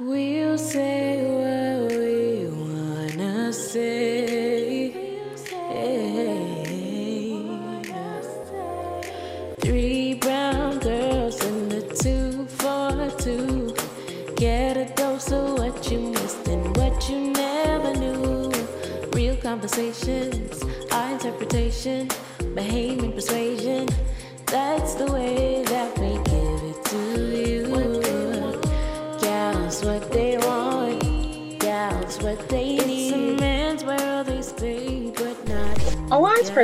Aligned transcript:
We'll 0.00 0.58
say 0.58 1.43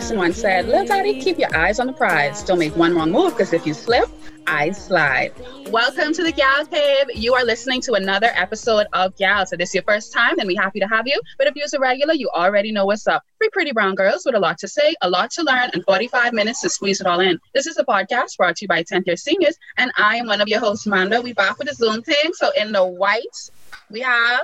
person 0.01 0.17
once 0.17 0.41
said, 0.41 0.65
Little 0.65 0.87
daddy, 0.87 1.21
keep 1.21 1.39
your 1.39 1.55
eyes 1.55 1.79
on 1.79 1.87
the 1.87 1.93
prize. 1.93 2.43
Don't 2.43 2.59
make 2.59 2.75
one 2.75 2.97
wrong 2.97 3.13
move 3.13 3.33
because 3.33 3.53
if 3.53 3.67
you 3.67 3.75
slip, 3.75 4.09
I 4.47 4.71
slide. 4.71 5.35
Welcome 5.69 6.15
to 6.15 6.23
the 6.23 6.33
Gal 6.33 6.65
Cave. 6.65 7.09
You 7.15 7.35
are 7.35 7.45
listening 7.45 7.83
to 7.83 7.93
another 7.93 8.31
episode 8.35 8.87
of 8.95 9.15
Gal. 9.19 9.45
So, 9.45 9.57
this 9.57 9.69
is 9.69 9.75
your 9.75 9.85
first 9.85 10.11
time, 10.11 10.37
then 10.39 10.47
we're 10.47 10.59
happy 10.59 10.81
to 10.81 10.87
have 10.87 11.07
you. 11.07 11.21
But 11.37 11.49
if 11.49 11.55
you're 11.55 11.67
a 11.71 11.79
regular, 11.79 12.15
you 12.15 12.31
already 12.31 12.73
know 12.73 12.87
what's 12.87 13.07
up. 13.07 13.25
Three 13.37 13.51
pretty 13.51 13.73
brown 13.73 13.95
girls 13.95 14.23
with 14.25 14.35
a 14.35 14.39
lot 14.39 14.57
to 14.61 14.69
say, 14.69 14.95
a 15.03 15.11
lot 15.11 15.33
to 15.33 15.43
learn, 15.43 15.69
and 15.75 15.85
45 15.85 16.33
minutes 16.33 16.63
to 16.63 16.71
squeeze 16.71 17.03
it 17.03 17.07
all 17.07 17.21
in. 17.21 17.39
This 17.53 17.67
is 17.67 17.77
a 17.77 17.85
podcast 17.85 18.39
brought 18.39 18.57
to 18.57 18.65
you 18.65 18.69
by 18.69 18.83
10th 18.83 19.07
year 19.07 19.19
seniors, 19.19 19.59
and 19.77 19.93
I 19.99 20.17
am 20.17 20.29
one 20.29 20.41
of 20.41 20.49
your 20.49 20.61
hosts, 20.61 20.87
Amanda. 20.87 21.21
We 21.21 21.35
back 21.35 21.59
with 21.59 21.69
the 21.69 21.75
Zoom 21.75 22.01
thing. 22.01 22.33
So, 22.33 22.51
in 22.59 22.73
the 22.73 22.87
white, 22.87 23.51
we 23.91 24.01
have. 24.01 24.41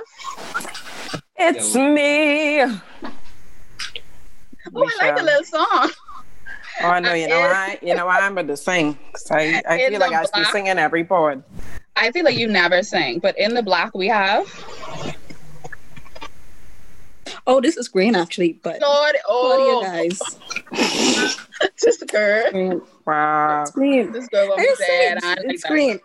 It's 1.35 1.73
me. 1.73 2.61
Oh, 4.77 4.89
I 5.01 5.05
like 5.07 5.15
the 5.17 5.23
little 5.23 5.43
song. 5.43 5.91
Oh, 6.83 6.87
I 6.89 6.99
know. 6.99 7.13
You 7.13 7.27
know 7.27 7.39
I? 7.39 7.79
You 7.81 7.95
know 7.95 8.07
I'm 8.07 8.33
about 8.33 8.47
to 8.47 8.57
sing? 8.57 8.97
'Cause 9.11 9.31
I, 9.31 9.61
I 9.67 9.77
In 9.79 9.91
feel 9.91 9.99
like 9.99 10.13
I 10.13 10.23
should 10.23 10.33
be 10.35 10.43
singing 10.45 10.77
every 10.77 11.03
pod. 11.03 11.43
I 11.95 12.11
feel 12.11 12.23
like 12.23 12.37
you 12.37 12.47
never 12.47 12.83
sing, 12.83 13.19
but 13.19 13.37
in 13.39 13.55
the 13.55 13.63
black, 13.63 13.95
we 13.95 14.07
have. 14.07 14.45
Oh, 17.45 17.61
this 17.61 17.77
is 17.77 17.87
green 17.87 18.15
actually, 18.15 18.53
but 18.61 18.81
Lord, 18.81 19.15
oh, 19.27 19.81
Claudia, 19.81 20.09
guys. 20.09 21.37
just 21.81 22.01
occurred. 22.01 22.51
Green. 22.51 22.81
Wow. 23.05 23.61
It's 23.63 23.71
green. 23.71 24.11
This 24.11 24.27
girl 24.27 24.43
I 24.51 24.55
was 24.55 24.65
just 24.65 24.77
say 24.81 25.07
sad. 25.07 25.17
it's, 25.17 25.25
I 25.25 25.29
like 25.29 25.39
it's 25.45 25.63
that. 25.63 25.71
green. 25.71 25.99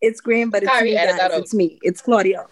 It's 0.00 0.20
green, 0.20 0.50
but 0.50 0.62
it's 0.62 0.72
Kyrie, 0.72 0.90
me, 0.90 0.96
guys. 0.96 1.18
It's 1.34 1.54
me. 1.54 1.78
It's 1.82 2.00
Claudia. 2.00 2.46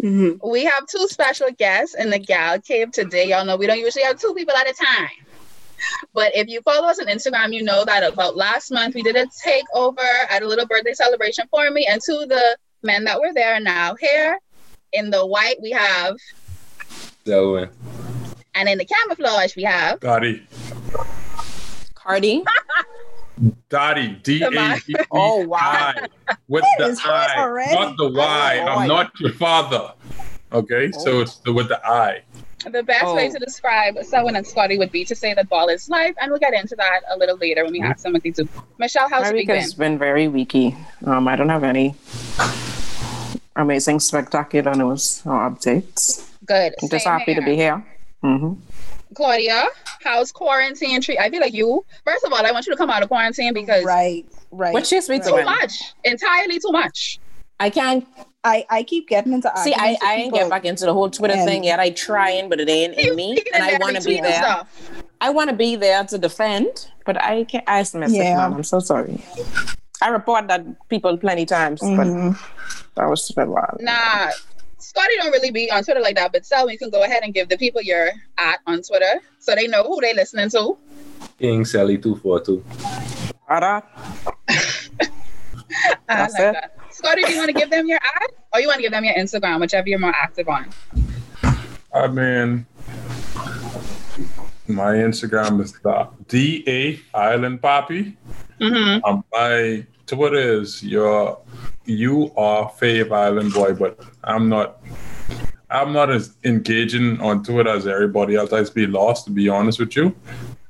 Hmm 0.00 0.32
We 0.42 0.64
have 0.64 0.86
two 0.86 1.06
special 1.08 1.50
guests 1.52 1.94
in 1.94 2.10
the 2.10 2.18
Gal 2.18 2.60
Cave 2.60 2.92
today. 2.92 3.28
Y'all 3.28 3.44
know 3.44 3.56
we 3.56 3.66
don't 3.66 3.78
usually 3.78 4.04
have 4.04 4.20
two 4.20 4.34
people 4.34 4.54
at 4.54 4.68
a 4.68 4.74
time. 4.74 5.26
But 6.14 6.34
if 6.34 6.48
you 6.48 6.60
follow 6.62 6.88
us 6.88 6.98
on 6.98 7.06
Instagram, 7.06 7.52
you 7.52 7.62
know 7.62 7.84
that 7.84 8.02
about 8.02 8.36
last 8.36 8.70
month 8.70 8.94
we 8.94 9.02
did 9.02 9.16
a 9.16 9.26
takeover 9.46 9.98
at 10.30 10.42
a 10.42 10.46
little 10.46 10.66
birthday 10.66 10.94
celebration 10.94 11.46
for 11.50 11.70
me, 11.70 11.86
and 11.86 12.00
two 12.04 12.20
of 12.22 12.28
the 12.28 12.56
men 12.82 13.04
that 13.04 13.20
were 13.20 13.32
there 13.34 13.54
are 13.54 13.60
now 13.60 13.94
here. 13.94 14.38
In 14.92 15.10
the 15.10 15.26
white, 15.26 15.56
we 15.60 15.72
have, 15.72 16.16
So, 17.26 17.68
and 18.54 18.68
in 18.68 18.78
the 18.78 18.86
camouflage, 18.86 19.54
we 19.56 19.64
have. 19.64 20.00
Dottie. 20.00 20.46
Cardi. 21.94 22.44
Dottie. 23.68 24.18
D 24.22 24.42
A 24.42 24.50
D 24.50 24.58
E 24.88 24.94
Oh, 25.10 25.46
wow. 25.46 25.92
With 26.48 26.64
the 26.78 26.86
is 26.86 27.00
I, 27.04 27.68
not 27.72 27.96
the 27.96 28.08
Y. 28.08 28.58
Oh, 28.62 28.66
I'm 28.68 28.88
not 28.88 29.12
your 29.20 29.32
father. 29.32 29.92
Okay, 30.52 30.90
so 30.92 31.18
Oh. 31.18 31.20
it's 31.20 31.36
the, 31.36 31.52
with 31.52 31.68
the 31.68 31.84
I. 31.86 32.22
The 32.70 32.82
best 32.82 33.04
way 33.14 33.28
Oh. 33.28 33.32
to 33.32 33.38
describe 33.38 33.96
someone 34.04 34.34
and 34.36 34.46
Scotty 34.46 34.78
would 34.78 34.90
be 34.90 35.04
to 35.04 35.14
say 35.14 35.34
that 35.34 35.48
ball 35.48 35.68
is 35.68 35.88
life, 35.90 36.14
and 36.20 36.30
we'll 36.30 36.40
get 36.40 36.54
into 36.54 36.74
that 36.76 37.00
a 37.12 37.16
little 37.18 37.36
later 37.36 37.62
when 37.64 37.72
we 37.72 37.80
have 37.80 38.00
some 38.00 38.14
of 38.16 38.22
these. 38.22 38.40
Michelle, 38.78 39.08
how's 39.08 39.22
My 39.22 39.26
your 39.28 39.34
week 39.34 39.40
week 39.42 39.48
been? 39.48 39.60
has 39.60 39.74
been 39.74 39.98
very 39.98 40.28
weaky. 40.28 40.74
Um, 41.04 41.28
I 41.28 41.36
don't 41.36 41.48
have 41.50 41.62
any 41.64 41.94
amazing, 43.54 44.00
spectacular 44.00 44.74
news 44.74 45.22
or 45.24 45.50
updates. 45.50 46.28
Good. 46.44 46.74
I'm 46.82 46.88
just 46.88 47.04
Same 47.04 47.18
happy 47.18 47.34
to 47.34 47.42
be 47.42 47.54
here. 47.56 47.84
hmm 48.22 48.54
Claudia, 49.14 49.66
how's 50.02 50.32
quarantine 50.32 51.00
treat? 51.00 51.18
I 51.18 51.30
feel 51.30 51.40
like 51.40 51.54
you. 51.54 51.84
First 52.04 52.24
of 52.24 52.32
all, 52.32 52.44
I 52.44 52.50
want 52.52 52.66
you 52.66 52.72
to 52.72 52.76
come 52.76 52.90
out 52.90 53.02
of 53.02 53.08
quarantine 53.08 53.52
because 53.54 53.84
Right, 53.84 54.26
right. 54.50 54.72
What 54.74 54.84
chase 54.84 55.08
me 55.08 55.16
right. 55.18 55.24
too 55.26 55.44
much, 55.44 55.72
entirely 56.04 56.58
too 56.58 56.72
much. 56.72 57.18
I 57.58 57.70
can't 57.70 58.06
I, 58.44 58.64
I 58.70 58.82
keep 58.84 59.08
getting 59.08 59.32
into 59.32 59.50
see. 59.64 59.72
I, 59.74 59.78
arguments 59.78 60.04
I 60.04 60.14
ain't 60.14 60.24
people. 60.32 60.38
get 60.38 60.50
back 60.50 60.64
into 60.64 60.84
the 60.84 60.92
whole 60.92 61.10
Twitter 61.10 61.34
And- 61.34 61.44
thing 61.48 61.64
yet. 61.64 61.80
I 61.80 61.90
trying, 61.90 62.48
but 62.48 62.60
it 62.60 62.68
ain't 62.68 62.94
in 62.94 63.16
me, 63.16 63.42
and 63.52 63.62
I 63.64 63.76
want 63.80 63.96
to 63.96 64.02
be 64.04 64.20
there. 64.20 64.34
stuff. 64.36 64.92
I 65.20 65.30
want 65.30 65.50
to 65.50 65.56
be 65.56 65.74
there 65.76 66.04
to 66.04 66.18
defend, 66.18 66.90
but 67.04 67.20
I 67.20 67.44
can't. 67.44 67.64
I 67.66 67.78
missed 67.80 67.94
it, 67.96 68.10
Yeah. 68.10 68.36
man. 68.36 68.52
I'm 68.54 68.62
so 68.62 68.78
sorry. 68.80 69.20
I 70.02 70.08
report 70.10 70.46
that 70.48 70.64
people 70.90 71.16
plenty 71.16 71.46
times, 71.46 71.80
Mhm. 71.80 71.96
but 72.94 73.00
that 73.02 73.08
was 73.08 73.28
a 73.30 73.34
bit 73.34 73.48
wild. 73.48 73.78
Nah, 73.80 74.30
Scotty 74.86 75.16
don't 75.16 75.32
really 75.32 75.50
be 75.50 75.68
on 75.68 75.82
Twitter 75.82 75.98
like 75.98 76.14
that. 76.14 76.30
But 76.30 76.46
Selwyn, 76.46 76.70
you 76.72 76.78
can 76.78 76.90
go 76.90 77.02
ahead 77.02 77.24
and 77.24 77.34
give 77.34 77.48
the 77.48 77.58
people 77.58 77.82
your 77.82 78.12
at 78.38 78.60
on 78.68 78.82
Twitter 78.82 79.20
so 79.40 79.52
they 79.56 79.66
know 79.66 79.82
who 79.82 80.00
they 80.00 80.14
listening 80.14 80.48
to. 80.50 80.78
King 81.40 81.64
Sally 81.64 81.98
242. 81.98 82.64
All 83.48 83.60
right. 83.60 83.82
I 84.48 85.08
That's 86.06 86.34
like 86.34 86.42
it. 86.42 86.52
that. 86.52 86.76
Scotty, 86.90 87.24
do 87.24 87.32
you 87.32 87.38
want 87.38 87.48
to 87.48 87.52
give 87.52 87.68
them 87.68 87.88
your 87.88 87.98
ad, 88.00 88.30
or 88.54 88.60
you 88.60 88.68
want 88.68 88.76
to 88.76 88.82
give 88.82 88.92
them 88.92 89.04
your 89.04 89.14
Instagram, 89.14 89.58
whichever 89.60 89.88
you're 89.88 89.98
more 89.98 90.14
active 90.14 90.48
on? 90.48 90.70
I 91.92 92.06
mean, 92.06 92.64
my 94.68 94.94
Instagram 94.94 95.60
is 95.62 95.72
the 95.72 96.08
D 96.28 96.62
A 96.68 97.00
Island 97.12 97.60
Poppy. 97.60 98.16
Mm-hmm. 98.60 99.04
Um, 99.04 99.24
my 99.32 99.84
Twitter 100.06 100.60
is 100.60 100.82
your 100.82 101.38
you 101.84 102.32
are 102.36 102.70
Fave 102.70 103.12
Island 103.12 103.52
Boy, 103.52 103.74
but 103.74 103.98
I'm 104.24 104.48
not. 104.48 104.80
I'm 105.68 105.92
not 105.92 106.10
as 106.10 106.36
engaging 106.44 107.20
on 107.20 107.42
Twitter 107.42 107.70
as 107.70 107.88
everybody 107.88 108.36
else. 108.36 108.52
I 108.52 108.60
just 108.60 108.74
be 108.74 108.86
lost, 108.86 109.24
to 109.24 109.32
be 109.32 109.48
honest 109.48 109.80
with 109.80 109.96
you. 109.96 110.14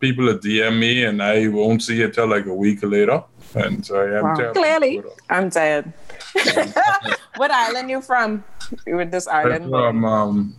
People 0.01 0.25
will 0.25 0.39
DM 0.39 0.79
me, 0.79 1.05
and 1.05 1.23
I 1.23 1.49
won't 1.49 1.83
see 1.83 2.01
it 2.01 2.15
till 2.15 2.27
like 2.27 2.47
a 2.47 2.55
week 2.55 2.83
later. 2.83 3.23
And 3.55 3.85
so 3.85 4.01
I 4.01 4.19
am 4.19 4.25
Wow. 4.25 4.53
Clearly. 4.55 5.03
I'm 5.29 5.51
tired. 5.51 5.93
what 7.37 7.51
island 7.51 7.91
you 7.91 8.01
from? 8.01 8.43
You 8.87 8.97
with 8.97 9.11
this 9.11 9.29
I'm 9.29 9.47
island? 9.47 9.71
from 9.71 10.05
um, 10.05 10.55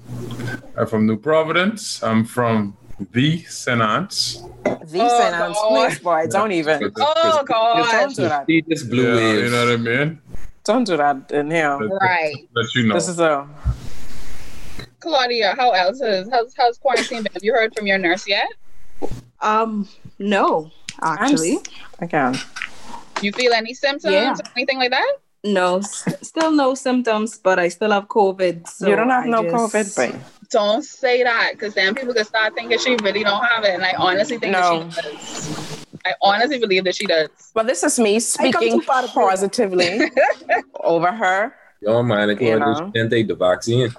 I'm 0.78 0.88
from 0.88 1.08
New 1.08 1.18
Providence. 1.18 2.04
I'm 2.04 2.24
from 2.24 2.78
the 3.12 3.44
St. 3.44 3.82
Anne's. 3.82 4.42
The 4.64 5.00
Oh, 5.02 5.20
St. 5.20 5.32
God. 5.38 5.56
please, 5.70 6.00
boy. 6.00 6.28
Don't 6.30 6.52
even. 6.52 6.92
Oh 6.98 7.44
God! 7.46 7.92
don't 7.92 8.16
do 8.16 8.24
that. 8.24 8.46
See 8.48 8.62
this 8.68 8.84
blue 8.84 9.08
Yeah, 9.08 9.16
wave. 9.16 9.44
you 9.46 9.50
know 9.52 9.66
what 9.66 9.74
I 9.74 9.78
mean? 9.78 10.22
Don't 10.64 10.84
do 10.84 10.98
that 10.98 11.32
in 11.32 11.52
here. 11.52 11.78
Right, 11.78 12.36
Let 12.56 12.74
you 12.76 12.88
know. 12.88 12.96
This 12.96 13.08
is 13.08 13.20
a. 13.20 13.48
Claudia. 15.00 15.54
How 15.56 15.72
else 15.72 16.02
is 16.02 16.28
how's 16.32 16.54
how's 16.58 16.78
quarantine 16.78 17.24
been? 17.24 17.32
Have 17.34 17.44
you 17.44 17.54
heard 17.54 17.74
from 17.76 17.88
your 17.88 17.98
nurse 17.98 18.28
yet? 18.28 18.48
Um, 19.42 19.88
no, 20.20 20.72
actually, 21.02 21.58
s- 21.58 21.64
I 22.00 22.08
can. 22.08 22.36
You 23.22 23.32
feel 23.32 23.54
any 23.54 23.74
symptoms 23.74 24.14
Yeah. 24.14 24.34
or 24.34 24.38
anything 24.56 24.78
like 24.80 24.92
that? 24.92 25.14
no. 25.44 25.78
s- 25.78 26.04
Still 26.24 26.52
no 26.52 26.74
symptoms, 26.74 27.38
but 27.38 27.60
I 27.60 27.68
still 27.70 27.92
have 27.92 28.08
COVID. 28.08 28.68
So 28.68 28.88
you 28.90 28.96
don't 28.96 29.10
have 29.10 29.26
I 29.26 29.28
no 29.30 29.44
just- 29.44 29.56
COVID, 29.56 29.96
babe. 29.96 30.22
Don't 30.50 30.84
say 30.84 31.24
that, 31.24 31.52
because 31.54 31.74
then 31.74 31.94
people 31.96 32.14
could 32.14 32.26
start 32.28 32.54
thinking 32.56 32.78
she 32.80 32.96
really 33.04 33.24
don't 33.24 33.44
have 33.46 33.64
it, 33.66 33.72
and 33.76 33.84
I 33.84 33.94
honestly 33.98 34.38
think 34.38 34.54
No. 34.54 34.84
that 34.84 35.04
she 35.06 35.12
does. 35.12 35.86
I 36.06 36.14
honestly 36.22 36.58
believe 36.60 36.86
that 36.86 36.96
she 36.96 37.06
does. 37.06 37.30
Well, 37.54 37.66
this 37.66 37.84
is 37.84 38.00
me 38.00 38.20
speaking 38.22 38.80
too 38.80 38.82
far 38.82 39.02
to 39.02 39.08
play. 39.10 39.24
positively 39.24 40.00
over 40.84 41.12
her. 41.12 41.54
Yo, 41.82 42.02
man, 42.02 42.30
like, 42.30 42.40
You 42.40 42.52
well, 42.52 42.60
know. 42.60 42.86
you 42.86 42.92
can't 42.94 43.10
take 43.12 43.28
the 43.28 43.36
vaccine. 43.36 43.90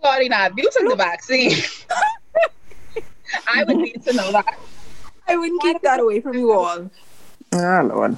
Claudia, 0.00 0.28
now 0.30 0.46
if 0.46 0.52
you 0.56 0.70
took 0.72 0.88
the 0.88 0.96
vaccine, 0.96 1.52
I 3.48 3.64
would 3.64 3.76
need 3.76 4.02
to 4.04 4.12
know 4.14 4.32
that. 4.32 4.58
I 5.28 5.36
wouldn't 5.36 5.60
keep 5.60 5.82
that 5.82 6.00
away 6.00 6.20
from 6.20 6.34
you 6.34 6.52
all. 6.52 6.90
Oh, 7.52 7.90
Lord. 7.92 8.16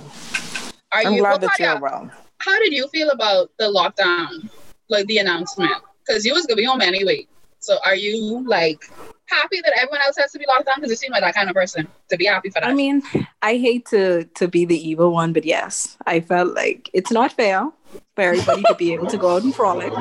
Are 0.93 1.01
I'm 1.05 1.15
you? 1.15 1.21
glad 1.21 1.31
well, 1.31 1.39
that 1.41 1.51
Claudia, 1.57 1.73
you're 1.73 1.81
well. 1.81 2.11
how 2.39 2.59
did 2.61 2.73
you 2.73 2.87
feel 2.89 3.11
about 3.11 3.51
the 3.59 3.65
lockdown, 3.65 4.49
like 4.89 5.07
the 5.07 5.19
announcement? 5.19 5.73
Because 6.09 6.25
you 6.25 6.33
was 6.33 6.47
gonna 6.47 6.57
be 6.57 6.65
home 6.65 6.81
anyway. 6.81 7.27
So 7.59 7.77
are 7.85 7.95
you 7.95 8.43
like 8.47 8.83
happy 9.27 9.61
that 9.61 9.73
everyone 9.77 10.01
else 10.07 10.17
has 10.17 10.33
to 10.33 10.39
be 10.39 10.47
locked 10.49 10.65
down? 10.67 10.77
Because 10.77 10.91
you 10.91 10.97
seem 10.97 11.13
like 11.13 11.21
that 11.21 11.35
kind 11.35 11.51
of 11.51 11.55
person 11.55 11.87
to 12.09 12.17
be 12.17 12.25
happy 12.25 12.49
for 12.49 12.61
that. 12.61 12.69
I 12.69 12.75
mean, 12.75 13.03
I 13.43 13.57
hate 13.57 13.85
to 13.87 14.25
to 14.25 14.49
be 14.49 14.65
the 14.65 14.89
evil 14.89 15.13
one, 15.13 15.33
but 15.33 15.45
yes, 15.45 15.99
I 16.07 16.21
felt 16.21 16.55
like 16.55 16.89
it's 16.95 17.11
not 17.11 17.33
fair 17.33 17.71
for 18.15 18.23
everybody 18.23 18.63
to 18.63 18.75
be 18.75 18.95
able 18.95 19.07
to 19.09 19.19
go 19.19 19.37
out 19.37 19.43
and 19.43 19.55
frolic, 19.55 19.93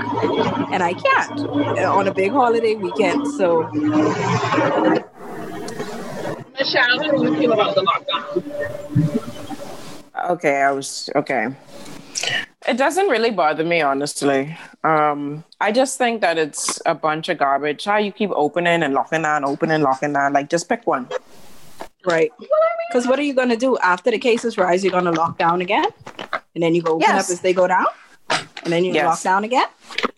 and 0.72 0.82
I 0.82 0.94
can't 0.94 1.42
on 1.80 2.08
a 2.08 2.14
big 2.14 2.32
holiday 2.32 2.76
weekend. 2.76 3.28
So 3.28 3.64
Michelle, 6.58 7.00
how 7.00 7.12
do 7.12 7.24
you 7.24 7.36
feel 7.36 7.52
about 7.52 7.76
the 7.76 7.82
lockdown? 7.82 8.44
Okay, 10.30 10.62
I 10.62 10.72
was 10.72 11.10
okay. 11.16 11.50
It 12.68 12.76
doesn't 12.78 13.08
really 13.08 13.32
bother 13.32 13.64
me, 13.64 13.82
honestly. 13.82 14.58
Um, 14.84 15.44
I 15.62 15.72
just 15.72 15.98
think 15.98 16.20
that 16.22 16.38
it's 16.38 16.82
a 16.86 16.94
bunch 16.94 17.30
of 17.30 17.38
garbage. 17.38 17.86
How 17.86 17.98
you 17.98 18.12
keep 18.12 18.30
opening 18.32 18.84
and 18.84 18.94
locking 18.94 19.22
down, 19.22 19.46
opening, 19.46 19.82
locking 19.82 20.12
down. 20.14 20.34
Like, 20.34 20.50
just 20.50 20.68
pick 20.68 20.86
one. 20.86 21.08
Right. 22.06 22.32
Because 22.90 23.08
what 23.08 23.20
are 23.20 23.24
you 23.24 23.34
going 23.34 23.50
to 23.50 23.58
do 23.58 23.78
after 23.78 24.12
the 24.12 24.18
cases 24.20 24.58
rise? 24.58 24.84
You're 24.84 24.92
going 24.92 25.06
to 25.06 25.12
lock 25.12 25.38
down 25.38 25.62
again, 25.62 25.86
and 26.56 26.62
then 26.64 26.76
you 26.76 26.82
go 26.82 26.94
open 26.94 27.02
Yes. 27.08 27.26
up 27.30 27.32
as 27.34 27.40
they 27.42 27.54
go 27.54 27.68
down, 27.68 27.86
and 28.30 28.74
then 28.74 28.84
you 28.84 28.94
Yes. 28.94 29.06
lock 29.06 29.22
down 29.24 29.44
again, 29.46 29.68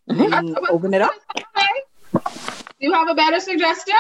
and 0.08 0.20
then 0.20 0.48
you 0.48 0.56
open 0.70 0.94
it 0.94 1.02
up. 1.02 1.12
Okay. 1.36 1.68
Do 2.16 2.22
you 2.80 2.94
have 2.94 3.10
a 3.10 3.16
better 3.16 3.40
suggestion? 3.40 3.96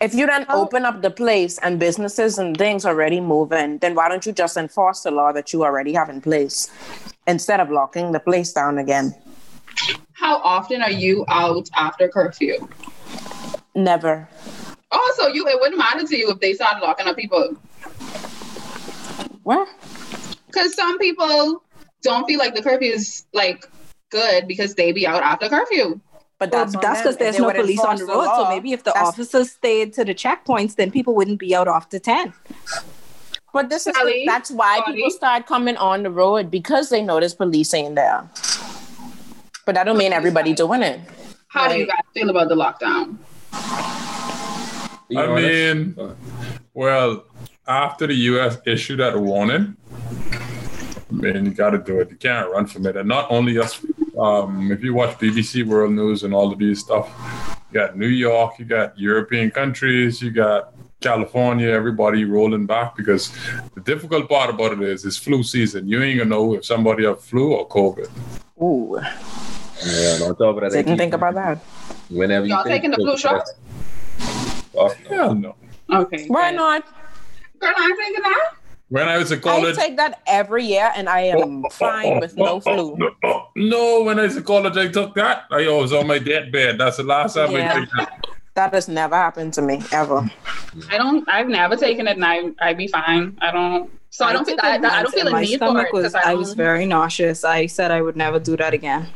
If 0.00 0.14
you 0.14 0.26
then 0.26 0.46
open 0.48 0.86
up 0.86 1.02
the 1.02 1.10
place 1.10 1.58
and 1.58 1.78
businesses 1.78 2.38
and 2.38 2.56
things 2.56 2.86
already 2.86 3.20
moving, 3.20 3.76
then 3.78 3.94
why 3.94 4.08
don't 4.08 4.24
you 4.24 4.32
just 4.32 4.56
enforce 4.56 5.02
the 5.02 5.10
law 5.10 5.30
that 5.32 5.52
you 5.52 5.62
already 5.62 5.92
have 5.92 6.08
in 6.08 6.22
place 6.22 6.70
instead 7.26 7.60
of 7.60 7.70
locking 7.70 8.12
the 8.12 8.20
place 8.20 8.50
down 8.50 8.78
again? 8.78 9.14
How 10.14 10.38
often 10.38 10.80
are 10.80 10.90
you 10.90 11.26
out 11.28 11.68
after 11.76 12.08
curfew? 12.08 12.66
Never. 13.74 14.26
Oh, 14.90 15.14
so 15.18 15.28
you 15.28 15.46
it 15.46 15.60
wouldn't 15.60 15.78
matter 15.78 16.06
to 16.06 16.16
you 16.16 16.30
if 16.30 16.40
they 16.40 16.54
started 16.54 16.80
locking 16.80 17.06
up 17.06 17.16
people. 17.16 17.56
What? 19.42 19.68
Because 20.46 20.74
some 20.74 20.98
people 20.98 21.62
don't 22.02 22.26
feel 22.26 22.38
like 22.38 22.54
the 22.54 22.62
curfew 22.62 22.90
is 22.90 23.26
like 23.34 23.66
good 24.10 24.48
because 24.48 24.74
they 24.74 24.92
be 24.92 25.06
out 25.06 25.22
after 25.22 25.50
curfew. 25.50 26.00
But 26.40 26.50
that's 26.50 26.74
on 26.74 26.80
that's 26.80 27.02
because 27.02 27.18
there's 27.18 27.38
no 27.38 27.52
police 27.52 27.78
on 27.80 27.96
the 27.96 28.02
enforce 28.02 28.26
road. 28.26 28.36
So 28.36 28.48
maybe 28.48 28.72
if 28.72 28.82
the 28.82 28.92
that's- 28.92 29.08
officers 29.08 29.50
stayed 29.52 29.92
to 29.92 30.04
the 30.06 30.14
checkpoints, 30.14 30.74
then 30.74 30.90
people 30.90 31.14
wouldn't 31.14 31.38
be 31.38 31.54
out 31.54 31.68
after 31.68 31.98
ten. 31.98 32.32
But 33.52 33.68
this 33.68 33.86
is 33.86 33.94
Sally, 33.94 34.24
that's 34.26 34.50
why 34.50 34.80
Bonnie. 34.80 34.96
people 34.96 35.10
start 35.10 35.44
coming 35.46 35.76
on 35.76 36.02
the 36.02 36.10
road 36.10 36.50
because 36.50 36.88
they 36.88 37.02
notice 37.02 37.34
police 37.34 37.74
ain't 37.74 37.94
there. 37.94 38.28
But 39.66 39.74
that 39.74 39.84
don't 39.84 39.98
mean 39.98 40.12
everybody 40.14 40.54
doing 40.54 40.82
it. 40.82 41.00
How 41.48 41.68
do 41.68 41.76
you 41.76 41.86
guys 41.86 41.98
feel 42.14 42.30
about 42.30 42.48
the 42.48 42.54
lockdown? 42.54 43.18
I 45.14 45.26
mean, 45.34 45.96
well, 46.72 47.24
after 47.66 48.06
the 48.06 48.14
U.S. 48.14 48.56
issued 48.64 49.00
that 49.00 49.20
warning, 49.20 49.76
man, 51.10 51.44
you 51.44 51.50
got 51.50 51.70
to 51.70 51.78
do 51.78 52.00
it. 52.00 52.10
You 52.10 52.16
can't 52.16 52.50
run 52.50 52.66
from 52.66 52.86
it. 52.86 52.96
And 52.96 53.08
not 53.08 53.30
only 53.30 53.58
us. 53.58 53.84
Um, 54.18 54.70
if 54.72 54.82
you 54.82 54.94
watch 54.94 55.16
BBC 55.18 55.64
World 55.66 55.92
News 55.92 56.24
and 56.24 56.34
all 56.34 56.52
of 56.52 56.58
these 56.58 56.80
stuff, 56.80 57.08
you 57.70 57.80
got 57.80 57.96
New 57.96 58.08
York, 58.08 58.58
you 58.58 58.64
got 58.64 58.98
European 58.98 59.50
countries, 59.50 60.20
you 60.20 60.30
got 60.30 60.74
California, 61.00 61.68
everybody 61.68 62.24
rolling 62.24 62.66
back 62.66 62.96
because 62.96 63.32
the 63.74 63.80
difficult 63.80 64.28
part 64.28 64.50
about 64.50 64.72
it 64.72 64.82
is 64.82 65.04
it's 65.04 65.16
flu 65.16 65.42
season. 65.42 65.88
You 65.88 66.02
ain't 66.02 66.18
gonna 66.18 66.30
know 66.30 66.54
if 66.54 66.64
somebody 66.64 67.04
have 67.04 67.20
flu 67.22 67.52
or 67.54 67.68
COVID. 67.68 68.10
Ooh, 68.62 68.98
yeah, 69.00 70.14
and 70.14 70.22
on 70.24 70.36
top 70.36 70.56
of 70.56 70.60
that, 70.60 70.72
they 70.72 70.82
didn't 70.82 70.98
think 70.98 71.14
about 71.14 71.34
that. 71.34 71.58
Whenever 72.10 72.46
you 72.46 72.54
Y'all 72.54 72.64
take 72.64 72.82
taking 72.82 72.90
the 72.90 72.96
flu 72.96 73.16
shot? 73.16 73.46
test- 73.46 73.56
Fuck 74.74 74.98
no. 75.10 75.16
Hell 75.16 75.34
no. 75.34 75.54
Okay. 75.92 76.26
Why 76.26 76.50
not? 76.50 76.84
Girl, 77.58 77.72
I'm 77.76 77.96
thinking 77.96 78.22
that. 78.22 78.52
When 78.90 79.08
I 79.08 79.18
was 79.18 79.30
in 79.30 79.40
college, 79.40 79.78
I 79.78 79.86
take 79.86 79.96
that 79.98 80.20
every 80.26 80.64
year 80.64 80.90
and 80.96 81.08
I 81.08 81.20
am 81.20 81.38
oh, 81.38 81.62
oh, 81.64 81.70
fine 81.70 82.14
oh, 82.14 82.20
with 82.20 82.36
no 82.36 82.60
flu. 82.60 82.98
No, 83.54 84.02
when 84.02 84.18
I 84.18 84.22
was 84.22 84.36
in 84.36 84.42
college, 84.42 84.76
I 84.76 84.88
took 84.88 85.14
that. 85.14 85.44
I 85.52 85.68
was 85.68 85.92
on 85.92 86.08
my 86.08 86.18
deathbed. 86.18 86.78
That's 86.78 86.96
the 86.96 87.04
last 87.04 87.34
time 87.34 87.52
Yeah. 87.52 87.72
I 87.72 87.80
took 87.80 87.90
that. 87.92 88.26
That 88.54 88.74
has 88.74 88.88
never 88.88 89.14
happened 89.14 89.54
to 89.54 89.62
me 89.62 89.80
ever. 89.92 90.28
I 90.90 90.98
don't. 90.98 91.26
I've 91.28 91.46
never 91.48 91.76
taken 91.76 92.08
it, 92.08 92.16
and 92.16 92.24
I 92.24 92.50
I'd 92.60 92.76
be 92.76 92.88
fine. 92.88 93.38
I 93.40 93.52
don't. 93.52 93.88
So 94.10 94.24
I 94.24 94.32
don't 94.32 94.44
feel 94.44 94.56
that. 94.56 94.80
it 94.80 94.84
I, 94.84 95.02
don't 95.02 95.12
feel 95.12 95.20
and 95.20 95.28
a 95.28 95.32
my 95.32 95.42
need 95.42 95.60
for 95.60 95.80
it. 95.80 95.92
Was, 95.92 96.12
'cause 96.12 96.14
I 96.26 96.34
was 96.34 96.54
very 96.54 96.84
nauseous. 96.84 97.44
I 97.44 97.66
said 97.66 97.92
I 97.92 98.02
would 98.02 98.16
never 98.16 98.40
do 98.40 98.56
that 98.56 98.74
again. 98.74 99.06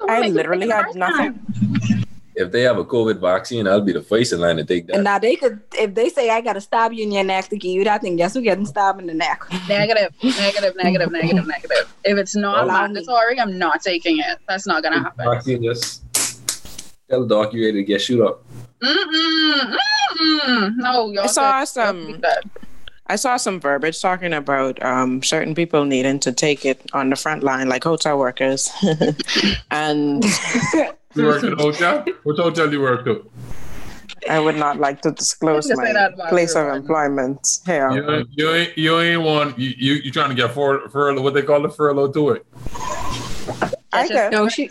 So 0.00 0.08
I 0.08 0.28
literally 0.28 0.66
take 0.66 0.74
it 0.74 0.94
the 0.94 1.04
had 1.04 1.34
nothing. 1.36 2.05
Time? 2.36 2.46
If 2.46 2.52
they 2.52 2.62
have 2.62 2.78
a 2.78 2.84
COVID 2.84 3.20
vaccine, 3.20 3.66
I'll 3.66 3.80
be 3.80 3.92
the 3.92 4.02
first 4.02 4.32
in 4.32 4.40
line 4.40 4.56
to 4.56 4.64
take 4.64 4.86
that. 4.86 4.96
And 4.96 5.06
that. 5.06 5.12
now 5.12 5.18
they 5.18 5.36
could, 5.36 5.60
if 5.78 5.94
they 5.94 6.08
say 6.08 6.30
I 6.30 6.40
got 6.40 6.54
to 6.54 6.60
stab 6.60 6.92
you 6.92 7.02
in 7.02 7.12
your 7.12 7.24
neck 7.24 7.48
to 7.48 7.56
give 7.56 7.72
you 7.72 7.84
that 7.84 8.02
thing, 8.02 8.16
guess 8.16 8.34
who 8.34 8.42
getting 8.42 8.66
stabbed 8.66 9.00
in 9.00 9.06
the 9.06 9.14
neck? 9.14 9.42
Negative, 9.68 10.12
negative, 10.22 10.76
negative, 10.76 11.10
negative, 11.10 11.46
negative. 11.46 11.94
If 12.04 12.18
it's 12.18 12.36
not 12.36 12.64
Allow 12.64 12.86
me. 12.86 12.94
mandatory, 12.94 13.40
I'm 13.40 13.58
not 13.58 13.82
taking 13.82 14.18
it. 14.18 14.38
That's 14.48 14.66
not 14.66 14.82
gonna 14.82 15.00
happen. 15.00 15.24
Vaccine 15.24 15.62
just 15.62 16.02
tell 17.08 17.26
the 17.26 17.28
doc 17.28 17.52
you 17.52 17.64
ready 17.64 17.78
to 17.80 17.84
get 17.84 18.00
shoot 18.00 18.24
up. 18.24 18.44
Mm-mm, 18.82 19.76
mm-mm. 20.20 20.76
No, 20.76 21.10
y'all 21.10 21.24
I 21.24 21.26
saw 21.26 21.60
good. 21.60 21.68
some- 21.68 22.22
I 23.08 23.16
saw 23.16 23.36
some 23.36 23.60
verbiage 23.60 24.02
talking 24.02 24.32
about 24.32 24.82
um, 24.82 25.22
certain 25.22 25.54
people 25.54 25.84
needing 25.84 26.18
to 26.20 26.32
take 26.32 26.64
it 26.64 26.82
on 26.92 27.10
the 27.10 27.16
front 27.16 27.44
line, 27.44 27.68
like 27.68 27.84
hotel 27.84 28.18
workers. 28.18 28.68
and 29.70 30.24
You 31.16 31.24
work 31.26 31.42
at 31.44 31.52
a 31.52 31.56
hotel? 31.56 32.04
What 32.24 32.36
hotel 32.38 32.70
you 32.72 32.80
work 32.80 33.06
at? 33.06 33.18
I 34.28 34.40
would 34.40 34.56
not 34.56 34.78
like 34.78 35.02
to 35.02 35.12
disclose 35.12 35.68
You 35.68 35.76
can 35.76 35.86
say 35.86 35.92
that 35.92 36.16
my 36.18 36.28
place 36.30 36.54
of 36.56 36.66
employment 36.74 37.46
here. 37.64 37.90
You, 37.92 38.10
ain't- 38.10 38.28
you 38.32 38.50
ain't 38.50 38.78
you 38.78 39.00
ain't 39.00 39.22
want 39.22 39.58
you 39.58 39.72
you, 39.76 39.94
you 40.04 40.10
trying 40.10 40.30
to 40.30 40.34
get 40.34 40.52
for, 40.52 40.88
furlough 40.88 41.22
what 41.22 41.34
they 41.34 41.42
call 41.42 41.62
the 41.62 41.68
furlough 41.70 42.10
to 42.12 42.30
it. 42.30 42.46
I 43.92 44.08
That's 44.08 44.08
get, 44.10 44.32
No, 44.32 44.48
she, 44.48 44.64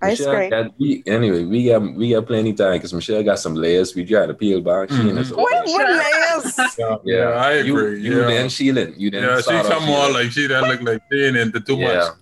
ice 0.00 0.18
Michelle 0.18 0.34
cream. 0.34 0.50
got- 0.50 0.70
we, 0.78 1.02
anyway, 1.06 1.44
we 1.44 1.66
got 1.66 1.82
we 1.94 2.10
got 2.10 2.26
plenty 2.26 2.52
time 2.54 2.74
because 2.74 2.92
Michelle 2.94 3.22
got 3.22 3.38
some 3.38 3.54
layers. 3.54 3.94
We 3.94 4.04
try 4.04 4.26
to 4.26 4.34
peel 4.34 4.60
back. 4.60 4.90
She 4.90 4.96
and 5.08 5.18
us 5.18 5.28
Mhm. 5.30 5.32
over. 5.32 5.42
What, 5.42 5.66
what 5.66 5.88
layers? 5.90 6.58
Yeah, 6.78 6.96
Yeah, 7.04 7.16
yeah, 7.18 7.28
I 7.30 7.52
You, 7.60 7.76
agree. 7.76 8.00
you 8.00 8.20
yeah. 8.20 8.26
then 8.26 8.46
Sheelan. 8.48 8.94
You 8.98 9.10
then 9.10 9.22
yeah, 9.24 9.36
she 9.36 9.42
start 9.42 9.66
off 9.66 9.72
come 9.72 9.88
on 9.90 10.12
like 10.14 10.30
she 10.30 10.46
that 10.46 10.62
look 10.62 10.80
like 10.82 11.02
she 11.12 11.24
ain't 11.24 11.36
into 11.36 11.60
too 11.60 11.76
yeah. 11.76 11.94
much. 11.94 12.12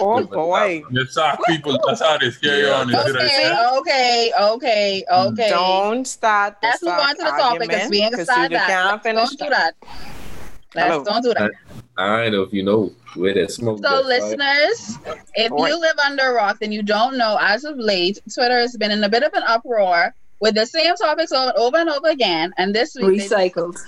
Oh 0.00 0.24
boy. 0.24 0.82
The 0.90 1.06
soft 1.06 1.42
people, 1.46 1.78
that's 1.86 2.00
how 2.00 2.18
they 2.18 2.30
scare 2.30 2.58
you 2.60 2.68
on. 2.72 2.88
You? 2.88 2.98
Okay, 2.98 3.52
okay, 3.78 4.32
okay, 4.40 5.04
okay. 5.12 5.48
Don't 5.48 6.04
start 6.06 6.60
the 6.60 6.66
Let's 6.68 6.82
move 6.82 6.92
on 6.94 7.16
to 7.16 7.22
the 7.22 7.30
topic 7.30 7.60
because 7.68 7.90
we 7.90 7.98
ain't 8.00 8.12
gonna 8.12 8.24
'cause 8.24 8.32
start 8.34 8.50
that. 8.50 9.02
can't 9.02 9.16
Let's 9.16 9.34
don't 9.36 9.48
do 9.48 9.54
that. 9.54 9.74
that. 10.74 10.90
Let's 10.90 11.04
don't 11.08 11.22
do 11.22 11.34
that. 11.34 11.50
I 11.96 12.22
don't 12.24 12.32
know 12.32 12.42
if 12.42 12.52
you 12.52 12.62
know 12.64 12.92
where 13.14 13.32
that 13.34 13.50
smoke. 13.52 13.78
So, 13.78 13.82
gets, 13.82 14.02
right? 14.02 14.38
listeners, 14.38 14.98
if 15.34 15.52
Right. 15.52 15.68
you 15.70 15.80
live 15.80 15.98
under 16.04 16.30
a 16.30 16.34
rock, 16.34 16.58
then 16.60 16.72
you 16.72 16.82
don't 16.82 17.16
know. 17.16 17.38
As 17.40 17.64
of 17.64 17.78
late, 17.78 18.18
Twitter 18.34 18.58
has 18.58 18.76
been 18.76 18.90
in 18.90 19.02
a 19.04 19.08
bit 19.08 19.22
of 19.22 19.32
an 19.34 19.44
uproar 19.46 20.14
with 20.40 20.56
the 20.56 20.66
same 20.66 20.94
topics 20.96 21.30
over, 21.32 21.52
over 21.56 21.76
and 21.78 21.88
over 21.88 22.08
again. 22.08 22.52
And 22.58 22.74
this 22.74 22.94
week, 22.96 23.20
they, 23.30 23.50
recycled. 23.50 23.78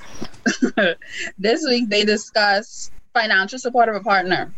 this 1.39 1.63
week 1.69 1.89
they 1.91 2.05
discuss 2.05 2.91
financial 3.13 3.59
support 3.59 3.89
of 3.89 3.97
a 3.97 4.01
partner. 4.01 4.51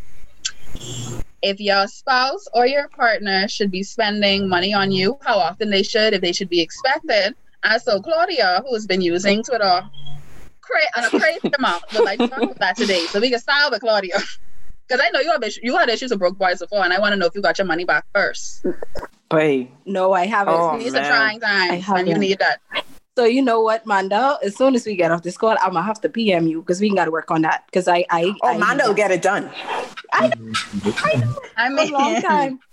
If 1.43 1.61
your 1.61 1.87
spouse 1.87 2.47
or 2.53 2.67
your 2.67 2.89
partner 2.89 3.49
should 3.49 3.70
be 3.70 3.82
spending 3.82 4.49
money 4.49 4.75
on 4.75 4.91
you, 4.91 5.19
how 5.23 5.39
often 5.39 5.70
they 5.70 5.82
should, 5.82 6.13
if 6.13 6.20
they 6.20 6.32
should 6.32 6.51
be 6.51 6.61
expected. 6.61 7.35
And 7.63 7.81
so 7.81 8.01
Claudia, 8.01 8.63
who 8.67 8.75
has 8.75 8.87
been 8.87 9.01
using 9.01 9.43
Twitter 9.43 9.82
cra- 10.61 10.81
on 10.99 11.05
a 11.05 11.11
crazy 11.11 11.51
amount, 11.59 11.82
would 11.93 12.05
like 12.05 12.19
to 12.19 12.29
talk 12.29 12.43
about 12.43 12.59
that 12.59 12.77
today. 12.77 13.06
So 13.06 13.20
we 13.20 13.31
can 13.31 13.41
start 13.41 13.73
with 13.73 13.81
Claudia. 13.81 14.19
Because 14.89 15.06
I 15.06 15.11
know 15.11 15.20
you 15.20 15.31
have 15.31 15.41
issues, 15.44 15.61
you 15.63 15.77
had 15.77 15.89
issues 15.89 16.11
with 16.11 16.19
broke 16.19 16.37
boys 16.37 16.59
before, 16.59 16.82
and 16.82 16.93
I 16.93 16.99
want 16.99 17.13
to 17.13 17.17
know 17.17 17.27
if 17.27 17.35
you 17.37 17.41
got 17.41 17.56
your 17.59 17.67
money 17.69 17.85
back 17.85 18.05
first. 18.13 18.67
Boy. 19.29 19.69
No, 19.87 20.13
I 20.13 20.27
haven't. 20.27 20.53
Oh, 20.53 20.77
These 20.81 20.94
man. 20.94 21.05
are 21.05 21.06
trying 21.06 21.44
I 21.44 21.81
times, 21.81 21.85
and 22.01 22.09
you 22.09 22.19
need 22.19 22.41
that. 22.41 22.61
So 23.20 23.27
you 23.27 23.43
know 23.43 23.60
what, 23.60 23.84
Manda? 23.84 24.39
As 24.43 24.56
soon 24.56 24.74
as 24.74 24.86
we 24.86 24.96
get 24.96 25.10
off 25.12 25.20
this 25.22 25.36
call, 25.36 25.55
I'm 25.60 25.74
gonna 25.74 25.82
have 25.82 26.00
to 26.00 26.08
PM 26.08 26.46
you 26.46 26.62
because 26.62 26.81
we 26.81 26.89
got 26.89 27.05
to 27.05 27.10
work 27.10 27.31
on 27.31 27.43
that. 27.43 27.65
Because 27.67 27.86
I, 27.86 28.06
I, 28.08 28.32
Oh, 28.41 28.48
I 28.48 28.56
Mando 28.56 28.86
will 28.86 28.94
get 28.94 29.10
it 29.10 29.20
done. 29.20 29.50
I 30.15 30.31
for 30.31 31.67
a 31.67 31.69
mean, 31.70 31.93
long 31.93 32.22
time. 32.22 32.60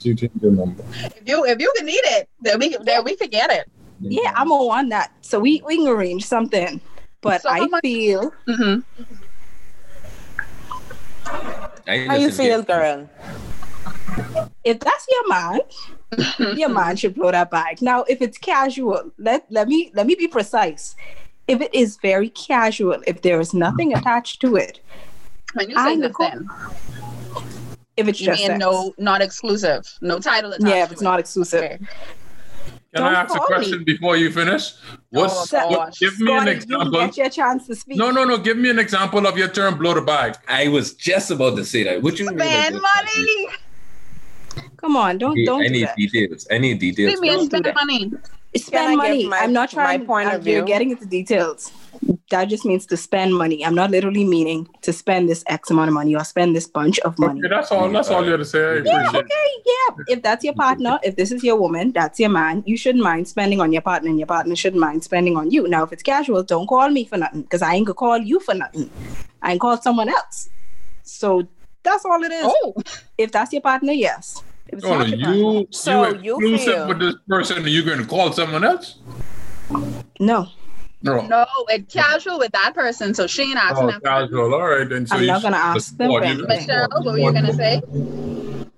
She 0.00 0.14
changed 0.16 0.42
your 0.42 0.50
number. 0.50 0.82
if 1.14 1.22
you 1.28 1.44
if 1.44 1.60
you 1.60 1.72
can 1.76 1.86
need 1.86 2.02
it, 2.18 2.28
then 2.40 2.58
we 2.58 2.76
then 2.82 3.04
we 3.04 3.14
could 3.14 3.30
get 3.30 3.52
it. 3.52 3.68
Yeah, 4.00 4.32
I'm 4.34 4.48
gonna 4.48 4.64
want 4.64 4.90
that. 4.90 5.12
So 5.22 5.38
we 5.38 5.62
we 5.64 5.76
can 5.76 5.86
arrange 5.86 6.24
something. 6.26 6.80
But 7.20 7.42
So 7.42 7.50
I 7.50 7.60
much- 7.66 7.82
feel 7.82 8.32
hmm 8.48 8.80
I 11.86 11.98
How 12.10 12.16
you 12.16 12.32
feel, 12.32 12.62
girl? 12.64 13.08
if 14.64 14.80
that's 14.80 15.06
your 15.08 15.28
man, 15.28 15.60
your 16.56 16.68
man 16.70 16.96
should 16.96 17.14
blow 17.14 17.30
that 17.30 17.50
bag. 17.50 17.82
Now, 17.82 18.04
if 18.04 18.22
it's 18.22 18.38
casual, 18.38 19.10
let 19.18 19.44
let 19.50 19.68
me 19.68 19.90
let 19.94 20.06
me 20.06 20.14
be 20.14 20.26
precise. 20.28 20.96
If 21.46 21.60
it 21.60 21.74
is 21.74 21.96
very 21.96 22.28
casual, 22.30 23.02
if 23.06 23.22
there 23.22 23.40
is 23.40 23.54
nothing 23.54 23.94
attached 23.94 24.40
to 24.42 24.56
it, 24.56 24.80
When 25.54 25.70
you 25.70 25.76
I 25.76 25.94
say 25.94 25.96
know. 25.96 26.08
nothing, 26.08 26.48
if 27.96 28.06
it's 28.08 28.20
you 28.20 28.26
just 28.26 28.38
mean 28.40 28.48
sex. 28.48 28.58
no, 28.60 28.94
not 28.98 29.20
exclusive, 29.22 29.86
no 30.00 30.18
title 30.18 30.52
attached. 30.52 30.68
yeah, 30.68 30.82
if 30.82 30.88
to 30.88 30.92
it's 30.92 31.02
it. 31.02 31.04
not 31.04 31.20
exclusive. 31.20 31.62
Okay. 31.64 31.78
Can 32.94 33.02
Don't 33.04 33.14
I 33.14 33.20
ask 33.20 33.34
a 33.36 33.38
question 33.40 33.78
me. 33.80 33.84
before 33.84 34.16
you 34.16 34.30
finish? 34.32 34.72
What's 35.10 35.52
Oh, 35.52 35.68
what, 35.68 35.94
give 35.98 36.18
me 36.20 36.32
an 36.32 36.38
Scotty, 36.38 36.50
you 36.50 36.56
example? 36.56 36.90
get 37.00 37.16
your 37.18 37.28
chance 37.28 37.66
to 37.66 37.74
speak. 37.74 37.98
No, 37.98 38.10
no, 38.10 38.24
no. 38.24 38.38
Give 38.38 38.56
me 38.56 38.70
an 38.70 38.78
example 38.78 39.26
of 39.26 39.36
your 39.36 39.48
term 39.48 39.76
blow 39.76 39.92
the 39.92 40.00
bag. 40.00 40.36
I 40.48 40.68
was 40.68 40.94
just 40.94 41.30
about 41.30 41.56
to 41.58 41.66
say 41.66 41.82
that. 41.84 42.00
What 42.02 42.18
you 42.18 42.24
mean? 42.30 42.38
Spend 42.38 42.74
money. 42.80 43.48
Come 44.78 44.96
on, 44.96 45.18
don't 45.18 45.36
don't 45.44 45.62
need 45.62 45.72
do 45.72 45.86
that. 45.86 45.96
details. 45.96 46.46
I 46.50 46.58
need 46.58 46.78
details. 46.78 47.14
What 47.14 47.20
do 47.20 47.26
you 47.26 47.32
mean 47.32 47.38
Don't 47.38 47.46
spend 47.46 47.64
that. 47.66 47.74
money? 47.74 48.12
spend 48.56 48.88
I 48.88 48.90
give 48.92 48.96
money. 48.98 49.26
my- 49.26 49.38
I'm 49.40 49.52
not 49.52 49.74
my 49.74 49.82
trying. 49.84 50.06
point 50.06 50.28
I'm- 50.28 50.40
of 50.40 50.46
You're 50.46 50.64
getting 50.64 50.90
into 50.90 51.04
details. 51.06 51.70
That 52.30 52.46
just 52.46 52.64
means 52.64 52.86
to 52.86 52.96
spend 52.96 53.34
money. 53.34 53.64
I'm 53.64 53.74
not 53.74 53.90
literally 53.90 54.24
meaning 54.24 54.68
to 54.82 54.92
spend 54.92 55.28
this 55.28 55.42
X 55.46 55.70
amount 55.70 55.88
of 55.88 55.94
money 55.94 56.14
or 56.14 56.24
spend 56.24 56.54
this 56.56 56.66
bunch 56.66 56.98
of 57.00 57.18
money. 57.18 57.40
Okay, 57.40 57.48
that's 57.48 57.70
all. 57.72 57.88
That's 57.90 58.08
all 58.10 58.24
you 58.24 58.30
have 58.30 58.40
to 58.40 58.44
say. 58.46 58.60
I 58.60 58.74
Yeah, 58.76 58.78
appreciate. 59.08 59.24
okay, 59.24 59.48
yeah. 59.66 59.94
If 60.08 60.22
that's 60.22 60.44
your 60.44 60.54
partner, 60.54 60.98
if 61.02 61.16
this 61.16 61.32
is 61.32 61.42
your 61.42 61.56
woman, 61.60 61.92
that's 61.92 62.18
your 62.20 62.30
man, 62.30 62.62
you 62.66 62.76
shouldn't 62.76 63.02
mind 63.04 63.28
spending 63.28 63.60
on 63.60 63.72
your 63.72 63.82
partner, 63.82 64.08
and 64.10 64.18
your 64.18 64.26
partner 64.26 64.54
shouldn't 64.56 64.80
mind 64.80 65.02
spending 65.04 65.36
on 65.36 65.50
you. 65.50 65.66
Now, 65.68 65.82
if 65.84 65.92
it's 65.92 66.02
casual, 66.02 66.42
don't 66.42 66.66
call 66.66 66.88
me 66.90 67.04
for 67.04 67.16
nothing, 67.18 67.42
because 67.42 67.62
I 67.62 67.74
ain't 67.74 67.86
gonna 67.86 67.94
call 67.94 68.18
you 68.18 68.40
for 68.40 68.54
nothing. 68.54 68.90
I 69.42 69.52
ain't 69.52 69.60
call 69.60 69.76
someone 69.80 70.08
else. 70.08 70.48
So 71.02 71.46
that's 71.82 72.04
all 72.04 72.22
it 72.22 72.32
is. 72.32 72.46
Oh, 72.46 72.74
If 73.18 73.32
that's 73.32 73.52
your 73.52 73.62
partner, 73.62 73.92
yes. 73.92 74.42
If 74.68 74.78
it's 74.78 74.84
Oh, 74.84 74.98
not 74.98 75.08
you 75.08 75.66
So 75.70 76.08
you 76.08 76.22
you 76.22 76.54
exclusive 76.54 76.74
feel- 76.74 76.88
with 76.88 76.98
this 76.98 77.14
person, 77.28 77.56
and 77.58 77.68
you're 77.68 77.84
going 77.84 77.98
to 77.98 78.06
call 78.06 78.32
someone 78.32 78.64
else? 78.64 78.96
no, 80.20 80.48
No. 81.02 81.20
no, 81.26 81.46
it's 81.68 81.92
casual 81.92 82.38
with 82.38 82.52
that 82.52 82.74
person, 82.74 83.14
so 83.14 83.26
she 83.26 83.42
ain't 83.42 83.56
asking 83.56 83.84
Oh, 83.88 83.90
them. 83.92 84.00
casual. 84.02 84.54
All 84.54 84.68
right, 84.68 84.88
then. 84.88 85.06
So 85.06 85.16
I'm 85.16 85.22
you 85.22 85.26
not 85.28 85.42
gonna 85.42 85.56
ask 85.56 85.96
them 85.96 86.06
support 86.08 86.22
for 86.24 86.28
you. 86.28 86.34
anything. 86.46 86.66
Michelle, 86.66 86.88
what 86.90 87.04
were 87.04 87.18
you 87.18 87.32
gonna 87.32 87.54
say? 87.54 87.80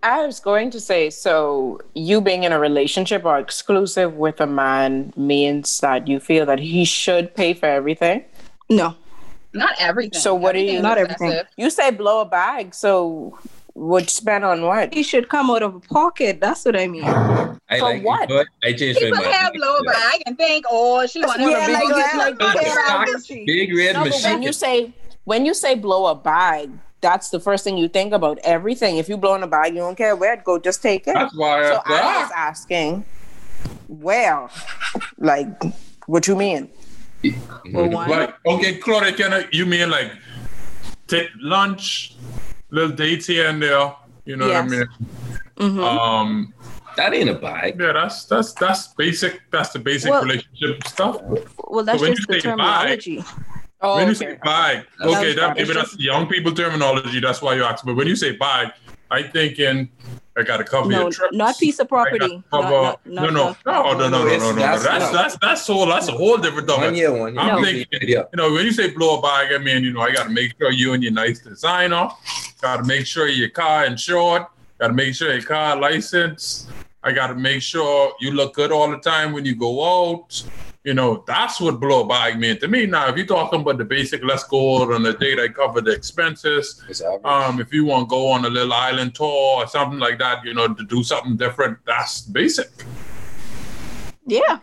I 0.02 0.24
was 0.24 0.40
going 0.40 0.70
to 0.70 0.80
say, 0.80 1.10
so 1.10 1.80
you 1.94 2.20
being 2.22 2.44
in 2.44 2.52
a 2.52 2.58
relationship 2.58 3.24
or 3.24 3.38
exclusive 3.38 4.14
with 4.14 4.40
a 4.40 4.46
man 4.46 5.12
means 5.16 5.80
that 5.80 6.08
you 6.08 6.18
feel 6.20 6.46
that 6.46 6.58
he 6.58 6.84
should 6.84 7.34
pay 7.34 7.52
for 7.54 7.66
everything. 7.66 8.24
no. 8.68 8.94
Not 9.52 9.74
everything. 9.80 10.20
So 10.20 10.32
what 10.32 10.52
do 10.52 10.60
you- 10.60 10.78
Everything's 10.78 10.82
Not 10.84 10.98
everything. 10.98 11.40
You 11.56 11.70
say 11.70 11.90
blow 11.90 12.20
a 12.20 12.24
bag, 12.24 12.72
so 12.72 13.36
would 13.80 14.10
spend 14.10 14.44
on 14.44 14.60
what? 14.62 14.92
He 14.92 15.02
should 15.02 15.30
come 15.30 15.50
out 15.50 15.62
of 15.62 15.74
a 15.74 15.80
pocket. 15.80 16.38
That's 16.38 16.64
what 16.66 16.78
I 16.78 16.86
mean. 16.86 17.02
I 17.04 17.78
For 17.78 17.84
like 17.84 18.04
what? 18.04 18.30
it, 18.30 18.46
I 18.62 18.72
changed 18.74 19.00
my 19.00 19.06
People 19.06 19.22
mind. 19.22 19.34
have 19.34 19.52
low 19.56 19.82
bag 19.84 20.22
and 20.26 20.36
think, 20.36 20.66
oh, 20.70 21.06
she 21.06 21.20
want 21.24 21.40
Yeah, 21.40 21.66
to 21.66 21.72
like- 21.72 21.82
be 21.88 21.92
like- 21.94 22.14
like 22.14 22.38
Big 22.38 22.52
get 22.62 22.76
out 22.90 23.08
socks, 23.08 23.26
Big 23.28 23.74
red 23.74 23.94
No, 23.94 24.04
but 24.04 24.12
when 24.12 24.22
machine. 24.22 24.42
you 24.42 24.52
say 24.52 24.92
when 25.24 25.46
you 25.46 25.54
say 25.54 25.74
blow 25.76 26.06
a 26.06 26.14
bag, 26.14 26.70
that's 27.00 27.30
the 27.30 27.40
first 27.40 27.64
thing 27.64 27.78
you 27.78 27.88
think 27.88 28.12
about. 28.12 28.38
Everything. 28.44 28.98
If 28.98 29.08
you 29.08 29.16
blow 29.16 29.34
in 29.34 29.42
a 29.42 29.46
bag, 29.46 29.72
you 29.74 29.80
don't 29.80 29.96
care 29.96 30.14
where 30.14 30.34
it 30.34 30.44
go, 30.44 30.58
just 30.58 30.82
take 30.82 31.06
it. 31.08 31.14
That's 31.14 31.34
why 31.34 31.62
So 31.64 31.80
I 31.86 31.98
I 32.00 32.22
was 32.22 32.30
asking, 32.36 33.04
well, 33.88 34.50
like, 35.18 35.48
what 36.06 36.26
you 36.28 36.36
mean? 36.36 36.68
For 37.72 37.84
one, 37.88 38.10
Like, 38.10 38.34
okay, 38.46 38.74
Claudia, 38.76 39.12
can 39.12 39.32
I, 39.32 39.46
you 39.52 39.64
mean 39.64 39.88
like 39.90 40.10
take 41.06 41.28
lunch, 41.40 42.16
little 42.70 42.90
dates 42.94 43.26
here 43.26 43.48
and 43.48 43.62
there? 43.62 43.94
You 44.24 44.36
know 44.36 44.46
Yes. 44.48 44.64
what 44.64 44.72
I 44.72 44.76
mean? 44.78 45.76
Mhm. 45.78 45.84
Um, 45.84 46.54
that 46.96 47.14
ain't 47.14 47.30
a 47.30 47.34
bag. 47.34 47.78
yeah, 47.80 47.92
that's 47.92 48.24
that's 48.24 48.52
that's 48.54 48.88
basic. 48.88 49.40
That's 49.50 49.70
the 49.70 49.78
basic 49.78 50.10
Well- 50.10 50.22
relationship 50.22 50.86
stuff. 50.86 51.20
well, 51.68 51.84
that's 51.84 52.00
when 52.00 52.14
just 52.14 52.28
the 52.28 52.34
say 52.34 52.38
bag, 52.40 52.56
terminology. 52.56 53.24
Oh, 53.82 53.96
when 53.96 54.08
you 54.08 54.14
say 54.14 54.38
bag, 54.44 54.84
That 54.98 55.08
okay, 55.08 55.26
was 55.28 55.36
that 55.36 55.56
maybe 55.56 55.70
It's 55.70 55.74
that's 55.74 55.98
young 55.98 56.26
people 56.26 56.52
terminology. 56.52 57.18
That's 57.20 57.40
why 57.40 57.54
you 57.54 57.64
ask. 57.64 57.84
But 57.84 57.96
when 57.96 58.06
you 58.06 58.16
say 58.16 58.32
bag, 58.32 58.72
I 59.10 59.22
thinking 59.22 59.88
I 60.38 60.42
got 60.42 60.58
to 60.58 60.64
cover 60.64 60.88
No, 60.88 61.00
your 61.02 61.10
trip. 61.10 61.32
not 61.32 61.58
piece 61.58 61.78
of 61.80 61.88
property. 61.88 62.18
I 62.22 62.26
Not- 62.28 62.42
not- 62.52 62.62
cover- 62.62 62.72
not- 62.72 63.00
no, 63.06 63.26
no, 63.30 63.56
no, 63.66 63.82
no, 63.82 63.92
no, 63.92 64.08
no, 64.08 64.24
no, 64.24 64.38
no, 64.38 64.52
no. 64.52 64.54
that's- 64.54 64.84
That's 64.84 65.10
that's 65.12 65.36
that's 65.40 65.66
whole. 65.66 65.86
That's 65.86 66.08
a 66.08 66.12
whole 66.12 66.36
different 66.38 66.68
One 66.68 66.94
year, 66.94 67.10
one 67.12 67.34
year. 67.34 67.42
I'm 67.42 67.56
No. 67.56 67.64
thinking, 67.64 67.86
Yeah. 68.02 68.18
you 68.32 68.36
know, 68.36 68.52
when 68.52 68.64
you 68.64 68.72
say 68.72 68.90
blow 68.90 69.18
a 69.18 69.22
bag, 69.22 69.52
I 69.52 69.58
mean, 69.58 69.82
you 69.84 69.92
know, 69.92 70.00
I 70.02 70.12
got 70.12 70.24
to 70.24 70.30
make 70.30 70.54
sure 70.60 70.70
you 70.70 70.92
and 70.92 71.02
your 71.02 71.12
nice 71.12 71.40
designer. 71.40 72.08
Got 72.60 72.78
to 72.78 72.84
make 72.84 73.06
sure 73.06 73.26
your 73.28 73.48
car 73.48 73.86
insured. 73.86 74.42
Got 74.78 74.88
to 74.88 74.94
make 74.94 75.14
sure 75.14 75.32
your 75.32 75.42
car 75.42 75.76
license. 75.76 76.68
I 77.02 77.12
got 77.12 77.28
to 77.28 77.34
make 77.34 77.62
sure 77.62 78.12
you 78.20 78.32
look 78.32 78.54
good 78.54 78.70
all 78.72 78.90
the 78.90 78.98
time 78.98 79.32
when 79.32 79.44
you 79.46 79.54
go 79.54 80.10
out. 80.10 80.42
You 80.84 80.94
know, 80.94 81.24
that's 81.26 81.60
what 81.60 81.78
blow 81.78 82.04
bag 82.04 82.38
means 82.38 82.60
to 82.60 82.68
me. 82.68 82.86
Now, 82.86 83.08
if 83.08 83.16
you're 83.16 83.26
talking 83.26 83.60
about 83.60 83.76
the 83.78 83.84
basic, 83.84 84.22
let's 84.24 84.44
go 84.44 84.82
out 84.82 84.92
on 84.92 85.04
a 85.04 85.12
date, 85.12 85.38
I 85.38 85.48
cover 85.48 85.80
the 85.82 85.92
expenses. 85.92 86.82
Um, 87.24 87.60
if 87.60 87.72
you 87.72 87.84
want 87.84 88.08
to 88.08 88.10
go 88.10 88.28
on 88.28 88.44
a 88.46 88.48
little 88.48 88.72
island 88.72 89.14
tour 89.14 89.62
or 89.62 89.66
something 89.66 89.98
like 89.98 90.18
that, 90.18 90.42
you 90.44 90.54
know, 90.54 90.72
to 90.72 90.84
do 90.84 91.02
something 91.02 91.36
different, 91.36 91.78
that's 91.86 92.22
basic. 92.22 92.70
Yeah. 94.26 94.58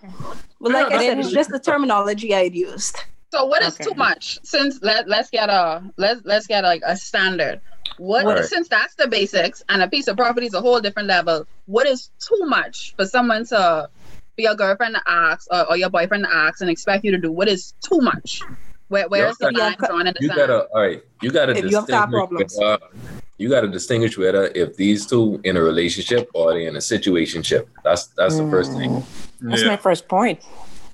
Well, 0.59 0.73
like 0.73 0.89
Yeah, 0.89 0.97
I 0.97 1.05
said, 1.05 1.19
it's 1.19 1.31
just 1.31 1.49
the 1.51 1.59
terminology 1.59 2.33
I'd 2.33 2.55
used. 2.55 2.97
So 3.31 3.45
what 3.45 3.61
is 3.61 3.73
Okay. 3.75 3.83
too 3.83 3.93
much? 3.95 4.39
Since 4.43 4.79
let 4.81 5.07
let's 5.09 5.29
get 5.29 5.49
a 5.49 5.83
let's 5.97 6.21
let's 6.23 6.47
get 6.47 6.63
like 6.63 6.81
a 6.85 6.95
standard. 6.95 7.59
What 7.97 8.25
Right. 8.25 8.43
since 8.45 8.67
that's 8.67 8.95
the 8.95 9.07
basics 9.07 9.63
and 9.69 9.81
a 9.81 9.87
piece 9.87 10.07
of 10.07 10.17
property 10.17 10.47
is 10.47 10.53
a 10.53 10.61
whole 10.61 10.79
different 10.81 11.07
level. 11.07 11.45
What 11.65 11.87
is 11.87 12.09
too 12.19 12.45
much 12.45 12.93
for 12.95 13.05
someone 13.05 13.45
to 13.47 13.89
for 14.35 14.41
your 14.41 14.55
girlfriend 14.55 14.95
to 14.95 15.01
ask 15.07 15.47
or, 15.51 15.69
or 15.71 15.77
your 15.77 15.89
boyfriend 15.89 16.25
to 16.25 16.33
ask 16.35 16.61
and 16.61 16.69
expect 16.69 17.03
you 17.05 17.11
to 17.11 17.17
do? 17.17 17.31
What 17.31 17.47
is 17.47 17.73
too 17.81 17.99
much? 18.01 18.41
Where 18.89 19.07
where's 19.09 19.37
the 19.37 19.51
line 19.51 19.75
drawn 19.79 20.07
in 20.07 20.13
the 20.13 20.19
you 20.21 20.27
sand? 20.27 20.37
gotta 20.39 20.59
all 20.73 20.81
right. 20.81 21.03
You 21.21 21.31
gotta 21.31 21.53
If 21.53 21.69
you 21.71 21.75
have 21.77 21.87
car 21.87 22.05
distinguish 22.07 22.11
problems. 22.11 22.55
whether- 22.57 23.17
you 23.39 23.49
gotta 23.49 23.67
distinguish 23.67 24.17
whether 24.17 24.45
if 24.55 24.75
these 24.77 25.05
two 25.05 25.39
in 25.43 25.57
a 25.57 25.61
relationship 25.61 26.29
or 26.33 26.53
they 26.53 26.65
in 26.65 26.75
a 26.75 26.79
situationship. 26.79 27.67
That's 27.83 28.07
that's 28.07 28.37
the 28.37 28.47
first 28.49 28.71
thing. 28.73 28.89
Mm. 28.91 29.03
That's 29.41 29.61
Yeah. 29.63 29.67
my 29.69 29.77
first 29.77 30.07
point. 30.07 30.39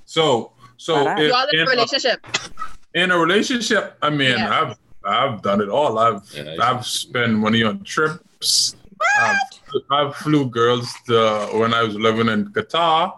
So, 0.06 0.52
so 0.78 0.96
Alright. 0.96 1.24
if- 1.24 1.32
Y'all 1.32 1.48
in 1.52 1.60
a 1.60 1.62
in, 1.62 1.68
a, 1.68 1.72
relationship. 1.72 2.28
in 2.94 3.12
a 3.12 3.18
relationship, 3.18 3.96
I 4.02 4.10
mean, 4.10 4.32
Yeah. 4.38 4.62
I've 4.62 4.78
I've 5.06 5.42
done 5.42 5.62
it 5.62 5.70
all. 5.70 5.98
I've 6.00 6.22
Yeah, 6.34 6.56
I've 6.62 6.86
spent 6.86 7.34
money 7.34 7.64
on 7.64 7.84
trips. 7.84 8.76
I've, 9.20 9.38
I've 9.92 10.16
flew 10.16 10.50
girls 10.50 10.94
to, 11.08 11.50
when 11.54 11.74
I 11.74 11.84
was 11.84 11.96
living 11.96 12.30
in 12.30 12.52
Qatar. 12.54 13.14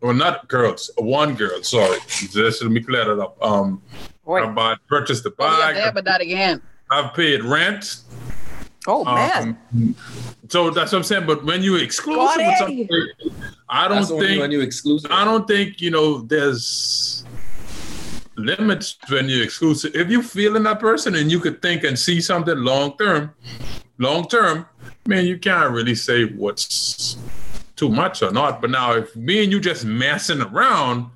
Well, 0.00 0.14
not 0.14 0.48
girls, 0.48 0.90
one 0.98 1.34
girl. 1.34 1.62
Sorry, 1.62 1.98
just 2.08 2.62
let 2.62 2.70
me 2.70 2.82
clear 2.82 3.04
that 3.04 3.20
up. 3.20 3.42
Um, 3.42 3.82
Wait. 4.24 4.42
I 4.42 4.50
bought 4.50 4.86
purchased 4.86 5.24
the 5.24 5.32
Oh, 5.38 5.72
yeah, 5.74 5.90
but 5.90 6.04
that 6.04 6.20
again. 6.20 6.60
I've 6.90 7.14
paid 7.14 7.42
rent. 7.42 8.02
Oh 8.86 9.04
man. 9.04 9.56
Um, 9.72 9.94
so 10.48 10.70
that's 10.70 10.92
what 10.92 10.98
I'm 10.98 11.04
saying. 11.04 11.26
But 11.26 11.44
when 11.44 11.62
you 11.62 11.76
exclusive 11.76 12.36
with 12.36 12.88
Got 12.88 13.34
I 13.68 13.88
don't 13.88 13.98
That's 13.98 14.10
think 14.10 14.40
when 14.40 14.50
you 14.50 14.60
exclusive. 14.60 15.10
I 15.10 15.24
don't 15.24 15.48
think 15.48 15.80
you 15.80 15.90
know 15.90 16.18
there's 16.18 17.24
limits 18.36 18.96
when 19.08 19.28
you're 19.28 19.44
exclusive. 19.44 19.94
If 19.94 20.10
you 20.10 20.22
feel 20.22 20.56
in 20.56 20.62
that 20.64 20.80
person 20.80 21.14
and 21.14 21.30
you 21.30 21.40
could 21.40 21.62
think 21.62 21.84
and 21.84 21.98
see 21.98 22.20
something 22.20 22.56
long 22.58 22.96
term, 22.98 23.34
long 23.98 24.26
term, 24.28 24.66
man, 25.06 25.26
you 25.26 25.38
can't 25.38 25.70
really 25.70 25.94
say 25.94 26.24
what's 26.24 27.16
too 27.76 27.88
much 27.88 28.22
or 28.22 28.30
not. 28.30 28.60
But 28.60 28.70
now 28.70 28.92
if 28.92 29.14
me 29.16 29.42
and 29.42 29.52
you 29.52 29.60
just 29.60 29.84
messing 29.84 30.40
around, 30.40 31.10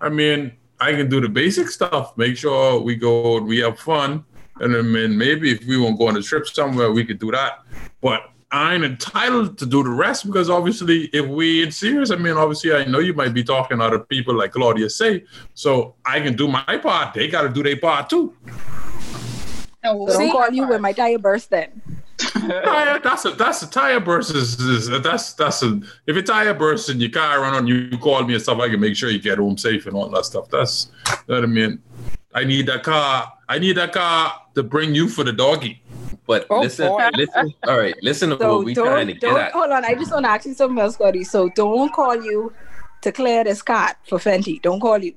I 0.00 0.08
mean, 0.08 0.52
I 0.80 0.92
can 0.92 1.08
do 1.08 1.20
the 1.20 1.28
basic 1.28 1.68
stuff, 1.68 2.16
make 2.16 2.36
sure 2.36 2.80
we 2.80 2.96
go 2.96 3.40
we 3.40 3.58
have 3.58 3.78
fun. 3.78 4.24
And 4.60 4.76
I 4.76 4.82
mean, 4.82 5.16
maybe 5.16 5.52
if 5.52 5.64
we 5.64 5.78
want 5.78 5.94
to 5.94 5.98
go 5.98 6.08
on 6.08 6.16
a 6.16 6.22
trip 6.22 6.46
somewhere, 6.46 6.92
we 6.92 7.04
could 7.04 7.18
do 7.18 7.30
that. 7.30 7.64
But 8.00 8.31
I 8.52 8.74
ain't 8.74 8.84
entitled 8.84 9.56
to 9.58 9.66
do 9.66 9.82
the 9.82 9.88
rest 9.88 10.26
because 10.26 10.50
obviously, 10.50 11.04
if 11.14 11.26
we 11.26 11.62
ain't 11.62 11.72
serious, 11.72 12.10
I 12.10 12.16
mean, 12.16 12.36
obviously, 12.36 12.74
I 12.74 12.84
know 12.84 12.98
you 12.98 13.14
might 13.14 13.32
be 13.32 13.42
talking 13.42 13.78
to 13.78 13.84
other 13.84 13.98
people 13.98 14.34
like 14.34 14.52
Claudia 14.52 14.90
say. 14.90 15.24
So 15.54 15.94
I 16.04 16.20
can 16.20 16.36
do 16.36 16.48
my 16.48 16.78
part. 16.82 17.14
They 17.14 17.28
got 17.28 17.42
to 17.42 17.48
do 17.48 17.62
their 17.62 17.78
part 17.78 18.10
too. 18.10 18.36
No, 19.82 20.06
So 20.06 20.18
don't 20.18 20.30
call 20.30 20.50
you 20.50 20.68
when 20.68 20.82
my 20.82 20.92
tire 20.92 21.18
burst 21.18 21.48
then. 21.48 21.80
Tire, 22.18 23.00
that's 23.00 23.24
a 23.24 23.30
that's 23.30 23.62
a 23.62 23.70
tire 23.70 23.98
burst. 23.98 24.34
Is, 24.34 24.60
is 24.60 24.88
that's 25.02 25.32
that's 25.32 25.62
a 25.62 25.80
if 26.06 26.14
a 26.14 26.22
tire 26.22 26.54
bursts 26.54 26.88
and 26.88 27.00
your 27.00 27.10
car 27.10 27.40
run 27.40 27.54
on, 27.54 27.66
you 27.66 27.96
call 27.98 28.22
me 28.22 28.34
and 28.34 28.42
stuff. 28.42 28.60
I 28.60 28.68
can 28.68 28.78
make 28.78 28.94
sure 28.94 29.10
you 29.10 29.18
get 29.18 29.38
home 29.38 29.58
safe 29.58 29.86
and 29.86 29.96
all 29.96 30.08
that 30.10 30.24
stuff. 30.26 30.48
That's 30.50 30.90
you 31.08 31.12
know 31.28 31.34
what 31.36 31.44
I 31.44 31.46
mean. 31.46 31.82
I 32.34 32.44
need 32.44 32.66
that 32.66 32.84
car. 32.84 33.32
I 33.48 33.58
need 33.58 33.76
that 33.76 33.92
car 33.92 34.40
to 34.54 34.62
bring 34.62 34.94
you 34.94 35.08
for 35.08 35.24
the 35.24 35.32
doggy. 35.32 35.81
But 36.26 36.46
Oh, 36.50 36.60
listen, 36.60 36.88
boy. 36.88 37.10
listen. 37.16 37.54
All 37.66 37.78
right, 37.78 37.94
listen 38.02 38.30
to 38.30 38.38
So 38.40 38.56
what 38.56 38.64
we 38.64 38.74
trying 38.74 39.06
to 39.08 39.14
get 39.14 39.36
at. 39.36 39.52
hold 39.52 39.70
on. 39.70 39.84
I 39.84 39.94
just 39.94 40.12
want 40.12 40.24
to 40.24 40.30
ask 40.30 40.46
you 40.46 40.54
something 40.54 40.78
else, 40.78 40.94
Scotty. 40.94 41.24
So 41.24 41.48
don't 41.50 41.92
call 41.92 42.14
you 42.22 42.52
to 43.02 43.12
clear 43.12 43.42
the 43.44 43.54
cart 43.64 43.96
for 44.08 44.18
Fenty. 44.18 44.60
Don't 44.62 44.80
call 44.80 44.98
you. 44.98 45.14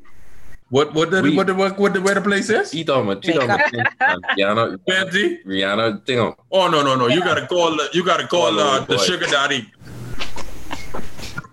What 0.70 0.94
what 0.96 1.12
the, 1.12 1.22
We- 1.22 1.36
what 1.38 1.46
the, 1.48 1.54
what 1.54 1.78
what 1.78 1.94
the 1.94 2.02
where 2.02 2.16
the 2.16 2.22
place 2.22 2.50
is? 2.50 2.72
She 2.72 2.84
talking 2.84 3.10
about, 3.12 3.24
she 3.24 3.34
talking 3.34 3.50
about 3.52 4.22
Rihanna, 4.38 4.80
Fancy? 4.90 5.40
Rihanna, 5.46 6.04
thing 6.06 6.20
on. 6.20 6.36
Oh 6.52 6.68
no 6.68 6.82
no 6.82 6.96
no! 6.96 7.08
You 7.08 7.22
gotta 7.24 7.46
call 7.46 7.78
you 7.94 8.04
gotta 8.04 8.28
call 8.28 8.60
uh, 8.60 8.80
the 8.86 8.98
sugar 8.98 9.28
daddy. 9.28 9.72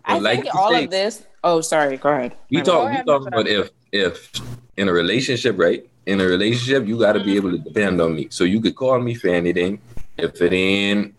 I 0.04 0.18
like 0.18 0.42
think 0.42 0.54
all 0.54 0.70
say- 0.70 0.84
of 0.84 0.90
this. 0.90 1.26
Oh, 1.44 1.60
sorry. 1.60 1.96
Go 1.96 2.08
ahead. 2.08 2.36
We 2.50 2.58
My 2.58 2.62
talk, 2.62 2.90
we 2.90 3.02
talking 3.04 3.28
about 3.28 3.48
if 3.48 3.70
if 3.92 4.30
in 4.76 4.88
a 4.88 4.92
relationship, 4.92 5.58
right? 5.58 5.84
In 6.06 6.20
a 6.20 6.24
relationship, 6.24 6.86
you 6.86 6.98
got 6.98 7.12
to 7.12 7.22
be 7.22 7.36
able 7.36 7.52
to 7.52 7.58
depend 7.58 8.00
on 8.00 8.14
me. 8.14 8.28
So 8.30 8.44
you 8.44 8.60
could 8.60 8.74
call 8.74 8.98
me 8.98 9.14
for 9.14 9.28
anything. 9.28 9.80
If 10.16 10.40
it 10.42 10.52
ain't 10.52 11.14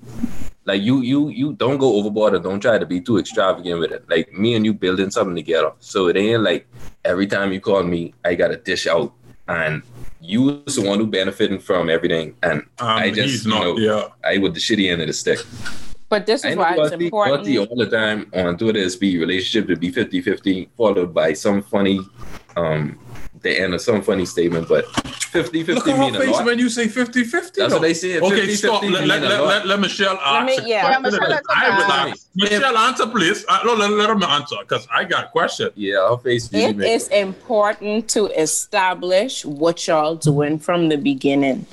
like 0.66 0.82
you, 0.82 1.02
you, 1.02 1.30
you 1.30 1.54
don't 1.54 1.78
go 1.78 1.96
overboard 1.96 2.34
or 2.36 2.40
don't 2.40 2.60
try 2.60 2.78
to 2.78 2.86
be 2.86 3.02
too 3.02 3.18
extravagant 3.18 3.80
with 3.80 3.92
it. 3.92 4.10
Like 4.10 4.32
me 4.34 4.56
and 4.56 4.66
you 4.66 4.74
building 4.74 5.12
something 5.12 5.36
together. 5.36 5.72
So 5.80 6.08
it 6.08 6.18
ain't 6.18 6.44
like 6.44 6.68
every 7.04 7.28
time 7.28 7.52
you 7.52 7.60
call 7.60 7.84
me, 7.84 8.14
I 8.24 8.36
got 8.36 8.50
to 8.50 8.58
dish 8.58 8.88
out, 8.88 9.14
and 9.48 9.84
you 10.22 10.64
is 10.66 10.76
the 10.76 10.88
one 10.88 11.00
who 11.00 11.08
benefiting 11.08 11.60
from 11.60 11.90
everything, 11.90 12.36
and 12.44 12.62
Um, 12.80 12.98
I 12.98 13.10
just 13.10 13.30
he's 13.30 13.46
you 13.46 13.52
know, 13.52 13.78
yeah. 13.78 14.08
I 14.24 14.38
with 14.38 14.54
the 14.54 14.60
shitty 14.60 14.90
end 14.90 15.02
of 15.02 15.08
the 15.08 15.14
stick. 15.14 15.40
But 16.08 16.26
this 16.26 16.46
is 16.46 16.56
know 16.56 16.62
why 16.62 16.72
it's 16.72 16.92
Lottie, 16.92 17.06
important. 17.06 17.38
Lottie 17.38 17.58
all 17.58 17.76
the 17.76 17.90
time 17.90 18.30
on 18.34 18.58
Twitter 18.58 18.80
is 18.80 18.96
be 18.96 19.18
relationship 19.18 19.68
to 19.68 19.76
be 19.76 19.92
50-50, 19.92 20.70
followed 20.78 21.14
by 21.14 21.34
some 21.34 21.62
funny 21.64 22.00
um 22.56 23.00
the 23.44 23.60
end 23.60 23.74
of 23.74 23.82
some 23.82 24.02
funny 24.02 24.26
statement, 24.26 24.68
but 24.68 24.86
50-50 24.86 25.76
Look 25.76 25.88
at 25.88 26.00
mean 26.00 26.14
her 26.14 26.24
a 26.24 26.26
face 26.26 26.42
when 26.42 26.60
you 26.60 26.70
say 26.70 26.88
50 26.88 27.24
50. 27.24 27.62
That's 27.62 27.74
what 27.74 27.82
they 27.82 27.94
say. 27.94 28.20
Okay, 28.20 28.48
50-50 28.48 28.56
stop. 28.56 28.84
Let, 28.84 29.08
let, 29.08 29.22
let, 29.22 29.44
let, 29.44 29.68
let 29.68 29.80
Michelle 29.80 30.16
Let 30.16 30.46
me- 30.46 30.54
answer. 30.54 30.68
yeah. 30.68 30.90
Yeah, 30.92 31.00
Michelle, 31.00 31.30
let's 31.30 31.48
I 31.50 31.78
would 31.78 31.88
like 31.88 32.16
Michelle 32.36 32.78
answer, 32.78 33.08
please. 33.08 33.46
Uh, 33.48 33.60
no, 33.66 33.74
let, 33.74 33.92
let 33.92 34.10
him 34.10 34.24
answer 34.24 34.56
because 34.62 34.88
I 34.92 35.04
got 35.04 35.26
a 35.26 35.28
question. 35.30 35.70
Yeah, 35.76 36.10
her 36.10 36.18
face 36.18 36.52
really 36.52 36.86
It 36.88 37.12
important 37.12 38.10
to 38.10 38.28
establish 38.28 39.46
what 39.46 39.86
y'all 39.88 40.16
doing 40.16 40.58
from 40.60 40.90
the 40.90 40.98
beginning. 40.98 41.66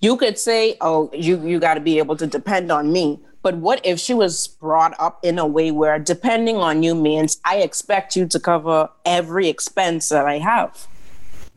You 0.00 0.16
could 0.16 0.38
say, 0.38 0.76
"Oh, 0.80 1.10
you 1.12 1.44
you 1.46 1.58
got 1.58 1.74
to 1.74 1.80
be 1.80 1.98
able 1.98 2.16
to 2.16 2.26
depend 2.26 2.70
on 2.70 2.92
me." 2.92 3.18
But 3.42 3.56
what 3.56 3.80
if 3.84 4.00
she 4.00 4.14
was 4.14 4.48
brought 4.48 4.94
up 4.98 5.24
in 5.24 5.38
a 5.38 5.46
way 5.46 5.70
where 5.70 5.98
depending 5.98 6.56
on 6.56 6.82
you 6.82 6.94
means 6.94 7.40
I 7.44 7.58
expect 7.58 8.16
you 8.16 8.26
to 8.26 8.40
cover 8.40 8.90
every 9.04 9.48
expense 9.48 10.08
that 10.08 10.26
I 10.26 10.38
have? 10.38 10.86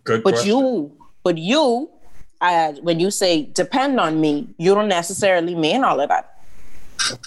Good 0.03 0.23
But 0.23 0.33
question. 0.33 0.49
you, 0.49 0.91
but 1.23 1.37
you, 1.37 1.89
uh, 2.39 2.73
when 2.81 2.99
you 2.99 3.11
say 3.11 3.43
depend 3.43 3.99
on 3.99 4.21
me, 4.21 4.53
you 4.57 4.75
don't 4.75 4.87
necessarily 4.87 5.55
mean 5.55 5.83
all 5.83 5.99
of 5.99 6.09
that. 6.09 6.27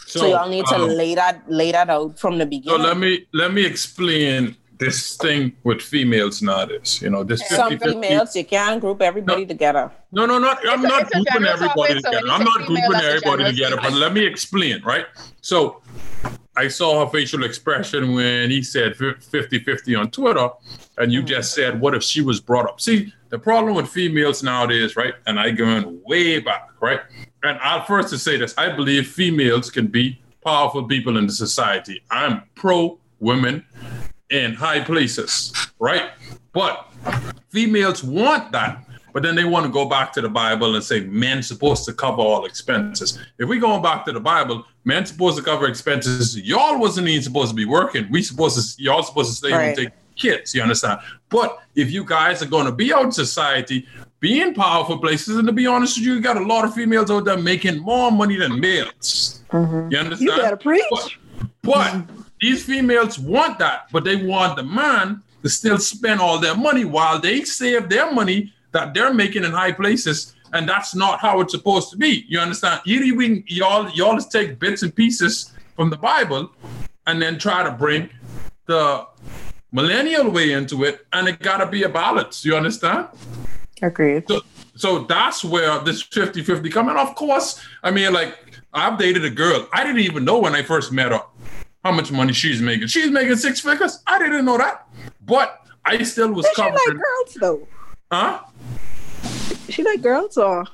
So, 0.07 0.27
y'all 0.27 0.49
need 0.49 0.67
to 0.67 0.77
um, 0.77 0.89
lay 0.89 1.15
that 1.17 1.51
lay 1.51 1.73
that 1.73 1.91
out 1.91 2.19
from 2.19 2.39
the 2.39 2.47
beginning. 2.47 2.79
So 2.79 2.85
let 2.85 2.97
me 2.97 3.27
let 3.33 3.53
me 3.53 3.67
explain 3.67 4.57
this 4.79 5.17
thing 5.17 5.53
with 5.63 5.81
females 5.81 6.43
nowadays. 6.43 7.01
You 7.01 7.11
know, 7.11 7.25
this 7.25 7.43
50 7.43 7.55
Some 7.55 7.79
females, 7.79 8.35
you 8.37 8.45
can't 8.45 8.81
group 8.81 9.03
everybody 9.03 9.47
together. 9.47 9.91
No, 10.13 10.27
no, 10.27 10.39
not. 10.39 10.59
I'm 10.69 10.85
It's 10.85 10.93
not 10.93 11.03
a 11.03 11.07
grouping 11.07 11.47
everybody 11.47 11.67
topic, 11.67 11.91
so 11.91 12.11
together. 12.11 12.27
you 12.27 12.33
I'm 12.33 12.45
not 12.45 12.67
grouping 12.67 12.95
everybody 12.95 13.45
together. 13.45 13.77
But 13.81 13.93
let 13.93 14.13
me 14.13 14.25
explain, 14.25 14.83
right? 14.83 15.07
So 15.41 15.83
I 16.57 16.69
saw 16.69 17.05
her 17.05 17.11
facial 17.11 17.45
expression 17.45 18.15
when 18.15 18.51
he 18.51 18.63
said 18.63 18.97
50 18.97 19.59
50 19.61 19.95
on 19.95 20.11
Twitter, 20.11 20.49
and 20.99 21.13
you 21.13 21.23
just 21.23 21.57
mm-hmm. 21.57 21.73
said, 21.73 21.81
What 21.81 21.95
if 21.95 22.03
she 22.03 22.21
was 22.21 22.41
brought 22.41 22.69
up? 22.69 22.81
See, 22.81 23.13
the 23.31 23.39
problem 23.39 23.75
with 23.75 23.89
females 23.89 24.43
nowadays, 24.43 24.97
right? 24.97 25.15
And 25.27 25.39
I 25.39 25.51
going 25.51 26.01
way 26.05 26.41
back, 26.41 26.71
right? 26.81 27.01
And 27.43 27.59
I'll 27.61 27.85
first 27.85 28.09
to 28.11 28.19
say 28.19 28.37
this 28.37 28.55
I 28.57 28.75
believe 28.75 29.09
females 29.09 29.71
can 29.71 29.87
be 29.87 30.21
powerful 30.45 30.85
people 30.85 31.17
in 31.17 31.27
the 31.27 31.33
society. 31.33 32.03
I'm 32.11 32.43
pro 32.55 32.99
women 33.21 33.65
in 34.35 34.53
high 34.53 34.81
places, 34.81 35.53
right? 35.79 36.11
But 36.53 36.93
females 37.51 38.03
want 38.03 38.51
that, 38.53 38.85
but 39.13 39.23
then 39.23 39.37
they 39.37 39.45
want 39.45 39.65
to 39.65 39.71
go 39.73 39.87
back 39.89 40.13
to 40.15 40.21
the 40.21 40.29
Bible 40.29 40.75
and 40.75 40.83
say 40.83 41.01
men 41.01 41.43
supposed 41.43 41.85
to 41.85 41.93
cover 41.93 42.21
all 42.21 42.45
expenses. 42.45 43.19
If 43.39 43.49
we 43.49 43.59
going 43.59 43.81
back 43.81 44.05
to 44.07 44.13
the 44.13 44.21
Bible, 44.21 44.65
men 44.85 45.07
supposed 45.07 45.37
to 45.39 45.43
cover 45.43 45.69
expenses. 45.69 46.37
Y'all 46.37 46.81
wasn't 46.81 47.07
even 47.09 47.23
supposed 47.23 47.51
to 47.51 47.55
be 47.55 47.65
working. 47.65 48.09
We 48.11 48.23
supposed 48.23 48.77
to 48.77 48.83
y'all 48.83 49.05
supposed 49.05 49.31
to 49.31 49.37
stay 49.37 49.53
Right. 49.53 49.67
and 49.67 49.77
take 49.77 49.89
kids. 50.17 50.55
You 50.55 50.63
understand? 50.63 51.01
But 51.29 51.59
if 51.77 51.93
you 51.93 52.05
guys 52.05 52.43
are 52.43 52.47
going 52.47 52.67
to 52.67 52.73
be 52.73 52.93
out 52.93 53.05
in 53.05 53.13
society, 53.13 53.87
be 54.19 54.41
in 54.41 54.55
powerful 54.55 54.99
places, 54.99 55.37
and 55.37 55.47
to 55.47 55.53
be 55.53 55.67
honest 55.67 55.99
with 55.99 56.07
you, 56.07 56.15
you 56.15 56.21
got 56.21 56.37
a 56.37 56.45
lot 56.45 56.65
of 56.65 56.75
females 56.75 57.11
out 57.11 57.25
there 57.25 57.37
making 57.37 57.79
more 57.81 58.11
money 58.11 58.37
than 58.37 58.59
males. 58.59 59.45
Mm-hmm. 59.51 59.93
You 59.93 59.99
understand? 59.99 60.21
You 60.21 60.43
better 60.43 60.57
preach. 60.57 60.85
But, 60.91 61.11
but 61.63 61.87
mm-hmm. 61.93 62.24
These 62.45 62.63
females 62.63 63.19
want 63.19 63.59
that, 63.59 63.87
but 63.91 64.05
they 64.05 64.17
want 64.17 64.55
the 64.57 64.63
man 64.63 65.23
to 65.43 65.49
still 65.49 65.79
spend 65.79 66.21
all 66.21 66.39
their 66.39 66.55
money 66.55 66.85
while 66.85 67.19
they 67.19 67.43
save 67.43 67.89
their 67.89 68.13
money 68.13 68.53
that 68.73 68.93
they're 68.93 69.15
making 69.15 69.45
in 69.45 69.51
high 69.51 69.73
places. 69.73 70.35
And 70.53 70.69
that's 70.69 70.95
not 70.95 71.21
how 71.21 71.41
it's 71.41 71.55
supposed 71.55 71.91
to 71.93 71.97
be. 71.97 72.27
You 72.29 72.41
understand? 72.41 72.83
You 72.85 73.01
even 73.05 73.45
y'all 73.47 73.89
y'all 73.93 74.15
just 74.15 74.31
take 74.31 74.59
bits 74.59 74.83
and 74.83 74.95
pieces 74.95 75.55
from 75.75 75.89
the 75.89 75.97
Bible 75.97 76.51
and 77.07 77.21
then 77.21 77.39
try 77.39 77.63
to 77.63 77.71
bring 77.71 78.11
the 78.67 79.07
millennial 79.73 80.31
way 80.31 80.53
into 80.53 80.85
it, 80.85 81.07
and 81.15 81.27
it 81.27 81.41
gotta 81.41 81.67
be 81.67 81.85
a 81.85 81.89
balance. 81.89 82.45
You 82.45 82.57
understand? 82.57 83.09
Agreed. 83.81 84.29
So, 84.29 84.43
so 84.77 84.99
that's 85.05 85.45
where 85.45 85.79
this 85.81 86.03
50 86.03 86.43
50 86.43 86.69
come. 86.69 86.91
And 86.91 86.99
of 86.99 87.15
course, 87.15 87.59
I 87.83 87.91
mean, 87.91 88.13
like, 88.13 88.37
I've 88.75 88.99
dated 88.99 89.25
a 89.25 89.31
girl. 89.31 89.67
I 89.73 89.83
didn't 89.83 90.01
even 90.01 90.25
know 90.27 90.39
when 90.39 90.55
I 90.55 90.63
first 90.63 90.93
met 90.93 91.11
her 91.11 91.23
how 91.85 91.93
much 91.93 92.11
money 92.11 92.33
she's 92.33 92.61
making. 92.63 92.89
She's 92.89 93.11
making 93.11 93.37
six 93.37 93.61
figures. 93.61 94.03
I 94.07 94.19
didn't 94.19 94.45
know 94.45 94.57
that. 94.59 94.89
But 95.25 95.61
I 95.85 96.03
still 96.03 96.33
was 96.33 96.47
Does 96.47 96.55
she 96.57 96.63
like 96.63 96.97
girls 96.97 97.35
though? 97.41 97.69
huh? 98.11 98.41
She 99.69 99.83
like 99.83 100.03
girls 100.03 100.37
or 100.37 100.65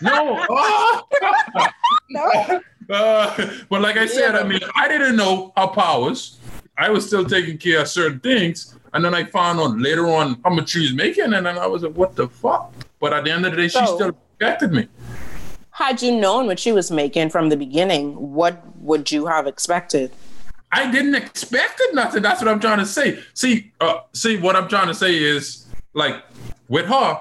No. 0.00 0.44
No? 2.10 2.60
Uh, 2.90 3.50
but 3.70 3.80
like 3.80 3.96
I 3.96 4.06
said, 4.06 4.34
I 4.34 4.44
mean, 4.44 4.60
I 4.76 4.88
didn't 4.88 5.16
know 5.16 5.52
her 5.56 5.68
powers. 5.68 6.38
I 6.76 6.90
was 6.90 7.06
still 7.06 7.24
taking 7.24 7.56
care 7.56 7.80
of 7.80 7.88
certain 7.88 8.20
things. 8.20 8.76
And 8.92 9.04
then 9.04 9.14
I 9.14 9.24
found 9.24 9.58
out 9.58 9.78
later 9.78 10.06
on 10.08 10.38
how 10.44 10.50
much 10.50 10.70
she 10.70 10.80
was 10.80 10.92
making. 10.92 11.32
And 11.32 11.46
then 11.46 11.58
I 11.58 11.66
was 11.66 11.82
like, 11.82 11.94
what 11.94 12.14
the 12.14 12.28
fuck? 12.28 12.72
But 13.00 13.12
at 13.12 13.24
the 13.24 13.30
end 13.30 13.46
of 13.46 13.52
the 13.52 13.56
day, 13.56 13.68
she 13.68 13.84
still 13.86 14.12
respected 14.38 14.72
me. 14.72 14.88
Had 15.70 16.02
you 16.02 16.14
known 16.14 16.46
what 16.46 16.58
she 16.60 16.72
was 16.72 16.90
making 16.90 17.30
from 17.30 17.48
the 17.48 17.56
beginning, 17.56 18.14
what 18.14 18.62
would 18.76 19.10
you 19.10 19.26
have 19.26 19.46
expected? 19.46 20.12
I 20.74 20.90
didn't 20.90 21.14
expect 21.14 21.80
it 21.80 21.94
nothing. 21.94 22.22
That's 22.22 22.40
what 22.40 22.48
I'm 22.48 22.58
trying 22.58 22.78
to 22.78 22.86
say. 22.86 23.22
See, 23.34 23.72
uh, 23.80 24.00
see, 24.12 24.38
what 24.38 24.56
I'm 24.56 24.68
trying 24.68 24.88
to 24.88 24.94
say 24.94 25.16
is 25.16 25.66
like 25.92 26.24
with 26.68 26.86
her, 26.86 27.20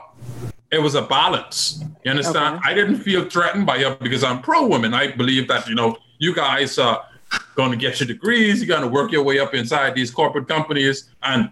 it 0.71 0.79
was 0.79 0.95
a 0.95 1.03
balance. 1.03 1.83
You 2.03 2.11
understand? 2.11 2.55
Okay. 2.57 2.71
I 2.71 2.73
didn't 2.73 2.97
feel 2.97 3.29
threatened 3.29 3.67
by 3.67 3.77
her 3.79 3.95
because 4.01 4.23
I'm 4.23 4.41
pro 4.41 4.65
women. 4.65 4.95
I 4.95 5.11
believe 5.11 5.47
that 5.49 5.67
you 5.67 5.75
know 5.75 5.97
you 6.17 6.33
guys 6.33 6.79
are 6.79 7.05
going 7.53 7.69
to 7.69 7.77
get 7.77 7.99
your 7.99 8.07
degrees. 8.07 8.59
You're 8.59 8.75
going 8.75 8.81
to 8.81 8.93
work 8.93 9.11
your 9.11 9.23
way 9.23 9.37
up 9.37 9.53
inside 9.53 9.93
these 9.93 10.09
corporate 10.09 10.47
companies, 10.47 11.09
and 11.21 11.51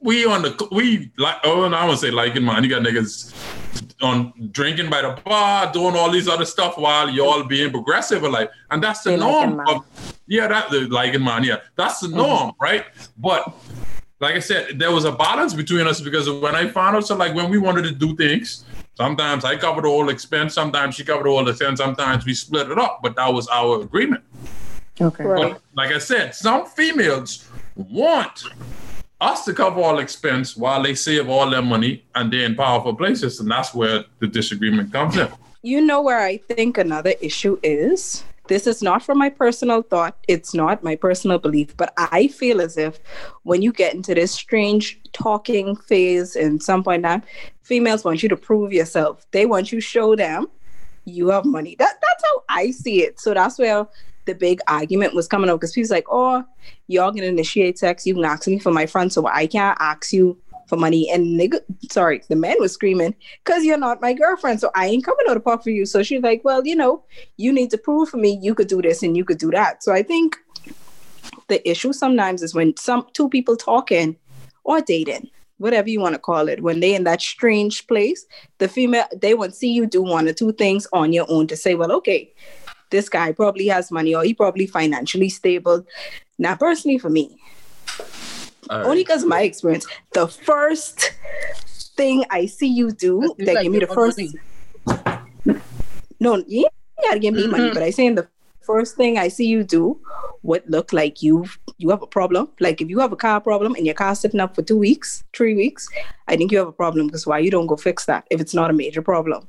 we 0.00 0.26
on 0.26 0.42
the 0.42 0.68
we 0.70 1.10
like. 1.16 1.36
Oh, 1.44 1.66
no, 1.66 1.76
I 1.76 1.86
won't 1.86 1.98
say 1.98 2.10
liking 2.10 2.44
man. 2.44 2.62
You 2.62 2.68
got 2.68 2.82
niggas 2.82 3.32
on 4.02 4.50
drinking 4.52 4.90
by 4.90 5.02
the 5.02 5.20
bar, 5.24 5.72
doing 5.72 5.96
all 5.96 6.10
these 6.10 6.28
other 6.28 6.44
stuff 6.44 6.76
while 6.76 7.08
y'all 7.08 7.44
being 7.44 7.70
progressive 7.70 8.24
in 8.24 8.32
life, 8.32 8.48
and 8.70 8.82
that's 8.82 9.02
the 9.02 9.10
They 9.10 9.16
norm. 9.16 9.56
man. 9.56 9.66
Of, 9.68 10.18
yeah, 10.26 10.48
that 10.48 10.70
the 10.70 10.88
liking 10.88 11.24
man. 11.24 11.44
Yeah, 11.44 11.60
that's 11.76 12.00
the 12.00 12.08
mm-hmm. 12.08 12.16
norm, 12.16 12.52
right? 12.60 12.84
But 13.16 13.54
like 14.20 14.34
I 14.34 14.40
said, 14.40 14.78
there 14.78 14.92
was 14.92 15.04
a 15.04 15.12
balance 15.12 15.54
between 15.54 15.86
us 15.86 16.00
because 16.00 16.28
when 16.28 16.54
I 16.54 16.68
found 16.68 16.96
out, 16.96 17.06
so 17.06 17.16
like 17.16 17.34
when 17.34 17.50
we 17.50 17.58
wanted 17.58 17.82
to 17.82 17.92
do 17.92 18.16
things, 18.16 18.64
sometimes 18.96 19.44
I 19.44 19.56
covered 19.56 19.84
the 19.84 20.08
expense, 20.08 20.54
sometimes 20.54 20.94
she 20.94 21.04
covered 21.04 21.26
all 21.26 21.44
the 21.44 21.50
expense, 21.50 21.78
sometimes 21.78 22.24
we 22.24 22.34
split 22.34 22.70
it 22.70 22.78
up, 22.78 23.00
but 23.02 23.16
that 23.16 23.32
was 23.32 23.46
our 23.48 23.80
agreement. 23.82 24.24
Okay. 25.00 25.24
Right. 25.24 25.52
But 25.52 25.62
like 25.74 25.92
I 25.92 25.98
said, 25.98 26.34
some 26.34 26.66
females 26.66 27.48
want 27.74 28.44
us 29.20 29.44
to 29.44 29.54
cover 29.54 29.80
all 29.80 29.98
expense 29.98 30.56
while 30.56 30.82
they 30.82 30.94
save 30.94 31.28
all 31.28 31.48
their 31.48 31.62
money 31.62 32.04
and 32.14 32.32
they're 32.32 32.44
in 32.44 32.54
powerful 32.54 32.94
places, 32.94 33.40
and 33.40 33.50
that's 33.50 33.74
where 33.74 34.04
the 34.20 34.26
disagreement 34.26 34.92
comes 34.92 35.16
in. 35.16 35.28
You 35.62 35.80
know 35.80 36.02
where 36.02 36.20
I 36.20 36.36
think 36.36 36.78
another 36.78 37.14
issue 37.20 37.58
is? 37.62 38.24
This 38.48 38.68
is 38.68 38.82
not 38.82 39.02
from 39.02 39.18
my 39.18 39.28
personal 39.28 39.82
thought. 39.82 40.16
It's 40.28 40.54
not 40.54 40.84
my 40.84 40.94
personal 40.94 41.38
belief, 41.38 41.76
but 41.76 41.92
I 41.96 42.28
feel 42.28 42.60
as 42.60 42.76
if 42.76 43.00
when 43.42 43.62
you 43.62 43.72
get 43.72 43.94
into 43.94 44.14
this 44.14 44.30
strange 44.30 45.00
talking 45.12 45.74
phase 45.74 46.36
in 46.36 46.60
some 46.60 46.84
point 46.84 47.04
in 47.04 47.10
time, 47.10 47.22
females 47.62 48.04
want 48.04 48.22
you 48.22 48.28
to 48.28 48.36
prove 48.36 48.72
yourself. 48.72 49.26
They 49.32 49.46
want 49.46 49.72
you 49.72 49.80
to 49.80 49.86
show 49.86 50.14
them 50.14 50.46
you 51.06 51.28
have 51.28 51.44
money. 51.44 51.74
That 51.78 51.94
that's 52.00 52.24
how 52.24 52.42
I 52.48 52.70
see 52.70 53.02
it. 53.02 53.18
So 53.18 53.34
that's 53.34 53.58
where 53.58 53.86
the 54.26 54.34
big 54.34 54.60
argument 54.68 55.14
was 55.14 55.26
coming 55.26 55.48
up 55.48 55.58
because 55.60 55.72
people's 55.72 55.90
like, 55.90 56.06
oh, 56.10 56.44
y'all 56.88 57.12
can 57.12 57.24
initiate 57.24 57.78
sex. 57.78 58.06
You 58.06 58.14
can 58.14 58.24
ask 58.24 58.46
me 58.46 58.58
for 58.58 58.70
my 58.72 58.86
friend, 58.86 59.12
so 59.12 59.26
I 59.26 59.46
can't 59.46 59.76
ask 59.80 60.12
you 60.12 60.38
for 60.68 60.76
money. 60.76 61.08
And 61.10 61.38
nigga, 61.38 61.60
sorry, 61.90 62.22
the 62.28 62.36
man 62.36 62.56
was 62.58 62.72
screaming, 62.72 63.14
because 63.44 63.64
you're 63.64 63.78
not 63.78 64.02
my 64.02 64.12
girlfriend. 64.12 64.60
So 64.60 64.70
I 64.74 64.86
ain't 64.86 65.04
coming 65.04 65.26
out 65.28 65.36
of 65.36 65.44
pocket 65.44 65.64
for 65.64 65.70
you. 65.70 65.86
So 65.86 66.02
she's 66.02 66.22
like, 66.22 66.42
well, 66.44 66.66
you 66.66 66.76
know, 66.76 67.04
you 67.36 67.52
need 67.52 67.70
to 67.70 67.78
prove 67.78 68.08
for 68.08 68.16
me 68.16 68.38
you 68.42 68.54
could 68.54 68.68
do 68.68 68.82
this 68.82 69.02
and 69.02 69.16
you 69.16 69.24
could 69.24 69.38
do 69.38 69.50
that. 69.52 69.82
So 69.82 69.92
I 69.92 70.02
think 70.02 70.36
the 71.48 71.66
issue 71.68 71.92
sometimes 71.92 72.42
is 72.42 72.54
when 72.54 72.76
some 72.76 73.06
two 73.12 73.28
people 73.28 73.56
talking 73.56 74.16
or 74.64 74.80
dating, 74.80 75.30
whatever 75.58 75.88
you 75.88 76.00
want 76.00 76.14
to 76.14 76.18
call 76.18 76.48
it, 76.48 76.62
when 76.62 76.80
they 76.80 76.94
in 76.94 77.04
that 77.04 77.22
strange 77.22 77.86
place, 77.86 78.26
the 78.58 78.68
female 78.68 79.06
they 79.16 79.34
want 79.34 79.52
to 79.52 79.56
see 79.56 79.72
you 79.72 79.86
do 79.86 80.02
one 80.02 80.28
or 80.28 80.32
two 80.32 80.52
things 80.52 80.86
on 80.92 81.12
your 81.12 81.26
own 81.28 81.46
to 81.46 81.56
say, 81.56 81.74
well, 81.74 81.92
okay, 81.92 82.34
this 82.90 83.08
guy 83.08 83.32
probably 83.32 83.66
has 83.68 83.90
money 83.90 84.14
or 84.14 84.22
he 84.22 84.34
probably 84.34 84.66
financially 84.66 85.28
stable. 85.28 85.86
Now, 86.38 86.54
personally, 86.54 86.98
for 86.98 87.10
me, 87.10 87.38
All 88.70 88.78
right. 88.78 88.86
only 88.86 89.02
because 89.02 89.22
of 89.22 89.28
my 89.28 89.42
experience, 89.42 89.86
the 90.12 90.28
first 90.28 91.12
thing 91.96 92.24
I 92.30 92.46
see 92.46 92.68
you 92.68 92.92
do 92.92 93.20
That's 93.20 93.34
that 93.46 93.54
like 93.54 93.62
give 93.62 93.72
me 93.72 93.78
the 93.80 93.86
first. 93.86 94.18
money. 94.18 95.60
No, 96.20 96.36
you 96.46 96.60
ain't 96.60 96.72
gotta 97.04 97.18
give 97.18 97.34
me 97.34 97.46
money, 97.46 97.64
mm-hmm. 97.64 97.74
but 97.74 97.82
I 97.82 97.90
saying 97.90 98.14
the 98.14 98.28
first 98.62 98.96
thing 98.96 99.16
I 99.18 99.28
see 99.28 99.46
you 99.46 99.62
do 99.62 100.00
would 100.42 100.62
look 100.68 100.92
like 100.92 101.22
you 101.22 101.46
you 101.78 101.90
have 101.90 102.02
a 102.02 102.06
problem. 102.06 102.48
Like 102.60 102.80
if 102.80 102.88
you 102.88 102.98
have 103.00 103.12
a 103.12 103.16
car 103.16 103.40
problem 103.40 103.74
and 103.74 103.86
your 103.86 103.94
car's 103.94 104.20
sitting 104.20 104.40
up 104.40 104.54
for 104.54 104.62
two 104.62 104.78
weeks, 104.78 105.24
three 105.34 105.54
weeks, 105.54 105.88
I 106.28 106.36
think 106.36 106.52
you 106.52 106.58
have 106.58 106.68
a 106.68 106.72
problem 106.72 107.06
because 107.06 107.26
why 107.26 107.38
you 107.38 107.50
don't 107.50 107.66
go 107.66 107.76
fix 107.76 108.06
that 108.06 108.26
if 108.30 108.40
it's 108.40 108.54
not 108.54 108.70
a 108.70 108.72
major 108.72 109.02
problem. 109.02 109.46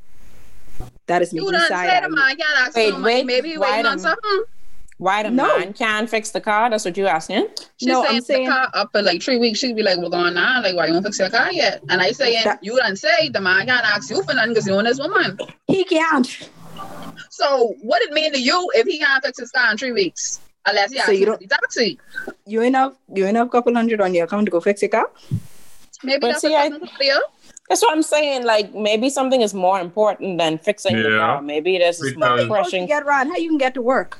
That 1.08 1.22
is 1.22 1.34
me 1.34 1.42
You 1.42 1.52
done 1.52 1.68
said 1.68 2.02
the 2.04 2.10
man 2.10 2.36
can't 2.38 2.42
ask 2.60 2.76
Wait, 2.76 2.88
for 2.92 2.98
no 2.98 3.00
money. 3.00 3.14
wait, 3.16 3.26
Maybe 3.26 3.50
he 3.52 3.58
why 3.58 3.72
waiting 3.72 3.86
on 3.88 4.00
something. 4.00 4.44
Why 5.00 5.24
the 5.24 5.30
No. 5.30 5.58
man 5.60 5.74
can't 5.74 6.10
fix 6.10 6.32
the 6.32 6.42
car? 6.42 6.70
That's 6.70 6.84
what 6.84 6.98
you 6.98 7.06
asking? 7.08 7.48
She 7.78 7.86
No, 7.86 8.04
saying 8.04 8.16
I'm 8.18 8.22
saying- 8.24 8.46
the 8.46 8.52
car 8.52 8.70
up 8.74 8.92
for 8.92 9.02
like 9.04 9.22
three 9.22 9.38
weeks. 9.38 9.60
She'd 9.60 9.76
be 9.76 9.84
like, 9.84 9.98
"What's 10.00 10.10
going 10.10 10.36
on? 10.38 10.64
Like, 10.64 10.76
why 10.76 10.88
you 10.88 10.94
don't 10.94 11.04
fix 11.04 11.20
your 11.20 11.30
car 11.30 11.52
yet?" 11.52 11.82
And 11.90 12.02
I 12.02 12.12
saying, 12.12 12.44
That- 12.44 12.64
"You 12.64 12.78
done 12.78 12.96
say 12.96 13.30
the 13.30 13.40
man 13.40 13.68
can't 13.68 13.86
ask 13.86 14.10
you 14.10 14.24
for 14.24 14.34
nothing 14.34 14.50
because 14.54 14.68
you 14.68 14.74
own 14.74 14.86
this 14.86 14.98
woman." 15.00 15.38
He 15.68 15.84
can't. 15.84 16.50
So 17.30 17.76
what 17.84 18.02
it 18.02 18.12
mean 18.12 18.34
to 18.34 18.40
you 18.40 18.70
if 18.74 18.88
he 18.88 18.98
can't 18.98 19.24
fix 19.24 19.40
his 19.40 19.52
car 19.52 19.72
in 19.72 19.78
three 19.78 19.92
weeks? 19.92 20.40
Unless 20.66 20.92
he 20.92 20.98
So 20.98 21.02
asks 21.04 21.14
you 21.14 21.20
you 21.20 21.26
don't- 21.28 21.40
the 21.40 21.48
taxi. 21.48 22.00
You 22.46 22.62
ain't 22.64 22.76
have 22.76 22.96
you 23.14 23.26
ain't 23.26 23.38
have 23.38 23.52
couple 23.52 23.74
hundred 23.76 24.02
on 24.02 24.14
your 24.16 24.26
account 24.26 24.46
to 24.48 24.52
go 24.52 24.60
fix 24.60 24.82
your 24.82 24.90
car. 24.90 25.10
Maybe 26.04 26.20
But 26.20 26.28
that's 26.30 26.42
see, 26.42 26.50
what 26.50 26.60
I- 26.60 26.70
something 26.70 26.90
clear. 26.98 27.20
That's 27.70 27.82
what 27.82 27.92
I'm 27.92 28.04
saying. 28.04 28.46
Like 28.46 28.74
maybe 28.74 29.10
something 29.10 29.42
is 29.42 29.54
more 29.54 29.80
important 29.80 30.38
than 30.38 30.58
fixing 30.58 30.96
the 31.02 31.10
Yeah. 31.10 31.18
car. 31.18 31.42
Maybe 31.42 31.78
there's 31.78 32.00
a 32.02 32.04
more 32.04 32.12
Because- 32.14 32.22
Supposed 32.42 32.48
to 32.48 32.54
pressing, 32.54 32.86
get 32.88 33.04
around. 33.04 33.28
How 33.30 33.38
you 33.38 33.50
can 33.50 33.58
get 33.58 33.74
to 33.76 33.82
work? 33.82 34.18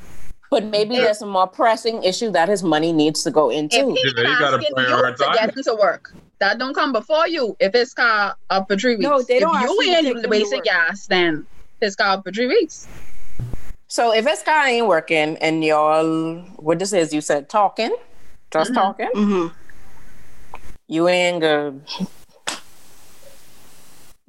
but 0.50 0.64
maybe 0.64 0.96
there's 0.96 1.22
a 1.22 1.26
more 1.26 1.46
pressing 1.46 2.02
issue 2.04 2.32
that 2.32 2.48
his 2.48 2.64
money 2.64 2.94
needs 2.94 3.22
to 3.22 3.30
go 3.30 3.52
If 3.52 3.58
into. 3.58 3.76
he 3.76 3.82
Yeah, 3.82 3.88
you 4.06 4.14
gotta 4.14 4.56
asking 4.56 4.62
you 4.62 4.76
to 4.76 5.34
get 5.34 5.58
him 5.58 5.64
to 5.64 5.76
work, 5.76 6.14
that 6.40 6.58
don't 6.58 6.74
come 6.74 6.94
before 6.94 7.28
you. 7.28 7.58
If 7.60 7.74
his 7.74 7.94
car 7.94 8.34
up 8.50 8.68
for 8.70 8.78
three 8.78 8.96
weeks, 8.96 9.04
No, 9.10 9.22
they 9.22 9.40
don't 9.40 9.54
If 9.56 9.62
you 9.64 9.68
you 9.68 9.76
to 9.82 9.86
take 9.88 9.98
ain't 10.06 10.08
him 10.18 10.22
to 10.24 10.30
basic 10.30 10.56
work. 10.60 10.64
gas, 10.66 11.08
then 11.08 11.46
his 11.82 11.98
car 11.98 12.14
up 12.14 12.24
for 12.24 12.32
three 12.32 12.48
weeks. 12.48 12.88
So 13.90 14.14
if 14.14 14.26
his 14.26 14.42
car 14.42 14.68
ain't 14.68 14.88
working 14.88 15.38
and 15.40 15.64
y'all, 15.66 16.40
what 16.58 16.80
this 16.80 16.94
is, 16.94 17.14
you 17.14 17.20
said 17.20 17.50
talking, 17.50 17.94
just 18.52 18.74
talking, 18.74 19.10
Mm-hmm. 19.16 19.48
you 20.88 21.10
ain't 21.10 21.44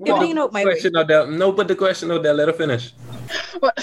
good. 0.04 0.16
Clean 0.16 0.38
up 0.38 0.52
my 0.52 0.64
way. 0.64 0.72
Question 0.72 0.96
Odell. 0.96 1.26
No, 1.26 1.52
but 1.52 1.68
the 1.68 1.74
question 1.74 2.10
Odell. 2.10 2.34
Let 2.34 2.48
her 2.48 2.54
finish. 2.54 2.92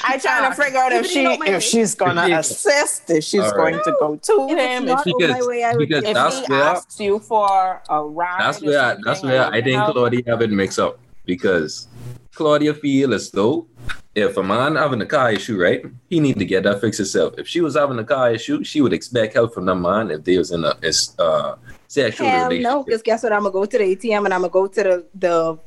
I 0.04 0.18
trying 0.18 0.50
to 0.50 0.56
figure 0.62 0.80
out 0.80 0.92
if 0.92 1.06
she 1.06 1.14
Keep 1.16 1.26
it 1.30 1.34
in 1.34 1.40
my 1.40 1.46
way. 1.48 1.54
if 1.56 1.64
she's 1.64 1.94
gonna 1.96 2.38
assist, 2.38 3.10
if 3.10 3.24
she's 3.24 3.42
All 3.42 3.52
going 3.52 3.76
to 3.76 3.96
go 4.00 4.16
to 4.16 4.48
If 4.50 4.58
him, 4.58 4.84
it's 4.84 4.86
not 4.92 5.08
if, 5.08 5.14
on 5.14 5.22
my 5.22 5.28
Because- 5.28 5.48
way, 5.48 5.64
I 5.64 5.76
because 5.76 6.04
if 6.04 6.14
that's 6.14 6.40
he 6.40 6.54
where- 6.54 6.64
asks 6.64 7.00
you 7.00 7.20
for 7.20 7.82
a 7.90 8.04
ride. 8.04 8.40
That's 8.42 8.62
where 8.62 8.82
I, 8.82 8.96
that's 9.04 9.22
where 9.24 9.46
I 9.48 9.62
think 9.62 9.78
help, 9.78 9.94
Claudia 9.94 10.24
have 10.28 10.42
it 10.42 10.52
mixed 10.52 10.80
up 10.80 11.00
because 11.26 11.88
Claudia 12.34 12.74
feel 12.74 13.14
as 13.14 13.30
though 13.32 13.68
if 14.16 14.38
a 14.38 14.44
man 14.44 14.76
having 14.78 15.02
a 15.02 15.06
car 15.06 15.32
issue, 15.34 15.62
right, 15.62 15.84
he 16.10 16.20
need 16.22 16.40
to 16.40 16.46
get 16.46 16.64
that 16.64 16.80
fixed 16.82 16.98
himself. 17.00 17.34
If 17.38 17.48
she 17.48 17.60
was 17.62 17.76
having 17.76 18.00
a 18.00 18.04
car 18.04 18.32
issue, 18.32 18.64
she 18.64 18.80
would 18.82 18.94
expect 18.94 19.34
help 19.34 19.54
from 19.54 19.66
the 19.66 19.76
man 19.76 20.10
if 20.10 20.24
they 20.24 20.38
was 20.38 20.52
in 20.52 20.64
a 20.64 20.74
uh 21.20 21.56
sexual 21.88 22.28
Hell 22.28 22.50
no, 22.52 22.84
because 22.84 23.02
guess 23.04 23.24
what? 23.24 23.34
I'm 23.34 23.42
gonna 23.44 23.52
go 23.52 23.66
to 23.66 23.78
the 23.78 23.84
ATM 23.96 24.26
and 24.26 24.34
I'm 24.34 24.42
gonna 24.42 24.50
go 24.50 24.68
to 24.68 24.84
the 24.84 25.06
the 25.16 25.58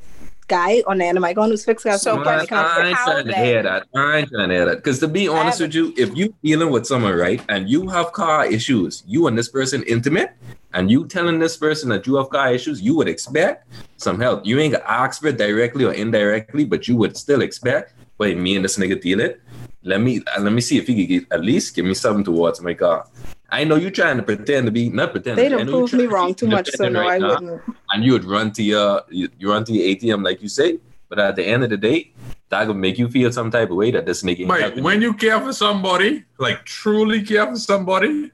guy 0.49 0.83
on 0.87 0.97
the 0.97 1.05
end 1.05 1.17
of 1.17 1.21
my 1.21 1.31
gun 1.31 1.49
who's 1.49 1.63
fixed 1.63 1.85
gas. 1.85 2.01
So 2.01 2.15
So 2.15 2.23
can 2.23 2.25
Man, 2.25 2.39
we 2.41 2.47
come 2.47 2.65
I 2.65 2.87
ain't 2.87 2.97
trying 2.97 3.25
to 3.25 3.35
hear 3.35 3.63
that. 3.63 3.87
I 3.95 4.17
ain't 4.17 4.29
trying 4.29 4.49
to 4.49 4.55
hear 4.55 4.65
that. 4.65 4.77
Because 4.77 4.99
to 4.99 5.07
be 5.07 5.27
honest 5.27 5.61
with 5.61 5.73
you, 5.73 5.93
if 5.95 6.15
you 6.17 6.33
dealing 6.43 6.71
with 6.71 6.85
someone, 6.85 7.15
right, 7.15 7.41
and 7.47 7.69
you 7.69 7.87
have 7.87 8.11
car 8.11 8.45
issues, 8.45 9.03
you 9.07 9.27
and 9.27 9.37
this 9.37 9.47
person 9.47 9.83
intimate, 9.83 10.31
and 10.73 10.91
you 10.91 11.07
telling 11.07 11.39
this 11.39 11.57
person 11.57 11.89
that 11.89 12.05
you 12.05 12.15
have 12.15 12.29
car 12.29 12.53
issues, 12.53 12.81
you 12.81 12.95
would 12.95 13.07
expect 13.07 13.67
some 13.97 14.19
help. 14.19 14.45
You 14.45 14.59
ain't 14.59 14.73
gonna 14.73 14.85
ask 14.85 15.21
for 15.21 15.27
it 15.27 15.37
directly 15.37 15.85
or 15.85 15.93
indirectly, 15.93 16.65
but 16.65 16.87
you 16.87 16.97
would 16.97 17.15
still 17.15 17.41
expect, 17.41 17.93
wait, 18.17 18.37
me 18.37 18.55
and 18.55 18.65
this 18.65 18.77
nigga 18.77 18.99
deal 19.01 19.19
it. 19.19 19.41
Let 19.83 20.01
me 20.01 20.21
uh, 20.35 20.41
let 20.41 20.51
me 20.51 20.61
see 20.61 20.77
if 20.77 20.87
he 20.87 20.95
could 20.95 21.09
get, 21.09 21.31
at 21.31 21.41
least 21.41 21.75
give 21.75 21.85
me 21.85 21.93
something 21.93 22.23
towards 22.23 22.61
my 22.61 22.73
car. 22.73 23.07
I 23.51 23.63
know 23.63 23.75
you're 23.75 23.91
trying 23.91 24.17
to 24.17 24.23
pretend 24.23 24.65
to 24.67 24.71
be 24.71 24.89
not 24.89 25.11
pretend. 25.11 25.37
they 25.37 25.49
don't 25.49 25.67
prove 25.67 25.93
me 25.93 26.07
trying 26.07 26.07
to 26.07 26.15
wrong 26.15 26.35
too 26.35 26.47
much, 26.47 26.69
so 26.69 26.85
independent 26.85 26.93
no, 26.93 27.09
right 27.09 27.23
I 27.23 27.27
now 27.27 27.33
wouldn't. 27.51 27.61
and 27.91 28.03
you 28.03 28.13
would 28.13 28.25
run 28.25 28.51
to 28.53 28.63
your 28.63 29.01
you, 29.09 29.29
you 29.37 29.51
run 29.51 29.63
to 29.65 29.73
your 29.73 29.95
ATM 29.95 30.23
like 30.23 30.41
you 30.41 30.49
say, 30.49 30.79
but 31.07 31.19
at 31.19 31.35
the 31.35 31.45
end 31.45 31.63
of 31.63 31.69
the 31.69 31.77
day, 31.77 32.11
that 32.49 32.67
would 32.67 32.77
make 32.77 32.97
you 32.97 33.09
feel 33.09 33.31
some 33.31 33.51
type 33.51 33.69
of 33.69 33.77
way 33.77 33.91
that 33.91 34.05
this 34.05 34.23
nigga 34.23 34.41
ain't 34.41 34.49
Like 34.49 34.61
helping 34.61 34.83
when 34.83 35.01
you 35.01 35.13
care 35.13 35.39
for 35.39 35.53
somebody, 35.53 36.23
like 36.37 36.65
truly 36.65 37.21
care 37.23 37.47
for 37.47 37.57
somebody, 37.57 38.31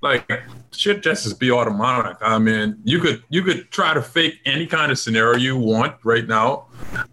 like 0.00 0.30
shit 0.72 1.02
just 1.02 1.26
is 1.26 1.34
be 1.34 1.50
automatic. 1.50 2.16
I 2.20 2.38
mean, 2.38 2.78
you 2.84 3.00
could 3.00 3.22
you 3.28 3.42
could 3.42 3.70
try 3.70 3.94
to 3.94 4.02
fake 4.02 4.40
any 4.44 4.66
kind 4.66 4.92
of 4.92 4.98
scenario 4.98 5.38
you 5.38 5.56
want 5.56 5.96
right 6.04 6.26
now, 6.26 6.66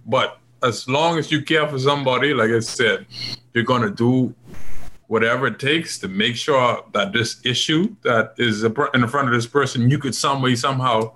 but 0.05 0.37
as 0.63 0.87
long 0.87 1.17
as 1.17 1.31
you 1.31 1.41
care 1.41 1.67
for 1.67 1.79
somebody, 1.79 2.33
like 2.33 2.51
I 2.51 2.59
said, 2.59 3.05
you're 3.53 3.63
gonna 3.63 3.89
do 3.89 4.33
whatever 5.11 5.47
it 5.47 5.59
takes 5.59 5.99
to 5.99 6.07
make 6.07 6.37
sure 6.37 6.81
that 6.93 7.11
this 7.11 7.45
issue 7.45 7.93
that 8.01 8.33
is 8.37 8.63
in 8.63 9.07
front 9.09 9.27
of 9.27 9.33
this 9.33 9.45
person, 9.45 9.89
you 9.89 9.99
could 9.99 10.15
some 10.15 10.41
way 10.41 10.55
somehow 10.55 11.11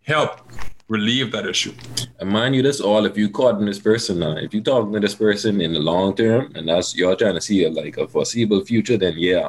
help 0.00 0.40
relieve 0.88 1.30
that 1.30 1.46
issue. 1.46 1.74
And 2.20 2.30
mind 2.30 2.56
you, 2.56 2.62
this 2.62 2.80
all 2.80 3.04
if 3.04 3.18
you 3.18 3.28
caught 3.28 3.60
in 3.60 3.66
this 3.66 3.78
person 3.78 4.20
now. 4.20 4.34
If 4.38 4.54
you 4.54 4.62
talking 4.62 4.94
to 4.94 5.00
this 5.00 5.14
person 5.14 5.60
in 5.60 5.74
the 5.74 5.78
long 5.78 6.16
term, 6.16 6.52
and 6.54 6.66
that's 6.70 6.96
y'all 6.96 7.16
trying 7.16 7.34
to 7.34 7.40
see 7.42 7.64
a, 7.64 7.70
like 7.70 7.98
a 7.98 8.08
foreseeable 8.08 8.64
future, 8.64 8.96
then 8.96 9.12
yeah, 9.18 9.48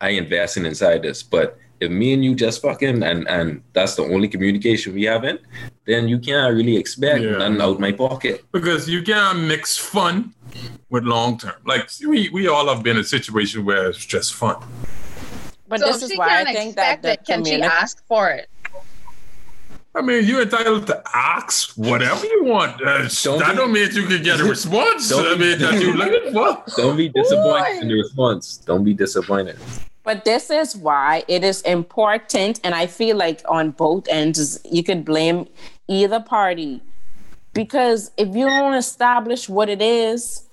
I 0.00 0.08
investing 0.10 0.66
inside 0.66 1.02
this. 1.02 1.22
But 1.22 1.56
if 1.78 1.92
me 1.92 2.14
and 2.14 2.24
you 2.24 2.34
just 2.34 2.62
fucking 2.62 3.04
and 3.04 3.28
and 3.28 3.62
that's 3.74 3.94
the 3.94 4.02
only 4.02 4.26
communication 4.26 4.92
we 4.92 5.04
having, 5.04 5.38
then 5.86 6.08
you 6.08 6.18
can't 6.18 6.54
really 6.54 6.76
expect 6.76 7.20
Yeah. 7.22 7.38
nothing 7.38 7.60
out 7.60 7.80
my 7.80 7.92
pocket. 7.92 8.44
because 8.52 8.88
you 8.88 9.02
can't 9.02 9.40
mix 9.40 9.76
fun 9.78 10.34
with 10.90 11.04
long 11.04 11.38
term. 11.38 11.54
Like 11.64 11.88
we, 12.06 12.28
we 12.30 12.48
all 12.48 12.66
have 12.68 12.82
been 12.82 12.96
in 12.96 13.02
a 13.02 13.04
situation 13.04 13.64
where 13.64 13.88
it's 13.90 14.04
just 14.04 14.34
fun. 14.34 14.56
But 15.68 15.80
so 15.80 15.86
this 15.86 16.02
is 16.02 16.16
why 16.18 16.42
I 16.42 16.44
think 16.52 16.76
that 16.76 17.02
the 17.02 17.12
it, 17.12 17.24
can 17.24 17.44
she 17.44 17.52
community. 17.52 17.74
ask 17.82 18.04
for 18.06 18.30
it? 18.30 18.48
I 19.94 20.02
mean, 20.02 20.24
you're 20.26 20.42
entitled 20.42 20.86
to 20.88 21.02
ask 21.14 21.70
whatever 21.74 22.24
you 22.26 22.44
want. 22.44 22.74
Uh, 22.82 23.08
Don't 23.22 23.38
that 23.38 23.52
be- 23.52 23.56
don't 23.56 23.72
mean 23.72 23.88
you 23.92 24.06
can 24.06 24.22
get 24.22 24.40
a 24.40 24.44
response. 24.44 25.08
Don't 25.08 25.26
I 25.26 25.34
be- 25.34 25.40
mean, 25.40 25.58
that 25.58 25.80
you're 25.80 25.96
looking 26.02 26.32
for. 26.34 26.62
Don't 26.76 26.96
be 26.98 27.08
disappointed 27.08 27.80
in 27.82 27.88
the 27.88 27.94
response. 27.94 28.58
Don't 28.58 28.84
be 28.84 28.92
disappointed. 28.92 29.56
But 30.04 30.24
this 30.24 30.50
is 30.50 30.76
why 30.76 31.24
it 31.28 31.42
is 31.42 31.62
important, 31.62 32.60
and 32.62 32.74
I 32.74 32.86
feel 32.86 33.16
like 33.16 33.40
on 33.48 33.70
both 33.72 34.06
ends, 34.08 34.60
you 34.70 34.84
could 34.84 35.04
blame 35.04 35.48
either 35.88 36.20
party. 36.20 36.82
Because 37.52 38.10
if 38.16 38.34
you 38.34 38.46
don't 38.46 38.74
establish 38.74 39.48
what 39.48 39.68
it 39.68 39.80
is, 39.80 40.46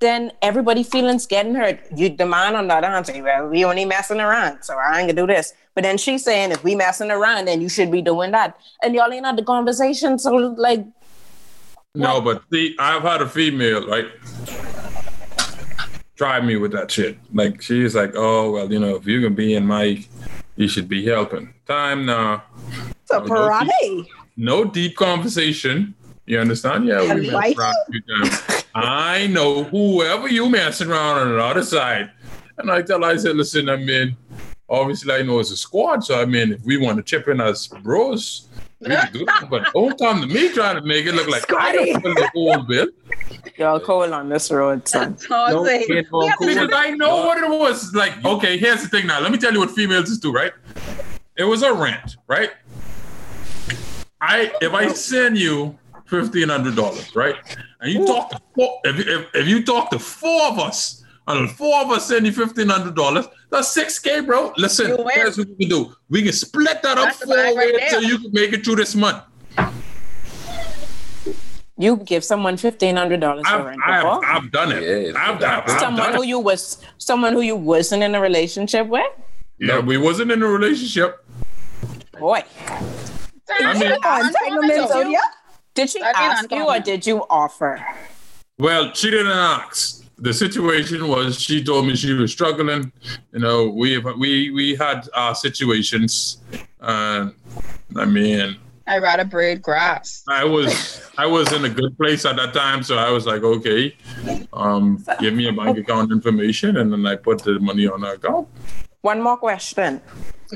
then 0.00 0.30
everybody 0.42 0.82
feelings 0.82 1.26
getting 1.26 1.54
hurt. 1.54 1.80
You 1.96 2.10
the 2.10 2.26
man 2.26 2.54
on 2.54 2.68
hand 2.70 3.06
say, 3.06 3.20
Well, 3.20 3.48
we 3.48 3.64
only 3.64 3.84
messing 3.84 4.20
around, 4.20 4.62
so 4.62 4.76
I 4.78 5.00
ain't 5.00 5.08
gonna 5.08 5.14
do 5.14 5.26
this. 5.26 5.52
But 5.74 5.82
then 5.82 5.98
she's 5.98 6.24
saying 6.24 6.52
if 6.52 6.62
we 6.62 6.74
messing 6.74 7.10
around, 7.10 7.46
then 7.46 7.60
you 7.60 7.68
should 7.68 7.90
be 7.90 8.02
doing 8.02 8.30
that. 8.32 8.58
And 8.82 8.94
y'all 8.94 9.12
ain't 9.12 9.26
had 9.26 9.36
the 9.36 9.42
conversation. 9.42 10.18
So 10.18 10.34
like 10.34 10.84
No, 11.94 12.20
but 12.20 12.42
see, 12.52 12.76
I've 12.78 13.02
had 13.02 13.22
a 13.22 13.28
female, 13.28 13.86
right? 13.88 14.06
Try 16.16 16.40
me 16.40 16.56
with 16.56 16.72
that 16.72 16.90
shit. 16.90 17.18
Like 17.32 17.62
she's 17.62 17.94
like, 17.94 18.12
oh 18.14 18.52
well, 18.52 18.72
you 18.72 18.78
know, 18.78 18.94
if 18.94 19.06
you 19.06 19.20
can 19.20 19.34
be 19.34 19.54
in 19.54 19.66
my, 19.66 20.04
you 20.56 20.68
should 20.68 20.88
be 20.88 21.04
helping. 21.04 21.54
Time 21.66 22.06
now. 22.06 22.44
It's 23.10 23.16
a 23.16 23.20
No, 23.28 23.48
don't. 23.48 24.06
No 24.36 24.64
deep 24.64 24.96
conversation. 24.96 25.94
You 26.26 26.40
understand? 26.40 26.86
Yeah, 26.86 27.02
we 27.02 27.20
mess 27.22 27.28
Advice? 27.28 27.56
around 27.58 27.74
a 27.88 27.90
few 27.90 28.02
times. 28.02 28.64
I 28.74 29.26
know 29.28 29.64
whoever 29.64 30.28
you 30.28 30.48
messing 30.50 30.90
around 30.90 31.18
on 31.18 31.28
the 31.36 31.42
other 31.42 31.62
side. 31.62 32.10
And 32.58 32.70
I 32.70 32.82
tell 32.82 33.00
her, 33.02 33.08
I 33.08 33.16
said, 33.16 33.36
listen, 33.36 33.68
I 33.70 33.76
mean, 33.76 34.14
obviously 34.68 35.14
I 35.14 35.22
know 35.22 35.38
it's 35.38 35.50
a 35.50 35.56
squad, 35.56 36.04
so 36.04 36.20
I 36.20 36.26
mean, 36.26 36.52
if 36.52 36.62
we 36.64 36.76
want 36.76 36.98
to 36.98 37.02
chip 37.02 37.28
in 37.28 37.40
as 37.40 37.68
bros, 37.68 38.48
we 38.80 38.88
can 38.88 39.12
do 39.12 39.24
that. 39.24 39.48
But 39.48 39.72
don't 39.72 39.98
come 39.98 40.20
to 40.20 40.26
me 40.26 40.52
trying 40.52 40.76
to 40.76 40.82
make 40.82 41.06
it 41.06 41.12
look 41.14 41.28
like 41.28 41.50
I 41.52 41.72
don't 41.72 42.02
feel 42.02 42.14
the 42.14 42.30
whole 42.34 42.62
bill. 42.64 42.88
y'all 43.56 43.80
cold 43.80 44.12
on 44.12 44.28
this 44.28 44.50
road, 44.50 44.86
son. 44.86 45.16
So 45.16 45.34
I'm 45.34 45.52
No, 45.52 45.64
saying, 45.64 45.86
can't 45.86 46.10
go 46.10 46.18
we 46.20 46.26
have 46.28 46.38
cool. 46.38 46.48
Because 46.48 46.70
I 46.74 46.90
know 46.90 47.24
what 47.24 47.38
it 47.38 47.48
was. 47.48 47.94
Like, 47.94 48.22
okay, 48.24 48.58
here's 48.58 48.82
the 48.82 48.88
thing 48.88 49.06
now. 49.06 49.20
Let 49.20 49.32
me 49.32 49.38
tell 49.38 49.52
you 49.52 49.60
what 49.60 49.70
females 49.70 50.10
is 50.10 50.18
do, 50.18 50.30
right? 50.30 50.52
It 51.38 51.44
was 51.44 51.62
a 51.62 51.72
rant, 51.72 52.16
right? 52.26 52.50
I 54.20 54.52
if 54.60 54.72
I 54.72 54.88
send 54.88 55.38
you 55.38 55.78
fifteen 56.06 56.48
hundred 56.48 56.76
dollars, 56.76 57.14
right? 57.14 57.36
And 57.80 57.92
you 57.92 58.06
talk 58.06 58.30
to 58.30 58.40
four, 58.54 58.80
if, 58.84 58.98
if, 59.06 59.26
if 59.34 59.46
you 59.46 59.64
talk 59.64 59.90
to 59.90 59.98
four 59.98 60.48
of 60.48 60.58
us, 60.58 61.04
and 61.28 61.50
four 61.50 61.82
of 61.82 61.90
us 61.90 62.06
send 62.06 62.26
you 62.26 62.32
fifteen 62.32 62.68
hundred 62.68 62.96
dollars, 62.96 63.26
that's 63.50 63.68
six 63.68 63.98
K, 63.98 64.20
bro. 64.20 64.52
Listen, 64.56 64.96
here's 65.14 65.38
what 65.38 65.48
we 65.48 65.54
can 65.54 65.68
do. 65.68 65.94
We 66.08 66.22
can 66.22 66.32
split 66.32 66.82
that 66.82 66.98
up 66.98 67.04
That's 67.06 67.24
four 67.24 67.36
bag 67.36 67.56
right 67.56 67.90
so 67.90 68.00
you 68.00 68.18
can 68.18 68.32
make 68.32 68.52
it 68.52 68.64
through 68.64 68.76
this 68.76 68.94
month. 68.94 69.22
You 71.80 71.96
give 71.98 72.24
someone 72.24 72.56
fifteen 72.56 72.96
hundred 72.96 73.20
dollars 73.20 73.46
for 73.46 73.54
I've, 73.54 73.64
rent 73.66 73.80
I've. 73.86 74.24
I've 74.24 74.50
done 74.50 74.72
it. 74.72 74.82
Yeah, 74.82 74.88
it's 74.88 75.16
I've, 75.16 75.34
I've, 75.34 75.40
that- 75.40 75.68
I've 75.70 75.80
someone 75.80 76.02
done 76.02 76.14
who 76.14 76.22
it. 76.22 76.26
you 76.26 76.38
was 76.40 76.82
someone 76.98 77.32
who 77.34 77.42
you 77.42 77.54
wasn't 77.54 78.02
in 78.02 78.16
a 78.16 78.20
relationship 78.20 78.88
with? 78.88 79.06
Yeah, 79.60 79.78
we 79.78 79.96
wasn't 79.96 80.32
in 80.32 80.42
a 80.42 80.46
relationship. 80.46 81.24
Boy. 82.18 82.42
I 83.50 83.74
mean, 83.74 83.92
Entanglements, 83.92 85.10
yeah. 85.10 85.18
Did 85.74 85.90
she 85.90 86.00
ask 86.02 86.50
you 86.50 86.68
or 86.68 86.80
did 86.80 87.06
you 87.06 87.24
offer? 87.30 87.84
Well, 88.58 88.92
she 88.94 89.10
didn't 89.10 89.32
ask. 89.32 90.04
The 90.18 90.34
situation 90.34 91.06
was 91.06 91.40
she 91.40 91.62
told 91.62 91.86
me 91.86 91.94
she 91.94 92.12
was 92.12 92.32
struggling. 92.32 92.90
You 93.32 93.38
know, 93.38 93.68
we 93.68 93.98
we 93.98 94.50
we 94.50 94.74
had 94.74 95.08
our 95.14 95.36
situations, 95.36 96.38
and 96.80 97.32
I 97.94 98.04
mean, 98.04 98.56
I 98.88 98.98
rather 98.98 99.24
braid 99.24 99.62
grass. 99.62 100.24
I 100.28 100.42
was 100.42 101.02
I 101.16 101.26
was 101.26 101.52
in 101.52 101.64
a 101.64 101.68
good 101.68 101.96
place 101.96 102.24
at 102.24 102.34
that 102.36 102.52
time, 102.52 102.82
so 102.82 102.96
I 102.96 103.10
was 103.10 103.26
like, 103.26 103.42
okay, 103.44 103.94
um, 104.52 105.04
give 105.20 105.34
me 105.34 105.46
a 105.46 105.52
bank 105.52 105.78
account 105.78 106.10
information, 106.10 106.78
and 106.78 106.92
then 106.92 107.06
I 107.06 107.14
put 107.14 107.44
the 107.44 107.60
money 107.60 107.86
on 107.86 108.00
the 108.00 108.14
account. 108.14 108.48
One 109.08 109.22
more 109.22 109.38
question. 109.38 110.02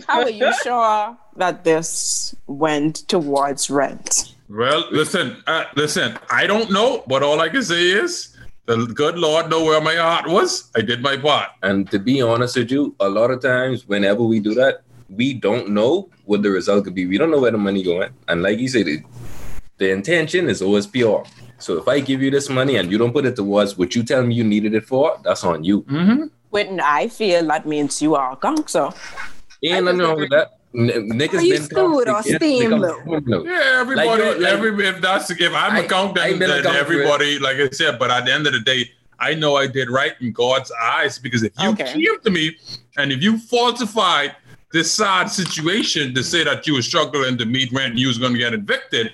How 0.07 0.21
are 0.21 0.29
you 0.29 0.53
sure 0.62 1.17
that 1.37 1.65
this 1.65 2.35
went 2.47 2.97
towards 3.09 3.71
rent? 3.71 4.35
Well, 4.51 4.85
listen, 4.91 5.43
uh, 5.47 5.65
listen. 5.75 6.19
I 6.29 6.47
don't 6.47 6.71
know, 6.71 7.03
but 7.07 7.23
all 7.23 7.41
I 7.41 7.49
can 7.49 7.62
say 7.62 7.83
is 7.83 8.37
the 8.67 8.77
good 8.88 9.17
Lord 9.17 9.49
know 9.49 9.65
where 9.65 9.81
my 9.81 9.95
heart 9.95 10.29
was. 10.29 10.71
I 10.77 10.83
did 10.83 11.01
my 11.01 11.17
part. 11.17 11.49
And 11.62 11.91
to 11.93 11.99
be 11.99 12.21
honest 12.21 12.59
with 12.59 12.71
you, 12.71 12.95
a 13.01 13.09
lot 13.09 13.31
of 13.31 13.41
times 13.41 13.88
whenever 13.88 14.23
we 14.23 14.38
do 14.38 14.53
that, 14.57 14.83
we 15.09 15.33
don't 15.33 15.71
know 15.71 16.11
what 16.27 16.43
the 16.43 16.51
result 16.51 16.85
could 16.85 16.95
be. 16.95 17.07
We 17.07 17.17
don't 17.17 17.31
know 17.31 17.41
where 17.41 17.53
the 17.53 17.57
money 17.57 17.83
going. 17.83 18.12
And 18.29 18.43
like 18.43 18.59
you 18.59 18.69
said, 18.69 18.87
it, 18.87 19.03
the 19.79 19.93
intention 19.93 20.51
is 20.51 20.61
always 20.61 20.87
pure. 20.87 21.25
So 21.57 21.79
if 21.79 21.88
I 21.88 22.01
give 22.01 22.21
you 22.21 22.31
this 22.31 22.51
money 22.51 22.77
and 22.77 22.93
you 22.93 22.99
don't 22.99 23.15
put 23.15 23.25
it 23.25 23.35
towards 23.35 23.79
what 23.79 23.95
you 23.95 24.03
tell 24.03 24.23
me 24.23 24.35
you 24.35 24.45
needed 24.45 24.75
it 24.75 24.85
for, 24.85 25.19
that's 25.25 25.43
on 25.43 25.65
you. 25.65 25.85
Mm-hmm. 25.85 26.25
When 26.53 26.81
I 26.81 27.09
feel 27.09 27.47
that 27.47 27.65
means 27.67 28.03
you 28.03 28.15
are 28.15 28.33
a 28.35 28.37
gangster. 28.37 28.91
Ain't 29.65 29.87
nothing 29.87 30.01
wrong 30.01 30.21
with 30.21 30.31
that. 30.31 30.59
N- 30.75 31.09
niggas 31.19 31.38
Are 31.38 31.43
you 31.43 31.55
been 31.55 31.62
stewed 31.62 31.81
or 31.81 32.05
toxic, 32.05 32.33
yes, 32.33 32.38
steam, 32.41 32.71
niggas- 32.73 33.45
Yeah, 33.47 33.81
everybody. 33.81 34.09
Like, 34.09 34.38
like- 34.38 34.53
every 34.53 34.87
if 34.87 35.01
that's 35.01 35.31
if 35.31 35.53
I'm 35.55 35.77
I- 35.77 35.81
a 35.81 35.88
count, 35.88 36.19
I 36.19 36.33
then, 36.33 36.43
a 36.43 36.47
then 36.47 36.62
count 36.62 36.75
for 36.75 36.81
everybody, 36.81 37.38
like 37.38 37.57
I 37.57 37.71
said. 37.71 37.99
But 37.99 38.11
at 38.11 38.27
the 38.27 38.35
end 38.35 38.47
of 38.47 38.53
the 38.53 38.61
day, 38.61 38.91
I 39.19 39.33
know 39.35 39.57
I 39.57 39.67
did 39.67 39.88
right 39.88 40.12
in 40.21 40.33
God's 40.33 40.71
eyes 40.79 41.19
because 41.19 41.43
if 41.43 41.53
you 41.59 41.71
Okay. 41.71 41.91
came 41.95 42.21
to 42.21 42.31
me 42.31 42.57
and 42.99 43.12
if 43.12 43.23
you 43.23 43.38
falsified 43.38 44.37
this 44.73 44.93
sad 44.93 45.31
situation 45.31 46.15
to 46.15 46.23
say 46.23 46.45
that 46.45 46.67
you 46.67 46.75
were 46.75 46.83
struggling 46.83 47.38
to 47.38 47.47
meet 47.47 47.73
rent 47.73 47.93
and 47.93 47.99
you 47.99 48.09
was 48.09 48.19
going 48.19 48.35
to 48.35 48.38
get 48.38 48.53
evicted, 48.53 49.12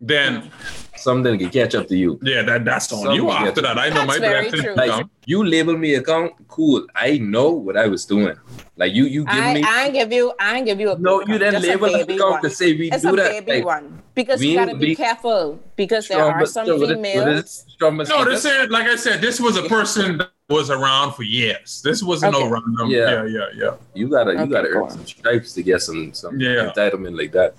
then 0.00 0.42
hmm. 0.42 0.48
Something 0.98 1.38
can 1.38 1.50
catch 1.50 1.74
up 1.74 1.86
to 1.88 1.96
you. 1.96 2.18
yeah, 2.22 2.42
that 2.42 2.64
that's 2.64 2.92
on 2.92 3.00
Something 3.02 3.16
you. 3.16 3.30
After 3.30 3.60
that, 3.62 3.78
I 3.78 3.88
know 3.88 3.94
That's 4.06 4.06
my 4.06 4.18
very 4.18 4.50
blessing 4.50 4.74
Like 4.76 5.06
you 5.26 5.44
label 5.44 5.76
me 5.76 5.94
account, 5.94 6.32
cool. 6.48 6.86
I 6.94 7.18
know 7.18 7.50
what 7.50 7.76
I 7.76 7.86
was 7.86 8.04
doing. 8.04 8.36
Like 8.76 8.92
you, 8.94 9.04
you 9.04 9.24
give 9.24 9.34
I, 9.34 9.54
me. 9.54 9.62
I 9.66 9.84
ain't 9.84 9.94
give 9.94 10.12
you 10.12 10.32
I 10.38 10.60
give 10.62 10.80
you 10.80 10.92
a 10.92 10.98
no, 10.98 11.20
you 11.22 11.30
one, 11.32 11.38
then 11.40 11.52
just 11.52 11.64
a 11.64 11.68
label 11.68 11.86
baby 11.88 12.14
account 12.16 12.30
one. 12.32 12.42
to 12.42 12.50
say 12.50 12.72
we 12.74 12.90
It's 12.90 13.02
do 13.02 13.12
a 13.14 13.16
that. 13.16 13.46
baby 13.46 13.52
like, 13.62 13.64
one 13.64 14.02
because 14.14 14.40
we 14.40 14.50
you 14.50 14.56
gotta 14.56 14.72
ain't 14.72 14.80
be 14.80 14.94
careful 14.94 15.58
because 15.76 16.08
there 16.08 16.22
are 16.22 16.46
some 16.46 16.64
still, 16.66 16.78
what 16.80 16.90
is- 16.90 16.96
what 16.96 17.04
females. 17.04 17.44
is 17.44 17.64
strong 17.68 17.96
but 17.96 18.08
No, 18.08 18.24
this 18.24 18.44
is, 18.44 18.68
like 18.70 18.86
I 18.86 18.96
said. 18.96 19.20
This 19.20 19.40
was 19.40 19.56
a 19.56 19.62
person 19.64 20.18
that 20.18 20.30
was 20.48 20.70
around 20.70 21.12
for 21.12 21.24
years. 21.24 21.82
This 21.82 22.02
wasn't 22.04 22.32
no 22.32 22.42
Okay. 22.42 22.50
random. 22.50 22.88
Yeah. 22.90 23.10
Yeah, 23.10 23.24
yeah, 23.26 23.46
yeah. 23.56 23.70
You 23.94 24.08
gotta, 24.08 24.32
you 24.32 24.38
Okay, 24.40 24.50
gotta 24.52 24.68
go 24.68 24.84
earn 24.84 24.90
some 24.90 25.04
stripes 25.06 25.52
to 25.54 25.62
get 25.62 25.82
some, 25.82 26.14
some 26.14 26.38
Yeah. 26.40 26.70
entitlement 26.72 27.18
like 27.18 27.32
that. 27.32 27.54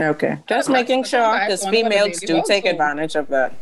Okay, 0.00 0.38
just 0.48 0.68
making 0.68 1.04
sure 1.04 1.32
because 1.38 1.62
wanna 1.62 1.76
go 1.76 1.84
to 1.84 1.90
females 1.90 2.20
do 2.20 2.36
boss 2.38 2.48
take 2.48 2.66
advantage 2.66 3.14
of 3.14 3.28
that. 3.28 3.54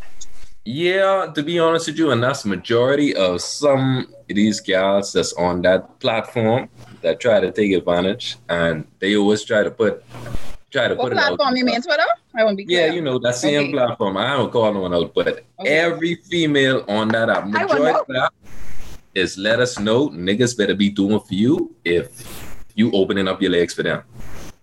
Yeah, 0.64 1.30
to 1.35 1.42
be 1.42 1.58
honest 1.58 1.88
with 1.88 1.98
you, 1.98 2.12
and 2.12 2.22
that's 2.22 2.46
majority 2.46 3.14
of 3.14 3.42
some 3.42 4.06
of 4.30 4.35
these 4.37 4.61
gals 4.61 5.12
that's 5.12 5.35
on 5.35 5.61
that 5.62 5.98
platform 6.00 6.68
that 7.02 7.20
try 7.20 7.40
to 7.40 7.50
take 7.52 7.72
advantage, 7.72 8.37
and 8.48 8.87
they 9.00 9.16
always 9.16 9.44
try 9.44 9.62
to 9.64 9.70
put, 9.70 10.02
try 10.70 10.88
to 10.88 10.94
What 10.94 11.02
put 11.11 11.12
it 11.12 11.18
out. 11.18 11.37
platform 11.37 11.56
you 11.56 11.64
mean 11.66 11.82
Twitter? 11.82 12.06
I 12.35 12.44
won't 12.44 12.56
be 12.56 12.64
Yeah, 12.66 12.87
you 12.87 13.02
know 13.02 13.18
that 13.18 13.35
same 13.35 13.64
Okay. 13.64 13.72
platform. 13.72 14.16
I 14.16 14.28
don't 14.35 14.50
call 14.50 14.72
no 14.72 14.80
one 14.80 14.94
out, 14.94 15.12
but 15.12 15.44
every 15.66 16.14
female 16.14 16.85
on 16.88 17.08
that 17.08 17.28
app, 17.28 17.44
I 17.44 17.66
would 17.66 17.72
majority 17.72 17.92
know. 17.92 18.00
of 18.00 18.06
that 18.06 18.32
is 19.14 19.37
let 19.38 19.61
us 19.61 19.79
know 19.79 20.09
niggas 20.11 20.57
better 20.57 20.75
be 20.75 20.90
doing 20.90 21.20
for 21.20 21.35
you 21.35 21.75
if 21.85 22.09
you 22.75 22.90
opening 22.92 23.29
up 23.29 23.40
your 23.42 23.51
legs 23.51 23.75
for 23.75 23.83
them. 23.83 24.03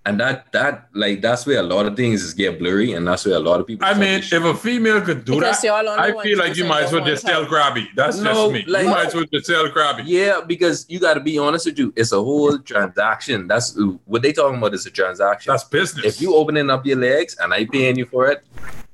And 0.06 0.20
that 0.22 0.52
that 0.54 0.88
like 0.94 1.22
that's 1.22 1.46
where 1.46 1.60
a 1.60 1.64
lot 1.64 1.86
of 1.86 1.96
things 1.96 2.24
is 2.24 2.34
get 2.34 2.58
blurry, 2.58 2.94
and 2.94 3.06
that's 3.08 3.26
where 3.26 3.36
a 3.36 3.40
lot 3.40 3.60
of 3.60 3.68
people. 3.68 3.86
I 3.86 3.94
mean, 3.94 4.22
if 4.24 4.32
a 4.32 4.56
female 4.56 5.02
could 5.02 5.24
do 5.26 5.36
Because 5.36 5.62
that, 5.62 5.76
I 6.00 6.24
feel 6.24 6.38
like 6.38 6.56
you 6.56 6.64
might 6.66 6.84
as 6.86 6.94
well 6.94 7.06
just 7.06 7.26
tell 7.26 7.42
want 7.42 7.52
Grabby. 7.52 7.88
That's 7.96 8.18
No, 8.18 8.50
just 8.50 8.54
me. 8.54 8.72
like- 8.74 8.86
you 8.86 8.90
might 8.90 9.08
as 9.08 9.14
well 9.14 9.26
just 9.32 9.46
tell 9.46 9.68
Grabby. 9.70 10.04
Yeah, 10.06 10.40
because 10.48 10.86
you 10.90 11.00
got 11.00 11.16
to 11.16 11.20
be 11.20 11.38
honest 11.38 11.66
with 11.68 11.78
you. 11.78 11.94
It's 11.96 12.14
a 12.14 12.18
whole 12.24 12.58
transaction. 12.60 13.48
That's 13.48 13.78
what 14.06 14.22
they 14.24 14.32
talking 14.32 14.58
about. 14.58 14.74
Is 14.74 14.86
a 14.86 14.90
transaction. 14.90 15.52
That's 15.52 15.66
business. 15.66 16.06
if 16.06 16.22
you 16.22 16.34
opening 16.34 16.70
up 16.72 16.86
your 16.86 16.98
legs 16.98 17.36
and 17.40 17.54
I 17.54 17.66
paying 17.66 17.98
you 17.98 18.06
for 18.06 18.32
it, 18.32 18.44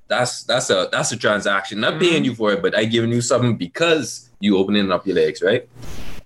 that's 0.08 0.44
that's 0.44 0.70
a 0.70 0.90
that's 0.92 1.12
a 1.12 1.18
transaction. 1.18 1.80
Not 1.80 2.00
paying 2.00 2.24
you 2.26 2.36
for 2.36 2.52
it, 2.54 2.62
but 2.62 2.76
I 2.76 2.86
giving 2.86 3.12
you 3.12 3.22
something 3.22 3.56
because 3.58 4.30
you 4.40 4.58
opening 4.58 4.92
up 4.92 5.06
your 5.08 5.16
legs, 5.16 5.42
right? 5.42 5.68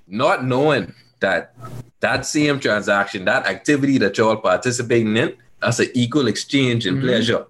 Not 0.08 0.46
knowing 0.46 0.94
that 1.20 1.54
that 2.02 2.26
same 2.26 2.60
transaction, 2.60 3.26
that 3.26 3.46
activity 3.46 3.98
that 4.00 4.18
y'all 4.18 4.38
participating 4.38 5.15
in, 5.18 5.36
that's 5.62 5.80
an 5.80 5.88
equal 5.94 6.28
exchange 6.28 6.88
in 6.88 6.98
Mhm. 6.98 7.02
pleasure. 7.02 7.46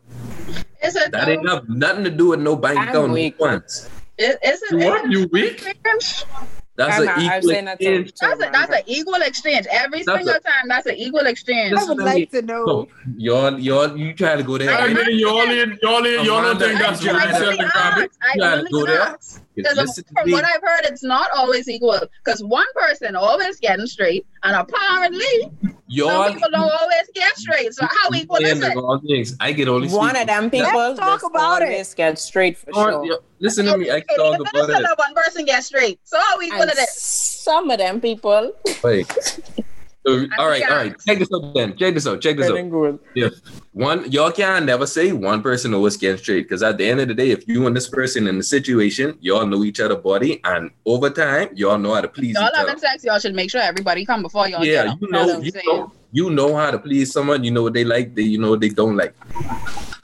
Is 0.84 0.96
it? 0.96 1.12
That 1.12 1.26
though? 1.26 1.32
ain't 1.32 1.50
have 1.50 1.70
nothing 1.70 2.04
to 2.06 2.10
do 2.12 2.28
with 2.30 2.40
no 2.40 2.56
bank 2.56 2.80
I'm 2.80 2.90
account. 2.90 3.12
weak. 3.14 3.38
Funds. 3.38 3.90
Is, 4.18 4.36
is 4.44 4.62
it? 4.64 4.72
You 4.72 4.78
what? 4.80 5.06
is 5.06 5.06
it 5.06 5.12
You 5.12 5.30
weak? 5.32 5.76
Exchange? 6.88 6.88
That's 6.88 6.96
I'm 6.96 7.02
an 7.02 7.06
not- 7.26 7.38
equal 7.38 7.50
saying 7.52 7.68
exchange. 7.68 8.14
That's 8.20 8.42
a, 8.44 8.50
that's 8.52 8.76
an 8.76 8.82
equal 8.88 9.22
exchange. 9.22 9.66
Every 9.70 10.04
That's 10.04 10.18
single 10.18 10.36
a- 10.36 10.40
time, 10.40 10.68
that's 10.68 10.86
an 10.88 10.96
equal 10.96 11.26
exchange. 11.26 11.74
I 11.78 11.84
would 11.86 11.98
like 11.98 12.32
to 12.32 12.42
know. 12.42 12.66
So 12.66 12.88
y'all, 13.18 13.60
y'all, 13.60 13.98
you 13.98 14.14
try 14.14 14.36
to 14.36 14.44
go 14.44 14.58
there. 14.58 14.72
I 14.72 14.94
mean, 14.94 15.20
y'all 15.20 15.42
in, 15.50 15.78
y'all 15.82 16.06
in, 16.06 16.26
y'all 16.26 16.42
don't 16.42 16.60
think 16.60 16.80
that's 16.80 17.06
I- 17.08 17.12
what 17.14 17.22
I 17.22 17.26
you 17.26 17.30
I- 17.30 17.34
said 17.40 17.48
only 17.48 17.58
to 17.58 17.64
Grabby? 17.66 18.10
I 18.22 18.34
Yeah, 18.36 18.54
only 18.56 18.72
go 18.72 18.86
there. 18.86 19.18
Because 19.56 20.04
from 20.14 20.32
what 20.32 20.46
I've 20.46 20.62
heard, 20.62 20.86
it's 20.86 21.04
not 21.04 21.30
always 21.36 21.68
equal. 21.68 22.00
Because 22.24 22.42
one 22.44 22.68
person 22.76 23.16
always 23.16 23.60
getting 23.60 23.88
straight, 23.88 24.26
and 24.44 24.56
apparently 24.56 25.52
some 25.90 25.98
Y'all, 25.98 26.32
people 26.32 26.50
don't 26.52 26.72
always 26.72 27.10
get 27.16 27.36
straight. 27.36 27.74
So 27.74 27.86
how 27.86 28.10
equal 28.16 28.38
is 28.38 28.44
saying 28.50 28.60
the 28.60 28.72
it? 28.72 28.76
wrong 28.76 29.02
things. 29.02 29.36
I 29.40 29.52
get 29.54 29.68
only 29.68 29.88
One 29.90 30.10
speak- 30.12 30.22
of 30.22 30.28
them 30.28 30.50
people 30.52 30.72
Let's 30.80 31.00
talk 31.00 31.24
about 31.24 31.62
it. 31.64 31.66
always 31.66 31.94
get 31.96 32.20
straight 32.20 32.58
for 32.58 32.70
Or- 32.76 32.92
sure. 32.92 33.06
yo, 33.06 33.16
Listen 33.40 33.66
to 33.66 33.78
me. 33.78 33.90
I 33.90 34.02
can 34.02 34.18
talk 34.18 34.40
about 34.40 34.70
it. 34.70 34.88
one 34.98 35.14
person 35.16 35.46
gets 35.46 35.68
straight, 35.68 36.00
so 36.04 36.18
how 36.20 36.40
equal 36.42 36.62
And 36.62 36.72
it 36.72 36.78
is? 36.78 36.90
some 36.94 37.72
of 37.72 37.78
them 37.80 38.00
people 38.02 38.52
Wait. 38.84 39.08
So, 40.08 40.26
all 40.38 40.48
right, 40.48 40.64
all 40.70 40.78
right. 40.78 40.96
Check 41.06 41.20
this 41.20 41.30
out 41.34 41.54
then. 41.54 41.76
Check 41.78 41.94
this 41.94 42.08
out. 42.08 42.22
Check 42.22 42.38
this 42.38 42.48
out. 42.50 42.54
getting 42.56 42.70
good. 42.70 43.00
If 43.16 43.34
one, 43.74 44.10
y'all 44.12 44.32
can 44.32 44.66
never 44.66 44.88
say 44.88 45.12
one 45.12 45.42
person 45.42 45.74
always 45.74 45.98
getting 45.98 46.18
straight 46.18 46.44
because 46.44 46.64
at 46.64 46.78
the 46.78 46.86
end 46.90 47.02
of 47.02 47.10
the 47.10 47.14
day, 47.14 47.32
if 47.32 47.46
you 47.50 47.68
and 47.68 47.76
this 47.76 47.90
person 47.90 48.26
in 48.28 48.38
the 48.38 48.44
situation, 48.44 49.18
y'all 49.20 49.46
know 49.46 49.64
each 49.66 49.80
other 49.82 49.98
body, 49.98 50.40
and 50.46 50.72
over 50.86 51.10
time, 51.10 51.50
y'all 51.54 51.78
know 51.78 51.94
how 51.96 52.02
to 52.02 52.08
please 52.08 52.36
Y'all 52.36 52.46
each 52.48 52.54
other. 52.56 52.70
having 52.70 52.80
sex, 52.80 53.04
y'all 53.04 53.20
should 53.20 53.36
make 53.36 53.52
sure 53.52 53.62
everybody 53.62 54.06
come 54.06 54.22
before 54.22 54.48
y'all. 54.48 54.64
Yeah, 54.64 54.86
get 54.86 55.02
you 55.02 55.08
know, 55.10 55.20
what 55.28 55.28
you 55.28 55.34
I'm 55.36 55.52
saying. 55.52 55.64
know, 55.68 55.92
you 56.14 56.30
know 56.30 56.56
how 56.56 56.72
to 56.72 56.80
please 56.80 57.12
someone. 57.12 57.44
You 57.44 57.52
know 57.52 57.64
what 57.64 57.74
they 57.74 57.84
like. 57.84 58.16
They, 58.16 58.22
you 58.24 58.38
know 58.40 58.52
what 58.52 58.62
they 58.62 58.70
don't 58.70 58.96
like. 58.96 59.14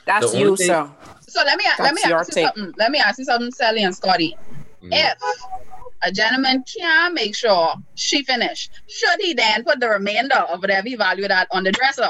That's 0.05 0.31
The 0.33 0.39
you, 0.39 0.45
only 0.47 0.57
thing- 0.57 0.67
sir. 0.67 0.91
So 1.27 1.41
let 1.43 1.57
me 1.57 1.63
let 1.79 1.93
me 1.93 2.01
That's 2.01 2.07
your 2.09 2.19
ask 2.19 2.29
you 2.29 2.33
take. 2.35 2.45
something. 2.55 2.73
Let 2.77 2.91
me 2.91 2.99
ask 2.99 3.17
you 3.19 3.25
something, 3.25 3.51
Sally 3.51 3.83
and 3.83 3.95
Scotty. 3.95 4.37
Mm. 4.83 4.89
If 4.91 5.17
a 6.05 6.11
gentleman 6.11 6.63
can 6.63 7.13
make 7.13 7.35
sure 7.35 7.73
she 7.95 8.23
finish, 8.23 8.69
should 8.87 9.19
he 9.19 9.33
then 9.33 9.63
put 9.63 9.79
the 9.79 9.89
remainder 9.89 10.35
of 10.35 10.61
whatever 10.61 10.87
he 10.87 10.95
valued 10.95 11.31
at 11.31 11.47
on 11.51 11.63
the 11.63 11.71
dresser? 11.71 12.09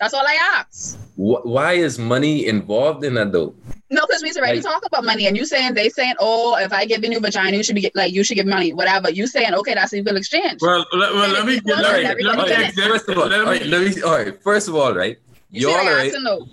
That's 0.00 0.12
all 0.14 0.26
I 0.26 0.36
ask. 0.56 0.96
Wh- 1.16 1.44
Why 1.46 1.72
is 1.74 1.98
money 1.98 2.46
involved 2.46 3.04
in 3.04 3.14
that 3.14 3.32
though? 3.32 3.54
No, 3.90 4.04
because 4.06 4.22
we 4.24 4.32
already 4.32 4.56
Like- 4.60 4.64
talk 4.64 4.84
about 4.86 5.04
money, 5.04 5.26
and 5.28 5.36
you 5.36 5.44
saying 5.46 5.74
they 5.74 5.88
saying, 5.88 6.14
oh, 6.18 6.56
if 6.56 6.72
I 6.72 6.84
give 6.84 7.04
you 7.04 7.20
vagina, 7.20 7.56
you 7.56 7.62
should 7.62 7.76
be 7.76 7.88
like 7.94 8.12
you 8.12 8.24
should 8.24 8.34
give 8.36 8.46
money, 8.46 8.72
whatever. 8.72 9.10
You 9.10 9.26
saying, 9.28 9.54
okay, 9.54 9.74
that's 9.74 9.92
equal 9.94 10.16
exchange. 10.16 10.58
Well, 10.60 10.84
let, 10.92 11.12
well, 11.14 11.30
let 11.30 11.46
me 11.46 11.60
Well, 11.64 11.80
let 11.80 12.00
me, 12.02 12.06
everybody 12.06 12.24
let 12.24 12.48
me, 12.48 12.54
finish. 12.54 12.76
let 12.76 12.86
me, 12.86 12.92
First 12.98 13.08
of 13.08 13.18
all, 13.18 13.26
let 13.28 13.40
all 13.40 13.46
me- 13.46 13.52
right, 13.52 13.66
let 13.66 13.96
me, 13.96 14.02
all 14.02 14.12
right. 14.18 14.42
First 14.42 14.68
of 14.68 14.74
all, 14.74 14.94
right, 14.94 14.94
you 14.94 14.94
y'all 14.94 14.94
see, 14.94 14.98
I 14.98 15.04
right. 15.04 15.18
Asked 15.56 16.14
to 16.14 16.20
know. 16.22 16.48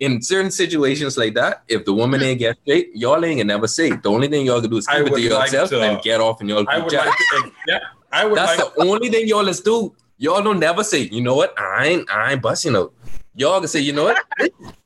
in 0.00 0.22
certain 0.22 0.50
situations 0.50 1.16
like 1.18 1.34
that, 1.34 1.62
if 1.68 1.84
the 1.84 1.92
woman 1.92 2.22
ain't 2.22 2.38
get 2.38 2.56
straight, 2.62 2.90
y'all 2.94 3.24
ain't 3.24 3.38
gonna 3.40 3.44
never 3.44 3.66
say. 3.66 3.90
The 3.90 4.08
only 4.10 4.28
thing 4.28 4.46
y'all 4.46 4.60
can 4.60 4.70
do 4.70 4.76
is 4.78 4.86
I 4.88 4.98
keep 4.98 5.06
it 5.06 5.10
would 5.12 5.22
to 5.22 5.34
like 5.34 5.46
yourself 5.52 5.70
to- 5.70 5.80
and 5.82 6.02
get 6.02 6.20
off 6.20 6.40
and 6.40 6.48
y'all 6.48 6.64
I 6.68 6.74
keep 6.76 6.84
would 6.84 6.92
chatting. 6.92 7.12
like 7.42 7.42
to, 7.44 7.52
yeah, 7.66 7.78
I 8.12 8.24
would 8.24 8.38
That's 8.38 8.58
like 8.58 8.74
the 8.74 8.82
only 8.82 9.08
thing 9.10 9.26
y'all 9.28 9.42
let's 9.44 9.60
do. 9.60 9.94
Y'all 10.18 10.42
don't 10.42 10.58
never 10.58 10.82
say, 10.82 11.02
you 11.02 11.20
know 11.20 11.34
what? 11.36 11.54
I 11.58 11.86
ain't 11.86 12.10
I 12.10 12.32
ain't 12.32 12.42
busting 12.42 12.74
out. 12.76 12.92
Y'all 13.34 13.58
can 13.60 13.68
say, 13.68 13.80
you 13.80 13.92
know 13.92 14.04
what? 14.04 14.18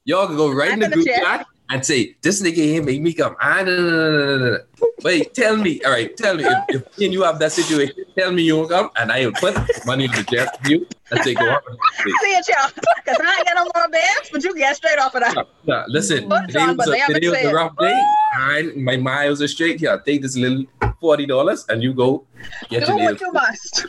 y'all 0.04 0.26
can 0.26 0.36
go 0.36 0.50
right 0.50 0.72
in 0.72 0.80
the 0.80 0.86
I'm 0.86 0.92
group 0.92 1.06
chat 1.06 1.46
and 1.72 1.84
say, 1.86 2.14
this 2.20 2.42
nigga 2.42 2.56
here 2.56 2.82
make 2.82 3.00
me 3.00 3.14
come. 3.14 3.34
Ah, 3.40 3.62
no, 3.64 3.76
no, 3.80 4.36
no, 4.36 4.50
no. 4.50 4.58
Wait, 5.02 5.32
tell 5.32 5.56
me. 5.56 5.80
All 5.84 5.92
right, 5.92 6.14
tell 6.16 6.36
me. 6.36 6.44
If, 6.44 6.58
if 6.68 6.98
me 6.98 7.06
and 7.06 7.14
you 7.14 7.22
have 7.22 7.38
that 7.38 7.50
situation, 7.52 7.96
tell 8.16 8.30
me 8.30 8.42
you 8.42 8.58
won't 8.58 8.68
come 8.70 8.90
and 8.96 9.10
I 9.10 9.24
will 9.24 9.32
put 9.32 9.56
money 9.86 10.04
in 10.04 10.10
the 10.10 10.22
chest 10.22 10.60
for 10.60 10.68
you 10.70 10.86
and 11.10 11.20
say, 11.24 11.32
go 11.32 11.48
on. 11.48 11.60
See 12.04 12.10
it, 12.10 12.46
y'all. 12.48 12.70
Because 12.74 13.16
I 13.20 13.36
ain't 13.38 13.46
got 13.46 13.54
no 13.54 13.70
more 13.74 13.88
bands, 13.88 14.28
but 14.30 14.44
you 14.44 14.54
get 14.54 14.76
straight 14.76 14.98
off 14.98 15.14
of 15.14 15.22
that. 15.22 15.46
Yeah, 15.64 15.84
listen, 15.88 16.28
today 16.28 16.52
John, 16.52 16.76
was, 16.76 16.88
a, 16.88 17.06
today 17.06 17.28
was 17.28 17.38
a 17.38 17.54
rough 17.54 17.76
day. 17.78 18.02
I, 18.34 18.72
my 18.76 18.96
miles 18.96 19.40
are 19.40 19.48
straight 19.48 19.78
here. 19.78 19.96
Take 20.04 20.22
this 20.22 20.36
little 20.36 20.64
forty 21.00 21.24
dollars 21.24 21.64
and 21.68 21.82
you 21.82 21.94
go 21.94 22.24
get 22.68 22.84
Do 22.84 22.92
your 22.92 22.96
what 22.96 23.10
nails. 23.12 23.20
you 23.20 23.32
must. 23.32 23.86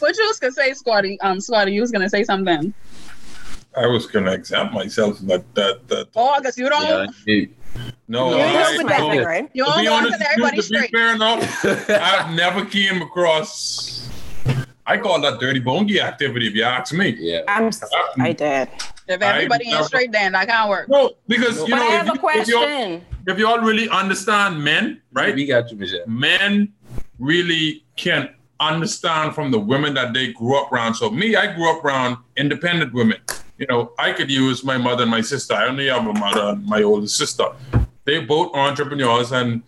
What 0.00 0.16
you 0.16 0.24
was 0.26 0.38
gonna 0.38 0.52
say, 0.52 0.72
Scotty? 0.72 1.20
Um, 1.20 1.38
Scotty, 1.38 1.72
you 1.72 1.82
was 1.82 1.90
gonna 1.92 2.08
say 2.08 2.24
something. 2.24 2.72
I 3.76 3.86
was 3.86 4.06
gonna 4.06 4.32
exempt 4.32 4.74
myself 4.74 5.18
but 5.22 5.42
that 5.54 5.88
that 5.88 5.88
that. 5.88 6.08
Oh, 6.16 6.34
because 6.38 6.58
you 6.58 6.68
don't. 6.68 6.84
Yeah, 6.86 7.06
hey. 7.26 7.50
No, 8.06 8.30
You 8.32 8.36
You're 8.36 8.46
know, 8.46 8.52
I, 8.52 8.52
just 8.62 8.76
with 8.78 8.86
no. 8.86 8.92
laughing, 9.06 9.24
right? 9.24 9.50
You 9.54 9.64
To 9.64 9.70
don't 9.70 9.88
honest, 9.88 10.22
everybody 10.22 10.56
to 10.60 10.68
be 10.68 10.76
straight. 10.76 10.90
fair 10.90 11.14
enough, 11.14 11.64
I've 11.90 12.34
never 12.36 12.64
came 12.66 13.00
across. 13.00 14.08
I 14.84 14.98
call 14.98 15.20
that 15.22 15.40
dirty 15.40 15.60
bongy 15.60 15.98
activity, 16.00 16.48
if 16.48 16.54
you 16.54 16.64
ask 16.64 16.92
me. 16.92 17.16
yeah. 17.18 17.42
I'm 17.48 17.66
um, 17.66 17.70
I 18.18 18.32
did. 18.32 18.68
If 19.08 19.22
everybody 19.22 19.68
ain't 19.70 19.84
straight, 19.86 20.12
then 20.12 20.32
that 20.32 20.48
can't 20.48 20.68
work. 20.68 20.88
No, 20.88 21.12
because 21.28 21.58
you 21.60 21.70
But 21.70 21.76
know, 21.76 21.82
I 21.88 21.90
have 21.92 22.08
if, 22.08 22.14
a 22.14 22.20
you, 22.20 22.28
if, 22.40 22.48
you 22.48 22.56
all, 22.58 22.64
question. 22.64 23.06
if 23.28 23.38
you 23.38 23.46
all 23.46 23.60
really 23.60 23.88
understand 23.88 24.62
men, 24.62 25.00
right? 25.12 25.34
We 25.34 25.46
got 25.46 25.70
you, 25.70 25.78
Michelle. 25.78 26.06
men 26.06 26.72
really 27.18 27.84
can 27.96 28.28
understand 28.60 29.34
from 29.34 29.50
the 29.50 29.58
women 29.58 29.94
that 29.94 30.12
they 30.12 30.32
grew 30.32 30.60
up 30.60 30.70
around. 30.72 30.94
So 30.94 31.10
me, 31.10 31.36
I 31.36 31.54
grew 31.54 31.70
up 31.76 31.84
around 31.84 32.18
independent 32.36 32.92
women. 32.92 33.18
You 33.62 33.68
know, 33.68 33.92
I 33.96 34.12
could 34.12 34.28
use 34.28 34.64
my 34.64 34.76
mother 34.76 35.02
and 35.02 35.10
my 35.12 35.20
sister. 35.20 35.54
I 35.54 35.68
only 35.68 35.86
have 35.86 36.04
a 36.04 36.12
mother 36.12 36.46
and 36.48 36.66
my 36.66 36.82
older 36.82 37.06
sister. 37.06 37.44
They 38.04 38.18
both 38.18 38.56
entrepreneurs, 38.56 39.30
and 39.30 39.62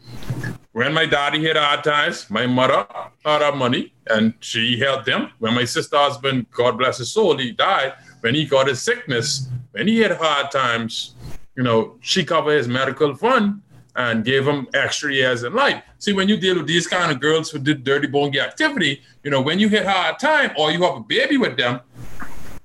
when 0.73 0.93
my 0.93 1.07
daddy 1.07 1.47
had 1.47 1.57
hard 1.57 1.85
times, 1.85 2.29
my 2.29 2.45
mother 2.45 2.89
had 3.25 3.43
her 3.43 3.55
money 3.55 3.93
and 4.09 4.35
she 4.41 4.81
helped 4.81 5.07
them. 5.07 5.31
When 5.39 5.55
my 5.55 5.65
sister 5.65 5.97
husband, 5.97 6.47
God 6.51 6.77
bless 6.77 6.99
his 6.99 7.13
soul, 7.13 7.39
he 7.39 7.53
died. 7.53 7.93
When 8.23 8.35
he 8.35 8.47
got 8.47 8.67
his 8.67 8.83
sickness, 8.83 9.49
when 9.71 9.87
he 9.87 10.01
had 10.01 10.17
hard 10.17 10.51
times, 10.51 11.15
you 11.55 11.63
know, 11.63 11.95
she 12.01 12.25
covered 12.25 12.57
his 12.57 12.67
medical 12.67 13.15
fund 13.15 13.63
and 13.95 14.25
gave 14.25 14.45
him 14.45 14.67
extra 14.75 15.15
years 15.15 15.45
in 15.45 15.55
life. 15.55 15.81
See, 15.99 16.13
when 16.13 16.29
you 16.29 16.37
deal 16.37 16.57
with 16.57 16.67
these 16.67 16.89
kind 16.89 17.13
of 17.13 17.21
girls 17.21 17.49
who 17.49 17.61
did 17.61 17.85
dirty 17.85 18.09
bongy 18.09 18.39
activity, 18.39 19.03
you 19.23 19.31
know, 19.31 19.41
when 19.41 19.61
you 19.61 19.69
hit 19.69 19.87
hard 19.87 20.19
time 20.19 20.51
or 20.59 20.73
you 20.73 20.83
have 20.83 20.97
a 20.97 21.01
baby 21.01 21.37
with 21.37 21.57
them, 21.57 21.79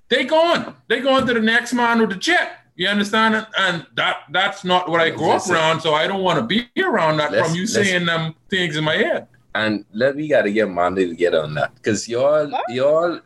they 0.10 0.26
gone. 0.26 0.76
They 0.88 1.00
going 1.02 1.26
to 1.28 1.34
the 1.34 1.40
next 1.40 1.74
man 1.74 2.00
with 2.00 2.10
the 2.10 2.18
check. 2.18 2.58
You 2.76 2.88
understand? 2.88 3.36
And- 3.36 3.48
And 3.58 3.86
that 3.96 4.18
that's 4.32 4.64
not 4.64 4.90
what 4.90 5.02
I 5.02 5.10
grew 5.10 5.32
up 5.32 5.48
around. 5.50 5.82
So 5.82 5.94
I 5.94 6.08
don't 6.08 6.22
want 6.24 6.40
to 6.40 6.46
be 6.46 6.68
around 6.82 7.18
that 7.18 7.32
Let's- 7.32 7.48
from 7.48 7.56
you 7.58 7.68
saying 7.68 8.06
them 8.06 8.36
things 8.50 8.76
in 8.76 8.84
my 8.84 8.96
head. 8.96 9.28
And 9.56 9.84
let 9.94 10.16
we 10.16 10.28
gotta 10.28 10.52
get 10.52 10.70
Monday 10.70 11.08
to 11.08 11.16
get 11.16 11.34
on 11.34 11.54
that. 11.56 11.72
Cause 11.84 12.08
y'all 12.08 12.50
y'all 12.70 13.20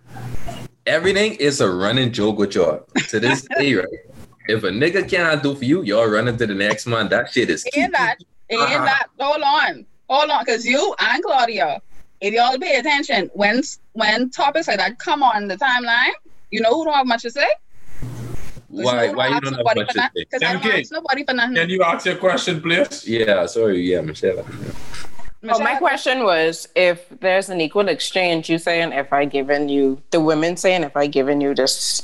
everything 0.86 1.36
is 1.36 1.62
a 1.62 1.70
running 1.70 2.12
joke 2.12 2.38
with 2.38 2.56
y'all 2.56 2.86
to 3.10 3.20
this 3.20 3.42
day, 3.58 3.76
right? 3.76 3.88
If 4.48 4.64
a 4.64 4.70
nigga 4.70 5.08
cannot 5.10 5.44
do 5.44 5.56
for 5.56 5.64
you, 5.66 5.84
y'all 5.84 6.06
running 6.08 6.38
to 6.38 6.48
the 6.48 6.54
next 6.54 6.86
man. 6.88 7.10
That 7.10 7.32
shit 7.32 7.50
is 7.50 7.66
Ain't 7.76 7.94
that? 7.94 8.18
Ain't 8.50 8.62
Uh-huh. 8.62 8.86
that? 8.86 9.08
Hold 9.20 9.42
on, 9.42 9.86
hold 10.10 10.30
on, 10.30 10.44
because 10.44 10.66
you 10.66 10.96
and 11.00 11.24
Claudia, 11.24 11.82
if 12.22 12.34
y'all 12.34 12.58
pay 12.58 12.78
attention, 12.78 13.30
when 13.34 13.62
when 13.94 14.30
topics 14.30 14.68
like 14.68 14.78
that 14.78 15.00
come 15.00 15.24
on 15.24 15.48
the 15.48 15.56
timeline, 15.58 16.12
you 16.54 16.62
know 16.62 16.74
who 16.76 16.86
don't 16.86 16.94
have 16.94 17.08
much 17.08 17.24
to 17.24 17.32
say. 17.32 17.50
why 18.70 19.12
why 19.12 19.28
you 19.30 19.42
don't 19.42 19.56
have 19.56 19.66
much 19.66 19.88
to 19.88 19.94
say? 19.94 20.08
Because 20.16 20.44
I 20.44 20.54
don't 20.54 20.66
ask 20.66 20.92
nobody 20.92 21.26
for 21.26 21.34
nothing. 21.34 21.56
Can 21.56 21.70
you 21.70 21.82
ask 21.84 22.06
your 22.06 22.18
question, 22.28 22.62
please? 22.62 23.08
Yeah, 23.08 23.48
sorry, 23.48 23.82
yeah, 23.82 24.02
Michelle. 24.02 24.46
Oh, 25.50 25.60
my 25.60 25.76
question 25.76 26.24
was 26.24 26.70
if 26.76 27.00
there's 27.20 27.50
an 27.50 27.60
equal 27.60 27.90
exchange, 27.90 28.50
you 28.50 28.58
saying 28.58 28.94
if 28.94 29.12
I 29.12 29.26
given 29.26 29.68
you 29.68 30.02
the 30.12 30.22
women 30.22 30.56
saying 30.56 30.84
if 30.84 30.96
I 30.96 31.08
given 31.08 31.42
you 31.42 31.56
this 31.56 32.04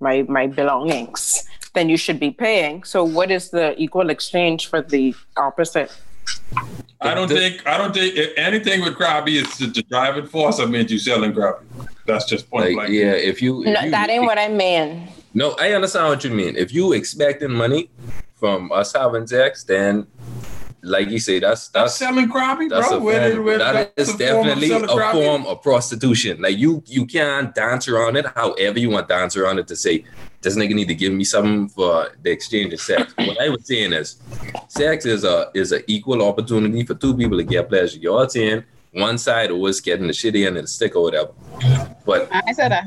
my 0.00 0.22
my 0.38 0.46
belongings, 0.46 1.44
then 1.74 1.88
you 1.88 1.96
should 1.96 2.20
be 2.20 2.30
paying. 2.30 2.84
So 2.84 3.04
what 3.04 3.30
is 3.30 3.50
the 3.50 3.74
equal 3.82 4.08
exchange 4.10 4.68
for 4.68 4.80
the 4.80 5.14
opposite? 5.36 5.90
I 7.00 7.14
don't 7.14 7.28
think 7.28 7.66
I 7.66 7.76
don't 7.76 7.92
think 7.92 8.16
anything 8.36 8.80
with 8.80 8.94
Krabby 8.94 9.34
is 9.42 9.58
the, 9.58 9.66
the 9.66 9.82
driving 9.82 10.26
force. 10.26 10.60
I 10.60 10.66
mean, 10.66 10.86
you 10.88 10.98
selling 10.98 11.32
Krabby. 11.32 11.64
That's 12.08 12.24
just 12.24 12.50
point 12.50 12.64
Like, 12.64 12.74
blank. 12.74 12.90
yeah, 12.90 13.12
if 13.12 13.42
you, 13.42 13.62
if 13.64 13.74
No, 13.74 13.80
you 13.82 13.90
that 13.90 14.08
ain't 14.08 14.24
what 14.24 14.38
I 14.38 14.48
mean. 14.48 15.08
No, 15.34 15.54
I 15.60 15.72
understand 15.74 16.08
what 16.08 16.24
you 16.24 16.30
mean. 16.30 16.56
If 16.56 16.72
you 16.72 16.94
expecting 16.94 17.52
money 17.52 17.90
from 18.34 18.72
us 18.72 18.94
having 18.94 19.26
sex, 19.26 19.62
then 19.64 20.06
like 20.82 21.10
you 21.10 21.18
say, 21.18 21.38
that's 21.38 21.68
That's 21.68 21.92
that's 21.92 21.96
selling 21.96 22.30
Krabby, 22.30 22.70
that's 22.70 22.88
bro. 22.88 22.96
a 22.96 23.00
Where 23.00 23.20
did- 23.28 23.34
form, 23.34 23.44
where- 23.44 23.58
that 23.58 23.94
that's 23.96 24.08
is 24.08 24.14
a 24.14 24.18
form 24.18 24.46
definitely 24.46 24.68
selling 24.68 24.84
a 24.84 24.88
Krabby. 24.94 25.12
form 25.12 25.46
of 25.46 25.62
prostitution. 25.62 26.40
Like 26.40 26.56
you 26.56 26.82
you 26.86 27.04
can't 27.04 27.54
dance 27.54 27.88
around 27.88 28.16
it 28.16 28.24
however 28.34 28.78
you 28.78 28.88
want 28.88 29.06
to 29.08 29.14
dance 29.14 29.36
around 29.36 29.58
it 29.58 29.66
to 29.68 29.76
say 29.76 30.04
this 30.40 30.56
nigga 30.56 30.74
need 30.74 30.88
to 30.88 30.94
give 30.94 31.12
me 31.12 31.24
something 31.24 31.68
for 31.68 32.08
the 32.22 32.30
exchange 32.30 32.72
of 32.72 32.80
sex. 32.80 33.12
what 33.18 33.38
I 33.40 33.50
was 33.50 33.66
saying 33.66 33.92
is 33.92 34.16
sex 34.68 35.04
is 35.04 35.24
a 35.24 35.50
is 35.52 35.72
an 35.72 35.82
equal 35.88 36.22
opportunity 36.26 36.84
for 36.86 36.94
two 36.94 37.14
people 37.14 37.36
to 37.36 37.44
get 37.44 37.68
pleasure. 37.68 37.98
You're 37.98 38.26
saying 38.30 38.64
one 38.92 39.18
side 39.18 39.50
always 39.50 39.80
getting 39.80 40.06
the 40.06 40.12
shitty 40.12 40.46
end 40.46 40.56
of 40.56 40.62
the 40.64 40.68
stick 40.68 40.96
or 40.96 41.02
whatever. 41.02 41.30
But 42.06 42.28
I 42.32 42.52
said 42.52 42.70
that. 42.72 42.84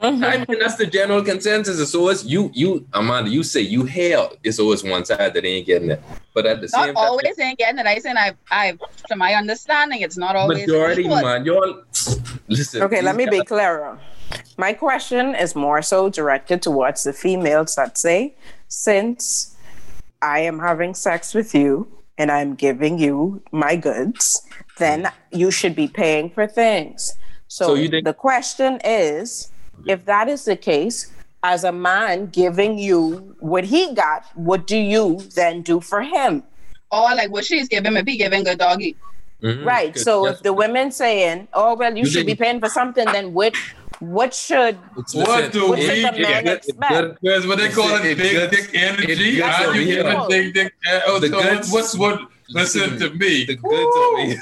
I 0.00 0.10
mean, 0.48 0.60
that's 0.60 0.76
the 0.76 0.86
general 0.86 1.22
consensus. 1.24 1.80
It's 1.80 1.94
always 1.94 2.24
you, 2.24 2.50
you, 2.54 2.86
Amanda. 2.92 3.30
You 3.30 3.42
say 3.42 3.60
you 3.62 3.84
hell. 3.84 4.32
It's 4.44 4.60
always 4.60 4.84
one 4.84 5.04
side 5.04 5.34
that 5.34 5.44
ain't 5.44 5.66
getting 5.66 5.90
it. 5.90 6.00
But 6.34 6.46
at 6.46 6.60
the 6.60 6.68
same, 6.68 6.80
Not 6.80 6.86
same 6.86 6.96
always 6.96 7.38
ain't 7.40 7.58
getting 7.58 7.80
it. 7.80 7.86
I 7.86 7.98
saying 7.98 8.16
I, 8.16 8.32
I, 8.50 8.78
to 9.08 9.16
my 9.16 9.34
understanding, 9.34 10.02
it's 10.02 10.16
not 10.16 10.36
always 10.36 10.60
majority, 10.60 11.02
equal. 11.02 11.20
man, 11.20 11.44
y'all 11.44 11.82
listen. 12.46 12.82
Okay, 12.82 13.02
let 13.02 13.16
me 13.16 13.24
these 13.24 13.30
be 13.32 13.36
guys- 13.38 13.48
clearer. 13.48 13.98
My 14.56 14.72
question 14.72 15.34
is 15.34 15.54
more 15.56 15.82
so 15.82 16.08
directed 16.08 16.62
towards 16.62 17.02
the 17.02 17.12
females 17.12 17.74
that 17.74 17.98
say, 17.98 18.34
since 18.68 19.56
I 20.22 20.40
am 20.40 20.58
having 20.60 20.94
sex 20.94 21.34
with 21.34 21.54
you 21.54 21.88
and 22.18 22.30
I'm 22.30 22.54
giving 22.54 22.98
you 22.98 23.40
my 23.52 23.76
goods, 23.76 24.42
then 24.78 25.10
you 25.32 25.50
should 25.50 25.74
be 25.74 25.88
paying 25.88 26.30
for 26.30 26.46
things. 26.46 27.14
So, 27.46 27.68
So 27.68 27.74
you 27.74 27.88
think- 27.88 28.04
the 28.04 28.12
question 28.12 28.80
is 28.84 29.50
if 29.86 30.04
that 30.04 30.28
is 30.28 30.44
the 30.44 30.56
case, 30.56 31.06
as 31.42 31.62
a 31.62 31.70
man 31.72 32.26
giving 32.26 32.78
you 32.78 33.36
what 33.38 33.64
he 33.64 33.94
got, 33.94 34.24
what 34.34 34.66
do 34.66 34.76
you 34.76 35.20
then 35.36 35.62
do 35.62 35.80
for 35.80 36.02
him? 36.02 36.42
Or 36.90 37.14
like 37.14 37.30
what 37.30 37.44
she's 37.44 37.68
giving 37.68 37.94
me, 37.94 38.02
be 38.02 38.16
giving 38.16 38.42
good 38.42 38.58
doggy. 38.58 38.96
Mhm. 39.42 39.64
Right. 39.64 39.86
Because 39.92 40.02
So 40.02 40.24
that's- 40.24 40.38
if 40.40 40.42
the 40.42 40.52
women 40.52 40.90
saying, 40.90 41.46
"Oh 41.54 41.74
well, 41.76 41.92
you 41.96 42.02
You 42.02 42.10
should 42.10 42.26
be 42.26 42.34
paying 42.34 42.58
for 42.58 42.68
something," 42.68 43.06
then 43.12 43.32
what? 43.34 43.54
What 44.00 44.32
should? 44.34 44.78
it's- 44.96 45.14
What 45.14 45.50
do 45.52 45.68
What 45.70 45.78
we 45.78 45.86
get? 45.86 46.18
man 46.18 46.44
good- 46.44 46.56
expect? 46.58 46.92
good- 46.92 47.18
That's 47.22 47.46
what 47.46 47.58
they 47.58 47.68
call 47.68 47.94
it, 47.96 48.04
It's 48.06 48.20
big 48.20 48.32
good- 48.32 48.50
dick 48.50 48.70
energy. 48.74 49.38
it's 49.38 49.46
How 49.46 49.72
good 49.72 49.76
you 49.76 49.82
over 49.82 50.02
give 50.02 50.06
here. 50.06 50.20
a 50.24 50.28
big 50.28 50.54
dick? 50.54 50.72
Uh, 50.88 51.00
oh, 51.06 51.18
The 51.18 51.28
so 51.28 51.42
goods- 51.42 51.70
what's 51.72 51.94
what? 51.96 52.20
Listen 52.50 52.98
to 52.98 53.10
me. 53.10 53.44
The 53.44 53.56
goods 53.56 53.96
over 53.96 54.22
here. 54.22 54.40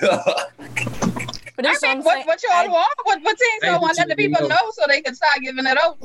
But 1.57 1.65
I 1.67 1.71
mean, 1.71 1.79
I'm 1.85 2.03
what, 2.05 2.13
saying. 2.15 2.27
what 2.27 2.43
y'all 2.43 2.53
I- 2.53 2.67
want? 2.69 2.95
What, 3.05 3.23
what 3.23 3.39
things 3.39 3.61
y'all 3.63 3.81
want 3.81 3.97
let 3.97 4.09
the 4.09 4.15
people 4.15 4.43
know. 4.43 4.49
know 4.57 4.71
so 4.75 4.83
they 4.89 5.01
can 5.01 5.15
start 5.15 5.41
giving 5.41 5.65
it 5.67 5.79
out? 5.83 5.97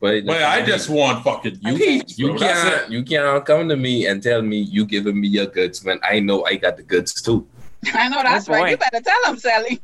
But, 0.00 0.26
But 0.26 0.42
I 0.42 0.60
just 0.62 0.90
want 0.90 1.24
fucking 1.24 1.58
you, 1.62 1.74
peace, 1.78 2.18
you 2.18 2.34
can't 2.34 2.90
you 2.90 3.02
can't 3.02 3.44
come 3.46 3.68
to 3.70 3.76
me 3.76 4.06
and 4.06 4.22
tell 4.22 4.42
me 4.42 4.58
you 4.58 4.84
giving 4.84 5.18
me 5.18 5.26
your 5.28 5.46
goods 5.46 5.82
when 5.82 5.98
I 6.04 6.20
know 6.20 6.44
I 6.44 6.56
got 6.56 6.76
the 6.76 6.82
goods 6.82 7.22
too. 7.22 7.46
I 7.94 8.08
know 8.10 8.22
that's 8.22 8.46
Oh, 8.48 8.52
right. 8.52 8.60
boy. 8.64 8.70
You 8.72 8.76
better 8.76 9.00
tell 9.00 9.16
them, 9.24 9.38
Sally. 9.38 9.80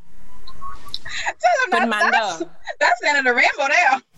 Tell 1.27 1.81
them 1.81 1.88
But 1.90 1.90
that, 2.00 2.12
that's, 2.12 2.40
Manda, 2.40 2.50
that's 2.81 3.00
the 3.00 3.09
end 3.09 3.18
of 3.18 3.24
the 3.24 3.35
rainbow 3.35 3.68
there. 3.68 4.00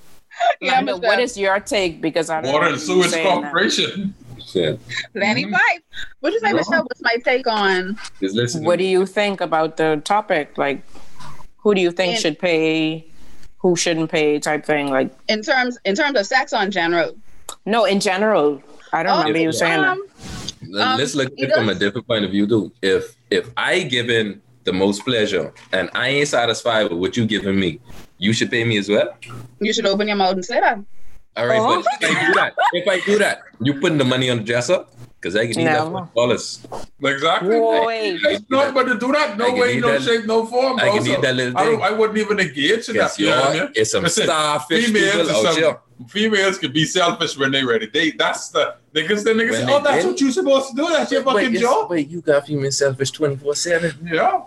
Yeah, 0.61 0.73
Manda, 0.73 0.97
Michelle. 0.97 1.09
what 1.11 1.19
is 1.19 1.39
your 1.39 1.59
take? 1.61 2.03
Because 2.03 2.29
I 2.29 2.43
don't 2.43 2.53
Water 2.53 2.67
know 2.67 2.73
and 2.73 2.81
Sewage. 2.81 3.13
Corporation. 3.23 4.13
Shit. 4.45 4.79
Plenty 5.15 5.47
Mhm. 5.47 5.53
pipe. 5.53 5.83
What 6.21 6.33
you 6.35 6.41
say, 6.41 6.51
No. 6.51 6.57
Michelle? 6.59 6.83
What's 6.83 7.01
my 7.03 7.17
take 7.25 7.47
on? 7.47 7.99
Just 8.21 8.35
listen. 8.37 8.61
to 8.61 8.67
What 8.67 8.79
do 8.79 8.85
you 8.85 9.07
think 9.07 9.41
about 9.41 9.79
the 9.79 10.01
topic? 10.05 10.59
Like, 10.59 10.83
who 11.57 11.75
do 11.75 11.81
you 11.81 11.91
think 11.91 12.13
And- 12.13 12.21
should 12.23 12.39
pay? 12.39 13.07
Who 13.61 13.77
shouldn't 13.77 14.11
pay? 14.11 14.39
Type 14.39 14.65
thing. 14.67 14.91
Like, 14.91 15.11
in 15.29 15.41
terms 15.43 15.79
in 15.87 15.95
terms 15.97 16.19
of 16.19 16.27
sex 16.27 16.53
on 16.53 16.71
general? 16.71 17.17
no, 17.65 17.85
in 17.87 17.99
general. 17.99 18.63
I 18.93 19.03
don't 19.03 19.13
Oh, 19.13 19.19
remember 19.21 19.39
you 19.41 19.53
saying 19.53 19.81
that. 19.81 19.89
um, 19.93 20.03
Let- 20.69 20.87
Um, 20.87 20.99
Let's 20.99 21.15
look 21.15 21.29
at 21.29 21.39
it 21.39 21.53
from 21.55 21.69
a 21.71 21.75
different 21.75 22.07
point 22.07 22.25
of 22.27 22.31
view 22.31 22.47
too. 22.47 22.73
If 22.83 23.17
if 23.31 23.49
I 23.57 23.81
given 23.81 24.43
the 24.67 24.73
most 24.73 25.05
pleasure 25.05 25.53
and 25.73 25.89
I 25.95 26.09
ain't 26.09 26.29
satisfied 26.29 26.85
with 26.91 26.99
what 26.99 27.17
you 27.17 27.25
giving 27.25 27.59
me, 27.59 27.81
you 28.19 28.33
should 28.35 28.51
pay 28.51 28.65
me 28.65 28.77
as 28.79 28.89
well. 28.89 29.09
you 29.61 29.73
should 29.73 29.87
open 29.87 30.07
your 30.09 30.17
mouth 30.17 30.33
and 30.35 30.45
say 30.45 30.61
that. 30.61 30.79
All 31.37 31.47
right, 31.47 31.61
Oh. 31.61 31.83
but 31.83 31.87
if 32.03 32.17
I 32.17 32.27
do 32.27 32.33
that, 32.35 32.55
oh. 32.59 32.65
if 32.81 32.89
I 32.89 33.01
do 33.01 33.19
that, 33.19 33.43
you 33.61 33.75
putting 33.81 33.99
the 33.99 34.05
money 34.05 34.29
on 34.31 34.39
the 34.39 34.45
dresser 34.45 34.85
because 35.21 35.37
I 35.37 35.47
can 35.47 35.57
need 35.57 35.67
that 35.67 35.85
No. 35.91 36.09
for 36.15 36.21
dollars. 36.27 36.67
Exactly. 37.03 37.59
Wait. 37.61 38.21
No, 38.51 38.73
but 38.73 38.85
to 38.85 38.99
do 38.99 39.13
that, 39.13 39.37
no 39.37 39.53
way, 39.55 39.77
eat 39.77 39.81
no 39.81 39.93
that- 39.93 40.03
shape, 40.03 40.25
no 40.27 40.47
form, 40.47 40.79
I 40.81 40.89
can 40.91 41.05
So 41.05 41.13
eat 41.13 41.23
that 41.23 41.35
little 41.37 41.57
I, 41.59 41.65
thing. 41.67 41.83
I 41.83 41.91
wouldn't 41.91 42.19
even 42.19 42.41
engage 42.41 42.89
in 42.89 42.97
that. 42.97 43.17
Guess 43.17 43.19
You 43.19 43.27
know 43.31 43.41
what 43.41 43.51
I 43.51 43.61
mean? 43.65 43.73
it's 43.75 43.93
some 43.93 44.03
Listen, 44.05 44.25
starfish 44.25 44.87
females 44.87 45.15
people 45.29 45.47
out 45.47 45.55
some- 45.55 45.63
here. 45.63 45.79
Females 46.09 46.59
can 46.59 46.73
be 46.73 46.85
selfish 46.85 47.39
when 47.39 47.51
they're 47.53 47.67
ready. 47.67 47.87
They 47.87 48.11
that's 48.11 48.51
the 48.51 48.75
niggas. 48.95 49.25
The 49.25 49.31
niggas 49.31 49.53
say, 49.53 49.65
"Oh, 49.67 49.81
that's 49.81 49.97
ready. 49.97 50.07
what 50.09 50.21
you're 50.21 50.31
supposed 50.31 50.69
to 50.71 50.77
do. 50.77 50.89
That's 50.91 51.11
your 51.11 51.23
fucking 51.23 51.55
it's- 51.55 51.61
job." 51.63 51.89
Wait, 51.91 52.09
you 52.11 52.21
got 52.21 52.47
female 52.47 52.71
selfish 52.71 53.11
twenty 53.13 53.37
four 53.37 53.55
seven. 53.55 53.93
Yeah, 54.13 54.43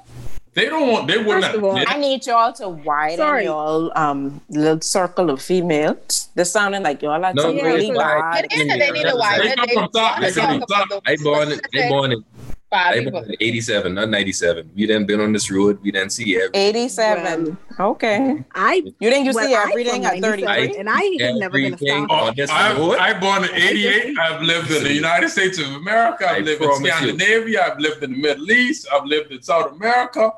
they 0.54 0.66
don't 0.66 0.88
want. 0.90 1.08
They 1.08 1.18
wouldn't. 1.18 1.44
First 1.46 1.56
of 1.58 1.64
all, 1.64 1.80
I 1.88 1.98
need 1.98 2.26
y'all 2.26 2.52
to 2.54 2.70
widen 2.70 3.18
Sorry. 3.18 3.44
your 3.46 3.98
um 3.98 4.42
little 4.50 4.82
circle 4.82 5.30
of 5.30 5.42
females. 5.42 6.30
They're 6.36 6.46
sounding 6.46 6.84
like 6.84 7.02
y'all 7.02 7.24
are 7.24 7.34
No, 7.34 7.44
some 7.44 7.56
really 7.58 7.92
bad. 7.92 8.46
It 8.46 8.54
is 8.54 8.68
that 8.68 8.80
they 8.80 8.92
need 8.92 9.06
a 9.06 9.16
wife. 9.16 9.42
They 9.42 9.56
come 9.56 9.70
from 9.70 9.90
top, 9.92 10.20
They 10.22 10.32
they 10.32 10.42
come 10.42 10.48
from 10.60 10.64
about 10.64 10.90
top. 10.90 11.04
the 11.04 11.12
I 11.12 11.16
born 11.24 11.48
in, 11.48 11.54
I 11.54 11.56
specific 11.58 11.90
born 11.90 12.12
in, 12.14 12.24
five 12.70 12.96
I 12.96 13.04
people. 13.04 13.26
eighty 13.40 13.62
seven, 13.62 13.94
not 13.96 14.10
ninety 14.10 14.32
seven. 14.32 14.70
We 14.76 14.86
didn't 14.86 15.06
been 15.08 15.20
on 15.20 15.34
this 15.34 15.50
road. 15.52 15.80
We 15.82 15.92
didn't 15.92 16.12
see 16.12 16.36
everything. 16.36 16.62
87. 16.62 17.58
okay. 17.80 18.44
I 18.54 18.76
You 19.00 19.10
think 19.10 19.26
you 19.28 19.34
well, 19.34 19.48
see 19.48 19.56
I'm 19.56 19.70
everything 19.70 20.06
at 20.06 20.20
97, 20.20 20.40
33? 20.46 20.80
and 20.80 20.90
I 20.90 21.02
have 21.22 21.36
never 21.36 21.54
been 21.58 21.74
a 21.74 21.76
Everything 21.76 22.06
star. 22.06 22.22
on 22.30 22.34
this 22.36 22.50
oh, 22.50 22.54
I, 22.54 22.74
road. 22.78 22.98
I 22.98 23.20
born 23.20 23.44
in 23.46 23.52
'88. 23.56 24.18
I've 24.20 24.42
lived 24.42 24.72
in 24.72 24.84
the 24.84 24.94
United 24.94 25.30
States 25.30 25.58
of 25.60 25.68
America. 25.76 26.26
I 26.30 26.36
I've 26.38 26.46
lived 26.46 26.62
in 26.62 26.68
promise 26.68 27.02
you. 27.02 27.60
I've 27.60 27.80
lived 27.80 28.04
in 28.04 28.12
the 28.14 28.18
Middle 28.22 28.52
East. 28.52 28.88
I've 28.94 29.06
lived 29.06 29.32
in 29.32 29.42
South 29.42 29.72
America. 29.72 30.32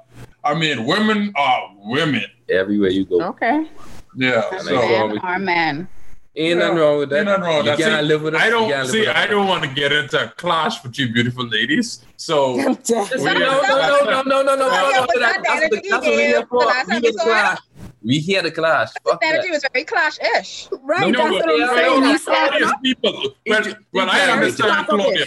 I 0.44 0.54
mean, 0.56 0.86
women 0.86 1.34
are 1.36 1.70
women. 1.78 2.26
everywhere 2.50 2.90
you 2.90 3.06
go. 3.06 3.22
Okay. 3.22 3.68
Yeah. 4.16 4.44
And 4.52 4.62
So 4.62 4.76
I- 4.78 5.18
are 5.24 5.40
man. 5.40 5.88
Ain't 6.34 6.60
nothing 6.60 6.78
wrong 6.78 6.98
with 7.00 7.10
that. 7.10 7.18
Ain't 7.18 7.26
nothing 7.26 7.44
wrong 7.44 7.58
with 7.58 7.66
You 7.66 7.72
that. 7.72 7.78
can't 7.80 8.02
See, 8.04 8.08
live 8.08 8.22
with 8.22 8.36
us. 8.36 8.42
I 8.42 8.50
don't 8.50 8.70
can't 8.70 8.88
see. 8.88 9.06
I 9.08 9.28
don't 9.28 9.48
want 9.48 9.64
to 9.64 9.70
get 9.70 9.92
into 9.92 10.24
a 10.24 10.30
clash 10.30 10.82
with 10.82 10.98
you, 10.98 11.12
beautiful 11.12 11.46
ladies. 11.46 12.06
So 12.16 12.52
I'm 12.60 12.78
we- 12.78 13.24
No, 13.24 13.34
no, 13.34 13.42
no, 13.44 14.22
no, 14.22 14.22
no, 14.24 14.42
no, 14.42 14.56
no, 14.56 14.56
no. 14.56 15.06
but 15.08 15.20
That- 15.20 15.44
that 15.44 15.44
That's 15.44 15.46
what 15.46 15.64
energy 15.64 15.90
that's 15.90 15.92
what 15.92 16.02
we 16.04 16.18
gave 16.18 16.28
here 16.28 16.46
for. 16.48 16.60
the 16.62 16.68
We 16.68 16.74
time 16.94 17.02
here 17.02 17.12
to 17.12 17.18
clash. 17.18 17.60
We 18.04 18.18
here 18.20 18.42
to 18.42 18.52
clash. 18.52 18.90
Fuck 19.06 19.20
The 19.20 19.28
energy 19.28 19.48
that. 19.50 19.54
was 19.54 19.66
very 19.74 19.86
clash-ish. 19.86 20.68
Right, 20.82 21.12
No, 21.12 21.30
that's 21.30 21.46
but 21.46 21.54
what 21.54 21.70
I'm 21.70 21.78
saying. 21.78 22.02
no, 22.02 22.12
He's 22.12 22.24
Claudia's 22.24 22.74
people. 22.82 23.24
Well, 23.48 23.64
well, 23.94 24.10
I 24.10 24.22
understand 24.32 24.88
Claudia. 24.88 25.26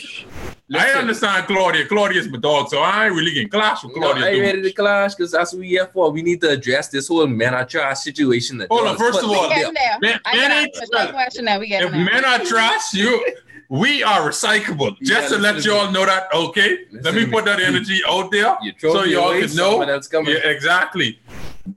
Slappish. 0.72 0.80
I 0.80 0.92
understand 0.98 1.46
Claudia. 1.46 1.86
Claudia's 1.86 2.28
my 2.28 2.38
dog, 2.38 2.68
so 2.70 2.78
I 2.78 3.06
ain't 3.06 3.14
really 3.14 3.32
getting 3.32 3.48
clash 3.50 3.84
with 3.84 3.94
No, 3.96 4.00
Claudia. 4.12 4.24
I 4.24 4.28
ain't 4.30 4.40
ready 4.40 4.62
to 4.62 4.72
clash 4.72 5.14
because 5.14 5.30
that's 5.32 5.52
what 5.52 5.60
we 5.60 5.68
here 5.68 5.86
for. 5.92 6.10
We 6.10 6.22
need 6.22 6.40
to 6.40 6.50
address 6.50 6.88
this 6.88 7.08
whole 7.08 7.26
men 7.26 7.52
are 7.54 7.66
trash 7.66 7.98
situation. 8.00 8.56
That 8.58 8.68
Hold 8.70 8.86
on, 8.88 8.96
first 8.96 9.18
of 9.22 9.28
all, 9.28 9.44
out 9.44 9.48
there. 9.50 9.70
Getting 9.72 9.74
there. 10.02 10.20
I 10.24 10.68
got 10.90 11.10
a 11.10 11.12
question 11.12 11.44
there. 11.44 11.60
We 11.60 11.66
If 11.72 11.92
men 11.92 12.24
are 12.24 12.38
trash, 12.38 12.94
you 12.94 13.24
we 13.68 14.02
are 14.02 14.20
recyclable. 14.28 14.96
Yeah, 15.00 15.20
Just 15.20 15.34
to 15.34 15.38
let 15.38 15.64
y'all 15.64 15.90
know 15.90 16.06
that, 16.06 16.32
okay? 16.32 16.78
Listen 16.92 17.02
let 17.02 17.14
me 17.14 17.24
to 17.26 17.30
put 17.30 17.44
that 17.46 17.60
energy 17.60 18.00
out 18.06 18.30
there 18.30 18.56
You 18.62 18.72
so 18.78 19.04
y'all 19.04 19.32
can 19.32 19.40
know. 19.56 19.80
someone 19.82 20.00
coming. 20.02 20.32
Yeah, 20.32 20.48
exactly. 20.48 21.18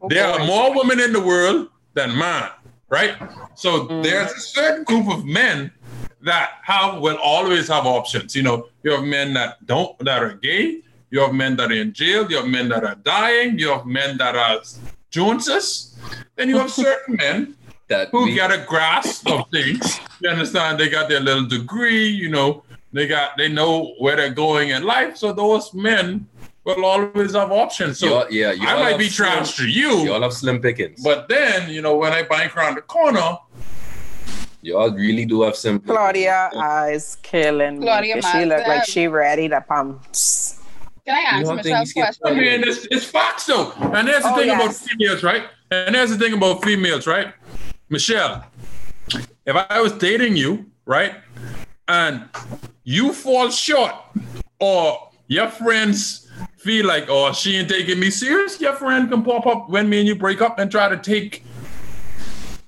Oh, 0.01 0.07
There 0.09 0.25
are 0.27 0.45
more 0.45 0.73
women 0.75 0.99
in 0.99 1.11
the 1.13 1.21
world 1.21 1.69
than 1.93 2.17
men, 2.17 2.49
right? 2.89 3.15
So 3.55 3.87
Mm. 3.87 4.03
there's 4.03 4.31
a 4.31 4.39
certain 4.39 4.83
group 4.83 5.07
of 5.09 5.25
men 5.25 5.71
that 6.21 6.51
have 6.63 6.99
will 7.01 7.17
always 7.17 7.67
have 7.67 7.85
options. 7.85 8.35
You 8.35 8.43
know, 8.43 8.67
you 8.83 8.91
have 8.91 9.03
men 9.03 9.33
that 9.35 9.65
don't 9.65 9.97
that 9.99 10.23
are 10.23 10.33
gay. 10.33 10.81
You 11.09 11.21
have 11.21 11.33
men 11.33 11.55
that 11.57 11.71
are 11.71 11.75
in 11.75 11.93
jail. 11.93 12.29
You 12.29 12.37
have 12.37 12.47
men 12.47 12.67
that 12.69 12.83
are 12.83 12.95
dying. 12.95 13.57
You 13.59 13.69
have 13.69 13.85
men 13.85 14.17
that 14.17 14.35
are 14.35 14.59
Joneses. 15.11 15.95
Then 16.35 16.49
you 16.49 16.57
have 16.57 16.71
certain 16.85 17.15
men 17.15 17.55
that 17.87 18.09
who 18.11 18.33
get 18.35 18.51
a 18.51 18.63
grasp 18.67 19.29
of 19.29 19.49
things. 19.51 19.99
You 20.21 20.29
understand? 20.29 20.79
They 20.79 20.89
got 20.89 21.07
their 21.09 21.19
little 21.21 21.45
degree, 21.45 22.07
you 22.07 22.29
know, 22.29 22.63
they 22.91 23.07
got 23.07 23.37
they 23.37 23.47
know 23.49 23.93
where 23.99 24.15
they're 24.15 24.29
going 24.33 24.69
in 24.69 24.83
life. 24.83 25.15
So 25.17 25.31
those 25.31 25.73
men 25.73 26.27
will 26.65 26.83
always 26.83 27.33
have 27.33 27.51
options. 27.51 27.99
So 27.99 28.07
y'all- 28.07 28.31
yeah, 28.31 28.53
I 28.59 28.75
might 28.83 28.97
be 28.97 29.07
slim- 29.07 29.29
trash 29.29 29.55
to 29.57 29.67
you, 29.69 29.99
Y'all 30.05 30.21
have 30.21 30.33
slim 30.33 30.59
pickings, 30.61 31.01
but 31.03 31.29
then 31.29 31.69
you 31.69 31.81
know 31.81 31.95
when 31.95 32.11
I 32.11 32.23
bank 32.23 32.55
around 32.57 32.75
the 32.75 32.81
corner, 32.81 33.37
y'all 34.67 34.91
really 34.91 35.25
do 35.25 35.41
have 35.43 35.55
some. 35.55 35.79
Claudia 35.79 36.51
eyes 36.55 37.17
killing 37.23 37.79
me. 37.79 37.85
Claudia 37.85 38.21
'cause 38.21 38.31
she 38.31 38.45
look 38.45 38.67
like 38.67 38.85
she 38.85 39.07
ready 39.07 39.47
to 39.49 39.61
pounce. 39.61 40.59
Can 41.05 41.15
I 41.15 41.19
ask 41.21 41.33
answer 41.35 41.45
don't 41.45 41.63
think 41.63 41.65
Michelle's 41.65 41.95
you 41.95 42.03
skip 42.03 42.03
I 42.03 42.29
question? 42.29 42.37
mean 42.37 42.63
it's, 42.67 42.87
it's 42.91 43.05
facts 43.05 43.45
though. 43.45 43.71
And 43.93 44.07
there's 44.07 44.23
the 44.23 44.33
Oh, 44.33 44.35
thing 44.35 44.49
about 44.49 44.73
females, 44.73 45.23
right? 45.23 45.43
And 45.71 45.95
there's 45.95 46.09
the 46.09 46.17
thing 46.17 46.33
about 46.33 46.63
females, 46.63 47.07
right? 47.07 47.33
Michelle, 47.89 48.43
if 49.45 49.55
I 49.55 49.79
was 49.79 49.93
dating 49.93 50.35
you, 50.35 50.65
right, 50.85 51.15
and 51.87 52.25
you 52.83 53.13
fall 53.13 53.49
short, 53.49 53.93
or 54.59 55.09
your 55.27 55.47
friends 55.47 56.27
feel 56.57 56.85
like, 56.85 57.05
oh, 57.07 57.31
she 57.31 57.55
ain't 57.55 57.69
taking 57.69 57.99
me 57.99 58.09
serious, 58.09 58.59
your 58.59 58.73
friend 58.73 59.09
can 59.09 59.23
pop 59.23 59.45
up 59.47 59.69
when 59.69 59.87
me 59.87 59.99
and 59.99 60.07
you 60.07 60.15
break 60.15 60.41
up 60.41 60.59
and 60.59 60.69
try 60.69 60.89
to 60.89 60.97
take 60.97 61.45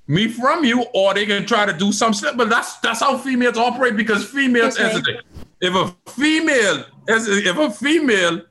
me 0.09 0.27
from 0.27 0.65
you, 0.65 0.83
or 0.93 1.13
they 1.13 1.25
can 1.25 1.45
try 1.45 1.65
to 1.65 1.71
do 1.71 1.91
some 1.93 2.13
stuff. 2.13 2.35
But 2.35 2.49
that's 2.49 2.77
that's 2.79 2.99
how 2.99 3.17
females 3.17 3.57
operate 3.57 3.95
because 3.95 4.25
females, 4.25 4.77
Okay. 4.77 5.01
thing. 5.01 5.19
If 5.61 5.73
a 5.75 5.95
female, 6.11 6.83
if 7.07 7.57
a 7.57 7.69
female 7.71 8.41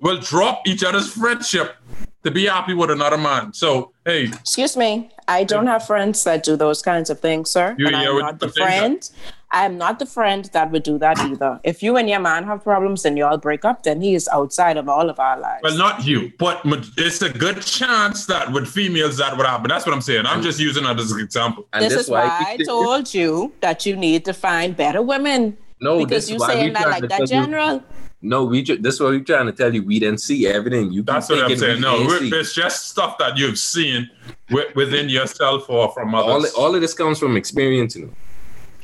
will 0.00 0.18
drop 0.18 0.62
each 0.66 0.82
other's 0.82 1.12
friendship 1.12 1.76
to 2.24 2.30
be 2.30 2.46
happy 2.46 2.72
with 2.74 2.90
another 2.90 3.18
man. 3.18 3.52
So 3.52 3.92
hey, 4.06 4.24
Excuse 4.24 4.76
me. 4.76 5.10
I 5.28 5.44
don't 5.44 5.66
have 5.66 5.86
friends 5.86 6.24
that 6.24 6.42
do 6.44 6.56
those 6.56 6.82
kinds 6.82 7.10
of 7.10 7.20
things, 7.20 7.50
sir. 7.50 7.74
You- 7.78 7.86
and 7.88 7.96
I'm 7.96 8.18
not 8.18 8.38
the 8.40 8.48
think 8.48 8.56
that- 8.56 8.78
friend. 8.78 9.10
I 9.54 9.66
am 9.66 9.76
not 9.76 9.98
the 9.98 10.06
friend 10.06 10.46
that 10.54 10.70
would 10.70 10.82
do 10.82 10.96
that 10.98 11.18
either. 11.20 11.60
If 11.62 11.82
you 11.82 11.96
and 11.98 12.08
your 12.08 12.20
man 12.20 12.44
have 12.44 12.64
problems 12.64 13.04
and 13.04 13.18
y'all 13.18 13.36
break 13.36 13.64
up, 13.66 13.82
then 13.82 14.00
he 14.00 14.14
is 14.14 14.26
outside 14.32 14.78
of 14.78 14.88
all 14.88 15.10
of 15.10 15.20
our 15.20 15.38
lives. 15.38 15.60
well, 15.62 15.76
not 15.76 16.06
you, 16.06 16.32
but 16.38 16.62
it's 16.96 17.20
a 17.20 17.28
good 17.30 17.60
chance 17.60 18.24
that 18.26 18.50
with 18.50 18.66
females 18.66 19.18
that 19.18 19.36
would 19.36 19.46
happen. 19.46 19.68
That's 19.68 19.84
what 19.84 19.94
I'm 19.94 20.00
saying. 20.00 20.24
I'm 20.26 20.40
just 20.42 20.58
using 20.58 20.84
that 20.84 20.98
as 20.98 21.12
an 21.12 21.20
example. 21.20 21.66
And 21.74 21.84
this 21.84 21.92
this 21.92 22.02
is 22.04 22.10
why 22.10 22.24
I 22.24 22.56
told 22.64 23.12
you 23.12 23.52
that 23.60 23.84
you 23.84 23.94
need 23.94 24.24
to 24.24 24.32
find 24.32 24.74
better 24.76 25.02
women. 25.02 25.58
No, 25.80 25.98
this 25.98 26.04
because 26.06 26.24
is 26.24 26.30
you 26.30 26.36
why 26.38 26.46
we 26.48 26.52
saying 26.54 26.72
that 26.72 26.82
trying 26.82 26.92
like 26.92 27.02
to 27.02 27.08
that 27.08 27.16
tell 27.18 27.26
you- 27.40 27.44
general. 27.44 27.84
No, 28.24 28.44
we. 28.44 28.62
Ju- 28.62 28.78
this 28.78 28.94
is 28.94 29.00
what 29.00 29.10
we're 29.10 29.18
trying 29.20 29.46
to 29.46 29.52
tell 29.52 29.74
you. 29.74 29.82
We 29.82 29.98
didn't 29.98 30.20
see 30.20 30.46
everything. 30.46 30.92
You. 30.92 31.02
That's 31.02 31.28
what 31.28 31.40
I'm 31.42 31.56
saying. 31.56 31.80
No, 31.80 31.98
didn't 31.98 32.22
we- 32.22 32.30
see. 32.30 32.36
it's 32.36 32.54
just 32.54 32.88
stuff 32.88 33.18
that 33.18 33.36
you've 33.36 33.58
seen 33.58 34.08
wi- 34.48 34.70
within 34.76 35.08
yourself 35.08 35.68
or 35.68 35.90
from 35.92 36.14
all, 36.14 36.30
others. 36.30 36.52
all 36.54 36.72
of 36.72 36.80
this 36.80 36.94
comes 36.94 37.18
from 37.18 37.36
experience. 37.36 37.96
You 37.96 38.06
know? 38.06 38.12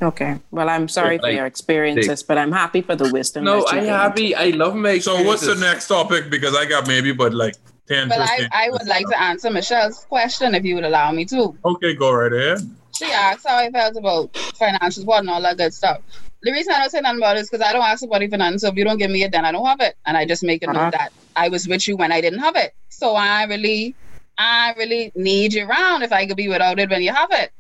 Okay. 0.01 0.39
Well, 0.51 0.69
I'm 0.69 0.89
sorry 0.89 1.19
for 1.19 1.23
Like, 1.25 1.35
your 1.35 1.47
experiences, 1.47 2.23
but 2.23 2.39
I'm 2.39 2.53
happy 2.53 2.83
for 2.83 2.95
the 2.95 3.09
wisdom. 3.09 3.45
No, 3.45 3.67
I 3.67 3.77
gained. 3.77 3.87
happy. 3.89 4.35
I 4.35 4.51
love 4.51 4.77
my. 4.77 4.99
so 4.99 5.23
what's 5.23 5.45
the 5.47 5.57
next 5.57 5.89
topic? 5.89 6.31
Because 6.31 6.55
I 6.55 6.67
got 6.67 6.87
maybe 6.87 7.13
but 7.13 7.35
like 7.35 7.55
10, 7.89 8.09
Well, 8.11 8.23
I, 8.23 8.49
I 8.53 8.71
would 8.71 8.87
like 8.87 9.09
to 9.09 9.21
answer 9.21 9.51
Michelle's 9.51 10.05
question 10.09 10.55
if 10.55 10.65
you 10.65 10.77
would 10.77 10.85
allow 10.85 11.11
me 11.11 11.25
to. 11.27 11.57
Okay, 11.65 11.95
go 11.95 12.13
right 12.13 12.33
ahead. 12.33 12.59
She 12.95 13.07
asked 13.07 13.47
how 13.47 13.57
I 13.57 13.71
felt 13.71 13.97
about 13.97 14.31
financial 14.55 15.01
support 15.03 15.21
and 15.21 15.31
all 15.31 15.43
that 15.43 15.57
good 15.57 15.75
stuff. 15.75 15.99
The 16.43 16.53
reason 16.53 16.73
I 16.75 16.79
don't 16.81 16.91
say 16.91 17.01
nothing 17.01 17.19
about 17.19 17.37
it 17.37 17.41
is 17.41 17.51
because 17.51 17.67
I 17.67 17.73
don't 17.73 17.83
ask 17.83 18.01
somebody 18.01 18.29
for 18.29 18.37
nothing. 18.37 18.59
So 18.59 18.69
if 18.69 18.77
you 18.77 18.85
don't 18.85 18.99
give 18.99 19.11
me 19.11 19.25
it, 19.25 19.33
then 19.33 19.45
I 19.45 19.51
don't 19.51 19.67
have 19.67 19.81
it. 19.81 19.97
And 20.07 20.17
I 20.17 20.25
just 20.25 20.45
make 20.45 20.63
a 20.63 20.71
Uh-huh. 20.71 20.85
note 20.85 20.93
that 20.93 21.13
I 21.35 21.49
was 21.49 21.67
with 21.67 21.89
you 21.89 21.97
when 21.97 22.13
I 22.13 22.21
didn't 22.21 22.39
have 22.39 22.55
it. 22.55 22.73
So 22.89 23.15
I 23.17 23.45
really, 23.45 23.97
I 24.39 24.75
really 24.79 25.11
need 25.17 25.55
you 25.55 25.67
around 25.67 26.03
if 26.03 26.13
I 26.13 26.27
could 26.27 26.37
be 26.37 26.47
without 26.49 26.79
it 26.79 26.89
when 26.91 27.03
you 27.03 27.13
have 27.13 27.31
it. 27.33 27.51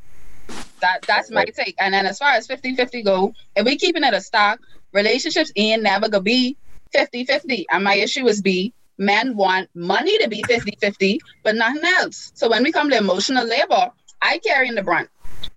That 0.81 1.03
that's 1.07 1.31
my 1.31 1.45
take. 1.45 1.75
And 1.79 1.93
then 1.95 2.07
as 2.07 2.19
far 2.19 2.31
as 2.31 2.47
50-50 2.47 3.05
go, 3.05 3.35
if 3.57 3.65
we 3.65 3.77
keeping 3.77 4.05
it 4.05 4.15
a 4.15 4.21
stock, 4.21 4.61
relationships 4.93 5.53
in 5.55 5.83
never 5.83 6.09
gonna 6.09 6.23
be 6.23 6.57
50-50. 6.95 7.65
And 7.71 7.85
my 7.85 7.95
issue 7.95 8.27
is 8.27 8.41
B, 8.43 8.73
men 8.97 9.37
want 9.37 9.69
money 9.75 10.19
to 10.19 10.29
be 10.29 10.43
50-50, 10.43 11.19
but 11.43 11.57
nothing 11.57 11.83
else. 11.85 12.33
So 12.35 12.49
when 12.49 12.63
we 12.63 12.73
come 12.73 12.91
to 12.91 12.97
emotional 12.97 13.47
labor, 13.47 13.91
I 14.23 14.39
carry 14.39 14.69
in 14.69 14.75
the 14.75 14.83
brunt. 14.83 15.09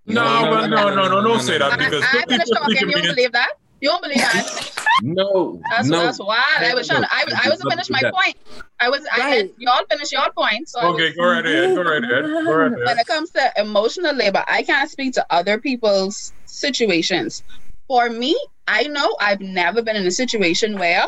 No, 0.06 0.24
No, 0.24 0.42
no, 0.46 0.50
but 0.52 0.68
no, 0.68 0.76
no, 0.76 0.90
no, 0.90 0.90
no, 0.90 0.96
no, 0.96 1.10
no, 1.10 1.28
don't 1.28 1.38
no, 1.38 1.38
say 1.40 1.58
no. 1.58 1.70
that 1.70 1.80
I, 1.80 1.84
because 1.86 2.04
I 2.04 2.12
50 2.12 2.30
finished 2.30 2.52
talking. 2.54 2.76
can 2.78 2.90
You 2.90 2.96
be 2.96 3.02
don't 3.02 3.16
believe 3.16 3.32
that? 3.34 3.52
You 3.82 3.90
don't 3.90 4.02
believe 4.04 4.18
that? 4.20 4.72
No, 5.04 5.60
That's, 5.72 5.88
no. 5.90 6.04
that's 6.04 6.20
wild. 6.20 6.42
I 6.60 6.76
was 6.76 6.88
trying 6.88 7.02
to, 7.02 7.08
I, 7.12 7.24
I 7.46 7.50
wasn't 7.50 7.72
finished 7.72 7.90
my 7.90 8.02
point. 8.14 8.36
I 8.80 8.90
was, 8.90 9.02
I 9.12 9.22
had, 9.30 9.50
y'all 9.58 9.84
finish 9.90 10.12
your 10.12 10.32
point. 10.32 10.70
So 10.70 10.80
I 10.80 10.86
was- 10.92 10.96
Okay, 11.02 11.14
go 11.16 11.24
right 11.26 11.44
ahead. 11.46 11.76
Go 11.76 11.82
right 11.84 12.04
ahead. 12.04 12.24
Go 12.24 12.44
right 12.56 12.72
when 12.72 13.00
it 13.00 13.08
comes 13.08 13.32
to 13.32 13.52
emotional 13.58 14.14
labor, 14.14 14.44
I 14.48 14.62
can't 14.62 14.90
speak 14.90 15.14
to 15.16 15.26
other 15.32 15.58
people's 15.60 16.32
situations. 16.46 17.42
For 17.88 18.10
me, 18.10 18.38
I 18.68 18.84
know 18.84 19.18
I've 19.20 19.42
never 19.42 19.82
been 19.82 19.96
in 19.96 20.06
a 20.06 20.12
situation 20.12 20.78
where 20.78 21.06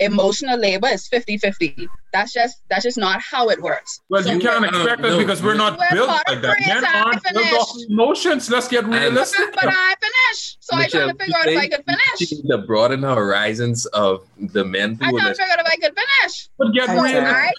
emotional 0.00 0.58
labor 0.58 0.88
is 0.88 1.08
50-50. 1.08 1.86
That's 2.12 2.32
just 2.32 2.56
that's 2.68 2.82
just 2.82 2.98
not 2.98 3.20
how 3.20 3.50
it 3.50 3.60
works. 3.62 4.00
Well, 4.08 4.26
you 4.26 4.40
can't 4.40 4.64
expect 4.64 5.02
us 5.04 5.12
no, 5.12 5.18
because 5.18 5.42
we're 5.42 5.54
not 5.54 5.78
We're 5.78 5.90
built 5.92 6.08
part 6.08 6.22
like 6.26 6.36
of 6.38 6.42
that. 6.42 6.56
praise 6.56 6.66
Men 6.66 6.84
aren't 6.84 7.22
built 7.22 7.52
off 7.60 7.76
emotions. 7.88 8.50
Let's 8.50 8.66
get 8.68 8.84
realistic. 8.86 9.52
But 9.54 9.66
I 9.68 9.94
finish, 10.00 10.56
So 10.60 10.76
I 10.76 10.82
Michelle, 10.82 11.00
tried 11.02 11.12
to 11.18 11.24
figure 11.24 11.36
out 11.38 11.46
if 11.46 11.58
I 11.58 11.68
could 11.68 11.84
She 12.18 12.26
finish. 12.26 12.44
need 12.44 12.50
to 12.50 12.58
broaden 12.58 13.02
her 13.02 13.14
horizons 13.14 13.86
of 13.86 14.26
the 14.38 14.64
men 14.64 14.98
I 15.00 15.10
who 15.10 15.18
can't 15.18 15.30
are 15.30 15.34
figure 15.34 15.52
out 15.52 15.60
if 15.60 15.66
I 15.66 15.76
could 15.76 15.94
finish. 15.96 16.48
But 16.58 16.72
get 16.72 16.88
I 16.88 16.96
So, 16.96 17.02
realistic. 17.02 17.54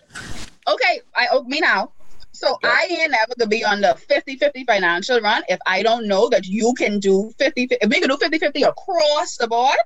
I, 0.67 0.71
okay, 0.73 1.01
I 1.15 1.27
oh, 1.31 1.43
me 1.43 1.61
now. 1.61 1.91
So 2.33 2.57
I 2.63 2.87
ain't 2.89 3.11
never 3.11 3.33
gonna 3.37 3.47
be 3.49 3.63
on 3.63 3.81
the 3.81 3.95
50-50 4.09 4.65
financial 4.65 5.19
run 5.21 5.43
if 5.47 5.59
I 5.67 5.83
don't 5.83 6.07
know 6.07 6.27
that 6.29 6.45
you 6.47 6.73
can 6.75 6.99
do 6.99 7.31
50 7.37 7.67
If 7.81 7.89
we 7.89 7.99
can 7.99 8.09
do 8.09 8.17
50-50 8.17 8.67
across 8.67 9.37
the 9.37 9.47
board, 9.47 9.77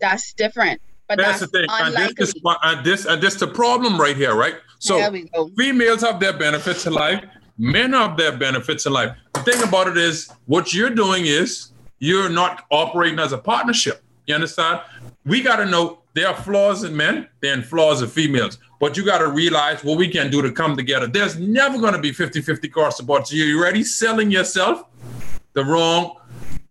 that's 0.00 0.32
different. 0.34 0.80
But 1.08 1.18
That's 1.18 1.40
that's, 1.40 1.52
the 1.52 1.58
thing. 1.58 1.66
And 1.70 1.88
unlikely. 1.88 2.14
this 2.18 2.28
is 2.34 2.42
why- 2.42 2.56
and 2.62 2.84
this 2.84 3.04
and 3.04 3.22
this 3.22 3.34
the 3.34 3.46
problem 3.46 4.00
right 4.00 4.16
here, 4.16 4.34
right? 4.34 4.54
So 4.78 4.96
there 4.96 5.10
we 5.12 5.24
go. 5.34 5.48
females 5.56 6.00
have 6.02 6.18
their 6.20 6.32
benefits 6.32 6.86
in 6.86 6.92
life, 6.92 7.22
men 7.58 7.92
have 7.92 8.16
their 8.16 8.36
benefits 8.36 8.86
in 8.86 8.92
life. 8.92 9.16
The 9.34 9.40
thing 9.40 9.62
about 9.62 9.88
it 9.88 9.96
is, 9.96 10.30
what 10.46 10.72
you're 10.72 10.90
doing 10.90 11.26
is 11.26 11.70
you're 11.98 12.28
not 12.30 12.64
operating 12.70 13.18
as 13.18 13.32
a 13.32 13.38
partnership. 13.38 14.02
You 14.26 14.34
understand? 14.34 14.80
We 15.26 15.42
got 15.42 15.56
to 15.56 15.66
know 15.66 16.00
there 16.14 16.28
are 16.28 16.34
flaws 16.36 16.84
in 16.84 16.96
men, 16.96 17.28
there 17.40 17.58
are 17.58 17.62
flaws 17.62 18.00
in 18.02 18.08
females. 18.08 18.58
But 18.80 18.96
you 18.96 19.04
got 19.04 19.18
to 19.18 19.28
realize 19.28 19.82
what 19.84 19.96
we 19.98 20.08
can 20.08 20.30
do 20.30 20.42
to 20.42 20.52
come 20.52 20.76
together. 20.76 21.06
There's 21.06 21.38
never 21.38 21.78
going 21.78 21.94
to 21.94 21.98
be 21.98 22.12
50 22.12 22.40
50 22.42 22.68
across 22.68 22.96
the 22.98 23.02
board. 23.02 23.26
So 23.26 23.34
you're 23.36 23.58
already 23.58 23.84
selling 23.84 24.30
yourself 24.30 24.84
the 25.52 25.64
wrong 25.64 26.16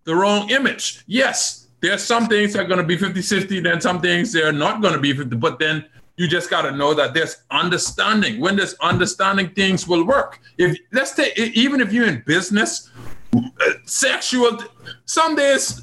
the 0.05 0.15
wrong 0.15 0.49
image. 0.49 1.03
Yes, 1.07 1.62
there's 1.83 2.01
some 2.01 2.27
things 2.27 2.53
that 2.53 2.61
are 2.61 2.67
going 2.67 2.79
to 2.79 2.85
be 2.85 2.95
50 2.97 3.21
50, 3.21 3.59
then 3.59 3.81
some 3.81 3.99
things 3.99 4.31
they're 4.31 4.53
not 4.53 4.81
going 4.81 4.93
to 4.93 5.01
be 5.01 5.13
50, 5.13 5.35
but 5.35 5.59
then 5.59 5.83
you 6.15 6.29
just 6.29 6.49
got 6.49 6.61
to 6.61 6.71
know 6.71 6.93
that 6.93 7.13
there's 7.13 7.43
understanding. 7.51 8.39
When 8.39 8.55
there's 8.55 8.73
understanding, 8.75 9.49
things 9.49 9.85
will 9.85 10.07
work. 10.07 10.39
If 10.57 10.77
let's 10.93 11.13
take 11.13 11.37
even 11.37 11.81
if 11.81 11.91
you're 11.91 12.07
in 12.07 12.23
business, 12.25 12.89
uh, 13.35 13.39
sexual, 13.85 14.59
some 15.05 15.35
days 15.35 15.81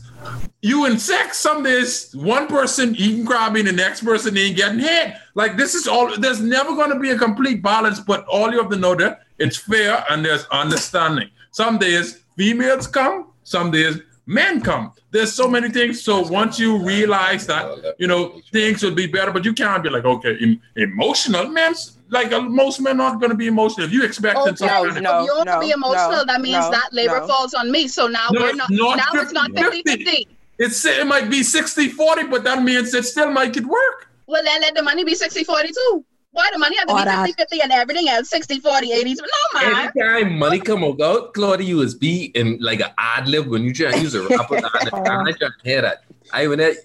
you 0.63 0.87
in 0.87 0.99
sex, 0.99 1.37
some 1.37 1.63
days 1.63 2.15
one 2.17 2.47
person 2.47 2.97
eating 2.97 3.27
grabbing, 3.27 3.67
the 3.67 3.73
next 3.73 4.03
person 4.03 4.39
ain't 4.39 4.57
getting 4.57 4.79
hit. 4.79 5.17
Like 5.35 5.59
this 5.59 5.75
is 5.75 5.87
all. 5.87 6.17
There's 6.17 6.41
never 6.41 6.75
going 6.77 6.91
to 6.93 6.99
be 6.99 7.11
a 7.11 7.19
complete 7.19 7.63
balance, 7.63 8.01
but 8.01 8.25
all 8.25 8.51
you 8.51 8.59
have 8.59 8.71
to 8.71 8.77
know 8.77 8.95
that 8.95 9.21
it's 9.39 9.59
fair 9.59 10.03
and 10.09 10.25
there's 10.25 10.47
understanding. 10.47 11.29
Some 11.51 11.77
days 11.77 12.23
females 12.39 12.87
come, 12.87 13.33
some 13.43 13.71
days 13.71 14.01
men 14.31 14.61
come. 14.61 14.93
There's 15.11 15.33
so 15.33 15.49
many 15.49 15.69
things. 15.71 16.03
So 16.03 16.21
once 16.29 16.59
you 16.59 16.79
realize 16.79 17.47
that, 17.49 17.97
you 17.99 18.07
know, 18.07 18.41
things 18.53 18.83
will 18.83 18.95
be 18.95 19.07
better, 19.07 19.33
but 19.33 19.45
you 19.45 19.53
can't 19.53 19.83
be 19.83 19.91
like, 19.91 20.05
okay, 20.05 20.39
em- 20.41 20.61
emotional. 20.77 21.49
Man, 21.49 21.75
like 22.11 22.33
uh, 22.33 22.41
most 22.41 22.81
men 22.81 23.01
aren't 23.01 23.21
going 23.21 23.31
to 23.31 23.37
be 23.37 23.49
emotional. 23.49 23.87
If 23.87 23.93
you 23.93 24.05
expect 24.05 24.37
Okay, 24.37 24.55
something, 24.55 24.69
so 24.69 25.01
no, 25.01 25.21
if 25.21 25.27
you're 25.27 25.45
no, 25.45 25.55
to 25.55 25.61
be 25.61 25.71
emotional, 25.71 26.11
no, 26.11 26.25
that 26.25 26.41
means 26.41 26.65
no, 26.65 26.71
that 26.71 26.89
labor 26.93 27.21
no. 27.21 27.27
falls 27.27 27.55
on 27.55 27.71
me. 27.73 27.89
So 27.89 28.07
now 28.07 28.29
No, 28.33 28.43
we're 28.43 28.55
not, 28.55 28.71
not 28.71 28.97
now 28.99 29.21
it's 29.21 29.33
not 29.33 29.51
50 29.53 29.83
50. 29.83 30.05
50. 30.05 30.29
it's 30.59 30.85
it 30.85 31.07
might 31.07 31.29
be 31.29 31.43
60 31.43 31.89
40, 31.89 32.25
but 32.29 32.45
that 32.45 32.63
means 32.63 32.95
it 32.95 33.05
still 33.05 33.31
might 33.31 33.53
get 33.53 33.67
work. 33.67 34.09
Well, 34.27 34.45
then 34.45 34.61
let 34.61 34.77
the 34.77 34.83
money 34.83 35.03
be 35.03 35.15
60 35.17 35.43
40 35.43 35.69
too. 35.73 36.05
Why 36.33 36.49
the 36.53 36.59
money 36.59 36.77
have 36.79 36.87
to 36.87 36.95
be 36.95 37.05
that. 37.05 37.27
50 37.27 37.43
50 37.43 37.61
and 37.63 37.73
everything 37.73 38.09
else 38.09 38.29
60 38.31 38.61
40 38.61 38.93
80? 38.93 39.15
No, 39.15 39.61
man. 39.61 39.93
time 39.99 40.39
money 40.39 40.61
come 40.61 40.85
about, 40.85 41.35
Claudia, 41.35 41.67
you 41.67 41.81
is 41.81 41.95
be 41.95 42.27
in 42.37 42.59
like 42.61 42.81
an 42.81 42.91
ad 42.99 43.27
lib 43.29 43.49
when 43.49 43.63
you 43.65 43.75
try 43.75 43.91
to 43.91 43.99
use 44.01 44.15
a 44.15 44.23
rapper. 44.29 44.57
I'm 44.93 45.25
not 45.25 45.37
trying 45.39 45.51
to 45.51 45.51
hear 45.65 45.83
that. 45.83 46.05
I 46.33 46.45
even 46.45 46.61
that. 46.61 46.77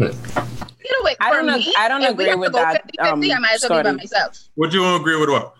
Either 0.00 1.04
way, 1.04 1.14
I 1.20 1.30
for 1.30 1.36
don't 1.36 1.50
ag- 1.50 1.60
me, 1.60 1.74
I 1.78 1.88
don't 1.88 2.02
if 2.02 2.16
we 2.16 2.24
agree 2.24 2.24
have 2.26 2.34
to 2.34 2.40
with 2.40 2.52
go 2.52 2.58
that, 2.58 2.82
50 2.82 2.96
50, 2.98 3.00
I 3.32 3.36
um, 3.36 3.42
might 3.42 3.52
as 3.52 3.62
well 3.62 3.70
be 3.70 3.74
by 3.74 3.82
Scotty. 3.82 3.96
myself. 3.98 4.48
Would 4.56 4.72
you 4.74 4.94
agree 4.96 5.16
with 5.20 5.28
what? 5.30 5.54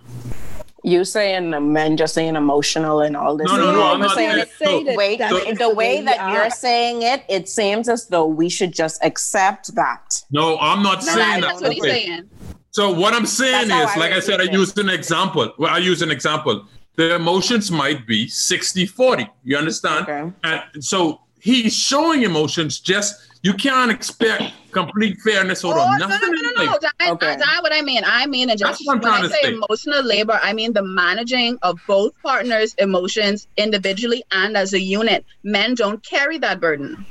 You 0.82 1.04
saying 1.04 1.50
the 1.50 1.60
men 1.60 1.96
just 1.98 2.14
saying 2.14 2.34
emotional 2.36 3.00
and 3.00 3.14
all 3.16 3.36
this. 3.36 3.46
No, 3.46 3.56
no, 3.58 3.72
no, 3.72 3.92
I'm 3.92 4.00
not 4.00 4.14
saying 4.16 4.30
saying- 4.30 4.42
it. 4.42 4.50
so- 4.58 4.84
that 4.84 4.96
Wait, 4.96 5.18
that's 5.18 5.44
the, 5.44 5.54
the 5.54 5.70
way 5.74 6.00
that 6.00 6.18
are. 6.18 6.32
you're 6.34 6.50
saying 6.50 7.02
it, 7.02 7.22
it 7.28 7.48
seems 7.48 7.88
as 7.88 8.06
though 8.08 8.26
we 8.26 8.48
should 8.48 8.72
just 8.72 9.04
accept 9.04 9.72
that. 9.76 10.24
No, 10.32 10.58
I'm 10.58 10.82
not 10.82 11.04
No, 11.04 11.12
saying 11.14 11.42
that's 11.42 11.60
that. 11.60 11.68
what 11.68 11.72
he's 11.74 11.82
saying. 11.84 12.28
So 12.72 12.92
what 12.92 13.14
I'm 13.14 13.26
saying 13.26 13.68
That's 13.68 13.70
how 13.70 13.82
is, 13.84 13.96
I 13.96 13.98
like 14.00 14.12
I 14.12 14.20
said, 14.20 14.40
I 14.40 14.44
used 14.44 14.78
an 14.78 14.88
example. 14.88 15.52
Well, 15.58 15.72
I 15.74 15.78
use 15.78 16.02
an 16.02 16.10
example. 16.10 16.66
The 16.96 17.14
emotions 17.16 17.70
might 17.70 18.06
be 18.06 18.28
60 18.28 18.86
40. 18.86 19.28
You 19.44 19.56
understand? 19.56 20.02
Okay. 20.08 20.32
And 20.44 20.84
so 20.84 21.20
he's 21.40 21.74
showing 21.76 22.22
emotions, 22.22 22.78
just 22.78 23.26
you 23.42 23.54
can't 23.54 23.90
expect 23.90 24.52
complete 24.70 25.18
fairness 25.20 25.64
Oh, 25.64 25.70
or 25.70 25.76
no, 25.76 25.86
no, 25.92 26.06
nothing. 26.06 26.30
no, 26.30 26.40
no, 26.42 26.50
no. 26.64 26.70
like- 26.72 26.80
That, 26.80 27.10
Okay. 27.12 27.36
That's 27.36 27.62
what 27.62 27.72
I 27.72 27.80
mean. 27.80 28.02
I 28.06 28.26
mean, 28.26 28.50
and 28.50 28.58
just 28.58 28.78
That's 28.78 28.86
what 28.86 28.96
I'm 28.98 29.02
when 29.02 29.24
I 29.24 29.28
say 29.28 29.42
say. 29.42 29.52
emotional 29.54 30.02
labor, 30.04 30.38
I 30.42 30.52
mean 30.52 30.72
the 30.72 30.82
managing 30.82 31.58
of 31.62 31.80
both 31.88 32.12
partners' 32.22 32.74
emotions 32.78 33.48
individually 33.56 34.22
and 34.30 34.56
as 34.56 34.74
a 34.74 34.80
unit. 34.80 35.24
Men 35.42 35.74
don't 35.74 36.04
carry 36.04 36.38
that 36.38 36.60
burden. 36.60 37.04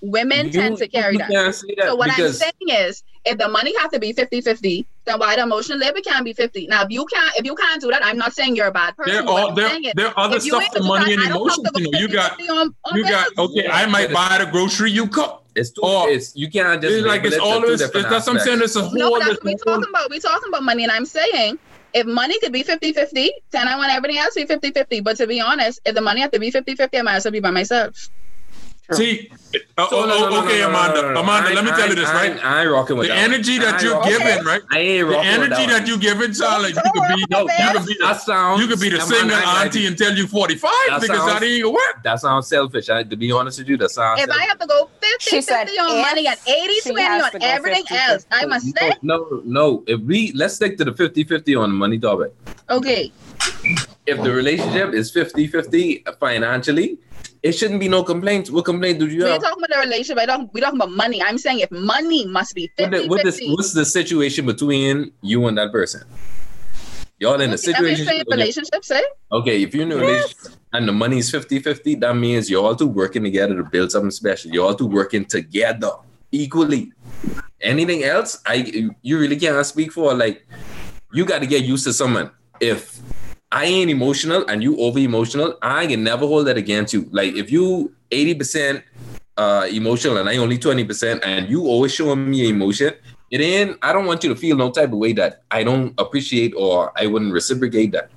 Women 0.00 0.46
You- 0.46 0.52
tend 0.52 0.78
to 0.78 0.88
carry 0.88 1.16
that. 1.16 1.28
that 1.28 1.54
So 1.54 1.96
what 1.96 2.10
because 2.10 2.40
I'm 2.42 2.52
saying 2.68 2.86
is, 2.86 3.02
if 3.24 3.36
the 3.36 3.48
money 3.48 3.74
has 3.78 3.90
to 3.92 3.98
be 3.98 4.12
50-50, 4.12 4.86
then 5.04 5.18
why 5.18 5.36
the 5.36 5.42
emotional 5.42 5.78
labor 5.78 6.00
can't 6.00 6.24
be 6.24 6.32
50? 6.32 6.66
Now, 6.68 6.82
if 6.82 6.90
you 6.90 7.04
can't, 7.06 7.32
if 7.36 7.44
you 7.44 7.54
can't 7.54 7.80
do 7.80 7.88
that, 7.90 8.04
I'm 8.04 8.16
not 8.16 8.32
saying 8.32 8.56
you're 8.56 8.68
a 8.68 8.72
bad 8.72 8.96
person. 8.96 9.12
There 9.12 9.28
are 9.28 9.54
there, 9.54 9.80
there 9.94 10.06
are 10.08 10.14
other 10.16 10.40
stuff 10.40 10.64
for 10.74 10.82
money 10.82 11.16
that, 11.16 11.24
and 11.24 11.32
I 11.32 11.36
emotions. 11.36 11.68
You 11.76 11.90
know, 11.90 11.98
you 11.98 12.08
got 12.08 12.40
on, 12.48 12.74
on 12.84 12.96
you 12.96 13.02
got 13.04 13.34
bills. 13.34 13.50
okay. 13.50 13.68
I 13.68 13.86
might 13.86 14.12
buy 14.12 14.38
the 14.38 14.46
grocery 14.46 14.90
you 14.92 15.08
cook. 15.08 15.42
it's 15.54 15.70
too. 15.70 15.82
or- 15.82 16.08
it's 16.08 16.34
you 16.36 16.48
can't 16.48 16.80
just 16.80 16.94
It's 16.94 17.06
like 17.06 17.24
it's 17.24 17.34
it 17.34 17.38
to 17.38 17.44
two 17.44 17.50
always 17.50 17.80
that's 17.80 17.94
what 17.94 18.28
I'm 18.28 18.38
saying. 18.38 18.60
It's 18.62 18.76
a 18.76 18.82
whole. 18.82 18.90
but 19.18 19.18
that's 19.20 19.30
what 19.30 19.44
we're 19.44 19.56
talking 19.56 19.88
about. 19.88 20.10
We're 20.10 20.20
talking 20.20 20.48
about 20.48 20.62
money, 20.62 20.84
and 20.84 20.92
I'm 20.92 21.06
saying 21.06 21.58
if 21.94 22.06
money 22.06 22.38
could 22.40 22.52
be 22.52 22.62
50-50, 22.62 23.30
then 23.50 23.66
I 23.66 23.76
want 23.76 23.92
everything 23.92 24.18
else 24.18 24.34
to 24.34 24.46
be 24.46 24.54
50-50. 24.54 25.02
But 25.02 25.16
to 25.16 25.26
be 25.26 25.40
honest, 25.40 25.80
if 25.86 25.94
the 25.94 26.00
money 26.02 26.20
has 26.20 26.30
to 26.32 26.38
be 26.38 26.50
50-50, 26.50 26.98
I 26.98 27.02
might 27.02 27.16
as 27.16 27.24
well 27.24 27.32
be 27.32 27.40
by 27.40 27.50
myself. 27.50 28.10
See, 28.92 29.28
uh, 29.76 29.86
So, 29.90 30.02
oh, 30.02 30.06
no, 30.06 30.30
no, 30.30 30.36
oh, 30.38 30.44
okay, 30.46 30.60
no, 30.60 30.70
no, 30.70 30.78
Amanda, 30.78 31.02
no, 31.02 31.08
no, 31.08 31.14
no. 31.14 31.20
Amanda, 31.20 31.50
I- 31.50 31.52
let 31.52 31.64
me 31.64 31.70
I- 31.72 31.76
tell 31.76 31.88
you 31.90 31.94
this, 31.94 32.08
right? 32.08 32.42
I 32.42 32.62
ain't 32.62 32.70
rocking 32.70 32.96
with 32.96 33.08
The 33.08 33.14
that 33.14 33.18
energy 33.22 33.58
that 33.58 33.82
you're 33.82 34.02
giving, 34.02 34.44
right? 34.46 34.62
I 34.70 34.78
ain't 34.78 35.08
The 35.08 35.14
rocking 35.14 35.30
with 35.40 35.42
energy 35.52 35.66
that, 35.66 35.80
that 35.84 35.88
you 35.88 35.98
giving 35.98 36.32
sound 36.32 36.62
like 36.62 36.74
you 36.74 36.80
could 36.82 37.16
be 37.16 37.24
No, 37.28 37.40
you 37.40 37.46
could 37.46 37.86
be 37.86 37.96
That 38.00 38.14
the, 38.14 38.18
sounds. 38.18 38.60
you 38.62 38.66
could 38.66 38.80
be 38.80 38.88
the 38.88 38.96
Amanda, 38.96 39.14
single 39.14 39.36
I- 39.36 39.42
I- 39.60 39.64
auntie 39.64 39.86
until 39.86 40.16
you 40.16 40.26
45 40.26 40.70
That 40.88 41.00
because 41.02 41.16
sounds- 41.18 41.32
that 41.34 41.42
ain't 41.42 41.62
gonna 41.64 41.74
work. 41.74 42.02
That 42.02 42.20
sounds 42.20 42.46
selfish. 42.48 42.88
I, 42.88 43.02
to 43.02 43.16
be 43.16 43.30
honest 43.30 43.58
with 43.58 43.68
you, 43.68 43.76
that 43.76 43.90
sounds. 43.90 44.22
If 44.22 44.30
I 44.30 44.42
have 44.44 44.58
to 44.58 44.66
go 44.66 44.88
50 45.02 45.30
She 45.36 45.40
said 45.42 45.64
50 45.68 45.78
on 45.80 46.00
money 46.00 46.26
and 46.26 46.36
80 46.46 46.80
20 46.90 47.02
on 47.04 47.30
everything 47.42 47.84
50, 47.84 47.94
else, 47.94 48.26
I 48.32 48.46
must 48.46 48.66
stay. 48.68 48.92
no, 49.02 49.42
no. 49.44 49.84
If 49.86 50.00
we 50.00 50.32
let's 50.34 50.54
stick 50.54 50.78
to 50.78 50.84
the 50.84 50.92
50-50 50.92 51.54
on 51.60 51.68
the 51.70 51.74
money 51.76 51.98
topic. 51.98 52.32
Okay. 52.70 53.12
If 54.06 54.22
the 54.22 54.32
relationship 54.32 54.94
is 54.94 55.12
50-50 55.12 56.02
financially, 56.18 56.98
it 57.42 57.52
shouldn't 57.52 57.80
be 57.80 57.88
no 57.88 58.02
complaints. 58.02 58.50
What 58.50 58.64
complaint 58.64 58.98
do 58.98 59.06
you 59.08 59.22
We're 59.24 59.32
have? 59.32 59.42
talking 59.42 59.62
about 59.64 59.74
the 59.76 59.80
relationship. 59.80 60.18
I 60.18 60.26
don't, 60.26 60.52
we're 60.52 60.60
talking 60.60 60.78
about 60.78 60.90
money. 60.92 61.22
I'm 61.22 61.38
saying 61.38 61.60
if 61.60 61.70
money 61.70 62.26
must 62.26 62.54
be 62.54 62.70
What 62.76 62.90
the, 62.90 63.06
what 63.06 63.24
the, 63.24 63.32
50. 63.32 63.50
what's 63.54 63.72
the 63.72 63.84
situation 63.84 64.46
between 64.46 65.12
you 65.22 65.46
and 65.46 65.56
that 65.58 65.72
person? 65.72 66.02
Y'all 67.20 67.34
in 67.34 67.40
a 67.40 67.44
I'm 67.44 67.50
just 67.50 67.64
saying 67.64 67.76
situation. 67.96 68.24
relationships, 68.30 68.90
eh? 68.92 69.02
Okay, 69.32 69.62
if 69.62 69.74
you're 69.74 69.82
in 69.82 69.92
a 69.92 69.96
relationship 69.96 70.52
and 70.72 70.86
the 70.86 70.92
money 70.92 71.18
is 71.18 71.32
50-50, 71.32 72.00
that 72.00 72.14
means 72.14 72.48
you're 72.48 72.64
all 72.64 72.76
two 72.76 72.86
working 72.86 73.24
together 73.24 73.56
to 73.56 73.64
build 73.64 73.90
something 73.90 74.12
special. 74.12 74.52
You're 74.52 74.64
all 74.64 74.74
two 74.74 74.86
working 74.86 75.24
together 75.24 75.90
equally. 76.30 76.92
Anything 77.60 78.04
else, 78.04 78.40
I 78.46 78.92
you 79.02 79.18
really 79.18 79.36
can't 79.36 79.66
speak 79.66 79.92
for. 79.92 80.14
Like, 80.14 80.46
you 81.12 81.24
got 81.24 81.40
to 81.40 81.46
get 81.46 81.64
used 81.64 81.84
to 81.84 81.92
someone. 81.92 82.30
If 82.60 83.00
I 83.50 83.64
ain't 83.64 83.90
emotional 83.90 84.46
and 84.46 84.62
you 84.62 84.78
over 84.78 84.98
emotional, 84.98 85.56
I 85.62 85.86
can 85.86 86.04
never 86.04 86.26
hold 86.26 86.46
that 86.48 86.56
against 86.56 86.92
you. 86.92 87.08
Like, 87.10 87.34
if 87.34 87.50
you 87.50 87.94
80% 88.10 88.82
uh 89.36 89.68
emotional 89.70 90.16
and 90.16 90.28
I 90.28 90.36
only 90.38 90.58
20% 90.58 91.20
and 91.24 91.48
you 91.48 91.66
always 91.66 91.94
showing 91.94 92.28
me 92.30 92.48
emotion, 92.48 92.94
it 93.30 93.40
ain't 93.40 93.78
I 93.82 93.92
don't 93.92 94.06
want 94.06 94.24
you 94.24 94.30
to 94.30 94.36
feel 94.36 94.56
no 94.56 94.70
type 94.70 94.92
of 94.92 94.98
way 94.98 95.12
that 95.14 95.42
I 95.50 95.62
don't 95.64 95.94
appreciate 95.98 96.54
or 96.56 96.92
I 96.96 97.06
wouldn't 97.06 97.32
reciprocate 97.32 97.92
that. 97.92 98.10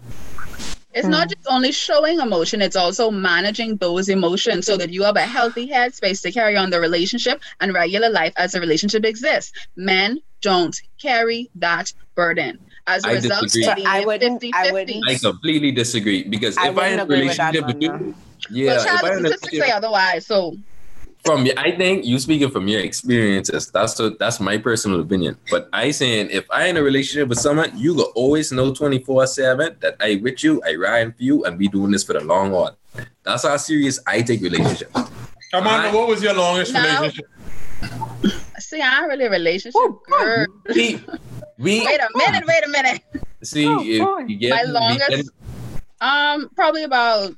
It's 0.94 1.08
not 1.08 1.30
just 1.30 1.48
only 1.50 1.72
showing 1.72 2.20
emotion, 2.20 2.62
it's 2.62 2.76
also 2.76 3.10
managing 3.10 3.78
those 3.78 4.10
emotions 4.10 4.66
so 4.66 4.76
that 4.76 4.90
you 4.90 5.04
have 5.04 5.16
a 5.16 5.22
healthy 5.22 5.70
headspace 5.70 6.22
to 6.24 6.32
carry 6.34 6.58
on 6.58 6.70
the 6.70 6.82
relationship 6.82 7.42
and 7.62 7.74
regular 7.74 8.10
life 8.10 8.34
as 8.36 8.52
the 8.52 8.60
relationship 8.60 9.06
exists. 9.06 9.54
Men 9.78 10.22
don't 10.42 10.76
carry 11.02 11.50
that 11.56 11.94
burden. 12.16 12.60
As 12.88 13.06
a 13.06 13.10
I 13.10 13.14
result, 13.14 13.44
disagree. 13.44 13.84
it 13.84 13.88
I 13.88 14.06
wouldn't- 14.06 14.42
50 14.42 14.52
I 14.54 14.72
wouldn't- 14.72 15.10
I 15.10 15.16
completely 15.16 15.72
disagree 15.72 16.24
because 16.24 16.58
I 16.58 16.70
if 16.70 16.78
I 16.78 16.88
in 16.88 17.00
a 17.00 17.06
wouldn't 17.06 17.12
agree 17.12 17.28
with 17.28 17.38
that, 17.38 17.54
relationship 17.54 17.68
with 17.76 17.82
you, 17.84 17.90
Amanda. 17.90 18.16
yeah, 18.50 18.66
Well, 18.66 18.82
if 18.82 18.88
I 18.92 19.02
the 19.02 19.08
in 19.08 19.26
a 19.26 19.28
statistics 19.30 19.42
say 19.42 19.58
relationship- 19.58 19.76
otherwise. 19.78 20.26
So 20.26 20.58
from 21.24 21.46
your, 21.46 21.60
I 21.60 21.72
think 21.78 22.04
you 22.06 22.18
speaking 22.18 22.50
from 22.50 22.68
your 22.68 22.82
experiences. 22.82 23.70
That's 23.70 24.00
what 24.00 24.18
that's 24.18 24.40
my 24.40 24.58
personal 24.58 25.02
opinion. 25.02 25.38
But 25.52 25.70
I 25.72 25.92
saying 25.92 26.30
if 26.32 26.46
I 26.50 26.66
in 26.68 26.78
a 26.78 26.82
relationship 26.84 27.30
with 27.30 27.38
someone, 27.38 27.72
you 27.78 27.94
will 27.94 28.12
always 28.16 28.52
know 28.52 28.74
twenty 28.74 28.98
four 29.00 29.28
seven 29.28 29.76
that 29.82 29.98
I 30.02 30.16
with 30.22 30.44
you, 30.44 30.62
I 30.66 30.74
ride 30.76 31.16
for 31.16 31.22
you, 31.24 31.46
and 31.46 31.60
be 31.60 31.68
doing 31.68 31.92
this 31.92 32.04
for 32.04 32.14
the 32.14 32.22
long 32.22 32.50
haul. 32.50 32.72
That's 33.24 33.44
how 33.44 33.56
serious 33.58 34.00
I 34.08 34.24
take 34.24 34.42
relationships. 34.42 34.90
Amanda, 35.54 35.90
I- 35.90 35.94
what 35.94 36.08
was 36.08 36.24
your 36.24 36.34
longest 36.34 36.74
No. 36.74 36.82
relationship? 36.82 37.28
See, 38.60 38.82
I'm 38.82 39.08
really 39.10 39.26
a 39.26 39.30
relationship 39.30 39.82
girl. 40.08 40.46
We, 40.76 41.00
we 41.58 41.86
Wait 41.86 42.00
a 42.00 42.10
minute, 42.16 42.46
wait 42.48 42.66
a 42.66 42.70
minute. 42.70 43.02
see 43.44 43.68
Oh, 43.68 43.80
if 43.82 44.30
you 44.30 44.38
get 44.38 44.52
My 44.52 44.64
longest- 44.72 45.32
Um, 46.02 46.50
probably 46.56 46.84
about 46.84 47.34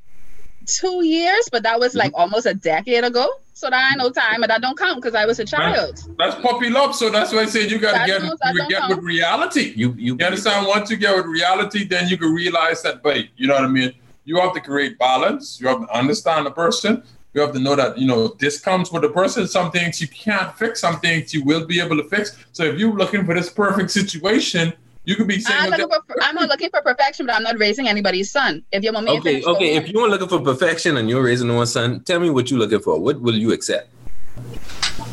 two 0.66 1.06
years, 1.06 1.50
but 1.52 1.64
that 1.64 1.80
was 1.80 1.94
like 1.96 2.12
almost 2.16 2.46
a 2.46 2.54
decade 2.54 3.04
ago. 3.04 3.28
So 3.56 3.70
that 3.70 3.92
I 3.94 3.96
know 3.96 4.10
time, 4.10 4.42
but 4.42 4.48
that 4.50 4.62
don't 4.62 4.78
count 4.78 5.02
because 5.02 5.16
I 5.16 5.26
was 5.26 5.40
a 5.40 5.46
child. 5.46 6.00
That's 6.18 6.36
puppy 6.42 6.70
love, 6.70 6.96
so 6.96 7.10
that's 7.10 7.32
why 7.32 7.42
I 7.42 7.46
said 7.46 7.70
you 7.72 7.80
gotta 7.80 8.00
That 8.00 8.08
get 8.08 8.22
don't- 8.22 8.56
you 8.56 8.68
get 8.68 8.80
count. 8.82 8.96
with 8.96 9.06
reality. 9.06 9.74
you 9.76 9.94
you 9.98 10.18
You 10.20 10.26
understand? 10.26 10.68
Once 10.68 10.90
you 10.90 10.98
get 10.98 11.16
with 11.16 11.26
reality, 11.28 11.86
then 11.88 12.08
you 12.10 12.18
can 12.18 12.34
realize 12.34 12.82
that, 12.82 13.04
wait, 13.04 13.30
you 13.38 13.48
know 13.48 13.54
what 13.54 13.64
I 13.64 13.68
mean? 13.68 13.94
You 14.26 14.40
have 14.40 14.54
to 14.54 14.60
create 14.62 14.98
balance. 14.98 15.60
You 15.62 15.68
have 15.68 15.82
to 15.82 15.98
understand 15.98 16.46
the 16.46 16.52
person. 16.52 17.04
You 17.34 17.42
have 17.42 17.52
to 17.54 17.60
know 17.60 17.76
that, 17.76 17.98
you 17.98 18.06
know, 18.06 18.28
this 18.40 18.60
comes 18.60 18.92
with 18.92 19.02
the 19.02 19.10
person. 19.10 19.48
Some 19.48 19.72
things 19.72 20.00
you 20.00 20.08
can't 20.08 20.56
fix, 20.56 20.82
some 20.82 21.00
things 21.00 21.34
you 21.34 21.44
will 21.44 21.66
be 21.66 21.80
able 21.80 21.98
to 21.98 22.04
fix. 22.04 22.38
So 22.52 22.64
if 22.64 22.78
you're 22.80 22.94
looking 22.94 23.26
for 23.26 23.34
this 23.34 23.50
perfect 23.50 23.90
situation, 23.90 24.72
you 25.06 25.16
could 25.16 25.28
be 25.28 25.36
I'm, 25.36 25.42
saying, 25.42 25.72
looking 25.72 25.88
for, 25.90 26.02
I'm 26.22 26.36
not 26.36 26.48
looking 26.48 26.70
for 26.70 26.82
perfection, 26.82 27.26
but 27.26 27.36
I'm 27.36 27.44
not 27.44 27.58
raising 27.58 27.88
anybody's 27.88 28.32
son. 28.32 28.64
If 28.72 28.84
you 28.84 28.94
want 28.94 29.06
me, 29.08 29.18
okay, 29.18 29.42
to 29.42 29.50
okay. 29.50 29.76
If 29.76 29.90
you're 29.90 30.08
looking 30.08 30.28
for 30.30 30.40
perfection 30.40 30.98
and 30.98 31.10
you're 31.10 31.24
raising 31.24 31.54
one 31.54 31.66
son, 31.66 32.02
tell 32.02 32.20
me 32.20 32.30
what 32.30 32.52
you're 32.52 32.60
looking 32.60 32.80
for. 32.80 33.00
What 33.00 33.20
will 33.20 33.36
you 33.36 33.52
accept? 33.52 33.90
What 34.36 35.08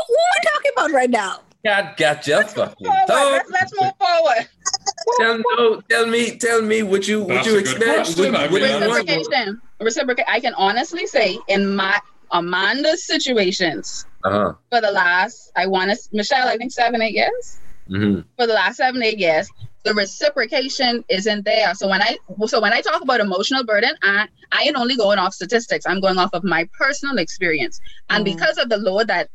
are 0.00 0.06
we 0.08 0.48
talking 0.52 0.70
about 0.76 0.90
right 0.92 1.10
now? 1.10 1.40
God, 1.64 1.96
got 1.96 2.26
you 2.26 2.42
fucking 2.42 2.86
forward, 2.86 3.06
tongue. 3.08 3.32
let's, 3.32 3.50
let's 3.50 3.72
move 3.80 3.92
forward. 3.98 4.48
Tell, 5.18 5.42
no, 5.56 5.80
tell 5.88 6.06
me, 6.06 6.36
tell 6.36 6.60
me 6.60 6.82
what 6.82 7.08
you 7.08 7.20
what 7.20 7.28
That's 7.28 7.46
you 7.46 7.58
a 7.58 7.62
good 7.62 7.76
expect. 7.76 7.94
question. 7.94 8.32
What, 8.32 8.40
I 8.40 8.42
what 8.48 8.62
mean, 8.62 8.82
you 8.82 9.28
want. 9.30 9.60
Reciprocation. 9.80 10.24
Reciprocate. 10.24 10.26
I 10.28 10.40
can 10.40 10.54
honestly 10.54 11.06
say 11.06 11.38
in 11.48 11.74
my 11.74 11.98
Amanda's 12.32 13.04
situations 13.06 14.06
Uh-huh. 14.24 14.54
for 14.70 14.80
the 14.80 14.90
last, 14.90 15.52
I 15.56 15.66
want 15.66 15.90
to, 15.90 15.98
Michelle, 16.12 16.48
I 16.48 16.56
think 16.56 16.72
seven, 16.72 17.02
eight 17.02 17.14
years. 17.14 17.60
hmm 17.88 18.20
For 18.38 18.46
the 18.46 18.54
last 18.54 18.76
seven, 18.78 19.02
eight 19.02 19.18
years, 19.18 19.48
the 19.84 19.94
reciprocation 19.94 21.04
isn't 21.10 21.44
there. 21.44 21.74
So 21.74 21.88
when 21.88 22.02
I, 22.02 22.16
so 22.46 22.60
when 22.60 22.72
I 22.72 22.80
talk 22.80 23.02
about 23.02 23.20
emotional 23.20 23.64
burden, 23.64 23.94
I, 24.02 24.28
I 24.52 24.62
ain't 24.62 24.76
only 24.76 24.96
going 24.96 25.18
off 25.18 25.34
statistics. 25.34 25.84
I'm 25.86 26.00
going 26.00 26.18
off 26.18 26.30
of 26.32 26.42
my 26.44 26.68
personal 26.78 27.18
experience, 27.18 27.80
and 28.10 28.22
Mm. 28.24 28.36
because 28.36 28.58
of 28.58 28.68
the 28.70 28.78
load 28.78 29.08
that 29.08 29.28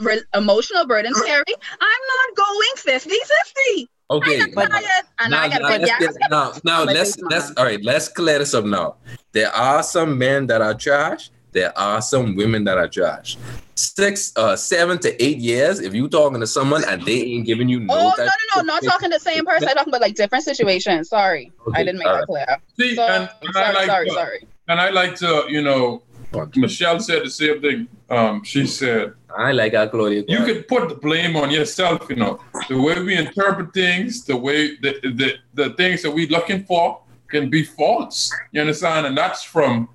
re- 0.00 0.22
emotional 0.34 0.86
burden 0.86 1.12
carry, 1.14 1.44
I'm 1.80 2.02
not 2.16 2.36
going 2.36 2.98
50-50. 2.98 3.86
Okay. 4.08 4.40
I'm 4.42 4.50
but- 4.52 4.70
tired, 4.70 4.84
and 5.18 5.30
now, 5.32 5.42
I 5.42 5.48
gotta 5.48 5.62
now, 5.62 5.68
let's 5.70 5.84
gas. 5.90 6.00
get- 6.16 6.30
now, 6.30 6.52
now 6.64 6.84
let's 6.84 7.18
let's 7.22 7.52
all 7.56 7.64
right. 7.64 7.82
Let's 7.82 8.08
clear 8.08 8.38
this 8.38 8.54
up 8.54 8.64
now. 8.64 8.96
There 9.32 9.50
are 9.50 9.82
some 9.82 10.16
men 10.16 10.46
that 10.46 10.62
are 10.62 10.74
trash, 10.74 11.30
there 11.52 11.76
are 11.76 12.00
some 12.00 12.36
women 12.36 12.64
that 12.64 12.78
are 12.78 12.88
trash. 12.88 13.36
Six, 13.74 14.32
uh, 14.36 14.56
seven 14.56 14.98
to 15.00 15.22
eight 15.22 15.36
years. 15.38 15.80
If 15.80 15.92
you 15.92 16.08
talking 16.08 16.40
to 16.40 16.46
someone 16.46 16.82
and 16.88 17.02
they 17.04 17.20
ain't 17.22 17.44
giving 17.46 17.68
you 17.68 17.80
no, 17.80 17.94
Oh 17.94 18.02
no 18.04 18.10
type 18.24 18.30
no 18.54 18.62
no! 18.62 18.66
Not 18.74 18.82
talking 18.84 19.10
the 19.10 19.18
same 19.20 19.44
person. 19.44 19.68
I'm 19.68 19.74
talking 19.74 19.90
about 19.90 20.00
like 20.00 20.14
different 20.14 20.44
situations. 20.44 21.08
Sorry, 21.10 21.52
Okay, 21.66 21.80
I 21.80 21.84
didn't 21.84 21.98
make 21.98 22.06
all 22.08 22.16
that 22.18 22.26
clear. 22.26 22.56
See, 22.78 22.94
So, 22.94 23.02
and, 23.02 23.28
and 23.42 23.56
I 23.56 23.60
sorry, 23.60 23.74
like 23.74 23.86
sorry, 23.86 24.06
to, 24.08 24.14
sorry. 24.14 24.46
and 24.68 24.80
I 24.80 24.90
like 24.90 25.14
to, 25.16 25.44
you 25.48 25.62
know, 25.62 26.02
Bunch. 26.32 26.56
Michelle 26.56 27.00
said 27.00 27.24
the 27.24 27.30
same 27.30 27.60
thing. 27.60 27.88
Um, 28.08 28.44
she 28.44 28.66
said 28.66 29.14
I 29.36 29.52
like 29.52 29.74
how 29.74 29.86
Claudia. 29.88 30.24
you 30.28 30.44
could 30.44 30.68
put 30.68 30.88
the 30.88 30.94
blame 30.94 31.36
on 31.36 31.50
yourself. 31.50 32.06
You 32.08 32.16
know, 32.16 32.40
the 32.68 32.80
way 32.80 33.00
we 33.02 33.16
interpret 33.16 33.74
things, 33.74 34.24
the 34.24 34.36
way 34.36 34.76
the 34.76 34.92
the, 35.02 35.34
the 35.54 35.70
things 35.74 36.02
that 36.02 36.10
we're 36.12 36.28
looking 36.28 36.64
for 36.64 37.00
can 37.28 37.50
be 37.50 37.64
false. 37.64 38.32
You 38.52 38.60
understand? 38.60 39.06
And 39.06 39.18
that's 39.18 39.42
from 39.42 39.88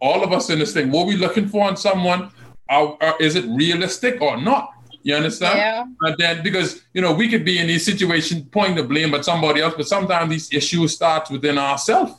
all 0.00 0.24
of 0.24 0.32
us 0.32 0.48
in 0.50 0.58
this 0.58 0.72
thing. 0.72 0.90
What 0.90 1.06
we 1.06 1.16
looking 1.16 1.48
for 1.48 1.68
in 1.68 1.76
someone, 1.76 2.30
are, 2.70 2.96
are- 3.00 3.16
is 3.20 3.34
it 3.36 3.44
realistic 3.46 4.20
or 4.22 4.36
not? 4.40 4.72
You 5.02 5.14
understand? 5.14 5.58
Yeah. 5.58 5.84
And 6.02 6.16
then 6.18 6.42
because 6.42 6.82
you 6.94 7.02
know 7.02 7.12
we 7.12 7.28
could 7.28 7.44
be 7.44 7.58
in 7.58 7.66
these 7.66 7.84
situations 7.84 8.46
pointing 8.50 8.76
the 8.76 8.82
blame 8.84 9.14
at 9.14 9.24
somebody 9.24 9.60
else, 9.60 9.74
but 9.76 9.86
sometimes 9.86 10.30
these 10.30 10.52
issues 10.52 10.94
start 10.94 11.30
within 11.30 11.58
ourselves. 11.58 12.12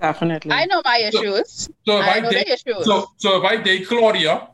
Definitely. 0.00 0.52
I 0.52 0.66
know 0.66 0.82
my 0.84 0.98
issues. 0.98 1.68
So 1.86 1.98
if 2.00 2.04
I 2.06 2.16
I, 2.16 2.20
know 2.20 2.30
date, 2.30 2.46
the 2.46 2.52
issues. 2.52 2.84
so 2.84 3.06
so 3.16 3.38
if 3.38 3.44
I 3.50 3.56
date 3.62 3.86
Claudia, 3.88 4.48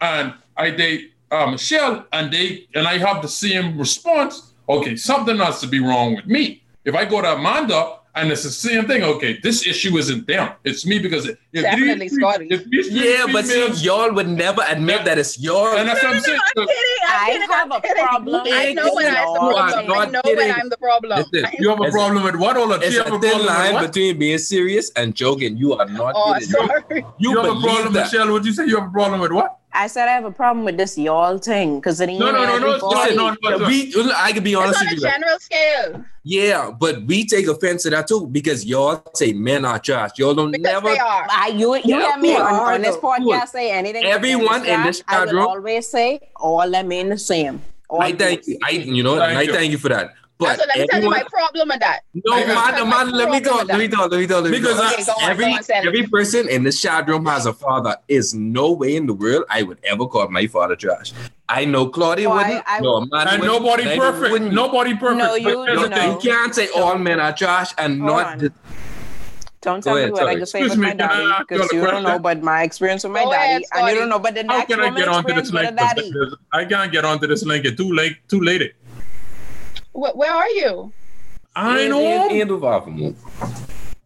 and 0.00 0.34
I 0.56 0.70
date 0.70 1.12
uh, 1.30 1.46
Michelle, 1.50 2.06
and 2.12 2.32
they 2.32 2.66
and 2.74 2.86
I 2.86 2.98
have 2.98 3.22
the 3.22 3.28
same 3.28 3.78
response, 3.78 4.52
okay, 4.68 4.94
something 4.96 5.36
has 5.38 5.60
to 5.60 5.66
be 5.66 5.80
wrong 5.80 6.14
with 6.16 6.26
me. 6.26 6.62
If 6.84 6.94
I 6.94 7.04
go 7.06 7.20
to 7.22 7.32
Amanda 7.34 7.98
and 8.14 8.30
it's 8.30 8.44
the 8.44 8.50
same 8.50 8.86
thing, 8.86 9.02
okay, 9.02 9.40
this 9.42 9.66
issue 9.66 9.96
isn't 9.96 10.26
them, 10.28 10.52
it's 10.62 10.86
me 10.86 11.00
because 11.00 11.26
if 11.26 11.36
Definitely 11.52 12.08
these, 12.08 12.14
Scotty. 12.16 12.46
if 12.50 12.64
these 12.70 12.88
three 12.88 13.12
Yeah, 13.14 13.26
but 13.32 13.44
see, 13.46 13.66
y'all 13.84 14.12
would 14.12 14.28
never 14.28 14.62
admit 14.68 15.04
that 15.06 15.18
it's 15.18 15.40
yours. 15.40 15.74
and 15.78 15.88
that's 15.88 16.02
what 16.04 16.14
I'm 16.14 16.20
saying. 16.20 16.38
I'm 16.56 16.66
kidding. 16.66 16.76
I'm 17.08 17.10
I 17.10 17.26
kidding. 17.32 17.40
have 17.48 17.50
I'm 17.64 17.72
a 17.72 17.80
kidding. 17.80 18.04
problem 18.04 18.42
I 18.52 18.72
know 18.74 18.94
when 18.94 19.06
I'm 19.06 19.12
the 19.14 19.18
y'all. 19.20 19.34
problem. 19.48 19.86
You 19.86 19.92
are 19.94 19.96
I 19.96 20.04
not 20.04 20.12
know 20.12 20.20
when 20.24 20.36
kidding. 20.36 20.52
I'm 20.52 20.68
the 20.68 20.76
problem. 20.76 21.18
Listen, 21.32 21.50
you 21.58 21.68
have 21.70 21.80
a 21.80 21.82
It's- 21.84 21.92
problem 21.94 22.22
with 22.22 22.36
what? 22.36 22.56
Hold 22.56 22.72
on, 22.72 22.82
It's 22.82 22.92
she 22.92 22.98
have 22.98 23.12
a 23.12 23.16
a 23.16 23.20
thin 23.20 23.30
problem 23.30 23.46
line 23.74 23.86
between 23.86 24.18
being 24.18 24.38
serious 24.38 24.90
and 24.94 25.14
joking. 25.16 25.56
You 25.56 25.72
are 25.74 25.86
not 25.88 26.12
Oh, 26.16 26.34
kidding. 26.34 26.48
sorry. 26.50 27.04
You, 27.18 27.30
You 27.30 27.36
have 27.38 27.56
a 27.56 27.60
problem, 27.60 27.92
that. 27.94 28.12
Michelle? 28.12 28.30
Would 28.32 28.44
you 28.44 28.52
say 28.52 28.66
you 28.66 28.76
have 28.78 28.88
a 28.88 28.92
problem 28.92 29.20
with 29.20 29.32
what? 29.32 29.58
I 29.76 29.88
said 29.88 30.08
I 30.08 30.12
have 30.12 30.24
a 30.24 30.30
problem 30.30 30.64
with 30.64 30.76
this 30.76 30.96
y'all 30.96 31.36
thing 31.38 31.80
because 31.80 32.00
it 32.00 32.08
ain't 32.08 32.20
No, 32.20 32.30
no, 32.30 32.44
no, 32.44 32.58
no, 32.58 32.68
everybody. 32.74 32.94
listen, 32.94 33.16
no, 33.16 33.36
no, 33.42 33.56
no. 33.58 33.66
We, 33.66 33.92
I 34.14 34.32
can 34.32 34.44
be 34.44 34.52
It's 34.52 34.60
honest 34.62 34.80
on 34.80 34.86
a 34.86 34.90
with 34.90 34.98
you. 34.98 35.04
like, 35.04 35.12
general 35.14 35.38
scale 35.40 36.04
yeah, 36.26 36.70
but 36.70 37.02
we 37.02 37.26
take 37.26 37.46
offense 37.48 37.82
to 37.82 37.90
that 37.90 38.08
too 38.08 38.26
because 38.28 38.64
y'all 38.64 39.02
say 39.14 39.34
men 39.34 39.64
are 39.66 39.78
trash. 39.78 40.12
Y'all 40.16 40.32
don't 40.34 40.52
because 40.52 40.62
never. 40.72 40.88
they 40.88 40.98
are. 40.98 41.26
I, 41.28 41.48
you 41.48 41.74
you 41.74 41.82
Yeah, 41.84 42.12
hear 42.12 42.16
me 42.18 42.34
cool. 42.34 42.42
on, 42.42 42.74
on 42.74 42.80
this 42.82 42.96
Cool. 42.96 43.10
podcast 43.10 43.48
say 43.48 43.70
anything. 43.72 44.04
Everyone 44.04 44.64
in 44.64 44.84
this 44.84 45.02
I 45.06 45.12
chat 45.18 45.26
will 45.26 45.34
room- 45.34 45.46
always 45.48 45.86
say 45.88 46.20
all 46.36 46.70
them 46.70 46.90
ain't 46.92 47.10
the 47.10 47.18
same. 47.18 47.60
All 47.90 48.00
I 48.00 48.12
thank 48.12 48.46
you. 48.46 48.58
I, 48.64 48.70
you 48.70 49.02
know, 49.02 49.18
Thank 49.18 49.36
I 49.38 49.42
you. 49.42 49.52
thank 49.52 49.70
you 49.72 49.76
for 49.78 49.90
that. 49.90 50.14
But 50.38 50.58
so 50.58 50.64
let 50.66 50.78
me 50.78 50.86
tell 50.88 51.00
you 51.00 51.06
everyone, 51.06 51.10
my 51.10 51.22
problem 51.30 51.68
with 51.68 51.80
that. 51.80 52.00
no, 52.12 52.32
I 52.34 52.44
man, 52.44 52.88
man, 52.88 53.10
let 53.12 53.30
me 53.30 53.40
talk, 53.40 53.66
let 53.68 53.78
me 53.78 53.88
talk, 53.88 54.10
let 54.10 54.18
me 54.20 54.26
talk, 54.26 54.42
let 54.42 54.50
me 54.50 54.58
Because 54.58 54.76
talk. 54.78 54.92
I- 54.98 55.02
Okay, 55.02 55.12
on, 55.12 55.30
every 55.30 55.44
on, 55.52 55.62
every 55.86 56.06
person 56.08 56.48
in 56.48 56.64
this 56.64 56.80
chat 56.82 57.06
room 57.08 57.26
has 57.26 57.46
a 57.46 57.52
father. 57.52 57.96
Is 58.08 58.34
no 58.34 58.72
way 58.72 58.96
in 58.96 59.06
the 59.06 59.14
world 59.14 59.44
I 59.48 59.62
would 59.62 59.78
ever 59.84 60.06
call 60.06 60.28
my 60.28 60.46
father 60.48 60.74
trash. 60.76 61.12
I 61.48 61.64
know 61.66 61.88
Claudia 61.88 62.28
Oh, 62.28 62.34
wouldn't. 62.34 62.64
I 62.66 62.80
no, 62.80 63.00
man 63.02 63.28
And 63.28 63.40
wouldn't, 63.42 63.62
nobody 63.62 63.88
I 63.90 63.96
perfect. 63.98 64.32
wouldn't. 64.32 64.52
Nobody 64.52 64.94
perfect. 64.96 65.18
No, 65.18 65.34
you- 65.34 65.62
here's 65.62 65.80
the 65.82 65.88
no. 65.88 66.12
You 66.14 66.18
can't 66.30 66.54
say 66.54 66.68
all 66.74 66.98
men 66.98 67.20
are 67.20 67.32
trash 67.32 67.72
and 67.78 68.00
Hold 68.00 68.12
not. 68.12 68.26
on. 68.26 68.38
the- 68.38 68.52
Don't 69.62 69.82
tell 69.84 69.96
ahead, 69.96 70.08
me 70.08 70.12
what 70.12 70.28
I 70.28 70.34
just 70.36 70.52
can 70.52 70.60
say 70.60 70.66
Excuse 70.66 70.70
with 70.70 70.78
me, 70.78 70.86
my 70.88 70.94
daddy 70.94 71.22
ask 71.24 71.38
you 71.50 71.56
because 71.56 71.72
you 71.72 71.80
don't 71.86 72.02
know 72.02 72.18
but 72.18 72.42
my 72.42 72.62
experience 72.64 73.02
with 73.04 73.12
my 73.12 73.24
Go 73.24 73.30
daddy 73.30 73.64
ahead, 73.72 73.86
and 73.86 73.88
you 73.88 73.94
don't 74.00 74.08
know 74.10 74.18
but 74.18 74.34
the 74.34 74.42
How 74.42 74.58
next 74.58 74.68
can 74.74 74.80
I 74.80 74.90
get 74.90 75.08
onto 75.08 75.32
experience 75.32 75.48
this 75.50 75.52
with 75.52 75.64
link? 75.64 75.78
daddy. 75.78 76.14
I 76.52 76.64
can't 76.66 76.92
get 76.92 77.04
onto 77.04 77.26
this 77.26 77.44
link. 77.44 77.64
It's 77.64 77.76
too 77.76 77.92
late. 77.92 78.16
Too 78.28 78.40
late. 78.40 78.74
Wh- 79.94 80.16
Where 80.16 80.32
are 80.32 80.48
you? 80.50 80.92
I 81.56 81.80
Ain't- 81.80 81.90
know. 81.90 82.00
ain't- 82.00 82.32
ain't 82.32 82.48
do 82.48 82.60
far 82.60 82.82
from. 82.82 83.16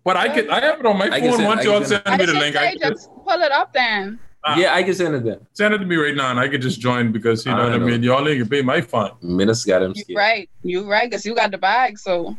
But 0.05 0.17
I 0.17 0.29
can. 0.29 0.49
I 0.51 0.61
have 0.61 0.81
it 0.81 0.87
on 0.87 0.97
my 0.99 1.07
I 1.07 1.21
phone. 1.21 1.33
send- 1.33 1.45
Once 1.45 1.61
I 1.61 1.65
y'all 1.65 1.79
can 1.81 1.89
send 1.89 2.03
send- 2.07 2.15
I 2.15 2.17
me 2.19 2.27
the 2.33 2.39
link, 2.39 2.57
I 2.57 2.59
say 2.73 2.79
can 2.79 2.81
just 2.81 2.93
just 3.07 3.11
pull 3.27 3.41
it 3.43 3.53
up 3.53 3.73
then. 3.73 4.19
Ah. 4.45 4.57
Yeah, 4.57 4.75
I 4.75 4.83
can 4.85 4.95
send 4.95 5.15
it 5.17 5.25
there. 5.25 5.39
send 5.55 5.75
it 5.75 5.79
to 5.79 5.85
me 5.85 5.97
right 5.97 6.15
now, 6.15 6.31
and 6.31 6.39
I 6.39 6.47
can 6.49 6.61
just 6.61 6.79
join 6.81 7.11
because 7.11 7.45
you 7.45 7.53
know 7.53 7.59
I 7.59 7.65
what 7.65 7.75
I 7.75 7.79
mean. 7.79 8.03
Y'all 8.03 8.27
ain't 8.29 8.39
gonna 8.39 8.49
pay 8.49 8.63
my 8.63 8.81
fine 8.81 9.11
Minister 9.21 9.69
got 9.71 9.83
him 9.83 9.95
You 10.07 10.17
right. 10.17 10.49
You 10.63 10.89
right, 10.89 11.11
because 11.11 11.27
you 11.27 11.35
got 11.35 11.51
the 11.51 11.59
bag. 11.59 11.99
So 11.99 12.37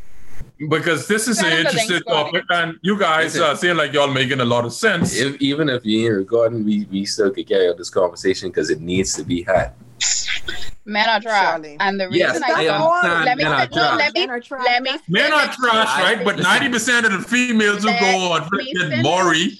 because 0.69 1.07
this 1.07 1.27
is 1.27 1.37
Send 1.39 1.47
an 1.47 1.57
him 1.59 1.63
the 1.65 1.69
link, 1.71 1.81
interesting 1.91 2.13
topic, 2.13 2.43
and 2.49 2.77
you 2.81 2.97
guys 2.97 3.35
Listen. 3.35 3.43
uh, 3.49 3.55
seem 3.55 3.77
like 3.77 3.93
y'all 3.93 4.07
making 4.07 4.39
a 4.39 4.45
lot 4.45 4.65
of 4.65 4.73
sense. 4.73 5.15
If, 5.15 5.35
even 5.41 5.69
if 5.69 5.85
you 5.85 6.05
ain't 6.07 6.17
recording, 6.17 6.65
we, 6.65 6.87
we 6.91 7.05
still 7.05 7.29
could 7.31 7.47
carry 7.47 7.67
out 7.69 7.77
this 7.77 7.89
conversation 7.89 8.49
because 8.49 8.69
it 8.69 8.79
needs 8.79 9.13
to 9.15 9.23
be 9.23 9.43
had. 9.43 9.73
Men 10.85 11.09
are 11.09 11.19
trash. 11.19 11.53
Surely. 11.53 11.77
And 11.79 11.99
the 11.99 12.09
Yes, 12.11 12.33
reason 12.35 12.43
I 12.43 12.65
I 12.65 12.67
understand 12.67 13.25
let 13.25 13.37
me 13.37 13.43
men 13.43 13.53
are 13.53 13.67
no, 13.71 13.97
let 13.97 14.13
me 14.13 14.21
Men 14.21 14.29
are 14.29 14.39
trash. 14.39 14.65
let 14.65 14.83
me 14.83 14.91
Men 15.07 15.33
are 15.33 15.53
trash, 15.53 15.99
right? 15.99 16.23
But 16.23 16.37
ninety 16.39 16.69
percent 16.69 17.05
of 17.05 17.11
the 17.11 17.19
females 17.19 17.83
who 17.83 17.89
go 17.99 18.31
on 18.31 18.41
Let 18.41 18.49
freaking. 18.51 19.03
Maury, 19.03 19.51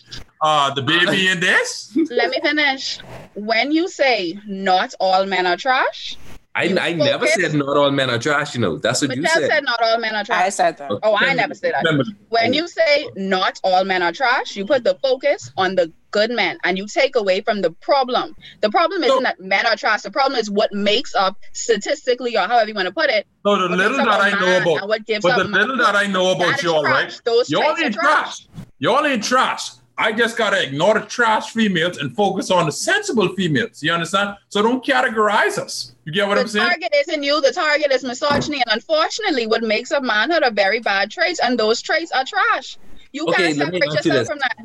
uh, 0.41 0.73
the 0.73 0.81
baby 0.81 1.27
in 1.27 1.39
this. 1.39 1.95
Let 2.09 2.29
me 2.29 2.39
finish. 2.41 2.99
When 3.33 3.71
you 3.71 3.87
say 3.87 4.37
not 4.47 4.93
all 4.99 5.25
men 5.25 5.45
are 5.45 5.55
trash, 5.57 6.17
I, 6.55 6.75
I 6.79 6.93
never 6.93 7.25
said 7.27 7.53
not 7.53 7.77
all 7.77 7.91
men 7.91 8.09
are 8.09 8.19
trash, 8.19 8.55
you 8.55 8.61
know. 8.61 8.77
That's 8.77 9.01
what 9.01 9.15
you 9.15 9.21
said. 9.21 9.21
Michelle 9.21 9.41
said. 9.41 9.51
said 9.51 9.63
not 9.63 9.81
all 9.81 9.97
men 9.99 10.15
are 10.15 10.23
trash. 10.25 10.43
I 10.43 10.49
said 10.49 10.77
that. 10.77 10.91
Oh, 11.03 11.15
I 11.17 11.33
never 11.33 11.53
said 11.53 11.73
that. 11.79 12.13
When 12.29 12.53
you 12.53 12.67
say 12.67 13.07
not 13.15 13.59
all 13.63 13.83
men 13.85 14.01
are 14.01 14.11
trash, 14.11 14.55
you 14.57 14.65
put 14.65 14.83
the 14.83 14.97
focus 15.01 15.51
on 15.55 15.75
the 15.75 15.93
good 16.11 16.31
men 16.31 16.57
and 16.63 16.77
you 16.77 16.87
take 16.87 17.15
away 17.15 17.41
from 17.41 17.61
the 17.61 17.71
problem. 17.71 18.35
The 18.61 18.69
problem 18.69 19.03
isn't 19.03 19.17
So- 19.17 19.21
that 19.23 19.39
men 19.39 19.65
are 19.65 19.75
trash. 19.75 20.01
The 20.01 20.11
problem 20.11 20.39
is 20.39 20.49
what 20.49 20.71
makes 20.73 21.13
up 21.15 21.37
statistically 21.53 22.35
or 22.37 22.41
however 22.47 22.69
you 22.69 22.73
want 22.75 22.87
to 22.87 22.93
put 22.93 23.09
it. 23.09 23.27
So 23.45 23.55
the 23.57 23.69
little 23.75 23.97
that 23.97 24.07
up 24.07 24.19
I 24.21 24.29
a 24.29 24.39
know 24.39 24.61
about, 24.75 24.87
what 24.89 25.05
gives 25.05 25.23
but 25.23 25.33
up 25.33 25.37
the 25.39 25.43
man- 25.45 25.61
little 25.61 25.77
that 25.77 25.95
I 25.95 26.07
know 26.07 26.31
about 26.31 26.61
y'all, 26.63 26.81
trash. 26.81 26.93
right? 27.13 27.21
Those 27.25 27.49
Y'all 27.49 27.75
ain't 27.77 27.93
trash. 27.93 28.45
trash. 28.45 28.47
Y'all 28.79 29.05
ain't 29.05 29.23
trash. 29.23 29.71
I 30.01 30.13
just 30.13 30.37
gotta 30.37 30.63
ignore 30.63 30.93
the 30.97 31.05
trash 31.05 31.51
females 31.51 31.97
and 31.97 32.15
focus 32.15 32.49
on 32.51 32.65
the 32.65 32.71
sensible 32.71 33.27
females. 33.35 33.83
You 33.83 33.91
understand? 33.91 34.35
So 34.47 34.61
don't 34.61 34.83
categorize 34.83 35.57
us. 35.57 35.93
You 36.05 36.13
get 36.13 36.25
what 36.25 36.35
the 36.35 36.41
I'm 36.41 36.47
saying? 36.47 36.63
The 36.65 36.69
target 36.71 36.91
isn't 37.07 37.23
you. 37.23 37.41
The 37.41 37.51
target 37.51 37.91
is 37.91 38.03
misogyny, 38.05 38.63
and 38.65 38.73
unfortunately, 38.75 39.45
what 39.45 39.61
makes 39.61 39.91
up 39.91 40.01
manhood 40.01 40.43
are 40.43 40.51
very 40.51 40.79
bad 40.79 41.11
traits, 41.11 41.41
and 41.43 41.59
those 41.59 41.81
traits 41.81 42.11
are 42.13 42.23
trash. 42.23 42.77
You 43.11 43.25
Okay, 43.27 43.53
can't 43.53 43.57
separate 43.57 43.91
yourself 43.91 44.27
from 44.27 44.39
that. 44.39 44.55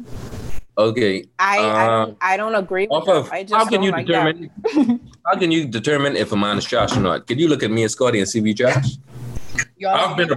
Okay. 0.77 1.25
I, 1.39 1.59
I, 1.59 1.61
Uh, 1.63 2.05
don't, 2.07 2.19
I 2.21 2.37
don't 2.37 2.55
agree 2.57 2.89
with 2.91 3.09
of, 3.09 3.31
I 3.31 3.43
just 3.45 3.55
how 3.55 3.65
can 3.65 3.83
you 3.83 3.93
like 3.93 4.07
determine 4.07 4.51
how 5.27 5.39
can 5.39 5.51
you 5.53 5.67
determine 5.67 6.17
if 6.17 6.33
a 6.33 6.37
man 6.37 6.59
is 6.59 6.65
trash 6.65 6.97
or 6.97 7.01
not? 7.01 7.27
Can 7.27 7.39
you 7.39 7.49
look 7.49 7.63
at 7.63 7.71
me 7.71 7.83
and 7.83 7.91
Scotty 7.91 8.19
and 8.19 8.29
see 8.29 8.41
we 8.41 8.55
trash? 8.55 8.97
Y'all 9.79 9.95
I've 9.95 10.17
been 10.17 10.31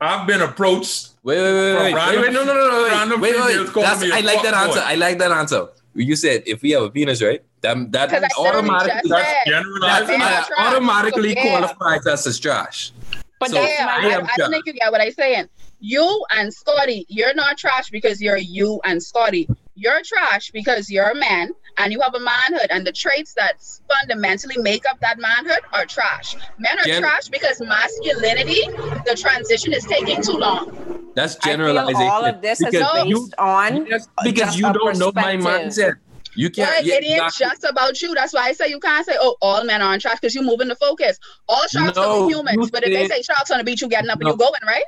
I've 0.00 0.26
been 0.26 0.42
approached. 0.42 1.10
Wait, 1.24 1.36
wait, 1.40 1.52
wait, 1.52 1.74
wait, 1.74 1.82
wait, 1.82 1.94
random- 1.94 2.22
wait, 2.22 2.32
no, 2.32 2.44
no, 2.44 2.54
no, 2.54 2.68
no, 2.70 2.88
random 2.88 3.20
wait, 3.20 3.34
wait, 3.34 3.58
wait. 3.58 3.66
calling 3.72 3.88
That's, 3.88 4.02
me 4.02 4.10
like 4.10 4.42
that 4.42 4.54
fuckboy. 4.54 4.66
answer. 4.68 4.80
I 4.80 4.94
like 4.94 5.18
that 5.18 5.30
answer. 5.32 5.68
You 5.94 6.16
said 6.16 6.42
if 6.46 6.62
we 6.62 6.70
have 6.70 6.82
a 6.84 6.90
penis, 6.90 7.20
right? 7.22 7.42
That 7.60 7.90
that 7.92 8.10
'Cause 8.10 8.22
I 8.22 8.26
literally 8.40 8.70
automatically 8.70 8.92
just 9.00 9.08
That's 9.10 9.28
said- 9.28 9.34
that 9.34 9.46
generalizing. 9.46 10.18
Men 10.18 10.22
are 10.32 10.44
trash. 10.46 10.58
automatically 10.66 11.34
So, 11.34 11.40
yeah. 11.42 11.58
qualifies 11.58 12.06
us 12.06 12.26
as 12.26 12.38
trash. 12.38 12.92
But 13.40 13.50
So, 13.50 13.54
that's 13.56 13.72
yeah, 13.78 13.86
I 13.88 13.90
I, 13.90 14.28
I 14.32 14.36
don't 14.36 14.50
think 14.52 14.66
you 14.66 14.72
get 14.74 14.92
what 14.92 15.00
I'm 15.00 15.10
saying. 15.12 15.48
You 15.80 16.24
and 16.30 16.54
Scotty, 16.54 17.04
you're 17.08 17.34
not 17.34 17.58
trash 17.58 17.90
because 17.90 18.22
you're 18.22 18.36
you 18.36 18.80
and 18.84 19.02
Scotty. 19.02 19.48
You're 19.74 20.02
trash 20.04 20.50
because 20.52 20.90
you're 20.90 21.10
a 21.10 21.14
man 21.14 21.50
and 21.78 21.92
you 21.92 22.00
have 22.00 22.14
a 22.14 22.20
manhood, 22.20 22.66
and 22.68 22.86
the 22.86 22.92
traits 22.92 23.32
that 23.34 23.54
fundamentally 23.88 24.58
make 24.58 24.84
up 24.86 25.00
that 25.00 25.18
manhood 25.18 25.60
are 25.72 25.86
trash. 25.86 26.36
Men 26.58 26.78
are 26.78 26.82
Gen- 26.84 27.00
trash 27.00 27.28
because 27.28 27.58
masculinity, 27.60 28.60
the 29.06 29.16
transition 29.18 29.72
is 29.72 29.84
taking 29.84 30.20
too 30.22 30.32
long. 30.32 31.10
That's 31.14 31.36
I 31.36 31.40
feel 31.40 31.52
generalization. 31.52 32.02
all 32.02 32.24
of 32.26 32.42
this 32.42 32.60
is 32.60 32.66
because 32.66 32.94
No. 32.94 33.04
you, 33.04 33.20
based 33.20 33.34
on 33.38 33.86
yes, 33.86 34.08
because 34.22 34.56
you 34.58 34.70
don't 34.72 34.98
know 34.98 35.10
my 35.14 35.36
perspective. 35.36 35.72
mindset. 35.72 35.94
You 36.34 36.48
can't. 36.50 36.70
But 36.76 36.84
yeah, 36.86 36.94
it 36.94 37.04
ain't 37.04 37.22
exactly. 37.26 37.46
just 37.46 37.64
about 37.64 38.00
you. 38.02 38.14
That's 38.14 38.32
why 38.32 38.48
I 38.48 38.52
say 38.52 38.68
you 38.68 38.80
can't 38.80 39.04
say, 39.04 39.16
oh, 39.20 39.36
all 39.42 39.64
men 39.64 39.82
are 39.82 39.92
on 39.92 40.00
trash 40.00 40.18
because 40.20 40.34
you're 40.34 40.44
moving 40.44 40.68
the 40.68 40.76
focus. 40.76 41.18
All 41.48 41.66
sharks 41.68 41.96
No, 41.96 42.24
are 42.24 42.28
humans. 42.30 42.70
But 42.70 42.84
if 42.84 42.92
they 42.92 43.06
say 43.08 43.20
sharks 43.22 43.50
on 43.50 43.58
the 43.58 43.64
beach, 43.64 43.82
you 43.82 43.88
getting 43.88 44.08
up 44.10 44.18
and 44.18 44.24
No. 44.26 44.30
you 44.32 44.36
going, 44.38 44.60
right? 44.66 44.84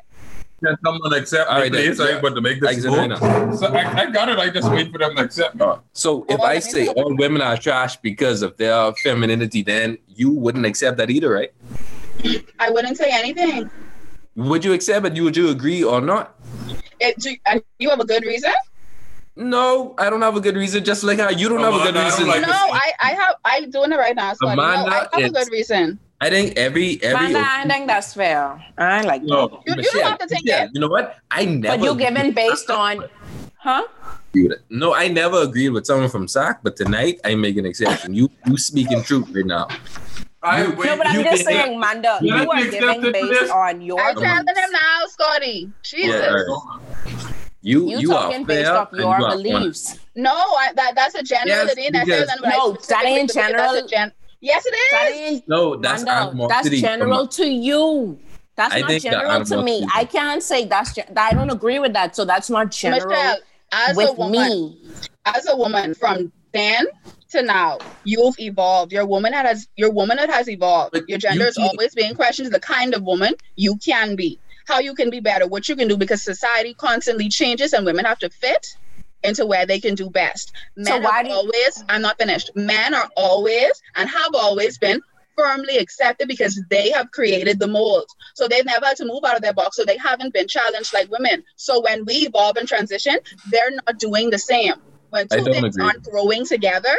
Can 0.64 0.76
someone 0.84 1.12
accept 1.12 1.50
All 1.50 1.56
me, 1.56 1.62
right, 1.62 1.72
then. 1.72 1.86
please? 1.88 2.00
I 2.00 2.04
Yeah. 2.04 2.10
ain't 2.12 2.18
about 2.20 2.34
to 2.36 2.40
make 2.40 2.60
this 2.60 2.84
can. 2.84 3.56
So 3.56 3.66
I, 3.66 4.02
I 4.02 4.10
got 4.10 4.28
it. 4.28 4.38
I 4.38 4.48
just 4.50 4.70
wait 4.70 4.90
for 4.90 4.98
them 4.98 5.14
to 5.16 5.22
accept 5.22 5.56
me. 5.56 5.66
So 5.92 6.24
if 6.28 6.40
I 6.40 6.58
say 6.58 6.88
all 6.88 7.14
women 7.16 7.42
are 7.42 7.56
trash 7.56 7.96
because 7.96 8.42
of 8.42 8.56
their 8.56 8.92
femininity, 9.02 9.62
then 9.62 9.98
you 10.08 10.30
wouldn't 10.30 10.64
accept 10.64 10.96
that 10.98 11.10
either, 11.10 11.30
right? 11.30 11.52
I 12.58 12.70
wouldn't 12.70 12.96
say 12.96 13.10
anything. 13.12 13.70
Would 14.36 14.64
you 14.64 14.72
accept 14.72 15.04
it? 15.06 15.16
You 15.16 15.24
would 15.24 15.36
you 15.36 15.50
agree 15.50 15.84
or 15.84 16.00
not? 16.00 16.34
It, 17.00 17.18
do, 17.18 17.36
and 17.46 17.62
you 17.78 17.90
have 17.90 18.00
a 18.00 18.06
good 18.06 18.24
reason? 18.24 18.52
No, 19.36 19.94
I 19.98 20.10
don't 20.10 20.22
have 20.22 20.36
a 20.36 20.40
good 20.40 20.56
reason. 20.56 20.84
Just 20.84 21.02
like 21.04 21.18
how 21.18 21.28
you 21.28 21.48
don't 21.48 21.58
have 21.60 21.74
a 21.74 21.78
good 21.78 21.88
Amanda, 21.96 22.00
I 22.00 22.04
reason. 22.04 22.26
like 22.28 22.40
No. 22.42 22.52
I, 22.52 22.92
I 23.02 23.10
have. 23.12 23.34
I'm 23.44 23.70
doing 23.70 23.92
it 23.92 23.96
right 23.96 24.14
now. 24.16 24.32
Scotty. 24.32 24.56
No, 24.56 24.62
Amanda 24.62 25.08
I 25.12 25.20
have 25.20 25.30
a 25.30 25.34
good 25.34 25.50
reason. 25.52 25.98
I 26.24 26.30
think 26.30 26.56
every 26.56 27.02
every. 27.02 27.26
Amanda, 27.26 27.44
I 27.46 27.68
think 27.68 27.86
that's 27.86 28.14
fair. 28.14 28.64
I 28.78 29.02
like 29.02 29.22
No. 29.24 29.48
that. 29.48 29.60
You, 29.66 29.82
you 29.82 29.90
don't 29.92 30.02
have 30.08 30.18
to 30.20 30.26
take 30.26 30.44
Michelle, 30.44 30.64
it. 30.64 30.70
You 30.72 30.80
know 30.80 30.88
what? 30.88 31.18
I 31.30 31.44
never. 31.44 31.76
But 31.76 31.84
you 31.84 31.94
given 31.96 32.32
based 32.32 32.70
on, 32.70 33.04
huh? 33.58 33.82
agree 34.30 34.44
with 34.44 34.52
it. 34.52 34.64
No, 34.70 34.94
I 34.94 35.08
never 35.08 35.42
agreed 35.42 35.68
with 35.70 35.84
someone 35.84 36.08
from 36.08 36.26
SAC, 36.26 36.60
but 36.62 36.76
tonight 36.76 37.20
I 37.26 37.34
make 37.34 37.58
an 37.58 37.66
exception. 37.66 38.14
You 38.14 38.30
you 38.46 38.56
speaking 38.56 39.02
truth 39.02 39.28
right 39.34 39.44
now. 39.44 39.68
I, 40.42 40.62
You- 40.64 40.72
wait, 40.76 40.86
No, 40.86 40.96
but 40.96 41.06
I'm 41.08 41.16
you 41.18 41.24
just 41.24 41.44
can- 41.46 41.52
saying, 41.52 41.78
Manda, 41.80 42.18
You 42.22 42.34
you 42.36 42.44
to 42.44 42.50
are 42.50 42.64
giving 42.70 43.12
based 43.12 43.28
this. 43.28 43.50
on 43.50 43.80
your 43.82 44.00
I'm 44.00 44.14
telling 44.16 44.44
beliefs. 44.46 44.60
him 44.64 44.72
now, 44.72 45.00
Scotty. 45.08 45.72
Jesus. 45.82 46.20
Yeah, 46.20 46.28
all 46.48 46.78
right. 47.04 47.34
You 47.62 47.88
You, 47.90 47.98
you 48.00 48.08
talking 48.08 48.42
are 48.42 48.46
based 48.46 48.66
fair 48.68 48.76
off 48.76 48.88
your 48.92 49.00
you 49.02 49.08
are 49.08 49.30
beliefs. 49.36 49.98
No, 50.16 50.32
I, 50.34 50.72
that 50.76 50.94
that's 50.94 51.14
a 51.14 51.22
generality. 51.22 51.82
Yes, 51.82 51.86
and 51.86 51.94
that's 51.94 52.04
because- 52.06 52.26
different 52.28 52.42
than 52.42 52.50
what 52.50 52.54
I 52.54 52.56
No, 52.56 52.72
that 52.88 53.04
ain't 53.06 53.32
believe. 53.32 53.34
That's 53.34 53.36
a 53.36 53.40
general. 53.40 53.86
gen- 53.88 54.12
yes, 54.44 54.64
it 54.66 54.74
is. 54.74 55.40
That 55.40 55.48
No, 55.48 55.76
that's 55.76 56.04
Manda, 56.04 56.14
that's 56.48 56.68
animosity. 56.68 56.80
general 56.80 57.26
to 57.28 57.46
you. 57.46 58.18
That's 58.56 58.74
I 58.74 58.80
not 58.80 58.88
think 58.90 59.02
the 59.02 59.10
general 59.10 59.44
to 59.44 59.62
me. 59.62 59.76
animosity- 59.78 60.00
I 60.00 60.04
can't 60.04 60.42
say 60.42 60.64
that's. 60.66 60.92
Gen- 60.94 61.12
I 61.16 61.32
don't 61.34 61.50
agree 61.50 61.78
with 61.80 61.92
that. 61.94 62.14
So 62.14 62.24
that's 62.24 62.48
not 62.50 62.70
general 62.70 63.08
Michelle, 63.08 63.38
as 63.72 63.98
a 63.98 64.12
woman, 64.12 64.48
me. 64.48 64.78
as 65.24 65.48
a 65.48 65.56
woman 65.56 65.94
from 65.94 66.30
then 66.52 66.86
to 67.30 67.42
now, 67.42 67.78
you've 68.04 68.38
evolved. 68.38 68.92
Your 68.92 69.06
woman 69.06 69.32
has 69.32 69.66
your 69.76 69.90
womanhood 69.90 70.30
has 70.30 70.48
evolved. 70.48 70.92
But 70.92 71.08
Your 71.08 71.18
gender 71.18 71.44
you 71.44 71.48
is 71.50 71.58
always 71.58 71.94
being 71.94 72.14
questioned. 72.14 72.52
The 72.52 72.60
kind 72.60 72.94
of 72.94 73.02
woman 73.02 73.34
you 73.56 73.76
can 73.78 74.14
be, 74.14 74.38
how 74.68 74.78
you 74.78 74.94
can 74.94 75.10
be 75.10 75.18
better, 75.20 75.48
what 75.48 75.68
you 75.68 75.74
can 75.74 75.88
do, 75.88 75.96
because 75.96 76.22
society 76.22 76.74
constantly 76.74 77.28
changes 77.28 77.72
and 77.72 77.84
women 77.84 78.04
have 78.04 78.20
to 78.20 78.30
fit 78.30 78.76
into 79.24 79.46
where 79.46 79.66
they 79.66 79.80
can 79.80 79.94
do 79.94 80.08
best. 80.10 80.52
Men 80.76 80.86
So 80.86 80.98
why 81.00 81.16
have 81.18 81.24
do 81.26 81.30
you- 81.30 81.36
always, 81.36 81.84
I'm 81.88 82.02
not 82.02 82.18
finished. 82.18 82.50
Men 82.54 82.94
are 82.94 83.10
always 83.16 83.72
and 83.96 84.08
have 84.08 84.34
always 84.34 84.78
been 84.78 85.00
firmly 85.36 85.78
accepted 85.78 86.28
because 86.28 86.60
they 86.70 86.90
have 86.90 87.10
created 87.10 87.58
the 87.58 87.66
mold. 87.66 88.06
So 88.34 88.46
they've 88.46 88.64
never 88.64 88.86
had 88.86 88.96
to 88.98 89.04
move 89.04 89.24
out 89.24 89.34
of 89.34 89.42
their 89.42 89.52
box. 89.52 89.76
So 89.76 89.84
they 89.84 89.96
haven't 89.96 90.32
been 90.32 90.46
challenged 90.46 90.92
like 90.94 91.10
women. 91.10 91.42
So 91.56 91.80
when 91.80 92.04
we 92.04 92.14
evolve 92.28 92.56
and 92.56 92.68
transition, 92.68 93.16
they're 93.50 93.72
not 93.84 93.98
doing 93.98 94.30
the 94.30 94.38
same. 94.38 94.74
When 95.10 95.26
two 95.28 95.42
things 95.44 95.76
agree. 95.76 95.84
aren't 95.84 96.02
growing 96.04 96.44
together, 96.44 96.96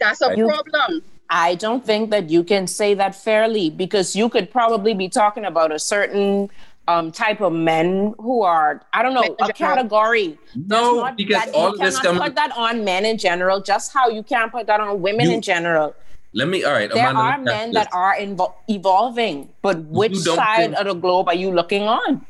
that's 0.00 0.22
a 0.22 0.30
I- 0.30 0.34
problem. 0.34 1.02
I 1.34 1.54
don't 1.54 1.84
think 1.86 2.10
that 2.10 2.28
you 2.28 2.44
can 2.44 2.66
say 2.66 2.92
that 2.94 3.14
fairly 3.14 3.70
because 3.70 4.14
you 4.14 4.28
could 4.28 4.50
probably 4.50 4.92
be 4.92 5.08
talking 5.08 5.46
about 5.46 5.72
a 5.72 5.78
certain 5.78 6.50
um, 6.88 7.12
type 7.12 7.40
of 7.40 7.52
men 7.52 8.14
who 8.18 8.42
are, 8.42 8.82
I 8.92 9.02
don't 9.02 9.14
know, 9.14 9.20
Men 9.20 9.32
a 9.40 9.52
general. 9.52 9.76
category. 9.76 10.38
No, 10.56 10.96
Not 10.96 11.16
because 11.16 11.44
that 11.44 11.54
all 11.54 11.68
you 11.68 11.74
of 11.74 11.78
this 11.80 11.98
cannot 12.00 12.22
put 12.22 12.34
that 12.34 12.52
on 12.56 12.84
men 12.84 13.04
in 13.04 13.18
general, 13.18 13.60
just 13.60 13.92
how 13.92 14.08
you 14.08 14.22
can't 14.22 14.50
put 14.50 14.66
that 14.66 14.80
on 14.80 15.00
women 15.00 15.26
You- 15.26 15.34
in 15.36 15.42
general. 15.42 15.94
Let 16.34 16.48
me. 16.48 16.64
All 16.64 16.72
right, 16.72 16.90
There 16.90 16.98
Amanda, 17.10 17.20
are 17.20 17.30
let 17.30 17.40
me 17.44 17.50
ask 17.52 17.58
men 17.58 17.68
you 17.68 17.74
that 17.74 17.88
are 17.92 18.16
invo- 18.16 18.54
evolving, 18.66 19.50
but 19.60 19.84
which 19.84 20.16
side 20.16 20.56
think- 20.70 20.76
of 20.78 20.86
the 20.86 20.94
globe 20.94 21.28
are 21.28 21.34
you 21.34 21.50
looking 21.50 21.82
on? 21.82 22.24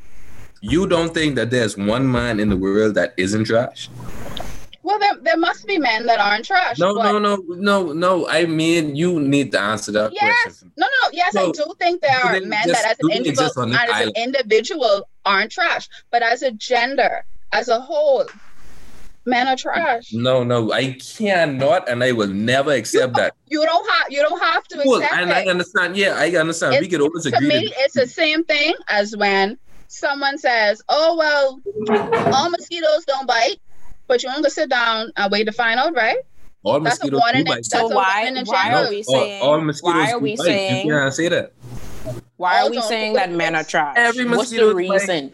You 0.61 0.87
don't 0.89 1.15
think 1.15 1.37
that 1.37 1.51
there's 1.51 1.77
one 1.79 2.11
man 2.11 2.39
in 2.41 2.49
the 2.49 2.57
world 2.57 2.95
that 2.97 3.15
isn't 3.17 3.45
trash? 3.45 3.89
Well, 4.85 4.99
there, 4.99 5.15
there 5.23 5.37
must 5.37 5.67
be 5.67 5.79
men 5.79 6.07
that 6.07 6.19
aren't 6.19 6.45
trash. 6.45 6.79
No, 6.79 6.95
but 6.95 7.13
no, 7.13 7.19
no, 7.21 7.37
no, 7.49 7.93
no. 7.93 8.29
I 8.29 8.47
mean, 8.47 8.97
you 8.97 9.21
need 9.21 9.53
to 9.53 9.61
answer 9.61 9.93
that 9.93 10.13
Yes. 10.13 10.37
question. 10.43 10.73
No, 10.77 10.87
no, 11.03 11.11
yes, 11.13 11.37
I 11.37 11.51
do 11.53 11.65
think 11.79 12.03
there 12.03 12.17
are 12.19 12.33
men 12.41 12.67
that 12.67 12.85
as 12.85 12.97
an, 13.01 13.11
individual, 13.11 13.29
exist 13.47 13.59
on 13.59 13.71
this 13.71 13.81
as 13.91 14.07
an 14.07 14.13
individual 14.17 15.09
aren't 15.25 15.53
trash, 15.53 15.89
but 16.11 16.23
as 16.23 16.43
a 16.43 16.51
gender, 16.51 17.25
as 17.53 17.69
a 17.69 17.81
whole, 17.81 18.25
men 19.25 19.47
are 19.47 19.57
trash. 19.57 20.13
No, 20.13 20.43
no, 20.43 20.73
I 20.73 20.95
cannot, 21.17 21.89
and 21.89 22.03
I 22.03 22.11
will 22.11 22.27
never 22.29 22.73
accept 22.73 23.15
that. 23.15 23.35
You 23.47 23.65
don't 23.65 23.89
have 23.89 24.11
you 24.11 24.21
don't 24.21 24.43
have 24.43 24.65
to 24.69 24.83
Cool, 24.83 24.97
accept 24.97 25.15
and 25.15 25.31
it. 25.31 25.37
I 25.37 25.47
understand. 25.47 25.97
Yeah, 25.97 26.17
I 26.17 26.31
understand. 26.37 26.73
we 26.73 26.77
It's- 26.79 26.91
could 26.91 27.03
always 27.03 27.23
to 27.25 27.29
agree. 27.37 27.49
me, 27.49 27.69
to- 27.69 27.75
it's 27.79 27.95
the 27.95 28.09
same 28.09 28.43
thing 28.45 28.75
as 28.89 29.17
when 29.17 29.59
someone 29.87 30.39
says, 30.39 30.83
"Oh 30.89 31.15
well, 31.17 31.61
all 32.35 32.51
mosquitoes 32.51 33.05
don't 33.07 33.29
bite," 33.29 33.61
but 34.13 34.23
you 34.23 34.29
only 34.29 34.51
sit 34.51 34.69
down 34.69 35.11
and 35.17 35.33
wait 35.33 35.45
to 35.45 35.53
find 35.53 35.81
out, 35.81 35.95
right? 35.95 36.19
all 36.65 36.79
that's 36.81 37.01
a 37.01 37.07
mosquitoes 37.11 37.21
warning 37.21 37.45
do 37.45 37.45
that- 37.45 37.57
bite. 37.57 37.57
that's 37.71 37.89
So 37.89 37.91
a 37.91 37.95
why 37.95 38.25
in 38.27 38.45
why 38.45 38.73
are 38.75 38.89
we 38.91 39.03
saying 39.03 39.43
all 39.43 39.61
mosquitoes 39.63 39.95
why 39.97 40.13
are 40.13 40.19
do 40.19 40.23
we 40.25 40.37
bite. 40.37 40.45
saying 40.45 40.87
You 40.87 40.93
can't 40.93 41.15
say 41.15 41.29
that. 41.29 41.53
why 42.37 42.59
are 42.59 42.65
all 42.65 42.71
we 42.71 42.81
saying 42.83 43.15
that 43.15 43.31
it. 43.31 43.37
men 43.37 43.55
are 43.57 43.65
trash? 43.65 43.95
Every 43.97 44.27
What's 44.27 44.51
the 44.51 44.67
mosquito 44.67 44.75
bite. 44.75 45.09
reason? 45.09 45.33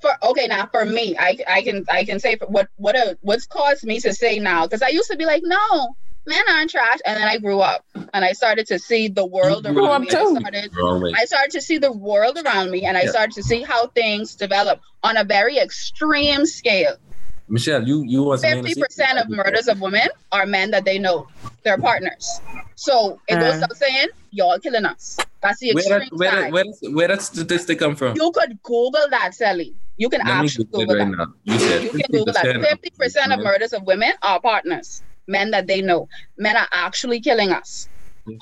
For 0.00 0.12
okay, 0.30 0.46
now 0.46 0.66
for 0.70 0.84
me, 0.84 1.16
I 1.18 1.38
I 1.56 1.60
can 1.62 1.84
I 1.90 2.04
can 2.04 2.20
say 2.20 2.36
for 2.36 2.46
what 2.46 2.68
what 2.76 2.94
a, 2.96 3.18
what's 3.22 3.46
caused 3.46 3.84
me 3.84 3.98
to 4.00 4.14
say 4.14 4.38
now 4.38 4.64
because 4.66 4.80
I 4.80 4.88
used 4.88 5.10
to 5.10 5.16
be 5.18 5.26
like, 5.26 5.42
no, 5.44 5.94
men 6.24 6.44
aren't 6.52 6.70
trash, 6.70 6.98
and 7.04 7.16
then 7.18 7.26
I 7.28 7.38
grew 7.38 7.58
up 7.58 7.84
and 8.14 8.24
I 8.24 8.32
started 8.32 8.66
to 8.68 8.78
see 8.78 9.08
the 9.08 9.26
world 9.26 9.66
You 9.66 9.72
around 9.76 10.02
me. 10.02 10.08
I 10.10 10.24
started 10.40 10.70
I 11.20 11.24
started 11.26 11.50
to 11.58 11.60
see 11.60 11.78
the 11.78 11.92
world 11.92 12.38
around 12.42 12.70
me, 12.70 12.84
and 12.86 12.96
I 12.96 13.02
Yeah. 13.02 13.10
started 13.10 13.34
to 13.34 13.42
see 13.42 13.60
how 13.62 13.88
things 13.88 14.34
develop 14.36 14.80
on 15.02 15.16
a 15.16 15.24
very 15.24 15.58
extreme 15.58 16.46
scale. 16.46 16.96
Michelle, 17.48 17.86
you 17.86 18.02
you 18.04 18.22
was 18.22 18.42
Fifty 18.42 18.74
percent 18.80 19.18
of 19.18 19.28
murders 19.28 19.68
of 19.68 19.80
women 19.80 20.08
are 20.32 20.46
men 20.46 20.70
that 20.70 20.84
they 20.84 20.98
know, 20.98 21.26
their 21.64 21.78
partners. 21.78 22.40
So 22.74 23.20
it 23.28 23.34
goes 23.36 23.54
Uh. 23.54 23.60
without 23.60 23.76
saying, 23.76 24.08
y'all 24.30 24.58
killing 24.58 24.84
us. 24.84 25.16
That's 25.40 25.60
the 25.60 25.72
Where 25.72 25.84
extreme 25.84 26.00
that, 26.00 26.18
where, 26.18 26.30
side. 26.30 26.42
that, 26.44 26.52
where, 26.52 26.64
that, 26.64 26.92
where 26.92 27.08
that 27.08 27.22
statistic 27.22 27.78
come 27.78 27.96
from? 27.96 28.16
you 28.16 28.30
could 28.32 28.62
Google 28.62 29.06
that, 29.10 29.34
Sally. 29.34 29.74
You 29.96 30.08
can 30.08 30.20
Let 30.20 30.28
actually 30.28 30.64
Google 30.66 30.80
it 30.80 30.86
Google 30.86 30.98
right 31.06 31.10
that. 31.10 31.16
now. 31.16 31.34
You 31.44 31.58
said 31.58 31.82
You 31.84 31.90
can 31.90 32.00
Google 32.12 32.32
that. 32.34 32.44
50% 32.44 32.68
Fifty 32.68 32.90
percent 32.90 33.32
of 33.32 33.40
murders 33.40 33.72
of 33.72 33.82
women 33.84 34.12
are 34.22 34.40
partners, 34.40 35.02
men 35.26 35.50
that 35.50 35.66
they 35.66 35.80
know. 35.80 36.08
Men 36.36 36.56
are 36.56 36.68
actually 36.72 37.20
killing 37.20 37.50
us. 37.50 37.88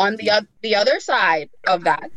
On 0.01 0.17
the 0.17 0.31
oth- 0.33 0.47
the 0.63 0.75
other 0.75 0.99
side 0.99 1.49
of 1.69 1.85
that, 1.85 2.11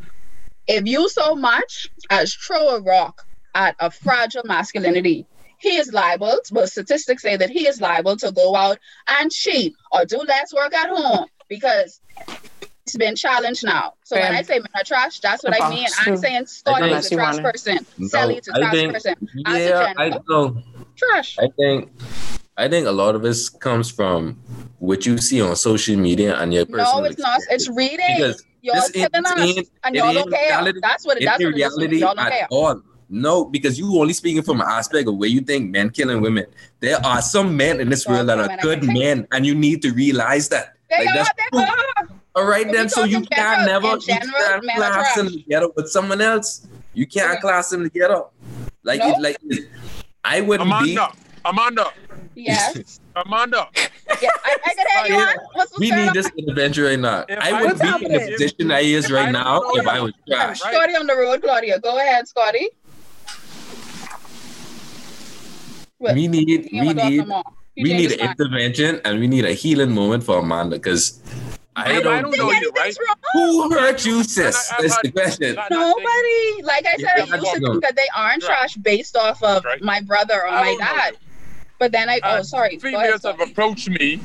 if 0.68 0.88
you 0.88 1.08
so 1.08 1.36
much 1.36 1.88
as 2.10 2.34
throw 2.34 2.70
a 2.76 2.82
rock 2.82 3.26
at 3.54 3.76
a 3.80 3.92
fragile 3.92 4.42
masculinity, 4.46 5.26
he 5.60 5.76
is 5.78 5.92
liable. 5.94 6.40
Well, 6.52 6.68
statistics 6.68 7.22
say 7.22 7.36
that 7.38 7.50
he 7.50 7.68
is 7.68 7.82
liable 7.82 8.16
to 8.18 8.32
go 8.32 8.56
out 8.56 8.78
and 9.08 9.32
cheat 9.32 9.76
or 9.92 10.06
do 10.06 10.18
less 10.18 10.54
work 10.54 10.74
at 10.74 10.90
home 10.90 11.26
because 11.48 12.00
it's 12.86 12.96
been 12.98 13.16
challenged 13.16 13.64
now. 13.66 13.94
So 14.04 14.16
when 14.18 14.34
I 14.34 14.42
say 14.42 14.60
men 14.60 14.68
are 14.76 14.84
trash, 14.84 15.20
that's 15.20 15.44
what 15.44 15.62
I 15.62 15.70
mean. 15.70 15.88
I'm 16.00 16.18
saying 16.18 16.46
Scotty 16.48 16.90
is 16.92 17.12
a 17.12 17.16
trash 17.16 17.34
wanna- 17.36 17.52
person. 17.52 17.86
No, 17.98 18.08
Sally 18.08 18.38
is 18.38 18.48
a 18.48 18.56
I 18.56 18.60
trash 18.60 18.72
think, 18.74 18.94
person. 18.94 19.16
As 19.46 19.56
a 19.56 19.60
yeah, 19.70 19.94
I 19.98 20.10
gender. 20.10 20.24
know. 20.30 20.64
Trash. 20.96 21.38
I 21.40 21.48
think, 21.58 21.90
I 22.58 22.68
think 22.68 22.88
a 22.88 22.92
lot 22.92 23.16
of 23.16 23.22
this 23.22 23.48
comes 23.50 23.92
from 23.92 24.40
what 24.80 25.06
you 25.06 25.18
see 25.20 25.42
on 25.42 25.56
social 25.56 25.96
media 25.98 26.36
and 26.40 26.54
your 26.54 26.66
personal. 26.66 27.02
No, 27.02 27.04
it's 27.06 27.20
not. 27.20 27.40
It's 27.50 27.70
reading. 27.70 28.00
Because 28.18 28.44
Y'all 28.62 28.76
this 28.76 28.92
ain't, 28.98 29.14
killing 29.14 29.26
us, 29.58 29.70
and 29.86 29.96
y'all 29.96 30.14
don't 30.14 30.30
care. 30.32 30.50
reality, 30.50 30.80
That's 30.82 31.06
what. 31.06 31.22
it 31.22 31.26
That's 31.26 31.42
ain't 31.42 31.56
what 31.56 31.84
it 31.84 31.94
is. 31.94 32.02
Y'all 32.02 32.14
don't 32.16 32.30
care. 32.30 32.48
all. 32.52 32.82
No, 33.10 33.44
because 33.46 33.80
you 33.80 34.00
only 34.00 34.14
speaking 34.14 34.44
from 34.44 34.62
an 34.62 34.68
aspect 34.70 35.08
of 35.08 35.18
where 35.18 35.30
you 35.30 35.42
think 35.42 35.72
men 35.72 35.90
killing 35.90 36.22
women. 36.22 36.46
There 36.80 37.04
are 37.06 37.22
some 37.22 37.58
men 37.58 37.80
in 37.80 37.90
this 37.90 38.06
world 38.08 38.30
that 38.30 38.40
are 38.40 38.56
good 38.62 38.84
men, 38.84 39.28
and 39.32 39.46
you 39.46 39.56
need 39.56 39.82
to 39.82 39.92
realize 39.92 40.48
that. 40.50 40.76
They 40.90 41.06
Like, 41.06 41.10
are. 41.10 41.14
that's 41.16 41.30
They 41.52 41.58
are. 41.58 42.08
All 42.36 42.46
right, 42.46 42.66
But 42.68 42.74
then. 42.74 42.90
So 42.90 43.04
you 43.06 43.22
can't 43.22 43.62
general- 43.62 43.66
never 43.66 43.88
you 43.96 44.00
can't 44.00 44.26
men 44.64 44.76
are 44.78 44.92
class 44.94 45.16
them 45.16 45.30
together 45.30 45.70
with 45.76 45.90
someone 45.90 46.22
else. 46.22 46.68
You 46.94 47.08
can't 47.08 47.32
Okay. 47.32 47.42
class 47.42 47.70
them 47.72 47.84
together. 47.84 48.24
Like, 48.84 49.00
No. 49.00 49.10
it, 49.10 49.20
like 49.20 49.38
I 50.24 50.42
wouldn't 50.42 50.70
be. 50.70 50.96
Amanda, 50.96 51.12
Amanda, 51.46 51.86
Yes. 52.36 53.00
Amanda. 53.16 53.68
Yeah. 54.22 54.30
I, 54.44 54.58
I 54.66 54.74
can 54.74 55.06
hear 55.06 55.16
you. 55.18 55.22
On. 55.22 55.28
What's 55.54 55.72
what's 55.72 55.80
We 55.80 55.92
need 55.92 56.14
this 56.14 56.30
intervention 56.38 56.84
right 56.84 57.00
now. 57.00 57.26
If 57.28 57.40
I 57.40 57.50
I- 57.50 57.62
would 57.62 57.72
What's 57.72 57.82
be 57.82 57.88
in 57.88 58.12
the 58.12 58.20
happening? 58.20 58.32
position 58.34 58.72
I 58.72 58.80
is 58.82 59.12
right 59.12 59.28
I 59.28 59.32
now 59.32 59.62
if 59.74 59.88
I 59.88 59.98
you- 59.98 60.04
was 60.04 60.14
trash. 60.28 60.62
Right. 60.64 60.74
Scotty 60.74 60.96
on 60.96 61.08
the 61.08 61.16
road, 61.16 61.42
Claudia. 61.42 61.80
Go 61.80 61.98
ahead, 61.98 62.28
Scotty. 62.28 62.70
What? 66.00 66.16
We 66.16 66.28
need, 66.28 66.48
we 66.72 66.78
don't 66.78 66.86
want 66.86 67.00
to 67.00 67.10
need, 67.10 67.18
talk 67.20 67.28
no 67.28 67.34
more. 67.36 67.44
You 67.76 67.84
we 67.84 67.94
need 67.94 68.12
an 68.14 68.20
mind. 68.26 68.40
intervention, 68.40 69.02
and 69.06 69.20
we 69.20 69.28
need 69.28 69.46
a 69.46 69.54
healing 69.54 69.92
moment 69.92 70.24
for 70.24 70.40
Amanda 70.40 70.78
because 70.78 71.20
I 71.76 71.98
I 71.98 72.02
don't. 72.02 72.24
don't 72.24 72.38
know 72.38 72.52
you, 72.52 72.72
right? 72.76 72.96
wrong? 73.06 73.16
Who 73.34 73.70
hurt 73.72 74.06
you, 74.06 74.24
sis? 74.24 74.72
I- 74.72 74.76
I've 74.76 74.82
That's 74.82 74.96
had- 74.96 75.04
the 75.06 75.12
question. 75.12 75.56
Not- 75.56 75.72
not 75.72 75.80
Nobody. 75.98 76.64
Like 76.64 76.86
I 76.88 76.96
said, 76.98 77.28
Yeah, 77.28 77.36
I 77.36 77.38
used 77.38 77.54
to 77.54 77.60
think 77.60 77.84
that 77.84 77.96
they 77.96 78.08
aren't 78.16 78.44
Right. 78.44 78.48
trash 78.58 78.76
based 78.76 79.16
off 79.18 79.42
of 79.44 79.64
Right. 79.66 79.82
my 79.82 80.02
brother 80.02 80.36
or 80.42 80.48
I 80.48 80.64
my 80.74 80.76
dad. 80.80 81.18
But 81.80 81.92
then 81.94 82.10
I, 82.10 82.20
oh, 82.24 82.42
sorry. 82.42 82.76
Go 82.78 82.88
ahead, 82.90 83.00
Females 83.02 83.24
have 83.24 83.36
Scotty. 83.36 83.52
approached 83.52 83.90
me 83.90 84.20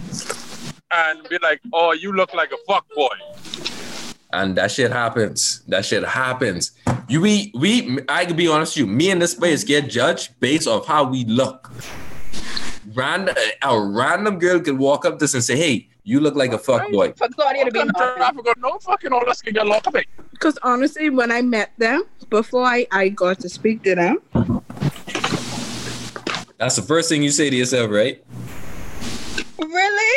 and 0.93 1.29
be 1.29 1.39
like, 1.43 1.61
"Oh, 1.73 1.93
you 1.93 2.13
look 2.13 2.35
like 2.35 2.51
a 2.53 2.57
fuck 2.69 2.85
boy." 2.95 3.09
And 4.35 4.57
that 4.57 4.71
shit 4.71 4.91
happens. 4.91 5.63
That 5.69 5.85
shit 5.85 6.05
happens. 6.05 6.73
You 7.09 7.21
we 7.21 7.53
we 7.55 8.01
I 8.09 8.27
can 8.27 8.37
be 8.37 8.49
honest 8.49 8.77
with 8.77 8.87
you. 8.87 8.93
Me 8.93 9.11
and 9.11 9.23
this 9.23 9.33
space 9.33 9.63
get 9.65 9.89
judged 9.89 10.39
based 10.41 10.67
off 10.67 10.87
how 10.87 11.05
we 11.05 11.25
look. 11.25 11.71
Random 12.95 13.35
a 13.63 13.81
random 13.81 14.39
girl 14.39 14.61
could 14.61 14.79
walk 14.79 15.05
up 15.05 15.19
to 15.21 15.25
us 15.25 15.35
and 15.35 15.43
say, 15.43 15.57
"Hey, 15.57 15.89
you 16.03 16.21
look 16.21 16.35
like 16.35 16.53
a 16.53 16.59
fuck 16.59 16.91
boy." 16.91 17.13
For 17.13 17.29
Claudia 17.29 17.65
to 17.65 17.71
be 17.71 17.79
Welcome 17.79 18.45
to 18.45 18.55
No 18.59 18.79
fucking 18.79 19.13
all 19.13 19.29
us 19.29 19.41
can 19.41 19.55
get 19.55 19.67
locked 19.67 19.87
up. 19.87 19.95
Because 20.33 20.59
honestly, 20.63 21.11
when 21.11 21.31
I 21.31 21.41
met 21.41 21.71
them, 21.79 22.03
before 22.29 22.65
I, 22.65 22.87
I 22.91 23.09
got 23.09 23.39
to 23.41 23.49
speak 23.49 23.83
to 23.85 23.95
them, 23.95 24.19
That's 26.59 26.77
the 26.77 26.83
first 26.83 27.09
thing 27.09 27.23
you 27.23 27.31
say 27.31 27.51
to 27.51 27.57
yourself, 27.57 27.91
right? 27.91 28.23
Really? 29.59 30.15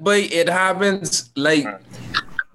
But 0.00 0.18
it 0.32 0.48
happens 0.48 1.30
like 1.36 1.66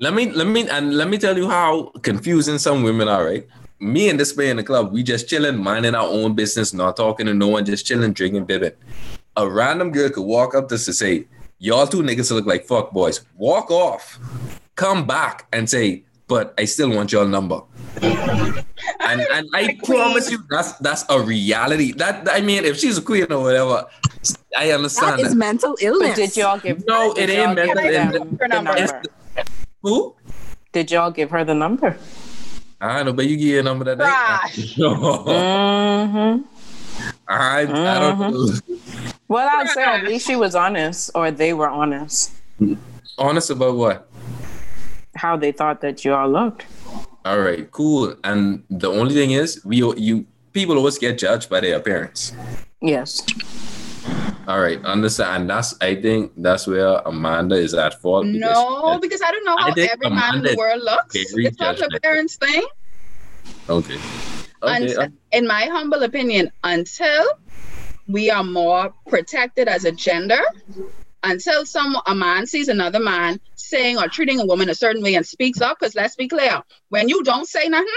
let 0.01 0.13
me 0.15 0.31
let 0.31 0.47
me 0.47 0.67
and 0.67 0.95
let 0.97 1.07
me 1.07 1.17
tell 1.17 1.37
you 1.37 1.47
how 1.47 1.91
confusing 2.01 2.57
some 2.57 2.81
women 2.83 3.07
are, 3.07 3.23
right? 3.23 3.47
Me 3.79 4.09
and 4.09 4.19
this 4.19 4.35
man 4.35 4.51
in 4.51 4.57
the 4.57 4.63
club, 4.63 4.91
we 4.91 5.03
just 5.03 5.27
chilling, 5.29 5.57
minding 5.57 5.95
our 5.95 6.07
own 6.07 6.33
business, 6.35 6.73
not 6.73 6.97
talking 6.97 7.27
to 7.27 7.33
no 7.33 7.47
one, 7.47 7.65
just 7.65 7.85
chilling, 7.85 8.11
drinking, 8.13 8.45
bibbing. 8.45 8.73
a 9.37 9.47
random 9.49 9.91
girl 9.91 10.09
could 10.09 10.23
walk 10.23 10.53
up 10.55 10.67
to 10.69 10.75
us 10.75 10.87
and 10.87 10.95
say, 10.95 11.25
"Y'all 11.59 11.87
two 11.87 12.01
niggas 12.01 12.31
look 12.31 12.45
like 12.45 12.65
fuck 12.65 12.91
boys." 12.91 13.21
Walk 13.37 13.69
off, 13.71 14.19
come 14.75 15.05
back 15.05 15.45
and 15.53 15.69
say, 15.69 16.03
"But 16.27 16.53
I 16.57 16.65
still 16.65 16.89
want 16.89 17.11
your 17.11 17.25
number." 17.27 17.61
and 18.01 19.21
and 19.21 19.47
I 19.53 19.77
promise 19.83 20.31
you, 20.31 20.39
that's 20.49 20.73
that's 20.73 21.05
a 21.09 21.19
reality. 21.21 21.91
That 21.93 22.27
I 22.31 22.41
mean, 22.41 22.65
if 22.65 22.77
she's 22.79 22.97
a 22.97 23.01
queen 23.03 23.31
or 23.31 23.41
whatever, 23.43 23.85
I 24.57 24.71
understand 24.71 25.21
is 25.21 25.29
that. 25.29 25.35
mental 25.35 25.75
illness. 25.79 26.09
But 26.09 26.15
did 26.17 26.35
y'all 26.37 26.59
give? 26.59 26.85
No, 26.87 27.13
it 27.13 27.29
ain't 27.29 27.55
mental 27.55 27.77
illness. 27.77 28.19
the 28.19 28.37
Her 28.41 28.47
number. 28.47 28.75
number? 28.75 29.03
Who? 29.81 30.15
Did 30.71 30.91
y'all 30.91 31.11
give 31.11 31.31
her 31.31 31.43
the 31.43 31.53
number? 31.53 31.97
I 32.79 33.03
know, 33.03 33.13
but 33.13 33.27
you 33.27 33.37
give 33.37 33.47
your 33.47 33.63
number 33.63 33.85
that 33.85 33.97
day. 33.97 34.05
Mm-hmm. 34.81 36.41
I, 37.27 37.59
I 37.61 37.65
don't 37.99 38.19
know. 38.19 38.47
Well, 39.27 39.47
I'd 39.49 39.69
say 39.69 39.83
at 39.85 40.03
least 40.03 40.27
she 40.27 40.35
was 40.35 40.55
honest, 40.55 41.09
or 41.15 41.31
they 41.31 41.53
were 41.53 41.69
honest, 41.69 42.33
Honest 43.17 43.49
about 43.49 43.77
what? 43.77 44.09
how 45.15 45.37
they 45.37 45.53
thought 45.53 45.79
that 45.81 46.03
y'all 46.03 46.29
looked. 46.29 46.65
All 47.23 47.39
right, 47.39 47.69
cool. 47.71 48.13
And 48.25 48.63
the 48.69 48.89
only 48.91 49.13
thing 49.13 49.31
is, 49.31 49.63
we 49.63 49.77
you 49.77 50.25
people 50.51 50.75
always 50.75 50.97
get 50.97 51.17
judged 51.17 51.49
by 51.49 51.61
their 51.61 51.77
appearance. 51.77 52.33
Yes. 52.81 53.21
All 54.51 54.59
right, 54.59 54.83
understand. 54.83 55.43
And 55.43 55.49
that's 55.49 55.75
I 55.79 55.95
think 55.95 56.33
that's 56.35 56.67
where 56.67 56.97
Amanda 57.05 57.55
is 57.55 57.73
at 57.73 58.01
fault. 58.01 58.25
because 58.25 58.41
No, 58.41 58.99
because 58.99 59.21
I 59.25 59.31
don't 59.31 59.45
know 59.45 59.55
how 59.55 59.69
every 59.69 60.09
man 60.09 60.39
in 60.39 60.43
the 60.43 60.55
world 60.57 60.83
looks. 60.83 61.15
It's 61.15 61.57
not 61.57 61.77
the 61.77 61.99
parents' 62.03 62.35
thing. 62.35 62.63
okay. 63.69 63.97
Okay. 64.61 64.95
And 64.95 65.17
in 65.31 65.47
my 65.47 65.63
humble 65.71 66.03
opinion, 66.03 66.51
until 66.65 67.23
we 68.09 68.29
are 68.29 68.43
more 68.43 68.93
protected 69.07 69.69
as 69.69 69.85
a 69.85 69.91
gender, 69.93 70.41
until 71.23 71.65
some 71.65 71.95
a 72.05 72.13
man 72.13 72.45
sees 72.45 72.67
another 72.67 72.99
man 72.99 73.39
saying 73.55 73.97
or 73.99 74.09
treating 74.09 74.41
a 74.41 74.45
woman 74.45 74.69
a 74.69 74.75
certain 74.75 75.01
way 75.01 75.15
and 75.15 75.25
speaks 75.25 75.61
up, 75.61 75.79
because 75.79 75.95
let's 75.95 76.17
be 76.17 76.27
clear, 76.27 76.61
when 76.89 77.07
you 77.07 77.23
don't 77.23 77.47
say 77.47 77.69
nothing, 77.69 77.87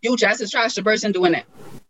you 0.00 0.16
just 0.16 0.40
as 0.40 0.50
trash 0.50 0.76
the 0.76 0.82
person 0.82 1.12
doing 1.12 1.34
it. 1.34 1.44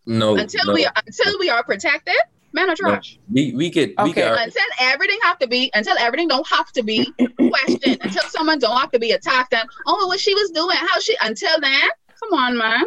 no. 0.05 0.37
Until 0.37 0.67
no, 0.67 0.73
we 0.73 0.85
until 0.85 1.39
we 1.39 1.49
are 1.49 1.63
protected, 1.63 2.17
men 2.55 2.67
are 2.71 2.77
no. 2.81 2.91
trash. 2.91 3.19
we 3.31 3.43
we 3.61 3.67
could 3.71 3.91
we 4.05 4.11
Okay. 4.11 4.23
could 4.23 4.39
Until 4.49 4.71
everything 4.81 5.19
have 5.29 5.39
to 5.41 5.47
be 5.55 5.71
until 5.75 5.97
everything 5.99 6.29
don't 6.29 6.49
have 6.57 6.73
to 6.73 6.83
be 6.83 6.99
questioned, 7.53 7.99
until 8.03 8.23
someone 8.37 8.59
don't 8.59 8.79
have 8.79 8.91
to 8.93 8.99
be 9.07 9.11
attacked 9.13 9.53
and 9.53 9.69
oh 9.87 10.07
what 10.07 10.21
she 10.21 10.35
was 10.35 10.51
doing, 10.51 10.77
how 10.91 10.99
she 11.01 11.15
until 11.23 11.55
then, 11.61 11.89
come 12.21 12.33
on, 12.45 12.57
man. 12.57 12.85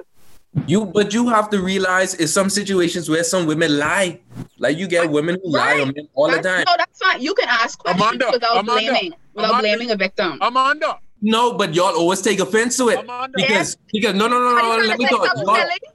you 0.65 0.85
but 0.85 1.13
you 1.13 1.27
have 1.29 1.49
to 1.51 1.61
realize 1.61 2.13
in 2.15 2.27
some 2.27 2.49
situations 2.49 3.09
where 3.09 3.23
some 3.23 3.45
women 3.45 3.77
lie. 3.77 4.19
Like 4.59 4.77
you 4.77 4.87
get 4.87 5.09
women 5.11 5.37
who 5.43 5.51
lie 5.51 5.79
on 5.81 5.93
men 5.95 6.07
all 6.15 6.29
the 6.31 6.41
time. 6.41 6.63
No, 6.65 6.73
that's 6.77 6.97
fine. 6.99 7.21
You 7.21 7.33
can 7.35 7.47
ask 7.47 7.77
questions 7.77 8.01
Amanda, 8.07 8.29
without 8.31 8.57
Amanda, 8.61 8.91
blaming, 8.91 9.13
without 9.35 9.49
Amanda. 9.51 9.67
blaming 9.67 9.91
a 9.91 9.95
victim. 9.95 10.37
Amanda, 10.41 10.99
No, 11.21 11.53
but 11.53 11.73
y'all 11.73 11.95
always 11.95 12.21
take 12.21 12.39
offense 12.39 12.77
to 12.77 12.89
it. 12.89 12.99
Amanda. 12.99 13.33
Because 13.35 13.75
because 13.91 14.13
no 14.13 14.27
no 14.27 14.39
no 14.39 14.55
no 14.55 14.77
let 14.85 14.99
me 14.99 15.05
to 15.05 15.09
say 15.11 15.17
talk. 15.17 15.25
something, 15.27 15.45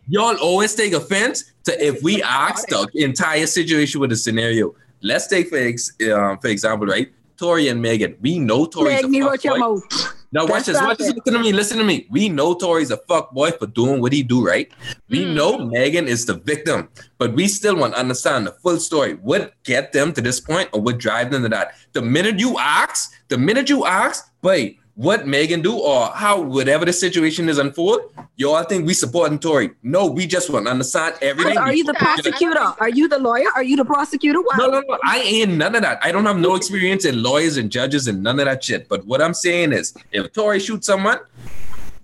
Y'all, 0.09 0.33
y'all 0.35 0.37
always 0.43 0.75
take 0.75 0.93
offense 0.93 1.53
to 1.65 1.85
if 1.87 2.03
we 2.03 2.23
ask 2.25 2.69
the 2.69 2.89
entire 2.97 3.47
situation 3.47 4.01
with 4.01 4.11
a 4.13 4.17
scenario. 4.17 4.75
Let's 5.01 5.27
take 5.29 5.49
for 5.49 5.59
ex, 5.59 5.91
um, 6.13 6.39
for 6.39 6.49
example, 6.49 6.87
right? 6.87 7.13
Tory 7.37 7.69
and 7.69 7.81
Megan. 7.83 8.17
We 8.21 8.39
know 8.39 8.67
Tory's 8.67 9.03
Make 9.07 9.21
a 9.23 9.25
fuck 9.25 9.31
watch 9.33 9.45
your 9.45 9.55
boy. 9.55 9.59
mouth. 9.61 10.15
Now 10.35 10.43
watch 10.47 10.65
That's 10.65 10.79
this. 10.79 10.81
Watch 10.81 10.99
this. 10.99 11.09
it. 11.09 11.17
Listen 11.17 11.33
to 11.35 11.39
me. 11.41 11.53
Listen 11.53 11.79
to 11.79 11.85
me. 11.85 12.07
We 12.11 12.29
know 12.29 12.55
Tory's 12.55 12.91
a 12.91 12.97
fuck 12.97 13.33
boy 13.33 13.51
for 13.51 13.67
doing 13.67 14.01
what 14.01 14.13
he 14.13 14.23
do, 14.23 14.47
right? 14.47 14.71
We 15.09 15.25
Hmm. 15.25 15.35
know 15.35 15.59
Megan 15.67 16.07
is 16.09 16.25
the 16.25 16.35
victim, 16.35 16.89
but 17.19 17.33
we 17.35 17.49
still 17.49 17.77
want 17.77 17.95
to 17.95 18.01
understand 18.01 18.47
the 18.47 18.53
full 18.53 18.79
story. 18.79 19.15
What 19.15 19.55
get 19.65 19.93
them 19.93 20.13
to 20.15 20.21
this 20.21 20.41
point, 20.41 20.69
or 20.73 20.81
what 20.81 20.99
drive 20.99 21.31
them 21.33 21.43
to 21.43 21.49
that? 21.51 21.75
The 21.93 22.03
minute 22.03 22.39
you 22.39 22.59
ask, 22.59 23.13
the 23.29 23.39
minute 23.39 23.69
you 23.69 23.85
ask, 23.87 24.25
wait, 24.43 24.79
what 24.95 25.27
Megan 25.27 25.63
do, 25.63 25.75
or 25.79 26.09
how 26.09 26.41
whatever 26.41 26.85
the 26.85 26.93
situation 26.93 27.49
is 27.49 27.59
unfold, 27.59 28.13
you 28.37 28.51
all 28.51 28.63
think 28.65 28.87
we 28.87 28.93
supporting 28.93 29.39
Tory. 29.39 29.71
No, 29.83 30.07
we 30.07 30.27
just 30.27 30.51
want 30.51 30.67
to 30.67 30.71
understand 30.71 31.15
everything. 31.23 31.57
Are 31.57 31.73
you 31.73 31.85
the 31.85 31.95
prosecutor? 31.95 32.61
Are 32.61 32.91
you 32.91 33.09
the 33.09 33.19
lawyer? 33.19 33.49
Are 33.55 33.63
you 33.63 33.77
the 33.77 33.85
prosecutor? 33.85 34.41
Wow. 34.41 34.57
No, 34.59 34.67
no, 34.69 34.81
no. 34.87 34.99
I 35.05 35.21
ain't 35.21 35.53
none 35.53 35.75
of 35.75 35.83
that. 35.83 35.99
I 36.05 36.13
don't 36.13 36.27
have 36.27 36.39
no 36.39 36.57
experience 36.57 37.05
in 37.07 37.23
lawyers 37.23 37.57
and 37.57 37.71
judges 37.71 38.07
and 38.07 38.23
none 38.23 38.39
of 38.39 38.45
that 38.45 38.63
shit. 38.63 38.89
But 38.89 39.07
what 39.07 39.23
I'm 39.23 39.35
saying 39.35 39.73
is, 39.73 39.95
if 40.13 40.33
Tory 40.33 40.61
shoots 40.61 40.87
someone, 40.87 41.19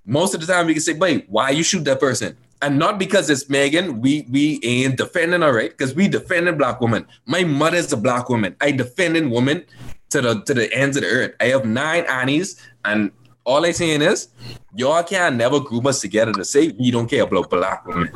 most 0.06 0.34
of 0.34 0.40
the 0.40 0.46
time 0.46 0.66
we 0.66 0.72
can 0.72 0.82
say, 0.82 0.94
"Wait, 0.94 1.26
why 1.28 1.50
you 1.50 1.62
shoot 1.62 1.84
that 1.84 2.00
person?" 2.00 2.36
And 2.62 2.78
not 2.78 2.98
because 2.98 3.28
it's 3.30 3.48
Megan, 3.50 4.00
we 4.00 4.26
we 4.30 4.60
ain't 4.62 4.96
defending 4.96 5.42
her, 5.42 5.52
right? 5.52 5.70
Because 5.70 5.94
we 5.94 6.08
defending 6.08 6.56
black 6.56 6.80
women. 6.80 7.06
My 7.26 7.44
mother's 7.44 7.92
a 7.92 7.96
black 7.96 8.30
woman. 8.30 8.56
I 8.60 8.72
defending 8.72 9.30
women 9.30 9.64
to 10.10 10.20
the 10.22 10.42
to 10.42 10.54
the 10.54 10.72
ends 10.74 10.96
of 10.96 11.02
the 11.02 11.08
earth. 11.08 11.34
I 11.40 11.46
have 11.46 11.64
nine 11.64 12.04
aunties, 12.08 12.56
and 12.84 13.10
all 13.44 13.64
I 13.64 13.72
saying 13.72 14.02
is, 14.02 14.28
y'all 14.74 15.02
can 15.02 15.36
never 15.36 15.60
group 15.60 15.86
us 15.86 16.00
together 16.00 16.32
to 16.32 16.44
say 16.44 16.68
we 16.78 16.90
don't 16.90 17.08
care 17.08 17.22
about 17.22 17.50
black 17.50 17.86
women. 17.86 18.10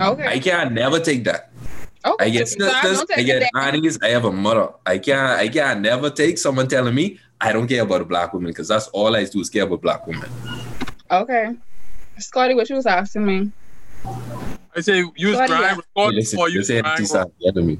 Okay. 0.00 0.22
I 0.24 0.36
Okay. 0.36 0.40
can 0.40 0.74
never 0.74 1.00
take 1.00 1.24
that. 1.24 1.50
okay. 2.04 2.26
I 2.26 2.28
get 2.30 2.48
So, 2.48 2.56
I'm 2.66 2.84
sisters, 2.84 3.06
I 3.16 3.22
get 3.22 3.48
aunties, 3.54 3.98
I 4.02 4.08
have 4.08 4.24
a 4.26 4.32
mother. 4.32 4.68
I 4.86 4.98
can't, 4.98 5.40
I 5.40 5.48
can't 5.48 5.80
never 5.80 6.10
take 6.10 6.36
someone 6.38 6.68
telling 6.68 6.94
me 6.94 7.18
I 7.40 7.52
don't 7.52 7.66
care 7.66 7.82
about 7.82 8.02
a 8.02 8.04
black 8.04 8.32
woman 8.34 8.50
because 8.50 8.68
that's 8.68 8.88
all 8.88 9.16
I 9.16 9.24
do 9.24 9.40
is 9.40 9.48
care 9.50 9.64
about 9.64 9.80
black 9.82 10.06
women. 10.06 10.30
Okay. 11.10 11.54
Scotty, 12.18 12.54
what 12.54 12.68
you 12.68 12.76
was 12.76 12.86
asking 12.86 13.24
me? 13.26 13.50
I 14.76 14.80
say 14.80 15.04
use 15.16 15.36
Sorry, 15.36 15.48
grind 15.48 15.62
yeah. 15.62 15.76
record 15.76 16.14
listen, 16.14 16.38
or 16.38 16.48
use 16.48 16.68
listen, 16.68 16.82
grind. 16.82 16.86
Auntie 16.98 17.06
Sam, 17.06 17.32
get 17.40 17.54
to 17.54 17.62
me. 17.62 17.78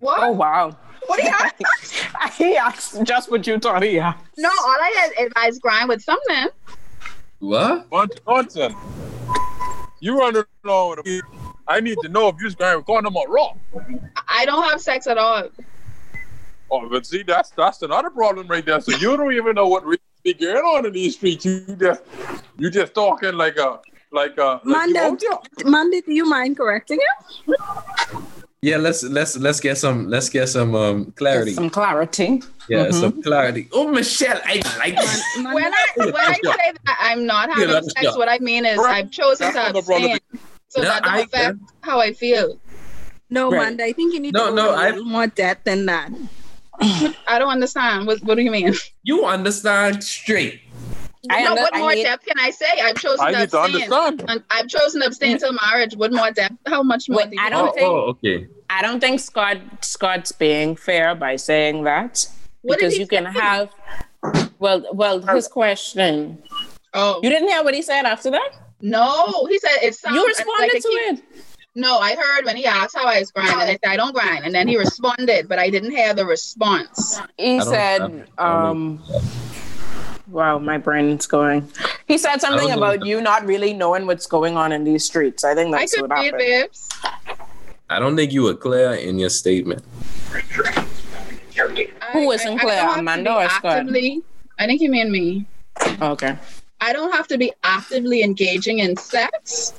What? 0.00 0.20
Oh 0.22 0.32
wow. 0.32 0.76
What 1.06 1.20
do 1.20 1.26
you 1.26 1.32
ask? 1.32 2.34
he 2.38 2.56
asked 2.56 3.02
just 3.04 3.30
what 3.30 3.46
you 3.46 3.58
thought 3.58 3.82
he 3.82 3.98
asked. 3.98 4.24
no, 4.36 4.48
all 4.48 4.66
I 4.66 5.10
had 5.16 5.26
advised 5.26 5.60
grind 5.60 5.88
with 5.88 6.02
something. 6.02 6.46
What? 7.40 7.90
Bunch 7.90 8.12
of 8.12 8.26
nonsense. 8.26 8.74
You 10.00 10.18
running 10.18 10.44
along 10.64 10.96
with 10.96 11.06
a 11.06 11.22
I 11.68 11.80
need 11.80 11.96
to 12.02 12.08
know 12.08 12.28
if 12.28 12.36
you 12.38 12.46
was 12.46 12.54
grind 12.54 12.78
recording 12.78 13.04
them 13.04 13.16
or 13.16 13.28
raw. 13.28 13.52
I 14.28 14.44
don't 14.44 14.68
have 14.70 14.80
sex 14.80 15.06
at 15.06 15.18
all. 15.18 15.48
Oh, 16.70 16.88
but 16.88 17.06
see, 17.06 17.22
that's 17.22 17.50
that's 17.50 17.82
another 17.82 18.10
problem 18.10 18.48
right 18.48 18.64
there. 18.64 18.80
So 18.80 18.96
you 18.96 19.16
don't 19.16 19.32
even 19.32 19.54
know 19.54 19.68
what 19.68 19.84
really 19.84 19.98
be 20.22 20.34
going 20.34 20.56
on 20.56 20.86
in 20.86 20.92
these 20.92 21.16
streets. 21.16 21.44
You 21.44 21.76
just 21.78 22.02
you 22.58 22.70
just 22.70 22.94
talking 22.94 23.34
like 23.34 23.56
a 23.56 23.80
like 24.10 24.38
a 24.38 24.60
like 24.64 24.64
you 24.64 24.70
Manda, 24.72 25.00
out 25.00 25.20
there. 25.20 25.70
Mandy, 25.70 26.00
do 26.00 26.12
you 26.12 26.24
mind 26.24 26.56
correcting 26.56 26.98
him? 26.98 28.26
Yeah, 28.64 28.76
let's 28.76 29.02
let's 29.02 29.36
let's 29.38 29.58
get 29.58 29.76
some 29.76 30.06
let's 30.08 30.28
get 30.30 30.48
some 30.48 30.76
um 30.76 31.10
clarity. 31.16 31.52
Some 31.52 31.68
clarity. 31.68 32.42
Yeah, 32.68 32.86
Mhm. 32.86 32.94
some 32.94 33.20
clarity. 33.22 33.68
Oh, 33.72 33.88
Michelle, 33.88 34.40
I 34.44 34.62
like 34.78 34.94
that. 34.94 35.22
Manda, 35.42 35.54
When 35.56 35.64
I 35.74 35.86
when 35.96 36.16
I 36.16 36.34
say 36.34 36.72
that 36.86 36.98
I'm 37.00 37.26
not 37.26 37.48
having 37.50 37.66
that's- 37.66 37.92
sex, 37.92 38.04
yeah. 38.04 38.16
what 38.16 38.28
I 38.28 38.38
mean 38.38 38.64
is 38.64 38.78
I've 38.78 39.10
chosen 39.10 39.48
to 39.48 39.52
That's 39.52 39.72
the 39.72 39.82
problem. 39.82 40.12
abstain. 40.12 40.40
So 40.68 40.80
Yeah, 40.80 40.88
that 40.90 41.02
don't 41.02 41.12
I- 41.14 41.20
affect 41.22 41.58
how 41.80 41.98
I 41.98 42.12
feel. 42.12 42.60
no, 43.30 43.50
Right. 43.50 43.62
Manda, 43.62 43.82
I 43.84 43.92
think 43.94 44.14
you 44.14 44.20
need 44.20 44.32
No, 44.32 44.50
to 44.50 44.54
no, 44.54 44.62
go 44.66 44.70
a 44.70 44.76
I- 44.76 44.90
little 44.90 45.04
more 45.06 45.26
depth 45.26 45.64
than 45.64 45.86
that. 45.86 46.10
I 47.26 47.38
don't 47.40 47.50
understand. 47.50 48.06
What 48.06 48.22
what 48.22 48.36
do 48.36 48.42
you 48.42 48.52
mean? 48.52 48.74
You 49.02 49.24
understand 49.26 50.04
straight. 50.04 50.61
I 51.30 51.42
no, 51.44 51.50
under- 51.50 51.62
what 51.62 51.74
I 51.74 51.78
more 51.78 51.94
need- 51.94 52.02
depth 52.04 52.24
can 52.26 52.38
I 52.38 52.50
say? 52.50 52.66
I've 52.82 52.96
chosen 52.96 53.20
I 53.24 53.32
to 53.32 53.38
need 53.40 53.50
to 53.50 53.60
understand. 53.60 54.42
I've 54.50 54.68
chosen 54.68 55.00
to 55.02 55.06
abstain 55.06 55.38
till 55.38 55.52
marriage. 55.52 55.94
What 55.96 56.12
more 56.12 56.30
depth? 56.30 56.56
How 56.66 56.82
much 56.82 57.08
more? 57.08 57.18
Wait, 57.18 57.30
do 57.30 57.36
you 57.36 57.42
I 57.42 57.48
don't 57.50 57.68
Oh, 57.68 57.72
think- 57.72 57.86
oh, 57.88 57.96
okay. 58.10 58.46
I 58.70 58.82
don't 58.82 59.00
think 59.00 59.20
Scott 59.20 59.58
Scott's 59.82 60.32
being 60.32 60.74
fair 60.76 61.14
by 61.14 61.36
saying 61.36 61.84
that 61.84 62.26
What 62.62 62.78
because 62.78 62.94
he 62.94 63.00
you 63.00 63.06
can 63.06 63.24
have. 63.26 63.70
Well, 64.58 64.84
well, 64.92 65.20
his 65.20 65.48
question. 65.48 66.42
Oh 66.94 67.20
You 67.22 67.30
didn't 67.30 67.48
hear 67.48 67.62
what 67.64 67.74
he 67.74 67.82
said 67.82 68.04
after 68.04 68.30
that. 68.30 68.50
no, 68.80 69.46
he 69.48 69.58
said 69.58 69.78
it 69.82 69.94
sounds 69.94 70.16
You 70.16 70.26
responded 70.26 70.74
a 70.74 70.80
to 70.80 70.88
keep- 70.88 71.18
it. 71.18 71.22
No, 71.74 71.98
I 71.98 72.14
heard 72.14 72.44
when 72.44 72.56
he 72.56 72.66
asked 72.66 72.94
how 72.94 73.06
I 73.06 73.20
was 73.20 73.30
grind, 73.30 73.48
and 73.50 73.60
I 73.62 73.66
said 73.72 73.80
I 73.86 73.96
don't 73.96 74.12
grind, 74.12 74.44
and 74.44 74.54
then 74.54 74.68
he 74.68 74.76
responded, 74.76 75.48
but 75.48 75.58
I 75.58 75.70
didn't 75.70 75.90
hear 75.92 76.12
the 76.12 76.26
response. 76.26 77.18
He 77.38 77.60
said, 77.62 77.98
don't- 77.98 78.28
I 78.36 78.44
don't 78.52 78.66
um, 78.98 79.02
"Wow, 80.28 80.58
my 80.58 80.78
brain's 80.78 81.26
going." 81.26 81.68
He 82.06 82.18
said 82.18 82.40
something 82.40 82.68
don't 82.68 82.80
know. 82.80 82.86
about 82.92 83.06
you 83.06 83.20
not 83.20 83.44
really 83.46 83.72
knowing 83.74 84.06
what's 84.06 84.26
going 84.26 84.56
on 84.56 84.72
in 84.72 84.84
these 84.84 85.04
streets. 85.04 85.44
I 85.44 85.54
think 85.54 85.74
I 85.74 85.80
that's 85.80 85.94
could 85.94 86.08
what 86.10 86.16
happened. 86.18 86.38
babes. 86.38 86.88
I 87.90 87.98
don't 87.98 88.16
think 88.16 88.32
you 88.32 88.42
were 88.44 88.54
clear 88.54 88.92
in 88.94 89.18
your 89.18 89.28
statement. 89.30 89.84
Who 92.12 92.22
I- 92.22 92.26
wasn't 92.26 92.52
I- 92.52 92.54
I 92.54 92.58
clear, 92.58 92.76
don't 92.76 92.84
have 92.86 92.94
to 92.94 93.00
Amanda 93.00 93.34
or 93.34 93.48
Scott? 93.48 93.64
actively- 93.64 94.22
I 94.58 94.66
think 94.66 94.80
you 94.80 94.90
mean 94.90 95.10
me. 95.10 95.46
Okay. 96.00 96.36
I 96.80 96.92
don't 96.92 97.12
have 97.12 97.28
to 97.28 97.38
be 97.38 97.52
actively 97.64 98.22
engaging 98.22 98.78
in 98.80 98.96
sex 98.96 99.72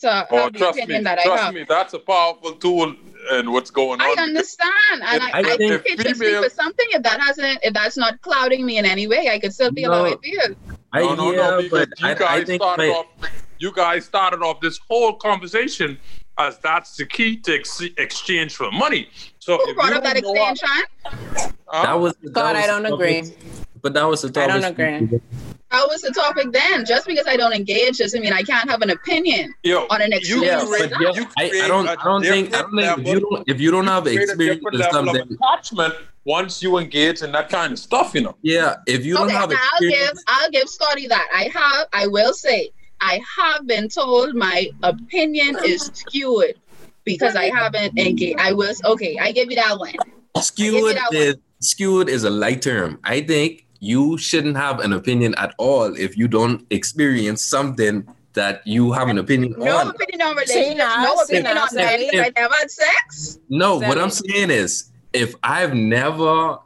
to 0.00 0.10
have 0.10 0.26
Oh, 0.30 0.50
the 0.50 0.58
trust 0.58 0.76
me, 0.76 0.82
opinion 0.82 1.04
that 1.04 1.18
I 1.18 1.22
have. 1.22 1.38
trust 1.38 1.54
me, 1.54 1.64
that's 1.68 1.94
a 1.94 1.98
powerful 1.98 2.52
tool 2.52 2.94
in 3.32 3.52
what's 3.52 3.70
going 3.70 4.00
on. 4.00 4.18
I 4.18 4.22
understand, 4.22 4.70
and 4.92 5.22
I, 5.22 5.28
I 5.28 5.38
I, 5.38 5.42
think- 5.42 5.58
think 5.58 6.00
it 6.00 6.06
should 6.06 6.16
speak 6.16 6.28
Female- 6.28 6.42
for 6.44 6.50
something. 6.50 6.86
If 6.90 7.02
that 7.04 7.20
hasn't, 7.20 7.60
if 7.62 7.72
that's 7.74 7.96
not 7.96 8.20
clouding 8.22 8.64
me 8.66 8.78
in 8.78 8.84
any 8.84 9.06
way, 9.06 9.28
I 9.30 9.38
could 9.38 9.52
still 9.54 9.70
be 9.70 9.82
how 9.84 10.04
I 10.04 10.10
No. 10.10 10.16
feel. 10.18 10.56
I 10.92 11.00
no, 11.00 11.14
no, 11.14 11.30
hear, 11.30 11.36
no, 11.36 11.62
because 11.62 11.86
but 11.88 12.00
you 12.00 12.06
I, 12.06 12.14
guys 12.14 12.42
I 12.42 12.44
think 12.44 12.62
started 12.62 12.88
my- 12.88 12.94
off. 12.94 13.06
You 13.58 13.72
guys 13.72 14.04
started 14.04 14.42
off 14.42 14.60
this 14.60 14.78
whole 14.88 15.12
conversation 15.14 15.96
as 16.38 16.58
that's 16.58 16.96
the 16.96 17.06
key 17.06 17.36
to 17.36 17.54
ex- 17.54 17.80
exchange 17.96 18.56
for 18.56 18.70
money. 18.72 19.08
So 19.38 19.56
Who 19.56 19.70
if 19.70 19.76
brought 19.76 19.90
you 19.90 19.96
up 19.96 20.02
that 20.02 20.20
don't 20.20 20.34
know- 20.34 20.50
extension? 20.50 20.84
Huh? 21.66 21.82
That 21.84 22.00
was 22.00 22.14
that 22.22 22.32
God, 22.32 22.56
was 22.56 22.64
I 22.64 22.66
don't 22.66 22.86
agree. 22.86 23.32
But 23.80 23.94
that 23.94 24.04
was 24.04 24.22
the 24.22 24.40
I 24.42 24.46
don't 24.48 24.64
agree. 24.64 25.20
That 25.72 25.88
was 25.88 26.02
the 26.02 26.10
topic 26.10 26.52
then. 26.52 26.84
Just 26.84 27.06
because 27.06 27.26
I 27.26 27.36
don't 27.36 27.54
engage 27.54 27.96
doesn't 27.98 28.20
mean 28.20 28.32
I 28.32 28.42
can't 28.42 28.68
have 28.68 28.82
an 28.82 28.90
opinion 28.90 29.54
Yo, 29.62 29.86
on 29.88 30.02
an 30.02 30.12
you 30.12 30.18
extreme. 30.18 30.42
Yeah, 30.42 30.64
but 30.68 30.90
yeah, 31.00 31.12
you 31.14 31.26
I, 31.38 31.64
I 31.64 31.68
don't. 31.68 31.88
a 31.88 31.92
I 31.92 32.04
don't 32.04 32.22
think. 32.22 32.54
I 32.54 32.60
don't 32.60 32.76
think 32.76 32.98
if 32.98 33.06
you 33.06 33.20
don't. 33.20 33.48
If 33.48 33.60
you 33.60 33.70
don't 33.70 33.86
have 33.86 34.04
create 34.04 34.18
a 34.18 34.22
experience 34.22 34.58
different 34.58 34.74
in 34.74 34.80
level 34.80 35.08
of 35.08 35.16
something, 35.16 35.38
attachment 35.42 35.94
once 36.24 36.62
you 36.62 36.76
engage 36.76 37.22
in 37.22 37.32
that 37.32 37.48
kind 37.48 37.72
of 37.72 37.78
stuff, 37.78 38.14
you 38.14 38.20
know. 38.20 38.36
yeah. 38.42 38.76
If 38.86 39.06
you 39.06 39.14
don't 39.14 39.28
okay, 39.28 39.34
have 39.34 39.50
now 39.50 39.56
I'll 39.72 39.80
give 39.80 40.18
I'll 40.26 40.50
give 40.50 40.68
Scotty 40.68 41.06
that. 41.08 41.26
I 41.34 41.44
have 41.44 41.86
I 41.94 42.06
will 42.06 42.34
say 42.34 42.70
I 43.00 43.20
have 43.38 43.66
been 43.66 43.88
told 43.88 44.34
my 44.34 44.70
opinion 44.82 45.56
is 45.64 45.90
skewed 45.94 46.54
because 47.04 47.34
I 47.34 47.46
haven't 47.46 47.98
engaged. 47.98 48.38
I 48.38 48.52
was 48.52 48.82
okay, 48.84 49.16
I 49.18 49.32
give 49.32 49.50
you 49.50 49.56
that 49.56 49.78
one. 49.78 49.94
skewed 50.40 50.96
that 50.96 51.08
one. 51.10 51.22
is 51.22 51.36
skewed 51.60 52.10
is 52.10 52.24
a 52.24 52.30
light 52.30 52.60
term. 52.60 52.98
I 53.04 53.22
think 53.22 53.64
you 53.82 54.16
shouldn't 54.16 54.56
have 54.56 54.78
an 54.78 54.92
opinion 54.92 55.34
at 55.38 55.52
all 55.58 55.92
if 55.96 56.16
you 56.16 56.28
don't 56.28 56.64
experience 56.70 57.42
something 57.42 58.06
that 58.34 58.64
you 58.64 58.92
have 58.92 59.08
an 59.08 59.18
opinion 59.18 59.54
on. 59.54 59.60
No 59.64 59.76
on. 59.76 59.88
opinion 59.88 60.22
on 60.22 60.36
See 60.46 60.54
relationships, 60.54 60.78
now, 60.78 61.02
no 61.02 61.14
opinion 61.22 61.54
now, 61.54 61.62
on 61.64 61.68
men 61.74 61.88
Sally. 61.88 62.08
because 62.10 62.26
I 62.26 62.40
never 62.40 62.54
had 62.54 62.70
sex. 62.70 63.38
No, 63.48 63.78
what 63.78 63.98
I'm 63.98 64.10
saying 64.10 64.50
is 64.50 64.90
if 65.12 65.34
I've 65.42 65.74
never 65.74 66.58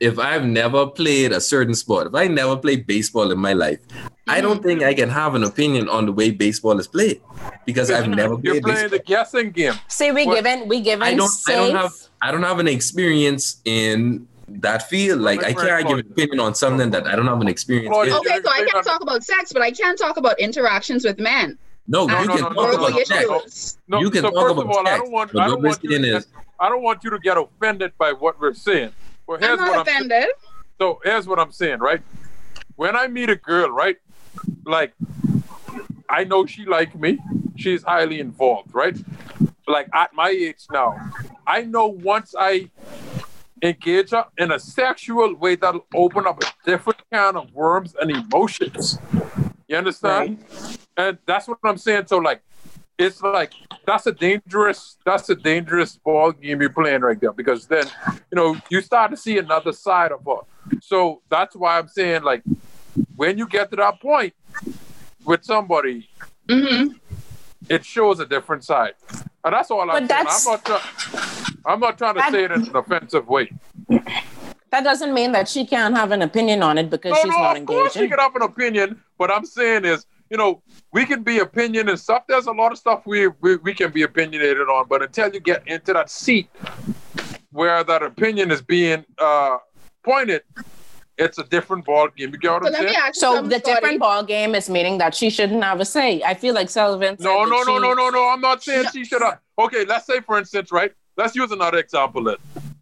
if 0.00 0.18
I've 0.18 0.44
never 0.44 0.86
played 0.86 1.32
a 1.32 1.40
certain 1.40 1.74
sport, 1.74 2.08
if 2.08 2.14
I 2.14 2.26
never 2.28 2.56
played 2.56 2.86
baseball 2.86 3.30
in 3.30 3.38
my 3.38 3.52
life, 3.52 3.78
I 4.26 4.40
don't 4.40 4.62
think 4.62 4.82
I 4.82 4.92
can 4.94 5.08
have 5.10 5.34
an 5.34 5.44
opinion 5.44 5.88
on 5.90 6.06
the 6.06 6.12
way 6.12 6.30
baseball 6.30 6.78
is 6.80 6.88
played 6.88 7.20
because 7.66 7.90
I've 7.90 8.08
never 8.08 8.36
played. 8.36 8.44
You're 8.44 8.54
played 8.62 8.64
playing 8.64 8.90
baseball. 8.90 8.98
the 8.98 9.04
guessing 9.04 9.50
game. 9.52 9.74
See, 9.88 10.10
we 10.12 10.26
What- 10.26 10.36
given 10.36 10.66
we 10.66 10.80
given 10.80 11.02
I 11.06 11.14
don't 11.14 11.30
I 11.46 11.52
don't 11.54 11.76
have 11.76 11.92
I 12.22 12.32
don't 12.32 12.42
have 12.42 12.58
an 12.58 12.68
experience 12.68 13.60
in 13.66 14.26
that 14.48 14.88
field. 14.88 15.20
Like 15.20 15.42
I 15.44 15.52
can't 15.52 15.86
give 15.88 15.98
an 15.98 16.06
opinion 16.10 16.40
on 16.40 16.54
something 16.54 16.90
that 16.90 17.06
I 17.06 17.16
don't 17.16 17.26
have 17.26 17.40
an 17.40 17.48
experience 17.48 17.88
Claudia, 17.92 18.14
in. 18.14 18.20
Okay, 18.20 18.40
so 18.44 18.50
I 18.50 18.66
can't 18.70 18.84
talk 18.84 19.00
about 19.00 19.22
sex, 19.24 19.52
but 19.52 19.62
I 19.62 19.70
can 19.70 19.96
talk 19.96 20.16
about 20.16 20.38
interactions 20.38 21.04
with 21.04 21.18
men. 21.18 21.58
No, 21.86 22.06
No, 22.06 22.20
you 22.20 22.26
no, 22.26 22.32
can 22.34 22.42
no, 22.42 22.48
talk 22.48 22.56
no, 22.56 22.62
Verbal 22.70 22.86
about 22.88 23.06
sex. 23.06 23.78
No, 23.88 24.00
You 24.00 24.10
can 24.10 24.22
so 24.22 24.30
talk 24.30 24.50
about 24.50 24.62
of 24.64 24.70
all, 24.70 24.86
I 24.86 24.90
sex, 24.92 25.02
don't 25.02 25.12
want 25.12 25.32
but 25.32 25.42
I 25.42 25.46
don't 25.48 25.62
want 25.62 25.82
you 25.82 25.90
to 25.90 25.96
thing 25.96 26.04
get, 26.04 26.16
is- 26.16 26.26
I 26.58 26.68
don't 26.68 26.82
want 26.82 27.04
you 27.04 27.10
to 27.10 27.18
get 27.18 27.36
offended 27.36 27.92
by 27.98 28.12
what 28.12 28.40
we're 28.40 28.54
saying. 28.54 28.92
Well, 29.26 29.38
here's 29.38 29.58
I'm 29.58 29.58
what 29.58 29.76
not 29.76 29.88
I'm 29.88 29.94
offended. 29.96 30.28
So 30.80 31.00
here's 31.04 31.26
what 31.26 31.38
I'm 31.38 31.52
saying, 31.52 31.80
right? 31.80 32.00
When 32.76 32.96
I 32.96 33.06
meet 33.06 33.28
a 33.30 33.36
girl, 33.36 33.70
right? 33.70 33.96
Like, 34.64 34.94
I 36.08 36.24
know 36.24 36.46
she 36.46 36.64
like 36.64 36.94
me. 36.98 37.18
She's 37.56 37.82
highly 37.82 38.20
involved, 38.20 38.74
right? 38.74 38.96
Like 39.66 39.88
at 39.94 40.12
my 40.14 40.30
age 40.30 40.66
now, 40.72 41.10
I 41.46 41.62
know 41.62 41.86
once 41.86 42.34
I 42.38 42.70
engage 43.64 44.10
her 44.10 44.26
in 44.38 44.52
a 44.52 44.58
sexual 44.58 45.34
way, 45.34 45.56
that'll 45.56 45.86
open 45.94 46.26
up 46.26 46.42
a 46.42 46.46
different 46.64 47.00
kind 47.10 47.36
of 47.36 47.52
worms 47.52 47.94
and 48.00 48.10
emotions. 48.10 48.98
You 49.66 49.76
understand? 49.78 50.44
And 50.96 51.18
that's 51.26 51.48
what 51.48 51.58
I'm 51.64 51.78
saying. 51.78 52.06
So 52.06 52.18
like, 52.18 52.42
it's 52.98 53.22
like 53.22 53.52
that's 53.86 54.06
a 54.06 54.12
dangerous 54.12 54.98
that's 55.04 55.28
a 55.28 55.34
dangerous 55.34 55.96
ball 55.96 56.30
game 56.32 56.60
you're 56.60 56.70
playing 56.70 57.00
right 57.00 57.20
there 57.20 57.32
because 57.32 57.66
then 57.66 57.86
you 58.30 58.36
know 58.36 58.56
you 58.70 58.80
start 58.80 59.10
to 59.10 59.16
see 59.16 59.38
another 59.38 59.72
side 59.72 60.12
of 60.12 60.24
her. 60.24 60.78
So 60.80 61.22
that's 61.28 61.56
why 61.56 61.78
I'm 61.78 61.88
saying 61.88 62.22
like 62.22 62.42
when 63.16 63.38
you 63.38 63.48
get 63.48 63.70
to 63.70 63.76
that 63.76 64.00
point 64.00 64.34
with 65.24 65.44
somebody, 65.44 66.08
hmm 66.48 66.88
it 67.68 67.84
shows 67.84 68.20
a 68.20 68.26
different 68.26 68.62
side. 68.62 68.92
And 69.42 69.54
that's 69.54 69.70
all 69.70 69.90
I'm 69.90 70.06
But 70.06 70.08
saying. 70.08 70.26
I'm 70.28 70.44
not 70.44 70.64
trying 70.64 70.80
I'm 71.66 71.80
not 71.80 71.98
trying 71.98 72.14
to 72.14 72.20
That- 72.20 72.32
say 72.32 72.44
it 72.44 72.50
in 72.52 72.62
an 72.62 72.76
offensive 72.76 73.26
way. 73.28 73.50
that 74.70 74.82
doesn't 74.84 75.14
mean 75.14 75.32
that 75.32 75.48
she 75.48 75.64
can't 75.66 75.96
have 75.96 76.10
an 76.10 76.22
opinion 76.22 76.62
on 76.62 76.78
it 76.78 76.90
because 76.90 77.12
No, 77.12 77.16
she's 77.22 77.30
no, 77.30 77.38
not 77.42 77.56
of 77.58 77.66
course 77.66 77.92
she 77.94 78.08
can 78.08 78.18
have 78.18 78.34
an 78.36 78.42
opinion. 78.42 79.00
What 79.16 79.30
I'm 79.30 79.44
saying 79.46 79.84
is, 79.84 80.06
you 80.30 80.36
know, 80.36 80.62
we 80.92 81.04
can 81.06 81.22
be 81.22 81.38
opinion 81.38 81.88
and 81.88 81.98
stuff. 81.98 82.24
There's 82.26 82.46
a 82.46 82.52
lot 82.52 82.72
of 82.72 82.78
stuff 82.78 83.02
we, 83.06 83.28
we 83.40 83.56
we 83.56 83.72
can 83.74 83.90
be 83.92 84.02
opinionated 84.02 84.68
on, 84.68 84.86
but 84.88 85.02
until 85.02 85.32
you 85.32 85.40
get 85.40 85.66
into 85.68 85.92
that 85.92 86.10
seat 86.10 86.48
where 87.52 87.84
that 87.84 88.02
opinion 88.02 88.50
is 88.50 88.60
being 88.62 89.04
uh, 89.18 89.58
pointed, 90.02 90.42
it's 91.18 91.38
a 91.38 91.44
different 91.44 91.84
ball 91.84 92.08
game. 92.08 92.30
You 92.32 92.38
get 92.38 92.50
what 92.50 92.62
So 92.62 92.66
I'm 92.68 92.72
let 92.72 92.82
me 92.82 92.88
saying? 92.88 93.00
ask 93.00 93.14
So 93.14 93.42
the 93.42 93.58
Scotty. 93.60 93.74
different 93.74 94.00
ball 94.00 94.24
game 94.24 94.54
is 94.56 94.68
meaning 94.68 94.98
that 94.98 95.14
she 95.14 95.30
shouldn't 95.30 95.62
have 95.62 95.78
a 95.78 95.84
say. 95.84 96.20
I 96.24 96.34
feel 96.34 96.52
like 96.54 96.68
Sullivan. 96.68 97.16
said 97.16 97.24
No, 97.24 97.44
that 97.44 97.50
no, 97.50 97.62
no, 97.62 97.76
she- 97.76 97.82
no, 97.82 97.94
no, 97.94 98.10
no. 98.10 98.28
I'm 98.28 98.40
not 98.40 98.62
saying 98.64 98.86
she 98.92 99.04
should 99.04 99.22
have. 99.22 99.38
Okay, 99.56 99.84
let's 99.84 100.06
say 100.06 100.18
for 100.20 100.36
instance, 100.38 100.72
right? 100.72 100.92
Let's 101.16 101.34
use 101.36 101.50
another 101.52 101.78
example. 101.78 102.24
Then, 102.24 102.36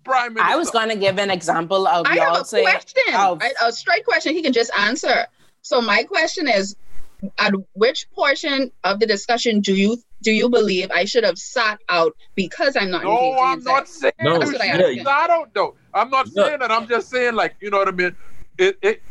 Prime 0.04 0.34
Minister. 0.34 0.52
I 0.52 0.56
was 0.56 0.70
going 0.70 0.88
to 0.88 0.96
give 0.96 1.18
an 1.18 1.30
example 1.30 1.86
of 1.86 2.06
I 2.06 2.10
have 2.10 2.16
y'all 2.16 2.36
a 2.36 2.44
saying. 2.44 2.64
question, 2.64 3.14
of- 3.14 3.42
I- 3.42 3.52
a 3.68 3.72
straight 3.72 4.04
question. 4.04 4.34
He 4.34 4.42
can 4.42 4.52
just 4.52 4.70
answer. 4.78 5.26
So 5.62 5.80
my 5.80 6.02
question 6.04 6.48
is, 6.48 6.74
at 7.38 7.52
which 7.74 8.10
portion 8.12 8.72
of 8.82 8.98
the 8.98 9.06
discussion 9.06 9.60
do 9.60 9.74
you 9.76 9.96
do 10.22 10.32
you 10.32 10.48
believe 10.48 10.90
I 10.90 11.04
should 11.04 11.22
have 11.24 11.38
sat 11.38 11.78
out 11.88 12.16
because 12.34 12.76
I'm 12.76 12.90
not 12.90 13.04
No, 13.04 13.38
I'm 13.40 13.58
in 13.58 13.64
not 13.64 13.86
sex? 13.88 13.98
saying 14.00 14.12
No, 14.20 14.38
That's 14.40 14.52
what 14.52 14.60
I 14.60 14.64
you 14.66 14.70
asked 14.72 14.80
should 14.88 14.98
him. 14.98 15.04
not 15.04 15.30
out 15.30 15.54
though. 15.54 15.74
I'm 15.94 16.10
not 16.10 16.26
Yeah. 16.32 16.44
saying 16.46 16.58
that. 16.60 16.72
I'm 16.72 16.88
just 16.88 17.10
saying 17.10 17.34
like 17.34 17.54
you 17.60 17.70
know 17.70 17.78
what 17.78 17.86
I 17.88 17.92
mean. 17.92 18.16
It 18.58 18.76
it 18.82 19.02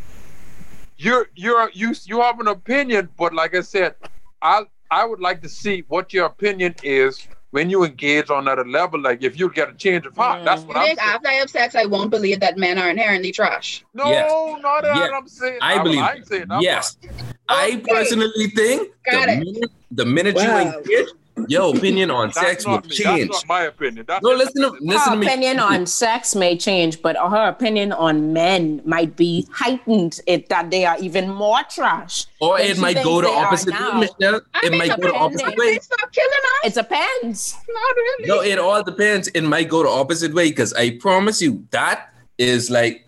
you're 0.97 1.27
you're 1.35 1.69
you 1.73 1.93
you 2.05 2.21
have 2.21 2.39
an 2.41 2.47
opinion, 2.47 3.09
but 3.17 3.33
like 3.33 3.55
I 3.55 3.61
said, 3.61 3.95
I 4.41 4.63
I 4.89 5.05
would 5.05 5.21
like 5.21 5.41
to 5.43 5.49
see 5.49 5.83
what 5.87 6.11
your 6.13 6.25
opinion 6.25 6.75
is 6.83 7.27
when 7.51 7.69
you 7.69 7.83
engage 7.83 8.29
on 8.29 8.45
that 8.45 8.65
level. 8.67 8.99
Like 8.99 9.21
if 9.23 9.39
you 9.39 9.51
get 9.51 9.69
a 9.69 9.73
change 9.73 10.05
of 10.05 10.15
heart, 10.15 10.41
Mm. 10.41 10.45
that's 10.45 10.61
You 10.63 10.67
what 10.69 10.77
I'm 10.77 10.85
think 10.87 10.99
saying. 10.99 11.11
after 11.15 11.27
I 11.27 11.33
have 11.33 11.49
sex, 11.49 11.75
I 11.75 11.85
won't 11.85 12.09
believe 12.09 12.39
that 12.39 12.57
men 12.57 12.77
are 12.79 12.89
inherently 12.89 13.31
trash? 13.31 13.83
No, 13.93 14.09
Yes. 14.09 14.31
not 14.61 14.81
that 14.83 14.95
Yes. 14.95 15.09
I'm 15.15 15.27
saying. 15.27 15.57
I 15.61 15.75
well, 15.75 15.83
believe 15.83 15.99
I 16.01 16.13
ain't 16.15 16.27
saying 16.27 16.45
that 16.49 16.61
yes. 16.61 16.95
part. 16.95 17.13
I 17.49 17.81
personally 17.87 18.47
think 18.55 18.89
Got 19.09 19.25
the 19.27 19.33
it. 19.33 19.39
minute, 19.39 19.71
the 19.91 20.05
minute 20.05 20.35
Wow. 20.35 20.41
you 20.43 20.73
engage, 20.79 21.07
your 21.47 21.75
opinion 21.75 22.11
on 22.11 22.27
That's 22.27 22.39
sex 22.39 22.65
will 22.65 22.81
me. 22.81 22.89
change. 22.89 23.29
That's 23.31 23.45
not 23.45 23.47
my 23.47 23.61
opinion. 23.63 24.05
That's 24.07 24.23
No, 24.23 24.31
listen 24.31 24.61
to 24.61 24.69
listen 24.81 24.99
her 25.09 25.11
to 25.11 25.15
me. 25.17 25.27
opinion 25.27 25.59
on 25.59 25.85
sex 25.85 26.35
may 26.35 26.57
change, 26.57 27.01
but 27.01 27.15
her 27.17 27.47
opinion 27.47 27.91
on 27.93 28.33
men 28.33 28.81
might 28.85 29.15
be 29.15 29.47
heightened. 29.51 30.19
It 30.27 30.49
that 30.49 30.71
they 30.71 30.85
are 30.85 30.97
even 30.99 31.29
more 31.29 31.59
trash. 31.69 32.25
Or 32.39 32.59
it 32.59 32.77
might 32.77 33.03
go 33.03 33.21
the 33.21 33.29
opposite 33.29 33.73
way. 33.73 33.99
Michelle. 34.19 34.41
I 34.53 34.59
It 34.63 34.77
might 34.77 34.99
go 35.01 35.07
the 35.07 35.13
opposite 35.15 35.57
way. 35.57 35.79
Killing 36.11 36.45
us? 36.63 36.65
It 36.65 36.73
depends. 36.73 37.55
Not 37.67 37.95
really. 37.95 38.27
No, 38.27 38.41
it 38.41 38.59
all 38.59 38.83
depends. 38.83 39.27
It 39.29 39.41
might 39.43 39.69
go 39.69 39.83
the 39.83 39.89
opposite 39.89 40.33
way 40.33 40.49
because 40.49 40.73
I 40.73 40.97
promise 40.97 41.41
you 41.41 41.65
that 41.71 42.13
is 42.37 42.69
like 42.69 43.07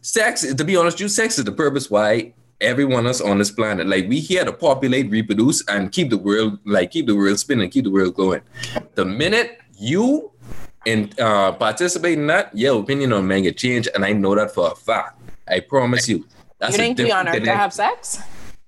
sex. 0.00 0.42
To 0.54 0.64
be 0.64 0.76
honest, 0.76 1.00
you 1.00 1.08
sex 1.08 1.38
is 1.38 1.44
the 1.44 1.52
purpose 1.52 1.90
why 1.90 2.34
everyone 2.60 3.06
else 3.06 3.20
on 3.20 3.38
this 3.38 3.50
planet. 3.50 3.86
Like 3.86 4.08
we 4.08 4.20
here 4.20 4.44
to 4.44 4.52
populate, 4.52 5.10
reproduce, 5.10 5.64
and 5.68 5.90
keep 5.92 6.10
the 6.10 6.18
world 6.18 6.58
like 6.64 6.90
keep 6.90 7.06
the 7.06 7.16
world 7.16 7.38
spinning, 7.38 7.70
keep 7.70 7.84
the 7.84 7.90
world 7.90 8.14
going. 8.14 8.42
The 8.94 9.04
minute 9.04 9.58
you 9.78 10.30
and 10.86 11.18
uh, 11.20 11.52
participate 11.52 12.18
in 12.18 12.26
that, 12.28 12.56
your 12.56 12.80
opinion 12.80 13.12
on 13.12 13.26
men 13.26 13.42
get 13.42 13.56
changed, 13.56 13.88
and 13.94 14.04
I 14.04 14.12
know 14.12 14.34
that 14.34 14.52
for 14.54 14.72
a 14.72 14.74
fact. 14.74 15.20
I 15.48 15.60
promise 15.60 16.08
you. 16.08 16.26
That's 16.58 16.76
you 16.76 16.82
a 16.84 16.86
think 16.86 16.98
we 16.98 17.10
on 17.12 17.26
earth 17.28 17.42
to 17.42 17.54
have 17.54 17.72
sex? 17.72 18.18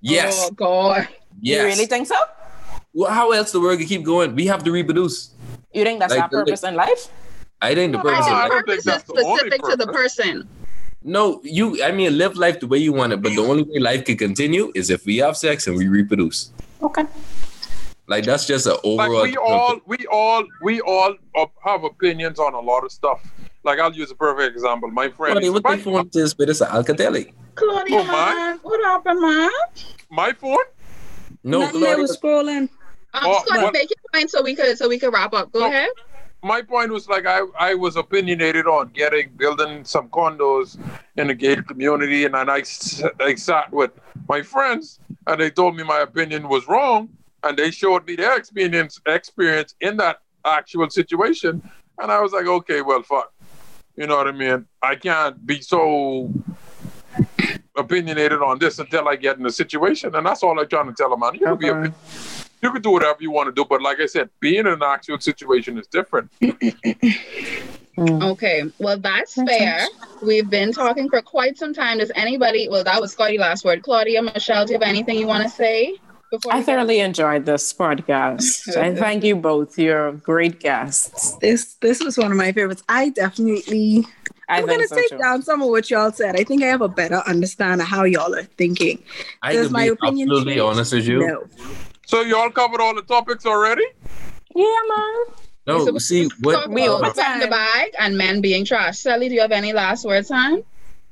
Yes, 0.01 0.47
Oh 0.49 0.51
God. 0.53 1.07
yes. 1.41 1.59
You 1.61 1.65
really 1.67 1.85
think 1.85 2.07
so? 2.07 2.15
well, 2.93 3.11
how 3.11 3.31
else 3.31 3.51
the 3.51 3.59
world 3.59 3.79
can 3.79 3.87
keep 3.87 4.03
going? 4.03 4.35
We 4.35 4.45
have 4.47 4.63
to 4.63 4.71
reproduce. 4.71 5.31
You 5.73 5.83
think 5.83 5.99
that's 5.99 6.13
Like 6.13 6.23
our 6.23 6.29
the- 6.29 6.37
purpose 6.45 6.63
in 6.63 6.75
life? 6.75 7.07
I 7.61 7.73
think 7.73 7.93
the 7.93 7.97
No, 7.99 8.03
purpose. 8.03 8.25
I 8.25 8.29
of 8.29 8.33
life- 8.33 8.49
don't 8.49 8.59
Purpose 8.65 8.77
is 8.79 8.83
that's 8.83 9.03
the 9.05 9.21
specific 9.21 9.61
to 9.63 9.75
the 9.77 9.87
person. 9.87 10.49
No, 11.03 11.41
you. 11.43 11.83
I 11.83 11.91
mean, 11.91 12.17
live 12.17 12.37
life 12.37 12.59
the 12.59 12.67
way 12.67 12.77
you 12.77 12.93
want 12.93 13.13
it, 13.13 13.21
but 13.21 13.33
the 13.35 13.41
only 13.41 13.63
way 13.63 13.79
life 13.79 14.05
can 14.05 14.17
continue 14.17 14.71
is 14.73 14.89
if 14.89 15.05
we 15.05 15.17
have 15.17 15.35
sex 15.37 15.67
and 15.67 15.75
we 15.77 15.87
reproduce. 15.87 16.51
Okay. 16.81 17.05
Like 18.07 18.25
that's 18.25 18.45
just 18.45 18.65
an 18.67 18.73
like 18.73 19.09
overall. 19.09 19.23
we 19.23 19.37
all 19.37 19.79
we 19.85 19.97
all 20.07 20.43
we 20.61 20.81
all 20.81 21.15
have 21.63 21.83
opinions 21.83 22.37
on 22.39 22.53
a 22.53 22.59
lot 22.59 22.83
of 22.83 22.91
stuff 22.91 23.21
like 23.63 23.79
i'll 23.79 23.93
use 23.93 24.11
a 24.11 24.15
perfect 24.15 24.53
example 24.53 24.91
my 24.91 25.07
friend 25.07 25.35
Buddy, 25.35 25.45
is- 25.47 25.53
what 25.53 25.63
the 25.63 25.69
my, 25.69 25.77
phone 25.77 26.09
is, 26.13 26.33
but 26.33 26.49
it's 26.49 26.59
an 26.59 26.67
Alcatel. 26.67 27.31
Claudia, 27.55 27.99
Oh, 27.99 28.03
my. 28.03 28.33
man. 28.35 28.59
What 28.61 28.83
happened, 28.83 29.21
man? 29.21 29.49
my 30.09 30.33
phone 30.33 30.57
No, 31.45 31.59
Nothing, 31.61 31.77
I 31.77 31.79
Claudia, 31.85 31.97
was 32.01 32.17
scrolling. 32.17 32.61
Um, 33.13 33.21
Oh, 33.23 33.43
Scotty, 33.45 33.63
what- 33.63 33.73
make 33.73 33.89
your 33.89 34.03
point 34.13 34.29
so 34.29 34.41
we 34.43 34.53
could 34.53 34.77
so 34.77 34.89
we 34.89 34.99
could 34.99 35.13
wrap 35.13 35.33
up. 35.33 35.51
Go 35.53 35.61
No. 35.61 35.67
ahead. 35.67 35.89
My 36.43 36.61
point 36.61 36.91
was 36.91 37.07
like 37.07 37.25
I, 37.25 37.41
I 37.57 37.73
was 37.73 37.95
opinionated 37.95 38.67
on 38.67 38.89
getting 38.89 39.29
building 39.37 39.85
some 39.85 40.09
condos 40.09 40.77
in 41.15 41.29
a 41.29 41.33
gated 41.33 41.67
community 41.67 42.25
and 42.25 42.33
then 42.33 42.49
I, 42.49 42.63
I 43.19 43.35
sat 43.35 43.71
with 43.71 43.91
my 44.27 44.41
friends 44.41 44.99
and 45.25 45.39
they 45.39 45.49
told 45.49 45.75
me 45.77 45.83
my 45.83 45.99
opinion 45.99 46.49
was 46.49 46.67
wrong 46.67 47.09
and 47.43 47.57
they 47.57 47.71
showed 47.71 48.05
me 48.05 48.15
their 48.15 48.37
experience 48.37 48.99
experience 49.05 49.75
in 49.79 49.97
that 49.97 50.17
actual 50.45 50.89
situation 50.89 51.61
and 51.99 52.11
I 52.11 52.19
was 52.19 52.33
like 52.33 52.45
okay 52.45 52.81
well 52.81 53.03
fuck. 53.03 53.33
You 53.95 54.07
know 54.07 54.17
what 54.17 54.27
I 54.27 54.31
mean? 54.31 54.65
I 54.81 54.95
can't 54.95 55.45
be 55.45 55.61
so 55.61 56.31
opinionated 57.77 58.41
on 58.41 58.59
this 58.59 58.79
until 58.79 59.07
I 59.07 59.15
get 59.15 59.37
in 59.37 59.43
the 59.43 59.51
situation 59.51 60.13
and 60.13 60.25
that's 60.25 60.43
all 60.43 60.59
I'm 60.59 60.67
trying 60.67 60.87
to 60.87 60.93
tell 60.93 61.09
them 61.09 61.21
man. 61.21 61.35
You 61.35 61.39
can 61.39 61.57
be 61.57 61.69
Okay. 61.69 61.93
Opi- 62.63 62.67
You 62.67 62.71
can 62.71 62.81
do 62.81 62.91
whatever 62.91 63.17
you 63.21 63.31
want 63.31 63.47
to 63.47 63.51
do, 63.53 63.65
but 63.67 63.81
like 63.81 63.99
I 63.99 64.05
said, 64.05 64.29
being 64.39 64.59
in 64.59 64.67
an 64.67 64.83
actual 64.83 65.19
situation 65.19 65.77
is 65.77 65.87
different. 65.87 66.31
Mm. 67.95 68.31
Okay, 68.31 68.63
well 68.79 68.97
that's 68.97 69.35
fair. 69.35 69.85
We've 70.23 70.49
been 70.49 70.71
talking 70.71 71.09
for 71.09 71.21
quite 71.21 71.59
some 71.59 71.75
time. 71.75 71.99
Does 71.99 72.11
anybody? 72.15 72.67
Well, 72.67 72.83
that 72.83 72.99
was 72.99 73.11
Scotty 73.11 73.37
last 73.37 73.63
word. 73.63 73.83
Claudia, 73.83 74.19
Michelle, 74.23 74.65
do 74.65 74.73
you 74.73 74.79
have 74.79 74.87
anything 74.87 75.19
you 75.19 75.27
want 75.27 75.43
to 75.43 75.49
say 75.49 75.97
before? 76.31 76.53
I 76.53 76.57
we 76.57 76.61
go? 76.61 76.65
thoroughly 76.65 76.99
enjoyed 77.01 77.45
this 77.45 77.71
podcast. 77.71 78.75
I 78.75 78.95
thank 78.95 79.23
you 79.23 79.35
both. 79.35 79.77
You're 79.77 80.13
great 80.13 80.59
guests. 80.59 81.35
This 81.39 81.75
this 81.81 82.03
was 82.03 82.17
one 82.17 82.31
of 82.31 82.37
my 82.37 82.51
favorites. 82.51 82.81
I 82.89 83.09
definitely 83.09 84.07
I 84.49 84.57
I'm 84.57 84.65
gonna 84.65 84.87
so 84.87 84.95
take 84.95 85.09
too. 85.09 85.17
down 85.19 85.43
some 85.43 85.61
of 85.61 85.69
what 85.69 85.91
y'all 85.91 86.11
said. 86.11 86.35
I 86.35 86.43
think 86.43 86.63
I 86.63 86.67
have 86.69 86.81
a 86.81 86.89
better 86.89 87.21
understanding 87.27 87.81
of 87.81 87.87
how 87.87 88.05
y'all 88.05 88.33
are 88.33 88.41
thinking. 88.41 89.03
I 89.43 89.53
Does 89.53 89.67
can 89.67 89.73
my 89.73 89.83
be 89.83 89.89
opinion 89.89 90.29
absolutely 90.29 90.53
change? 90.53 90.61
honest 90.63 90.93
with 90.93 91.07
you. 91.07 91.27
No. 91.27 91.43
So 92.05 92.21
y'all 92.21 92.49
covered 92.49 92.81
all 92.81 92.93
the 92.95 93.01
topics 93.01 93.45
already? 93.45 93.85
Yeah, 94.55 94.65
man. 94.89 95.35
No, 95.65 95.97
see 95.97 96.29
what 96.41 96.53
Talk 96.53 96.69
We 96.69 96.85
about 96.85 97.17
over 97.17 97.33
in 97.33 97.39
the 97.39 97.47
bag 97.47 97.91
and 97.97 98.17
men 98.17 98.41
being 98.41 98.65
trash. 98.65 98.99
Sally, 98.99 99.29
do 99.29 99.35
you 99.35 99.41
have 99.41 99.53
any 99.53 99.71
last 99.71 100.05
words, 100.05 100.29
hon? 100.29 100.63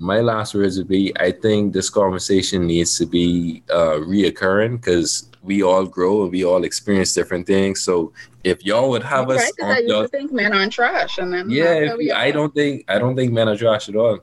my 0.01 0.19
last 0.19 0.55
words 0.55 0.79
would 0.79 0.87
be 0.87 1.13
I 1.19 1.31
think 1.31 1.73
this 1.73 1.89
conversation 1.89 2.65
needs 2.65 2.97
to 2.97 3.05
be 3.05 3.61
uh 3.69 4.01
reoccurring 4.01 4.81
because 4.81 5.29
we 5.43 5.61
all 5.61 5.85
grow 5.85 6.23
and 6.23 6.31
we 6.31 6.43
all 6.43 6.63
experience 6.63 7.13
different 7.13 7.45
things. 7.45 7.81
So 7.81 8.11
if 8.43 8.65
y'all 8.65 8.89
would 8.89 9.03
have 9.03 9.29
us 9.29 9.37
Right, 9.37 9.51
because 9.55 9.69
I 9.69 9.73
on 9.73 9.77
used 9.77 9.89
y'all, 9.89 10.01
to 10.01 10.07
think 10.07 10.31
men 10.31 10.53
aren't 10.53 10.73
trash, 10.73 11.19
and 11.19 11.31
then 11.31 11.49
yeah, 11.51 11.63
that's 11.65 11.81
if 11.81 11.87
where 11.89 11.97
we 11.97 12.11
I 12.11 12.31
don't 12.31 12.53
think 12.53 12.85
I 12.89 12.97
don't 12.97 13.15
think 13.15 13.31
men 13.31 13.47
are 13.47 13.55
trash 13.55 13.89
at 13.89 13.95
all. 13.95 14.19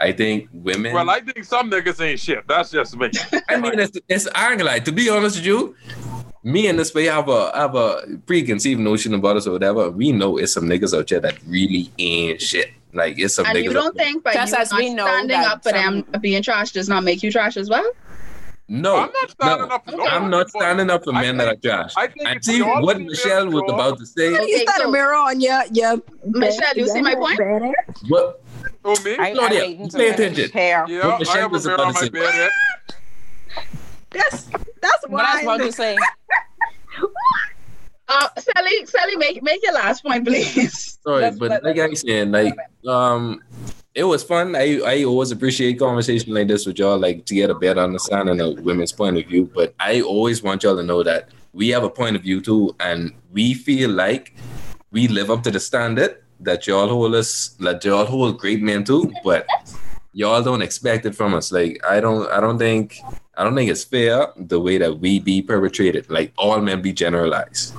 I 0.00 0.12
think 0.12 0.48
women 0.52 0.92
Well, 0.94 1.10
I 1.10 1.20
think 1.20 1.44
some 1.44 1.70
niggas 1.70 2.00
ain't 2.04 2.18
shit. 2.20 2.46
That's 2.48 2.70
just 2.70 2.96
me. 2.96 3.10
I 3.48 3.56
mean, 3.58 3.78
it's, 3.78 3.98
it's 4.08 4.28
I 4.34 4.50
ain't 4.50 4.58
gonna 4.58 4.92
be 4.92 5.08
honest 5.10 5.36
with 5.36 5.46
you, 5.46 5.76
me 6.42 6.68
and 6.68 6.78
this 6.78 6.94
way 6.94 7.04
have 7.04 7.28
a 7.28 7.52
have 7.54 7.74
a 7.74 8.02
preconceived 8.26 8.80
notion 8.80 9.12
about 9.14 9.36
us 9.36 9.46
or 9.46 9.52
whatever. 9.52 9.90
We 9.90 10.12
know 10.12 10.38
it's 10.38 10.54
some 10.54 10.64
niggas 10.64 10.96
out 10.98 11.08
there 11.08 11.20
that 11.20 11.36
really 11.46 11.90
ain't 11.98 12.40
shit. 12.40 12.70
Like 12.92 13.18
it's 13.18 13.34
some 13.34 13.46
And 13.46 13.56
niggas. 13.56 13.64
you 13.64 13.72
don't 13.72 13.96
think 13.96 14.24
by 14.24 14.32
Just 14.32 14.52
you 14.52 14.58
as 14.58 14.72
we 14.72 14.92
know 14.94 15.06
standing 15.06 15.28
that 15.40 15.46
up 15.52 15.62
for 15.62 15.72
them 15.72 16.04
being 16.20 16.42
trash 16.42 16.72
does 16.72 16.88
not 16.88 17.04
make 17.04 17.22
you 17.22 17.30
trash 17.30 17.56
as 17.56 17.68
well? 17.68 17.88
No, 18.72 18.96
I'm 18.98 19.10
not 19.12 19.30
standing 19.30 19.68
no. 19.68 19.74
up 19.74 19.84
for 19.90 20.00
I'm 20.02 20.30
not 20.30 20.48
standing 20.50 20.90
up 20.90 21.02
for 21.04 21.12
I 21.12 21.22
men 21.22 21.36
that 21.38 21.48
are 21.48 21.56
trash. 21.56 21.92
I 21.96 22.06
think 22.06 22.26
And 22.26 22.44
see 22.44 22.62
what 22.62 23.00
Michelle 23.00 23.48
was 23.50 23.64
about 23.68 23.98
to 23.98 24.06
say. 24.06 24.30
you 24.30 24.64
got 24.64 24.76
so- 24.80 24.88
a 24.88 24.92
mirror 24.92 25.14
on 25.14 25.40
your 25.40 25.62
your 25.72 26.00
Michelle, 26.24 26.72
do 26.74 26.80
you 26.80 26.88
see 26.88 27.02
my 27.02 27.14
point? 27.16 27.38
Bad 27.38 27.72
What 28.08 28.42
Oh, 28.84 28.96
me? 29.04 29.16
I, 29.18 29.30
I 29.30 29.32
Claudia, 29.34 29.60
waiting 29.60 29.88
to 29.90 29.96
pay 29.98 30.08
attention. 30.10 30.50
hair. 30.50 30.84
yeah, 30.88 31.06
What 31.06 31.14
I 31.14 31.18
Michelle 31.18 31.34
have 31.36 31.50
a 31.50 31.52
was 31.52 31.66
about 31.66 31.80
on 31.80 31.86
to 31.88 31.92
my 31.92 32.00
say. 32.00 32.08
bed. 32.08 32.50
That's 34.10 34.44
that's 34.82 35.06
What 35.08 35.24
I 35.24 35.36
was 35.36 35.44
why. 35.46 35.54
about 35.56 35.64
to 35.66 35.72
say. 35.72 35.96
Uh, 38.12 38.28
Sally, 38.38 38.84
Sally, 38.86 39.14
make 39.16 39.40
make 39.40 39.62
your 39.62 39.72
last 39.72 40.02
point, 40.02 40.26
please. 40.26 40.98
Sorry, 41.04 41.22
Let's- 41.22 41.38
but 41.38 41.50
let- 41.50 41.62
like 41.64 41.78
I 41.78 41.94
said, 41.94 42.32
like 42.32 42.56
um, 42.88 43.40
it 43.94 44.02
was 44.02 44.24
fun. 44.24 44.56
I 44.56 44.80
I 44.84 45.04
always 45.04 45.30
appreciate 45.30 45.78
conversation 45.78 46.34
like 46.34 46.48
this 46.48 46.66
with 46.66 46.80
y'all, 46.80 46.98
like 46.98 47.24
to 47.26 47.34
get 47.36 47.50
a 47.50 47.54
better 47.54 47.78
understanding 47.80 48.40
of 48.40 48.58
women's 48.64 48.90
point 48.90 49.16
of 49.16 49.26
view. 49.26 49.48
But 49.54 49.74
I 49.78 50.00
always 50.00 50.42
want 50.42 50.64
y'all 50.64 50.74
to 50.74 50.82
know 50.82 51.04
that 51.04 51.28
we 51.52 51.68
have 51.68 51.84
a 51.84 51.88
point 51.90 52.16
of 52.16 52.22
view 52.22 52.40
too, 52.40 52.74
and 52.80 53.12
we 53.30 53.54
feel 53.54 53.90
like 53.90 54.34
we 54.90 55.06
live 55.06 55.30
up 55.30 55.44
to 55.44 55.52
the 55.52 55.60
standard 55.60 56.20
that 56.40 56.66
y'all 56.66 56.88
hold 56.88 57.14
us, 57.14 57.50
that 57.60 57.84
y'all 57.84 58.04
hold 58.04 58.38
great 58.38 58.62
men 58.62 58.84
too. 58.84 59.12
But 59.24 59.46
y'all 60.12 60.42
don't 60.42 60.62
expect 60.62 61.06
it 61.06 61.14
from 61.14 61.34
us. 61.34 61.52
Like 61.52 61.80
I 61.88 62.00
don't, 62.00 62.30
I 62.30 62.40
don't 62.40 62.58
think, 62.58 62.98
I 63.36 63.44
don't 63.44 63.54
think 63.54 63.70
it's 63.70 63.84
fair 63.84 64.28
the 64.36 64.60
way 64.60 64.78
that 64.78 64.98
we 65.00 65.18
be 65.20 65.42
perpetrated. 65.42 66.10
Like 66.10 66.32
all 66.38 66.60
men 66.60 66.82
be 66.82 66.92
generalized. 66.92 67.74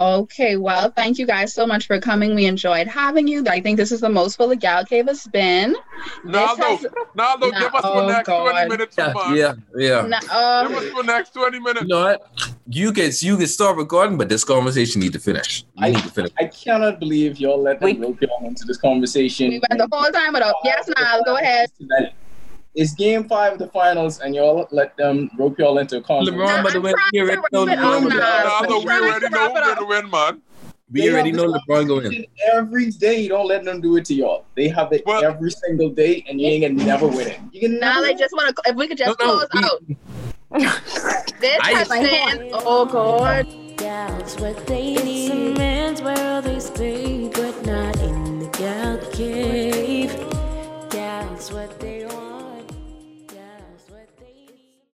Okay, 0.00 0.56
well, 0.56 0.90
thank 0.90 1.18
you 1.20 1.26
guys 1.26 1.54
so 1.54 1.64
much 1.68 1.86
for 1.86 2.00
coming. 2.00 2.34
We 2.34 2.46
enjoyed 2.46 2.88
having 2.88 3.28
you. 3.28 3.44
I 3.46 3.60
think 3.60 3.76
this 3.76 3.92
is 3.92 4.00
the 4.00 4.08
most 4.08 4.36
full 4.36 4.50
of 4.50 4.58
Gal 4.58 4.84
Cave 4.84 5.06
has 5.06 5.24
been. 5.28 5.76
Naldo, 6.24 6.62
has- 6.64 6.86
Naldo, 7.14 7.50
Nah, 7.50 7.60
give 7.60 7.74
us 7.76 7.80
oh, 7.84 8.00
the 8.00 8.12
next 8.12 8.26
God. 8.26 8.50
20 8.50 8.68
minutes 8.70 8.96
Yeah, 8.98 9.10
a 9.10 9.14
month. 9.14 9.36
yeah, 9.36 9.54
yeah. 9.76 10.06
Na- 10.06 10.18
Give 10.20 10.30
uh, 10.30 10.80
us 10.80 10.94
the 10.96 11.02
next 11.04 11.30
20 11.34 11.60
minutes. 11.60 11.82
You 11.82 11.88
know 11.88 12.00
what? 12.06 12.28
You 12.66 12.92
can 12.92 13.10
you 13.20 13.36
can 13.36 13.46
start 13.46 13.76
recording, 13.76 14.16
but 14.16 14.28
this 14.30 14.42
conversation 14.42 15.00
need 15.00 15.12
to 15.12 15.18
finish. 15.18 15.64
We 15.76 15.84
I- 15.86 15.90
need 15.90 16.02
to 16.02 16.08
finish. 16.10 16.32
I 16.38 16.46
cannot 16.46 16.98
believe 16.98 17.38
y'all 17.38 17.60
let 17.60 17.80
them 17.80 17.86
Wait. 17.86 18.00
rope 18.00 18.20
y'all 18.22 18.46
into 18.46 18.64
this 18.64 18.78
conversation. 18.78 19.50
we 19.50 19.60
went 19.70 19.78
the 19.78 19.88
whole 19.96 20.10
time 20.10 20.32
without. 20.32 20.54
Yes, 20.64 20.88
Niall, 20.98 21.22
go 21.26 21.36
ahead. 21.36 21.68
Tonight. 21.78 22.14
It's 22.74 22.94
game 22.94 23.28
five 23.28 23.52
of 23.52 23.58
the 23.58 23.68
finals, 23.68 24.18
and 24.20 24.34
y'all 24.34 24.66
let 24.72 24.96
them 24.96 25.30
rope 25.38 25.58
y'all 25.58 25.78
into 25.78 25.98
a 25.98 26.00
conversation. 26.00 26.40
LeBron, 26.40 26.48
I'm 26.58 26.64
by 26.64 26.70
the 26.72 26.80
way, 26.80 26.92
we 27.12 27.20
already 27.20 27.42
know 27.52 27.62
it 27.68 27.78
up 27.78 28.02
LeBron. 28.02 28.08
now. 28.08 28.60
will- 28.66 28.84
we 28.84 28.90
already 28.90 29.28
know 29.28 29.38
wrap 29.38 29.50
who 29.52 29.56
it 29.58 29.62
up. 29.64 29.78
gonna 29.78 29.86
win, 29.86 30.10
man. 30.10 30.42
We 30.90 31.00
They 31.02 31.12
already 31.12 31.30
have 31.30 31.36
know 31.36 31.52
this 31.52 31.62
LeBron 31.68 31.86
going. 31.86 32.02
conversation 32.02 32.26
Every 32.52 32.90
day, 32.90 33.20
you 33.20 33.28
don't 33.28 33.46
let 33.46 33.64
them 33.64 33.80
do 33.80 33.96
it 33.96 34.04
to 34.06 34.14
y'all. 34.14 34.44
They 34.56 34.68
have 34.68 34.92
it 34.92 35.02
Well- 35.06 35.22
every 35.22 35.50
single 35.50 35.90
day, 35.90 36.24
and 36.28 36.40
you 36.40 36.46
ain't 36.48 36.62
gonna 36.76 36.84
never 36.88 37.06
win 37.06 37.28
it. 37.28 37.38
You 37.52 37.60
can 37.60 37.78
Now 37.78 38.00
They 38.00 38.14
just 38.14 38.32
want 38.32 38.56
to. 38.56 38.62
If 38.70 38.74
we 38.76 38.88
could 38.88 38.98
just 38.98 39.18
No, 39.20 39.26
no, 39.26 39.46
close 39.46 39.48
we- 39.54 39.62
out 39.64 40.33
this 40.54 41.60
has 41.62 41.88
been, 41.88 42.50
oh 42.52 42.86
god. 42.86 43.46
yeah 43.80 44.16
it's 44.18 44.38
what 44.38 44.66
they 44.66 44.94
need. 44.94 45.26
It's 45.26 45.34
a 45.34 45.58
man's 45.58 46.00
world 46.02 46.44
they 46.44 46.60
stay, 46.60 47.28
but 47.28 47.66
not 47.66 47.98
in 48.00 48.38
the 48.38 48.48
gal 48.56 48.98
cave. 49.10 50.12
yeah 50.94 51.28
it's 51.34 51.50
what 51.50 51.80
they 51.80 52.04
all 52.04 52.13